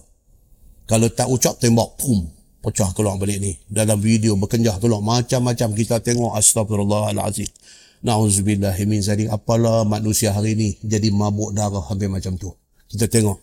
Kalau 0.88 1.12
tak 1.12 1.28
ucap, 1.28 1.60
tembak. 1.60 2.00
Pum 2.00 2.24
pecah 2.64 2.96
keluar 2.96 3.20
balik 3.20 3.44
ni 3.44 3.60
dalam 3.68 4.00
video 4.00 4.40
berkenjah 4.40 4.80
keluar 4.80 5.04
macam-macam 5.04 5.76
kita 5.76 6.00
tengok 6.00 6.32
astagfirullahalazim 6.40 7.52
nauzubillah 8.08 8.72
min 8.88 9.04
zalik 9.04 9.28
apalah 9.28 9.84
manusia 9.84 10.32
hari 10.32 10.56
ni 10.56 10.80
jadi 10.80 11.12
mabuk 11.12 11.52
darah 11.52 11.84
hampir 11.84 12.08
macam 12.08 12.40
tu 12.40 12.56
kita 12.88 13.12
tengok 13.12 13.36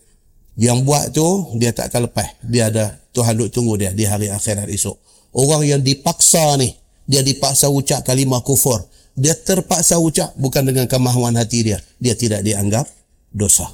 yang 0.57 0.81
buat 0.81 1.13
tu 1.13 1.53
dia 1.61 1.69
tak 1.69 1.93
akan 1.93 2.09
lepas 2.09 2.33
dia 2.41 2.73
ada 2.73 2.97
Tuhan 3.13 3.37
duk 3.37 3.53
tunggu 3.53 3.77
dia 3.77 3.93
di 3.93 4.09
hari 4.09 4.33
akhirat 4.33 4.65
esok 4.73 4.97
orang 5.35 5.67
yang 5.67 5.81
dipaksa 5.81 6.55
ni 6.59 6.75
dia 7.07 7.25
dipaksa 7.25 7.67
ucap 7.67 8.03
kalimah 8.05 8.43
kufur 8.43 8.79
dia 9.17 9.35
terpaksa 9.35 9.99
ucap 9.99 10.31
bukan 10.39 10.63
dengan 10.67 10.85
kemahuan 10.87 11.35
hati 11.35 11.73
dia 11.73 11.77
dia 11.99 12.15
tidak 12.15 12.43
dianggap 12.45 12.87
dosa 13.31 13.67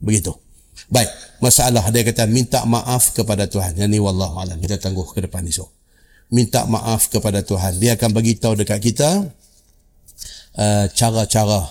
begitu 0.00 0.32
Baik, 0.92 1.08
masalah 1.40 1.88
dia 1.88 2.04
kata 2.04 2.28
minta 2.28 2.68
maaf 2.68 3.16
kepada 3.16 3.48
Tuhan. 3.48 3.80
Yang 3.80 3.88
ni 3.88 3.98
wallahu 4.02 4.36
alam 4.44 4.60
kita 4.60 4.76
tangguh 4.76 5.08
ke 5.08 5.24
depan 5.24 5.40
esok. 5.48 5.72
Minta 6.28 6.68
maaf 6.68 7.08
kepada 7.08 7.40
Tuhan. 7.40 7.80
Dia 7.80 7.96
akan 7.96 8.12
bagi 8.12 8.36
tahu 8.36 8.60
dekat 8.60 8.76
kita 8.76 9.24
uh, 10.60 10.84
cara-cara 10.92 11.64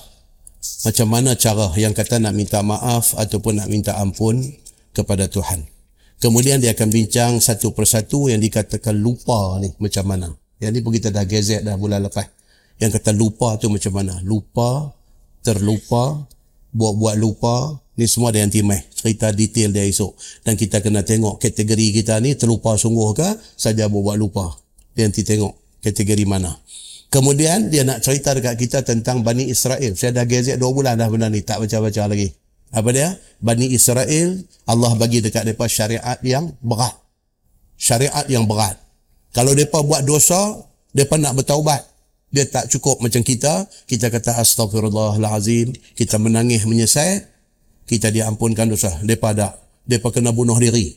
macam 0.61 1.07
mana 1.09 1.37
cara 1.37 1.69
yang 1.77 1.93
kata 1.93 2.17
nak 2.17 2.33
minta 2.33 2.65
maaf 2.65 3.13
ataupun 3.13 3.61
nak 3.61 3.69
minta 3.69 3.93
ampun 4.01 4.41
kepada 4.89 5.29
Tuhan. 5.29 5.69
Kemudian 6.21 6.61
dia 6.61 6.77
akan 6.77 6.93
bincang 6.93 7.41
satu 7.41 7.73
persatu 7.73 8.29
yang 8.29 8.37
dikatakan 8.37 8.93
lupa 8.93 9.57
ni 9.57 9.73
macam 9.81 10.05
mana. 10.05 10.29
Yang 10.61 10.71
ni 10.77 10.79
pun 10.85 10.93
kita 10.93 11.09
dah 11.09 11.25
gazet 11.25 11.65
dah 11.65 11.73
bulan 11.73 12.05
lepas. 12.05 12.29
Yang 12.77 13.01
kata 13.01 13.17
lupa 13.17 13.57
tu 13.57 13.73
macam 13.73 13.89
mana? 13.97 14.21
Lupa, 14.21 14.93
terlupa, 15.41 16.29
buat-buat 16.77 17.17
lupa, 17.17 17.81
ni 17.97 18.05
semua 18.05 18.29
ada 18.29 18.37
yang 18.45 18.53
timai 18.53 18.85
cerita 18.93 19.33
detail 19.33 19.73
dia 19.73 19.81
esok. 19.81 20.13
Dan 20.45 20.53
kita 20.61 20.85
kena 20.85 21.01
tengok 21.01 21.41
kategori 21.41 21.87
kita 21.89 22.21
ni 22.21 22.37
terlupa 22.37 22.77
sungguh 22.77 23.17
ke 23.17 23.29
saja 23.57 23.89
buat 23.89 24.13
lupa. 24.13 24.61
Dia 24.93 25.09
nanti 25.09 25.25
tengok 25.25 25.81
kategori 25.81 26.25
mana. 26.29 26.53
Kemudian 27.09 27.73
dia 27.73 27.81
nak 27.81 28.05
cerita 28.05 28.37
dekat 28.37 28.61
kita 28.61 28.85
tentang 28.85 29.25
Bani 29.25 29.49
Israel. 29.49 29.97
Saya 29.97 30.13
dah 30.13 30.29
gazet 30.29 30.61
dua 30.61 30.69
bulan 30.69 31.01
dah 31.01 31.09
benda 31.09 31.33
ni. 31.33 31.41
Tak 31.41 31.65
baca-baca 31.65 32.05
lagi 32.05 32.40
apa 32.71 32.89
dia 32.95 33.19
Bani 33.43 33.67
Israel 33.71 34.39
Allah 34.67 34.91
bagi 34.95 35.19
dekat 35.19 35.43
mereka 35.43 35.67
syariat 35.67 36.17
yang 36.23 36.55
berat 36.63 36.95
syariat 37.75 38.25
yang 38.31 38.47
berat 38.47 38.79
kalau 39.35 39.51
mereka 39.51 39.83
buat 39.83 40.07
dosa 40.07 40.65
mereka 40.95 41.19
nak 41.19 41.35
bertaubat 41.35 41.83
dia 42.31 42.47
tak 42.47 42.71
cukup 42.71 43.03
macam 43.03 43.19
kita 43.21 43.67
kita 43.87 44.07
kata 44.07 44.39
astagfirullahalazim 44.39 45.75
kita 45.99 46.15
menangis 46.15 46.63
menyesal 46.63 47.31
kita 47.91 48.07
diampunkan 48.07 48.71
dosa. 48.71 48.87
Mereka 49.03 49.35
ada. 49.35 49.59
Mereka 49.83 50.15
kena 50.15 50.31
bunuh 50.31 50.55
diri. 50.55 50.95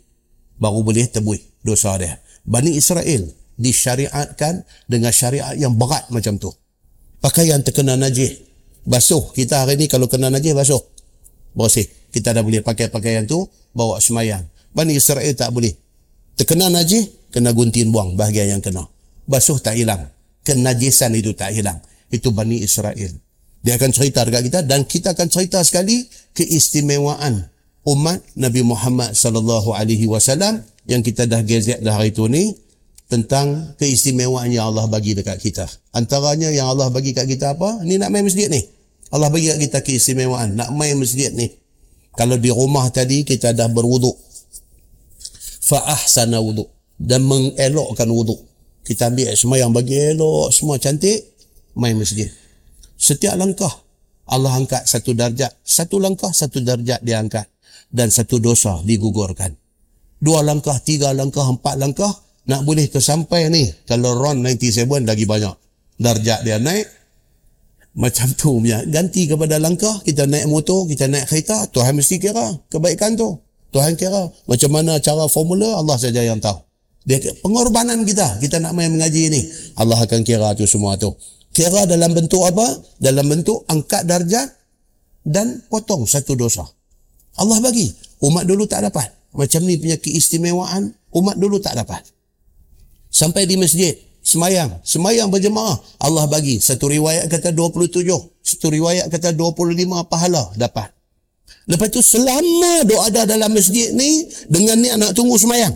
Baru 0.63 0.87
boleh 0.87 1.11
tebui 1.11 1.43
dosa 1.67 1.99
dia. 1.99 2.23
Bani 2.47 2.71
Israel 2.79 3.27
disyariatkan 3.59 4.63
dengan 4.87 5.11
syariat 5.11 5.59
yang 5.59 5.75
berat 5.75 6.07
macam 6.15 6.39
tu. 6.39 6.55
Pakaian 7.19 7.59
terkena 7.67 7.99
najis. 7.99 8.47
Basuh. 8.87 9.35
Kita 9.35 9.67
hari 9.67 9.75
ni 9.75 9.91
kalau 9.91 10.07
kena 10.07 10.31
najis 10.31 10.55
basuh. 10.55 10.79
Bersih. 11.55 11.87
Kita 12.11 12.31
dah 12.35 12.43
boleh 12.43 12.63
pakai 12.63 12.91
pakaian 12.91 13.27
tu 13.27 13.47
bawa 13.75 13.99
semayang. 13.99 14.47
Bani 14.75 14.99
Israel 14.99 15.31
tak 15.35 15.55
boleh. 15.55 15.75
Terkena 16.35 16.67
najis, 16.71 17.31
kena 17.31 17.55
gunting 17.55 17.95
buang 17.95 18.19
bahagian 18.19 18.59
yang 18.59 18.63
kena. 18.63 18.87
Basuh 19.27 19.59
tak 19.63 19.79
hilang. 19.79 20.11
Kenajisan 20.43 21.15
itu 21.15 21.33
tak 21.33 21.55
hilang. 21.55 21.79
Itu 22.11 22.35
Bani 22.35 22.61
Israel. 22.61 23.15
Dia 23.65 23.81
akan 23.81 23.91
cerita 23.97 24.27
dekat 24.29 24.43
kita 24.53 24.61
dan 24.67 24.85
kita 24.85 25.17
akan 25.17 25.29
cerita 25.33 25.65
sekali 25.65 26.05
keistimewaan 26.37 27.49
umat 27.89 28.21
Nabi 28.37 28.61
Muhammad 28.61 29.17
sallallahu 29.17 29.73
alaihi 29.73 30.05
wasallam 30.05 30.61
yang 30.85 31.01
kita 31.01 31.25
dah 31.25 31.41
gazet 31.41 31.81
dah 31.81 31.97
hari 31.97 32.13
tu 32.13 32.29
ni 32.29 32.53
tentang 33.09 33.77
keistimewaan 33.81 34.53
yang 34.53 34.69
Allah 34.69 34.85
bagi 34.89 35.17
dekat 35.17 35.41
kita. 35.41 35.65
Antaranya 35.97 36.53
yang 36.53 36.73
Allah 36.73 36.93
bagi 36.93 37.17
kat 37.17 37.25
kita 37.25 37.57
apa? 37.57 37.81
Ni 37.85 37.97
nak 37.97 38.13
main 38.13 38.25
masjid 38.25 38.53
ni. 38.53 38.61
Allah 39.15 39.31
bagi 39.31 39.55
kita 39.55 39.79
keistimewaan 39.79 40.59
nak 40.59 40.75
main 40.75 40.99
masjid 40.99 41.31
ni. 41.31 41.47
Kalau 42.19 42.35
di 42.35 42.51
rumah 42.51 42.91
tadi 42.91 43.23
kita 43.23 43.55
dah 43.55 43.71
berwuduk. 43.71 44.19
Fa 45.65 45.87
ahsana 45.87 46.43
wuduk 46.43 46.67
dan 46.99 47.23
mengelokkan 47.23 48.11
wuduk. 48.11 48.43
Kita 48.83 49.09
ambil 49.09 49.33
semua 49.39 49.57
yang 49.63 49.73
bagi 49.73 49.97
elok, 49.97 50.51
semua 50.51 50.77
cantik, 50.77 51.31
main 51.79 51.97
masjid. 51.97 52.29
Setiap 52.99 53.39
langkah 53.39 53.85
Allah 54.29 54.57
angkat 54.57 54.89
satu 54.89 55.13
darjat. 55.13 55.53
Satu 55.61 56.01
langkah, 56.01 56.33
satu 56.33 56.65
darjat 56.65 57.05
dia 57.05 57.21
angkat. 57.21 57.45
Dan 57.93 58.09
satu 58.09 58.41
dosa 58.41 58.81
digugurkan. 58.83 59.55
Dua 60.19 60.41
langkah, 60.41 60.75
tiga 60.81 61.13
langkah, 61.13 61.45
empat 61.45 61.77
langkah. 61.77 62.11
Nak 62.49 62.65
boleh 62.65 62.89
ke 62.89 63.01
sampai 63.01 63.49
ni. 63.53 63.69
Kalau 63.89 64.17
Ron 64.17 64.41
97 64.45 65.05
lagi 65.05 65.25
banyak. 65.29 65.55
Darjat 66.01 66.45
dia 66.45 66.57
naik. 66.61 67.04
Macam 67.95 68.27
tu 68.35 68.59
punya. 68.59 68.83
Ganti 68.87 69.31
kepada 69.31 69.63
langkah. 69.63 70.03
Kita 70.03 70.27
naik 70.27 70.51
motor, 70.51 70.91
kita 70.91 71.07
naik 71.07 71.31
kereta. 71.31 71.71
Tuhan 71.71 71.95
mesti 71.95 72.19
kira 72.19 72.59
kebaikan 72.67 73.15
tu. 73.15 73.39
Tuhan 73.71 73.95
kira. 73.95 74.31
Macam 74.51 74.71
mana 74.75 74.99
cara 74.99 75.31
formula, 75.31 75.79
Allah 75.79 75.95
saja 75.99 76.23
yang 76.23 76.43
tahu. 76.43 76.59
Dia 77.07 77.23
pengorbanan 77.41 78.03
kita. 78.03 78.43
Kita 78.43 78.59
nak 78.59 78.75
main 78.75 78.91
mengaji 78.91 79.31
ni. 79.31 79.41
Allah 79.79 79.99
akan 80.03 80.27
kira 80.27 80.55
tu 80.59 80.67
semua 80.67 80.99
tu. 80.99 81.15
Kira 81.55 81.87
dalam 81.87 82.11
bentuk 82.11 82.43
apa? 82.43 82.67
Dalam 82.99 83.31
bentuk 83.31 83.63
angkat 83.71 84.11
darjat 84.11 84.51
dan 85.23 85.63
potong 85.71 86.03
satu 86.03 86.35
dosa. 86.35 86.67
Allah 87.39 87.63
bagi. 87.63 87.87
Umat 88.27 88.43
dulu 88.43 88.67
tak 88.67 88.83
dapat. 88.91 89.07
Macam 89.35 89.67
ni 89.67 89.75
punya 89.79 89.99
keistimewaan, 89.99 90.95
umat 91.15 91.35
dulu 91.35 91.59
tak 91.59 91.75
dapat. 91.75 92.07
Sampai 93.11 93.47
di 93.51 93.59
masjid, 93.59 93.95
semayang. 94.25 94.81
Semayang 94.83 95.29
berjemaah. 95.29 95.77
Allah 96.01 96.25
bagi. 96.27 96.59
Satu 96.59 96.89
riwayat 96.89 97.29
kata 97.29 97.53
27. 97.53 98.09
Satu 98.41 98.67
riwayat 98.73 99.13
kata 99.13 99.37
25 99.37 100.09
pahala 100.09 100.49
dapat. 100.57 100.91
Lepas 101.65 101.89
tu 101.93 102.01
selama 102.01 102.85
doa 102.85 103.09
ada 103.09 103.25
dalam 103.25 103.53
masjid 103.53 103.93
ni, 103.93 104.29
dengan 104.49 104.77
ni 104.81 104.89
nak 104.97 105.17
tunggu 105.17 105.37
semayang. 105.41 105.73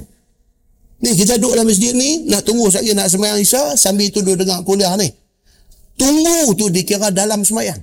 Ni 1.00 1.14
kita 1.14 1.38
duduk 1.38 1.56
dalam 1.56 1.68
masjid 1.68 1.94
ni, 1.94 2.28
nak 2.28 2.44
tunggu 2.44 2.68
sekali 2.68 2.92
nak 2.92 3.08
semayang 3.08 3.38
Isya, 3.40 3.78
sambil 3.78 4.10
tu 4.12 4.20
duduk 4.20 4.44
dengar 4.44 4.60
kuliah 4.66 4.92
ni. 4.98 5.08
Tunggu 5.96 6.52
tu 6.58 6.68
dikira 6.68 7.08
dalam 7.08 7.40
semayang. 7.40 7.80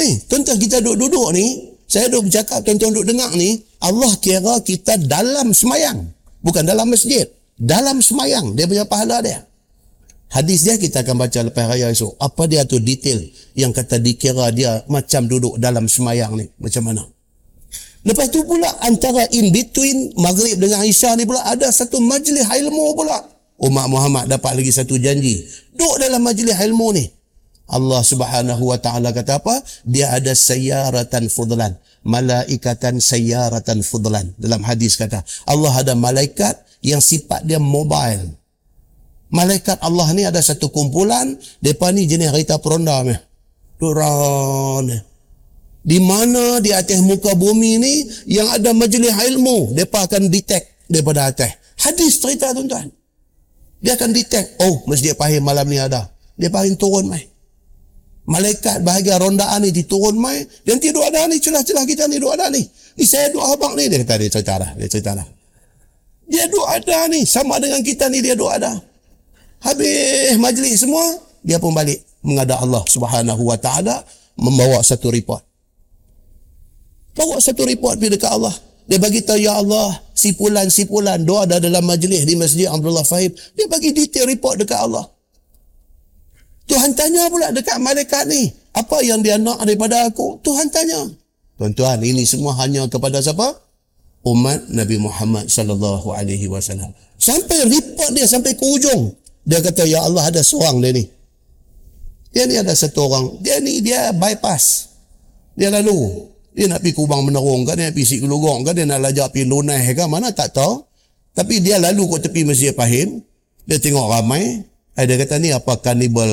Ni, 0.00 0.16
tuan-tuan 0.24 0.56
kita 0.56 0.80
duduk-duduk 0.80 1.28
ni, 1.36 1.76
saya 1.84 2.08
duduk 2.08 2.32
bercakap, 2.32 2.64
tuan-tuan 2.64 2.96
duduk 2.96 3.12
dengar 3.12 3.30
ni, 3.36 3.60
Allah 3.84 4.12
kira 4.22 4.56
kita 4.64 4.96
dalam 5.04 5.52
semayang. 5.52 6.08
Bukan 6.40 6.64
dalam 6.64 6.88
masjid. 6.88 7.28
Dalam 7.62 8.02
semayang. 8.02 8.58
Dia 8.58 8.66
punya 8.66 8.82
pahala 8.82 9.22
dia. 9.22 9.46
Hadis 10.34 10.66
dia 10.66 10.74
kita 10.80 11.06
akan 11.06 11.14
baca 11.14 11.38
lepas 11.46 11.70
raya 11.70 11.86
esok. 11.94 12.18
Apa 12.18 12.50
dia 12.50 12.66
tu 12.66 12.82
detail 12.82 13.22
yang 13.54 13.70
kata 13.70 14.02
dikira 14.02 14.50
dia 14.50 14.82
macam 14.90 15.30
duduk 15.30 15.62
dalam 15.62 15.86
semayang 15.86 16.34
ni. 16.34 16.50
Macam 16.58 16.90
mana? 16.90 17.06
Lepas 18.02 18.34
tu 18.34 18.42
pula 18.42 18.66
antara 18.82 19.30
in 19.30 19.54
between 19.54 20.10
maghrib 20.18 20.58
dengan 20.58 20.82
isya 20.82 21.14
ni 21.14 21.22
pula 21.22 21.46
ada 21.46 21.70
satu 21.70 22.02
majlis 22.02 22.42
ilmu 22.50 22.98
pula 22.98 23.30
umat 23.62 23.86
Muhammad 23.86 24.24
dapat 24.26 24.58
lagi 24.58 24.74
satu 24.74 24.98
janji. 24.98 25.46
Duduk 25.70 26.02
dalam 26.02 26.20
majlis 26.26 26.58
ilmu 26.58 26.88
ni. 26.98 27.06
Allah 27.72 28.02
subhanahu 28.04 28.68
wa 28.68 28.76
ta'ala 28.76 29.14
kata 29.14 29.40
apa? 29.40 29.62
Dia 29.86 30.12
ada 30.12 30.34
sayyaratan 30.34 31.30
fudlan. 31.30 31.78
Malaikatan 32.02 32.98
sayyaratan 32.98 33.80
fudlan. 33.86 34.34
Dalam 34.36 34.60
hadis 34.66 34.98
kata. 34.98 35.22
Allah 35.46 35.72
ada 35.72 35.94
malaikat 35.96 36.58
yang 36.82 37.00
sifat 37.00 37.46
dia 37.46 37.62
mobile. 37.62 38.34
Malaikat 39.32 39.80
Allah 39.80 40.12
ni 40.12 40.28
ada 40.28 40.42
satu 40.44 40.68
kumpulan. 40.68 41.32
Mereka 41.64 41.88
ni 41.96 42.04
jenis 42.04 42.28
kereta 42.34 42.60
peronda 42.60 43.00
ni. 43.00 43.16
Duran. 43.80 44.92
Di 45.82 45.98
mana 45.98 46.60
di 46.60 46.70
atas 46.70 47.00
muka 47.00 47.32
bumi 47.32 47.80
ni 47.80 47.94
yang 48.28 48.52
ada 48.52 48.76
majlis 48.76 49.16
ilmu. 49.32 49.72
Mereka 49.72 50.04
akan 50.04 50.28
detect 50.28 50.84
daripada 50.84 51.32
atas. 51.32 51.56
Hadis 51.80 52.20
cerita 52.20 52.52
tuan-tuan. 52.52 52.92
Dia 53.82 53.98
akan 53.98 54.14
detect, 54.14 54.62
oh 54.62 54.86
masjid 54.86 55.10
pahim 55.16 55.42
malam 55.42 55.66
ni 55.66 55.74
ada. 55.74 56.06
Dia 56.38 56.52
pahim 56.52 56.78
turun 56.78 57.10
mai. 57.10 57.26
Malaikat 58.22 58.86
bahagian 58.86 59.18
rondaan 59.18 59.66
ni 59.66 59.74
diturun 59.74 60.14
mai. 60.14 60.46
Dan 60.62 60.78
dia 60.78 60.94
duduk 60.94 61.08
ada 61.10 61.26
ni, 61.26 61.42
celah-celah 61.42 61.82
kita 61.82 62.06
ni 62.06 62.22
duduk 62.22 62.38
ada 62.38 62.46
ni. 62.54 62.62
Ni 62.94 63.02
saya 63.02 63.34
duduk 63.34 63.42
abang 63.42 63.74
ni. 63.74 63.90
Dia 63.90 64.06
kata, 64.06 64.14
dia 64.22 64.30
cerita 64.30 64.54
dah. 64.62 64.70
Dia 64.78 64.86
cerita 64.86 65.10
dah. 65.18 65.26
Dia 66.28 66.46
duk 66.48 66.66
ada 66.66 67.06
ni. 67.10 67.26
Sama 67.26 67.58
dengan 67.58 67.82
kita 67.82 68.10
ni 68.10 68.22
dia 68.22 68.34
duk 68.34 68.50
ada. 68.50 68.78
Habis 69.62 70.38
majlis 70.42 70.82
semua, 70.82 71.02
dia 71.42 71.62
pun 71.62 71.70
balik 71.70 72.02
mengadap 72.22 72.62
Allah 72.62 72.82
Subhanahu 72.86 73.42
Wa 73.46 73.58
Taala 73.58 74.02
membawa 74.38 74.82
satu 74.82 75.10
report. 75.10 75.42
Bawa 77.12 77.36
satu 77.38 77.68
report 77.68 78.00
pergi 78.00 78.16
dekat 78.16 78.32
Allah. 78.32 78.54
Dia 78.88 78.98
bagi 78.98 79.22
tahu 79.22 79.38
ya 79.38 79.60
Allah, 79.62 79.94
sipulan-sipulan 80.16 81.22
doa 81.22 81.46
ada 81.46 81.62
dalam 81.62 81.86
majlis 81.86 82.26
di 82.26 82.34
Masjid 82.34 82.66
Abdullah 82.66 83.06
Fahim. 83.06 83.30
Dia 83.54 83.70
bagi 83.70 83.94
detail 83.94 84.26
report 84.26 84.64
dekat 84.64 84.80
Allah. 84.80 85.06
Tuhan 86.66 86.96
tanya 86.96 87.28
pula 87.28 87.52
dekat 87.52 87.78
malaikat 87.78 88.26
ni, 88.26 88.48
apa 88.72 89.04
yang 89.04 89.20
dia 89.20 89.36
nak 89.36 89.60
daripada 89.62 90.08
aku? 90.08 90.40
Tuhan 90.40 90.72
tanya. 90.72 91.04
Tuan-tuan, 91.60 92.00
ini 92.00 92.24
semua 92.24 92.56
hanya 92.58 92.88
kepada 92.88 93.20
siapa? 93.22 93.54
Umat 94.22 94.70
Nabi 94.70 95.02
Muhammad 95.02 95.50
sallallahu 95.50 96.14
alaihi 96.14 96.46
wasallam. 96.46 96.94
Sampai 97.18 97.66
report 97.66 98.14
dia 98.14 98.26
sampai 98.26 98.54
ke 98.54 98.62
ujung. 98.62 99.10
Dia 99.42 99.58
kata, 99.58 99.82
"Ya 99.82 100.06
Allah, 100.06 100.30
ada 100.30 100.40
seorang 100.46 100.78
dia 100.78 100.94
ni." 100.94 101.04
Dia 102.32 102.48
ni 102.48 102.56
ada 102.56 102.72
satu 102.72 103.06
orang. 103.06 103.38
Dia 103.44 103.60
ni 103.60 103.84
dia 103.84 104.10
bypass. 104.16 104.94
Dia 105.52 105.68
lalu. 105.68 106.26
Dia 106.52 106.68
nak 106.68 106.84
pergi 106.84 106.96
kubang 106.96 107.24
menerung 107.24 107.64
kan, 107.64 107.76
dia 107.76 107.88
nak 107.88 107.96
pergi 107.96 108.08
si 108.08 108.16
kelurong 108.20 108.60
kan, 108.64 108.76
dia 108.76 108.84
nak 108.84 109.00
lajak 109.08 109.32
pergi 109.32 109.48
lunai 109.48 109.88
kan, 109.96 110.08
mana 110.08 110.32
tak 110.32 110.52
tahu. 110.52 110.84
Tapi 111.32 111.64
dia 111.64 111.80
lalu 111.80 112.04
ke 112.12 112.28
tepi 112.28 112.44
Masjid 112.44 112.76
Pahim. 112.76 113.24
Dia 113.64 113.80
tengok 113.80 114.04
ramai. 114.04 114.60
Eh, 114.92 115.04
dia 115.08 115.16
kata 115.16 115.40
ni 115.40 115.48
apa 115.48 115.80
kanibal 115.80 116.28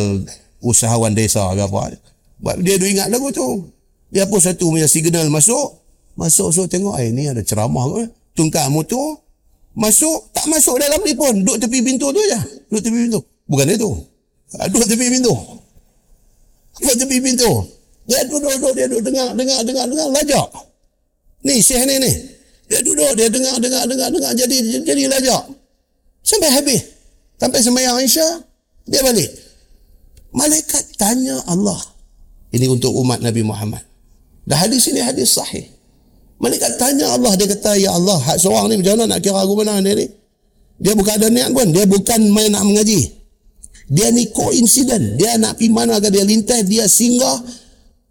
usahawan 0.60 1.16
desa 1.16 1.48
ke 1.56 1.64
apa. 1.64 1.96
Dia 2.60 2.76
ingat 2.76 3.08
lagu 3.08 3.32
tu. 3.32 3.72
Dia 4.12 4.28
pun 4.28 4.44
satu 4.44 4.76
punya 4.76 4.92
signal 4.92 5.32
masuk. 5.32 5.79
Masuk 6.20 6.52
so 6.52 6.68
tengok 6.68 7.00
eh 7.00 7.16
ni 7.16 7.32
ada 7.32 7.40
ceramah 7.40 7.88
ke. 7.96 8.04
Tungkak 8.36 8.68
motor. 8.68 9.24
Masuk. 9.72 10.36
Tak 10.36 10.52
masuk 10.52 10.76
dalam 10.76 11.00
ni 11.08 11.16
pun. 11.16 11.32
Duduk 11.32 11.64
tepi 11.64 11.80
pintu 11.80 12.12
tu 12.12 12.20
je. 12.20 12.40
Duduk 12.68 12.84
tepi 12.84 12.98
pintu. 13.08 13.20
Bukan 13.48 13.72
itu. 13.72 13.90
Ah, 14.60 14.68
duduk 14.68 14.84
tepi 14.92 15.08
pintu. 15.08 15.32
Duduk 16.84 16.96
tepi 17.00 17.18
pintu. 17.24 17.52
Dia 18.10 18.26
duduk, 18.26 18.52
duduk, 18.58 18.74
dia 18.74 18.90
duduk 18.90 19.06
dengar, 19.06 19.38
dengar, 19.38 19.62
dengar, 19.62 19.86
dengar, 19.86 20.08
lajak. 20.10 20.48
Ni, 21.46 21.62
syekh 21.62 21.86
ni, 21.86 22.02
ni. 22.02 22.10
Dia 22.66 22.82
duduk, 22.82 23.14
dia 23.14 23.30
dengar, 23.30 23.62
dengar, 23.62 23.86
dengar, 23.86 24.10
dengar, 24.10 24.32
jadi, 24.34 24.82
jadi 24.82 25.04
lajak. 25.06 25.46
Sampai 26.26 26.50
habis. 26.50 26.82
Sampai 27.38 27.62
semayang 27.62 28.02
Aisyah, 28.02 28.44
dia 28.90 29.06
balik. 29.06 29.30
Malaikat 30.34 30.98
tanya 30.98 31.38
Allah. 31.46 31.78
Ini 32.50 32.66
untuk 32.66 32.98
umat 32.98 33.22
Nabi 33.22 33.46
Muhammad. 33.46 33.86
Dan 34.50 34.58
hadis 34.58 34.90
ini 34.90 35.06
hadis 35.06 35.38
sahih. 35.38 35.70
Malaikat 36.40 36.80
tanya 36.80 37.14
Allah, 37.14 37.36
dia 37.36 37.48
kata, 37.52 37.76
Ya 37.76 37.92
Allah, 37.92 38.16
hak 38.16 38.40
seorang 38.40 38.72
ni 38.72 38.80
macam 38.80 38.96
mana 38.96 39.16
nak 39.16 39.20
kira 39.20 39.44
aku 39.44 39.54
mana 39.60 39.84
dia 39.84 39.94
ni? 40.00 40.08
Dia 40.80 40.96
bukan 40.96 41.14
ada 41.20 41.28
niat 41.28 41.52
pun. 41.52 41.68
Dia 41.76 41.84
bukan 41.84 42.20
main 42.32 42.50
nak 42.56 42.64
mengaji. 42.64 43.12
Dia 43.92 44.08
ni 44.16 44.32
koinsiden. 44.32 45.20
Dia 45.20 45.36
nak 45.36 45.60
pergi 45.60 45.68
mana 45.76 46.00
ke 46.00 46.08
dia 46.08 46.24
lintas, 46.24 46.64
dia 46.64 46.88
singgah, 46.88 47.44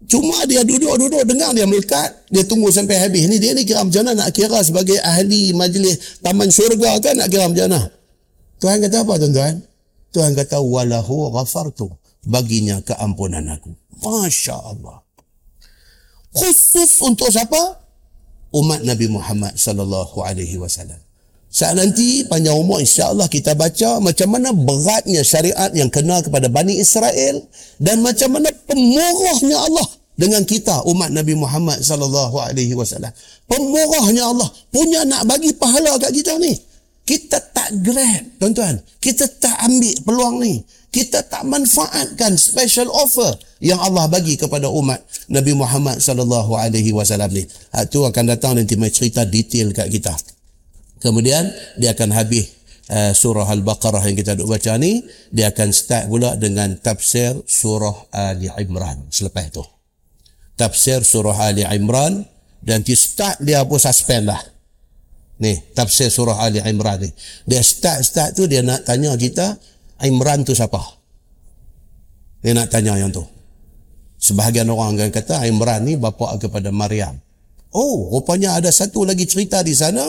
Cuma 0.09 0.49
dia 0.49 0.65
duduk-duduk 0.65 1.21
dengar 1.29 1.53
dia 1.53 1.69
melekat, 1.69 2.09
dia 2.33 2.41
tunggu 2.41 2.73
sampai 2.73 2.97
habis. 2.97 3.29
Ni 3.29 3.37
dia 3.37 3.53
ni 3.53 3.69
kira 3.69 3.85
macam 3.85 4.09
mana 4.09 4.25
nak 4.25 4.33
kira 4.33 4.57
sebagai 4.65 4.97
ahli 5.05 5.53
majlis 5.53 6.25
taman 6.25 6.49
syurga 6.49 6.97
kan 7.05 7.21
nak 7.21 7.29
kira 7.29 7.45
macam 7.45 7.69
mana? 7.69 7.93
Tuhan 8.57 8.81
kata 8.81 9.05
apa 9.05 9.13
tuan-tuan? 9.21 9.55
Tuhan 10.09 10.33
kata 10.33 10.65
walahu 10.65 11.29
ghafartu 11.37 11.93
baginya 12.25 12.81
keampunan 12.81 13.45
aku. 13.53 13.77
Masya 14.01 14.57
Allah. 14.57 15.05
Khusus 16.33 17.05
untuk 17.05 17.29
siapa? 17.29 17.88
Umat 18.49 18.81
Nabi 18.85 19.13
Muhammad 19.13 19.57
sallallahu 19.61 20.25
alaihi 20.25 20.57
wasallam. 20.57 20.97
Saat 21.49 21.81
nanti 21.81 22.29
panjang 22.29 22.57
umur 22.57 22.77
insya-Allah 22.81 23.25
kita 23.25 23.57
baca 23.57 24.05
macam 24.05 24.29
mana 24.37 24.53
beratnya 24.53 25.25
syariat 25.25 25.73
yang 25.73 25.89
kena 25.89 26.21
kepada 26.21 26.53
Bani 26.53 26.77
Israel 26.77 27.41
dan 27.81 28.05
macam 28.05 28.37
mana 28.37 28.53
pemurahnya 28.69 29.57
Allah 29.57 29.89
dengan 30.13 30.45
kita 30.45 30.85
umat 30.85 31.09
Nabi 31.09 31.33
Muhammad 31.33 31.81
sallallahu 31.81 32.37
alaihi 32.37 32.77
wasallam. 32.77 33.09
Pemurahnya 33.49 34.29
Allah 34.29 34.49
punya 34.69 35.09
nak 35.09 35.25
bagi 35.25 35.57
pahala 35.57 35.97
kat 35.97 36.13
kita 36.13 36.37
ni. 36.37 36.53
Kita 37.09 37.41
tak 37.41 37.73
grab, 37.81 38.37
tuan-tuan. 38.37 38.77
Kita 39.01 39.25
tak 39.41 39.57
ambil 39.65 39.97
peluang 40.05 40.37
ni. 40.45 40.61
Kita 40.89 41.21
tak 41.27 41.45
manfaatkan 41.45 42.41
special 42.41 42.89
offer 42.89 43.37
yang 43.61 43.77
Allah 43.77 44.09
bagi 44.09 44.41
kepada 44.41 44.73
umat 44.73 45.05
Nabi 45.29 45.53
Muhammad 45.53 46.01
sallallahu 46.01 46.57
alaihi 46.57 46.97
wasallam 46.97 47.29
ni. 47.29 47.45
Ha, 47.77 47.85
akan 47.85 48.25
datang 48.25 48.57
nanti 48.57 48.75
mai 48.81 48.89
cerita 48.89 49.29
detail 49.29 49.77
kat 49.77 49.93
kita. 49.93 50.17
Kemudian 51.05 51.45
dia 51.77 51.93
akan 51.93 52.11
habis 52.17 52.49
uh, 52.89 53.13
surah 53.13 53.47
Al-Baqarah 53.47 54.03
yang 54.09 54.17
kita 54.17 54.35
duk 54.35 54.49
baca 54.49 54.75
ni, 54.81 55.05
dia 55.29 55.53
akan 55.53 55.69
start 55.71 56.09
pula 56.09 56.35
dengan 56.41 56.75
tafsir 56.81 57.37
surah 57.45 58.11
Ali 58.11 58.51
Imran 58.51 59.07
selepas 59.13 59.45
itu 59.47 59.63
tafsir 60.59 61.07
surah 61.07 61.39
Ali 61.39 61.63
Imran 61.63 62.27
dan 62.59 62.83
di 62.83 62.99
start 62.99 63.39
dia 63.39 63.63
pun 63.63 63.79
suspend 63.79 64.27
lah. 64.27 64.43
Ni, 65.39 65.55
tafsir 65.71 66.11
surah 66.11 66.43
Ali 66.43 66.59
Imran 66.59 66.99
ni. 66.99 67.15
Dia 67.47 67.63
start-start 67.63 68.35
tu 68.35 68.51
dia 68.51 68.59
nak 68.67 68.83
tanya 68.83 69.15
kita, 69.15 69.55
Imran 70.03 70.47
tu 70.47 70.55
siapa? 70.55 70.79
Dia 72.43 72.55
nak 72.55 72.71
tanya 72.71 72.95
yang 72.95 73.11
tu. 73.11 73.27
Sebahagian 74.19 74.67
orang 74.71 74.99
akan 74.99 75.11
kata, 75.15 75.47
Imran 75.47 75.87
ni 75.87 75.95
bapa 75.95 76.39
kepada 76.39 76.75
Maryam. 76.75 77.19
Oh, 77.71 78.11
rupanya 78.15 78.59
ada 78.59 78.71
satu 78.71 79.07
lagi 79.07 79.27
cerita 79.27 79.63
di 79.63 79.75
sana, 79.75 80.03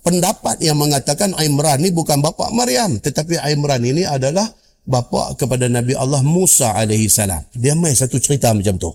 pendapat 0.00 0.60
yang 0.64 0.80
mengatakan 0.80 1.36
Imran 1.36 1.84
ni 1.84 1.92
bukan 1.92 2.24
bapa 2.24 2.48
Maryam, 2.52 2.96
tetapi 3.00 3.36
Imran 3.52 3.84
ini 3.84 4.08
adalah 4.08 4.48
bapa 4.84 5.36
kepada 5.36 5.68
Nabi 5.68 5.92
Allah 5.92 6.24
Musa 6.24 6.72
alaihi 6.72 7.08
salam. 7.12 7.44
Dia 7.52 7.76
main 7.76 7.92
satu 7.92 8.16
cerita 8.16 8.52
macam 8.56 8.80
tu. 8.80 8.90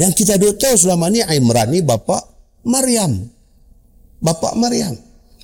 Yang 0.00 0.12
kita 0.24 0.40
duk 0.40 0.56
tahu 0.56 0.76
selama 0.76 1.12
ni 1.12 1.20
Imran 1.24 1.68
ni 1.72 1.80
bapa 1.84 2.20
Maryam. 2.64 3.28
Bapa 4.20 4.52
Maryam. 4.56 4.96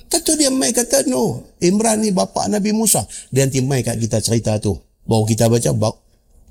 Tentu 0.07 0.39
dia 0.39 0.47
mai 0.47 0.71
kata 0.71 1.07
no. 1.11 1.43
Imran 1.59 1.99
ni 1.99 2.15
bapa 2.15 2.47
Nabi 2.47 2.71
Musa. 2.71 3.03
Dia 3.31 3.43
nanti 3.47 3.59
mai 3.59 3.83
kat 3.83 3.99
kita 3.99 4.23
cerita 4.23 4.55
tu. 4.59 4.75
Baru 5.07 5.27
kita 5.27 5.47
baca 5.51 5.71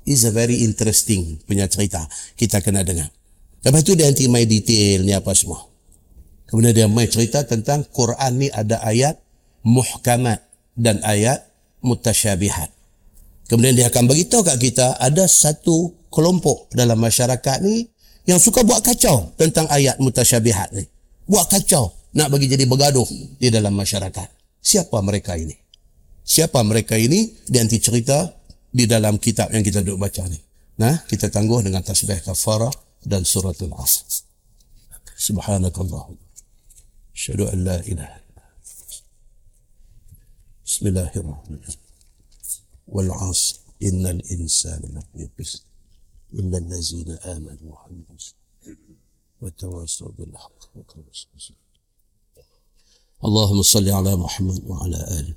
is 0.07 0.23
a 0.23 0.31
very 0.31 0.63
interesting 0.63 1.37
punya 1.45 1.67
cerita. 1.67 2.05
Kita 2.37 2.63
kena 2.63 2.81
dengar. 2.85 3.09
Lepas 3.65 3.81
tu 3.83 3.97
dia 3.97 4.07
nanti 4.07 4.29
mai 4.29 4.47
detail 4.47 5.03
ni 5.03 5.11
apa 5.11 5.33
semua. 5.35 5.67
Kemudian 6.47 6.73
dia 6.73 6.87
mai 6.87 7.11
cerita 7.11 7.43
tentang 7.43 7.83
Quran 7.91 8.39
ni 8.39 8.47
ada 8.47 8.79
ayat 8.79 9.19
muhkamat 9.67 10.39
dan 10.79 11.03
ayat 11.03 11.43
mutasyabihat. 11.83 12.71
Kemudian 13.51 13.75
dia 13.75 13.87
akan 13.91 14.07
beritahu 14.07 14.47
kat 14.47 14.55
kita 14.55 14.95
ada 14.95 15.27
satu 15.27 15.91
kelompok 16.07 16.71
dalam 16.71 16.95
masyarakat 16.99 17.57
ni 17.63 17.91
yang 18.27 18.39
suka 18.39 18.63
buat 18.63 18.83
kacau 18.83 19.35
tentang 19.35 19.67
ayat 19.67 19.99
mutasyabihat 19.99 20.71
ni. 20.71 20.87
Buat 21.27 21.51
kacau 21.51 21.91
nak 22.17 22.33
bagi 22.33 22.49
jadi 22.49 22.65
bergaduh 22.65 23.05
di 23.37 23.53
dalam 23.53 23.77
masyarakat. 23.77 24.27
Siapa 24.57 24.97
mereka 25.05 25.37
ini? 25.37 25.53
Siapa 26.25 26.65
mereka 26.65 26.97
ini? 26.97 27.37
Dia 27.45 27.61
nanti 27.61 27.77
cerita 27.77 28.25
di 28.73 28.89
dalam 28.89 29.21
kitab 29.21 29.53
yang 29.53 29.61
kita 29.61 29.85
duduk 29.85 30.01
baca 30.01 30.25
ni. 30.25 30.41
Nah, 30.81 31.05
kita 31.05 31.29
tangguh 31.29 31.61
dengan 31.61 31.85
tasbih 31.85 32.17
kafarah 32.25 32.73
dan 33.05 33.21
suratul 33.21 33.71
asr. 33.77 34.25
Subhanakallah. 35.13 36.09
Asyadu 37.13 37.53
an 37.53 37.57
la 37.61 37.77
ilaha. 37.85 38.19
Bismillahirrahmanirrahim. 40.65 41.81
Wal 42.89 43.11
asr. 43.13 43.61
Innal 43.77 44.25
insana 44.33 44.89
lafi 44.89 45.29
qusr. 45.37 45.61
nazina 46.33 47.13
amal 47.29 47.55
آمنوا 47.61 47.77
Wa 47.77 48.17
الصالحات 48.17 48.33
وتواصوا 49.41 50.11
بالحق 50.17 50.59
وتواصوا 50.75 51.66
اللهم 53.25 53.61
صل 53.61 53.89
على 53.89 54.15
محمد 54.15 54.61
وعلى 54.69 54.95
آله. 55.19 55.33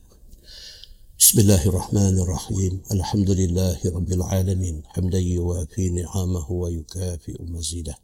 بسم 1.19 1.41
الله 1.41 1.63
الرحمن 1.67 2.19
الرحيم. 2.19 2.83
الحمد 2.93 3.31
لله 3.31 3.79
رب 3.97 4.13
العالمين. 4.13 4.83
حمدا 4.87 5.19
يوافي 5.19 5.89
نعمه 5.89 6.51
ويكافئ 6.53 7.43
مزيده. 7.43 7.97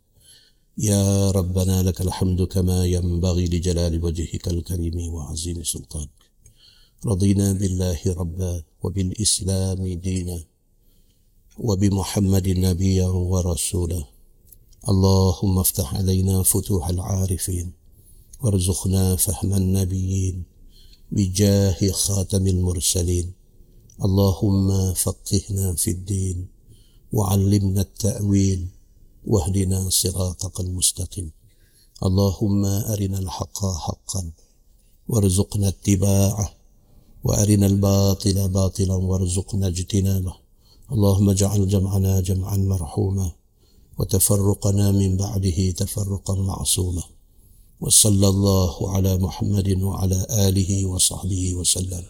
يا 0.78 1.30
ربنا 1.30 1.82
لك 1.82 2.00
الحمد 2.00 2.42
كما 2.42 2.86
ينبغي 2.86 3.44
لجلال 3.44 4.04
وجهك 4.04 4.48
الكريم 4.48 5.14
وعظيم 5.14 5.62
سلطانك. 5.62 6.20
رضينا 7.06 7.52
بالله 7.52 8.00
ربا 8.06 8.62
وبالإسلام 8.82 9.80
دينا 10.00 10.38
وبمحمد 11.58 12.48
نبيا 12.48 13.08
ورسولا. 13.08 14.02
اللهم 14.88 15.58
افتح 15.58 15.94
علينا 15.94 16.42
فتوح 16.42 16.88
العارفين. 16.88 17.75
وارزقنا 18.42 19.16
فهم 19.16 19.54
النبيين 19.54 20.42
بجاه 21.12 21.90
خاتم 21.90 22.46
المرسلين. 22.46 23.32
اللهم 24.04 24.94
فقهنا 24.94 25.74
في 25.74 25.90
الدين 25.90 26.46
وعلمنا 27.12 27.80
التأويل 27.80 28.66
واهدنا 29.26 29.90
صراطك 29.90 30.60
المستقيم. 30.60 31.30
اللهم 32.06 32.64
أرنا 32.64 33.18
الحق 33.18 33.58
حقا 33.64 34.30
وارزقنا 35.08 35.68
اتباعه 35.68 36.54
وأرنا 37.24 37.66
الباطل 37.66 38.48
باطلا 38.48 38.94
وارزقنا 38.94 39.66
اجتنابه. 39.66 40.34
اللهم 40.92 41.30
اجعل 41.30 41.68
جمعنا 41.68 42.20
جمعا 42.20 42.56
مرحوما 42.56 43.32
وتفرقنا 43.98 44.92
من 44.92 45.16
بعده 45.16 45.70
تفرقا 45.70 46.34
معصوما. 46.34 47.15
وصلى 47.80 48.28
الله 48.28 48.90
على 48.90 49.18
محمد 49.18 49.68
وعلى 49.82 50.26
آله 50.48 50.86
وصحبه 50.86 51.54
وسلم 51.54 52.04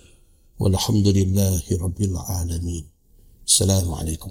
والحمد 0.58 1.08
لله 1.08 1.62
رب 1.84 2.00
العالمين. 2.02 2.84
السلام 3.46 3.94
عليكم. 3.94 4.30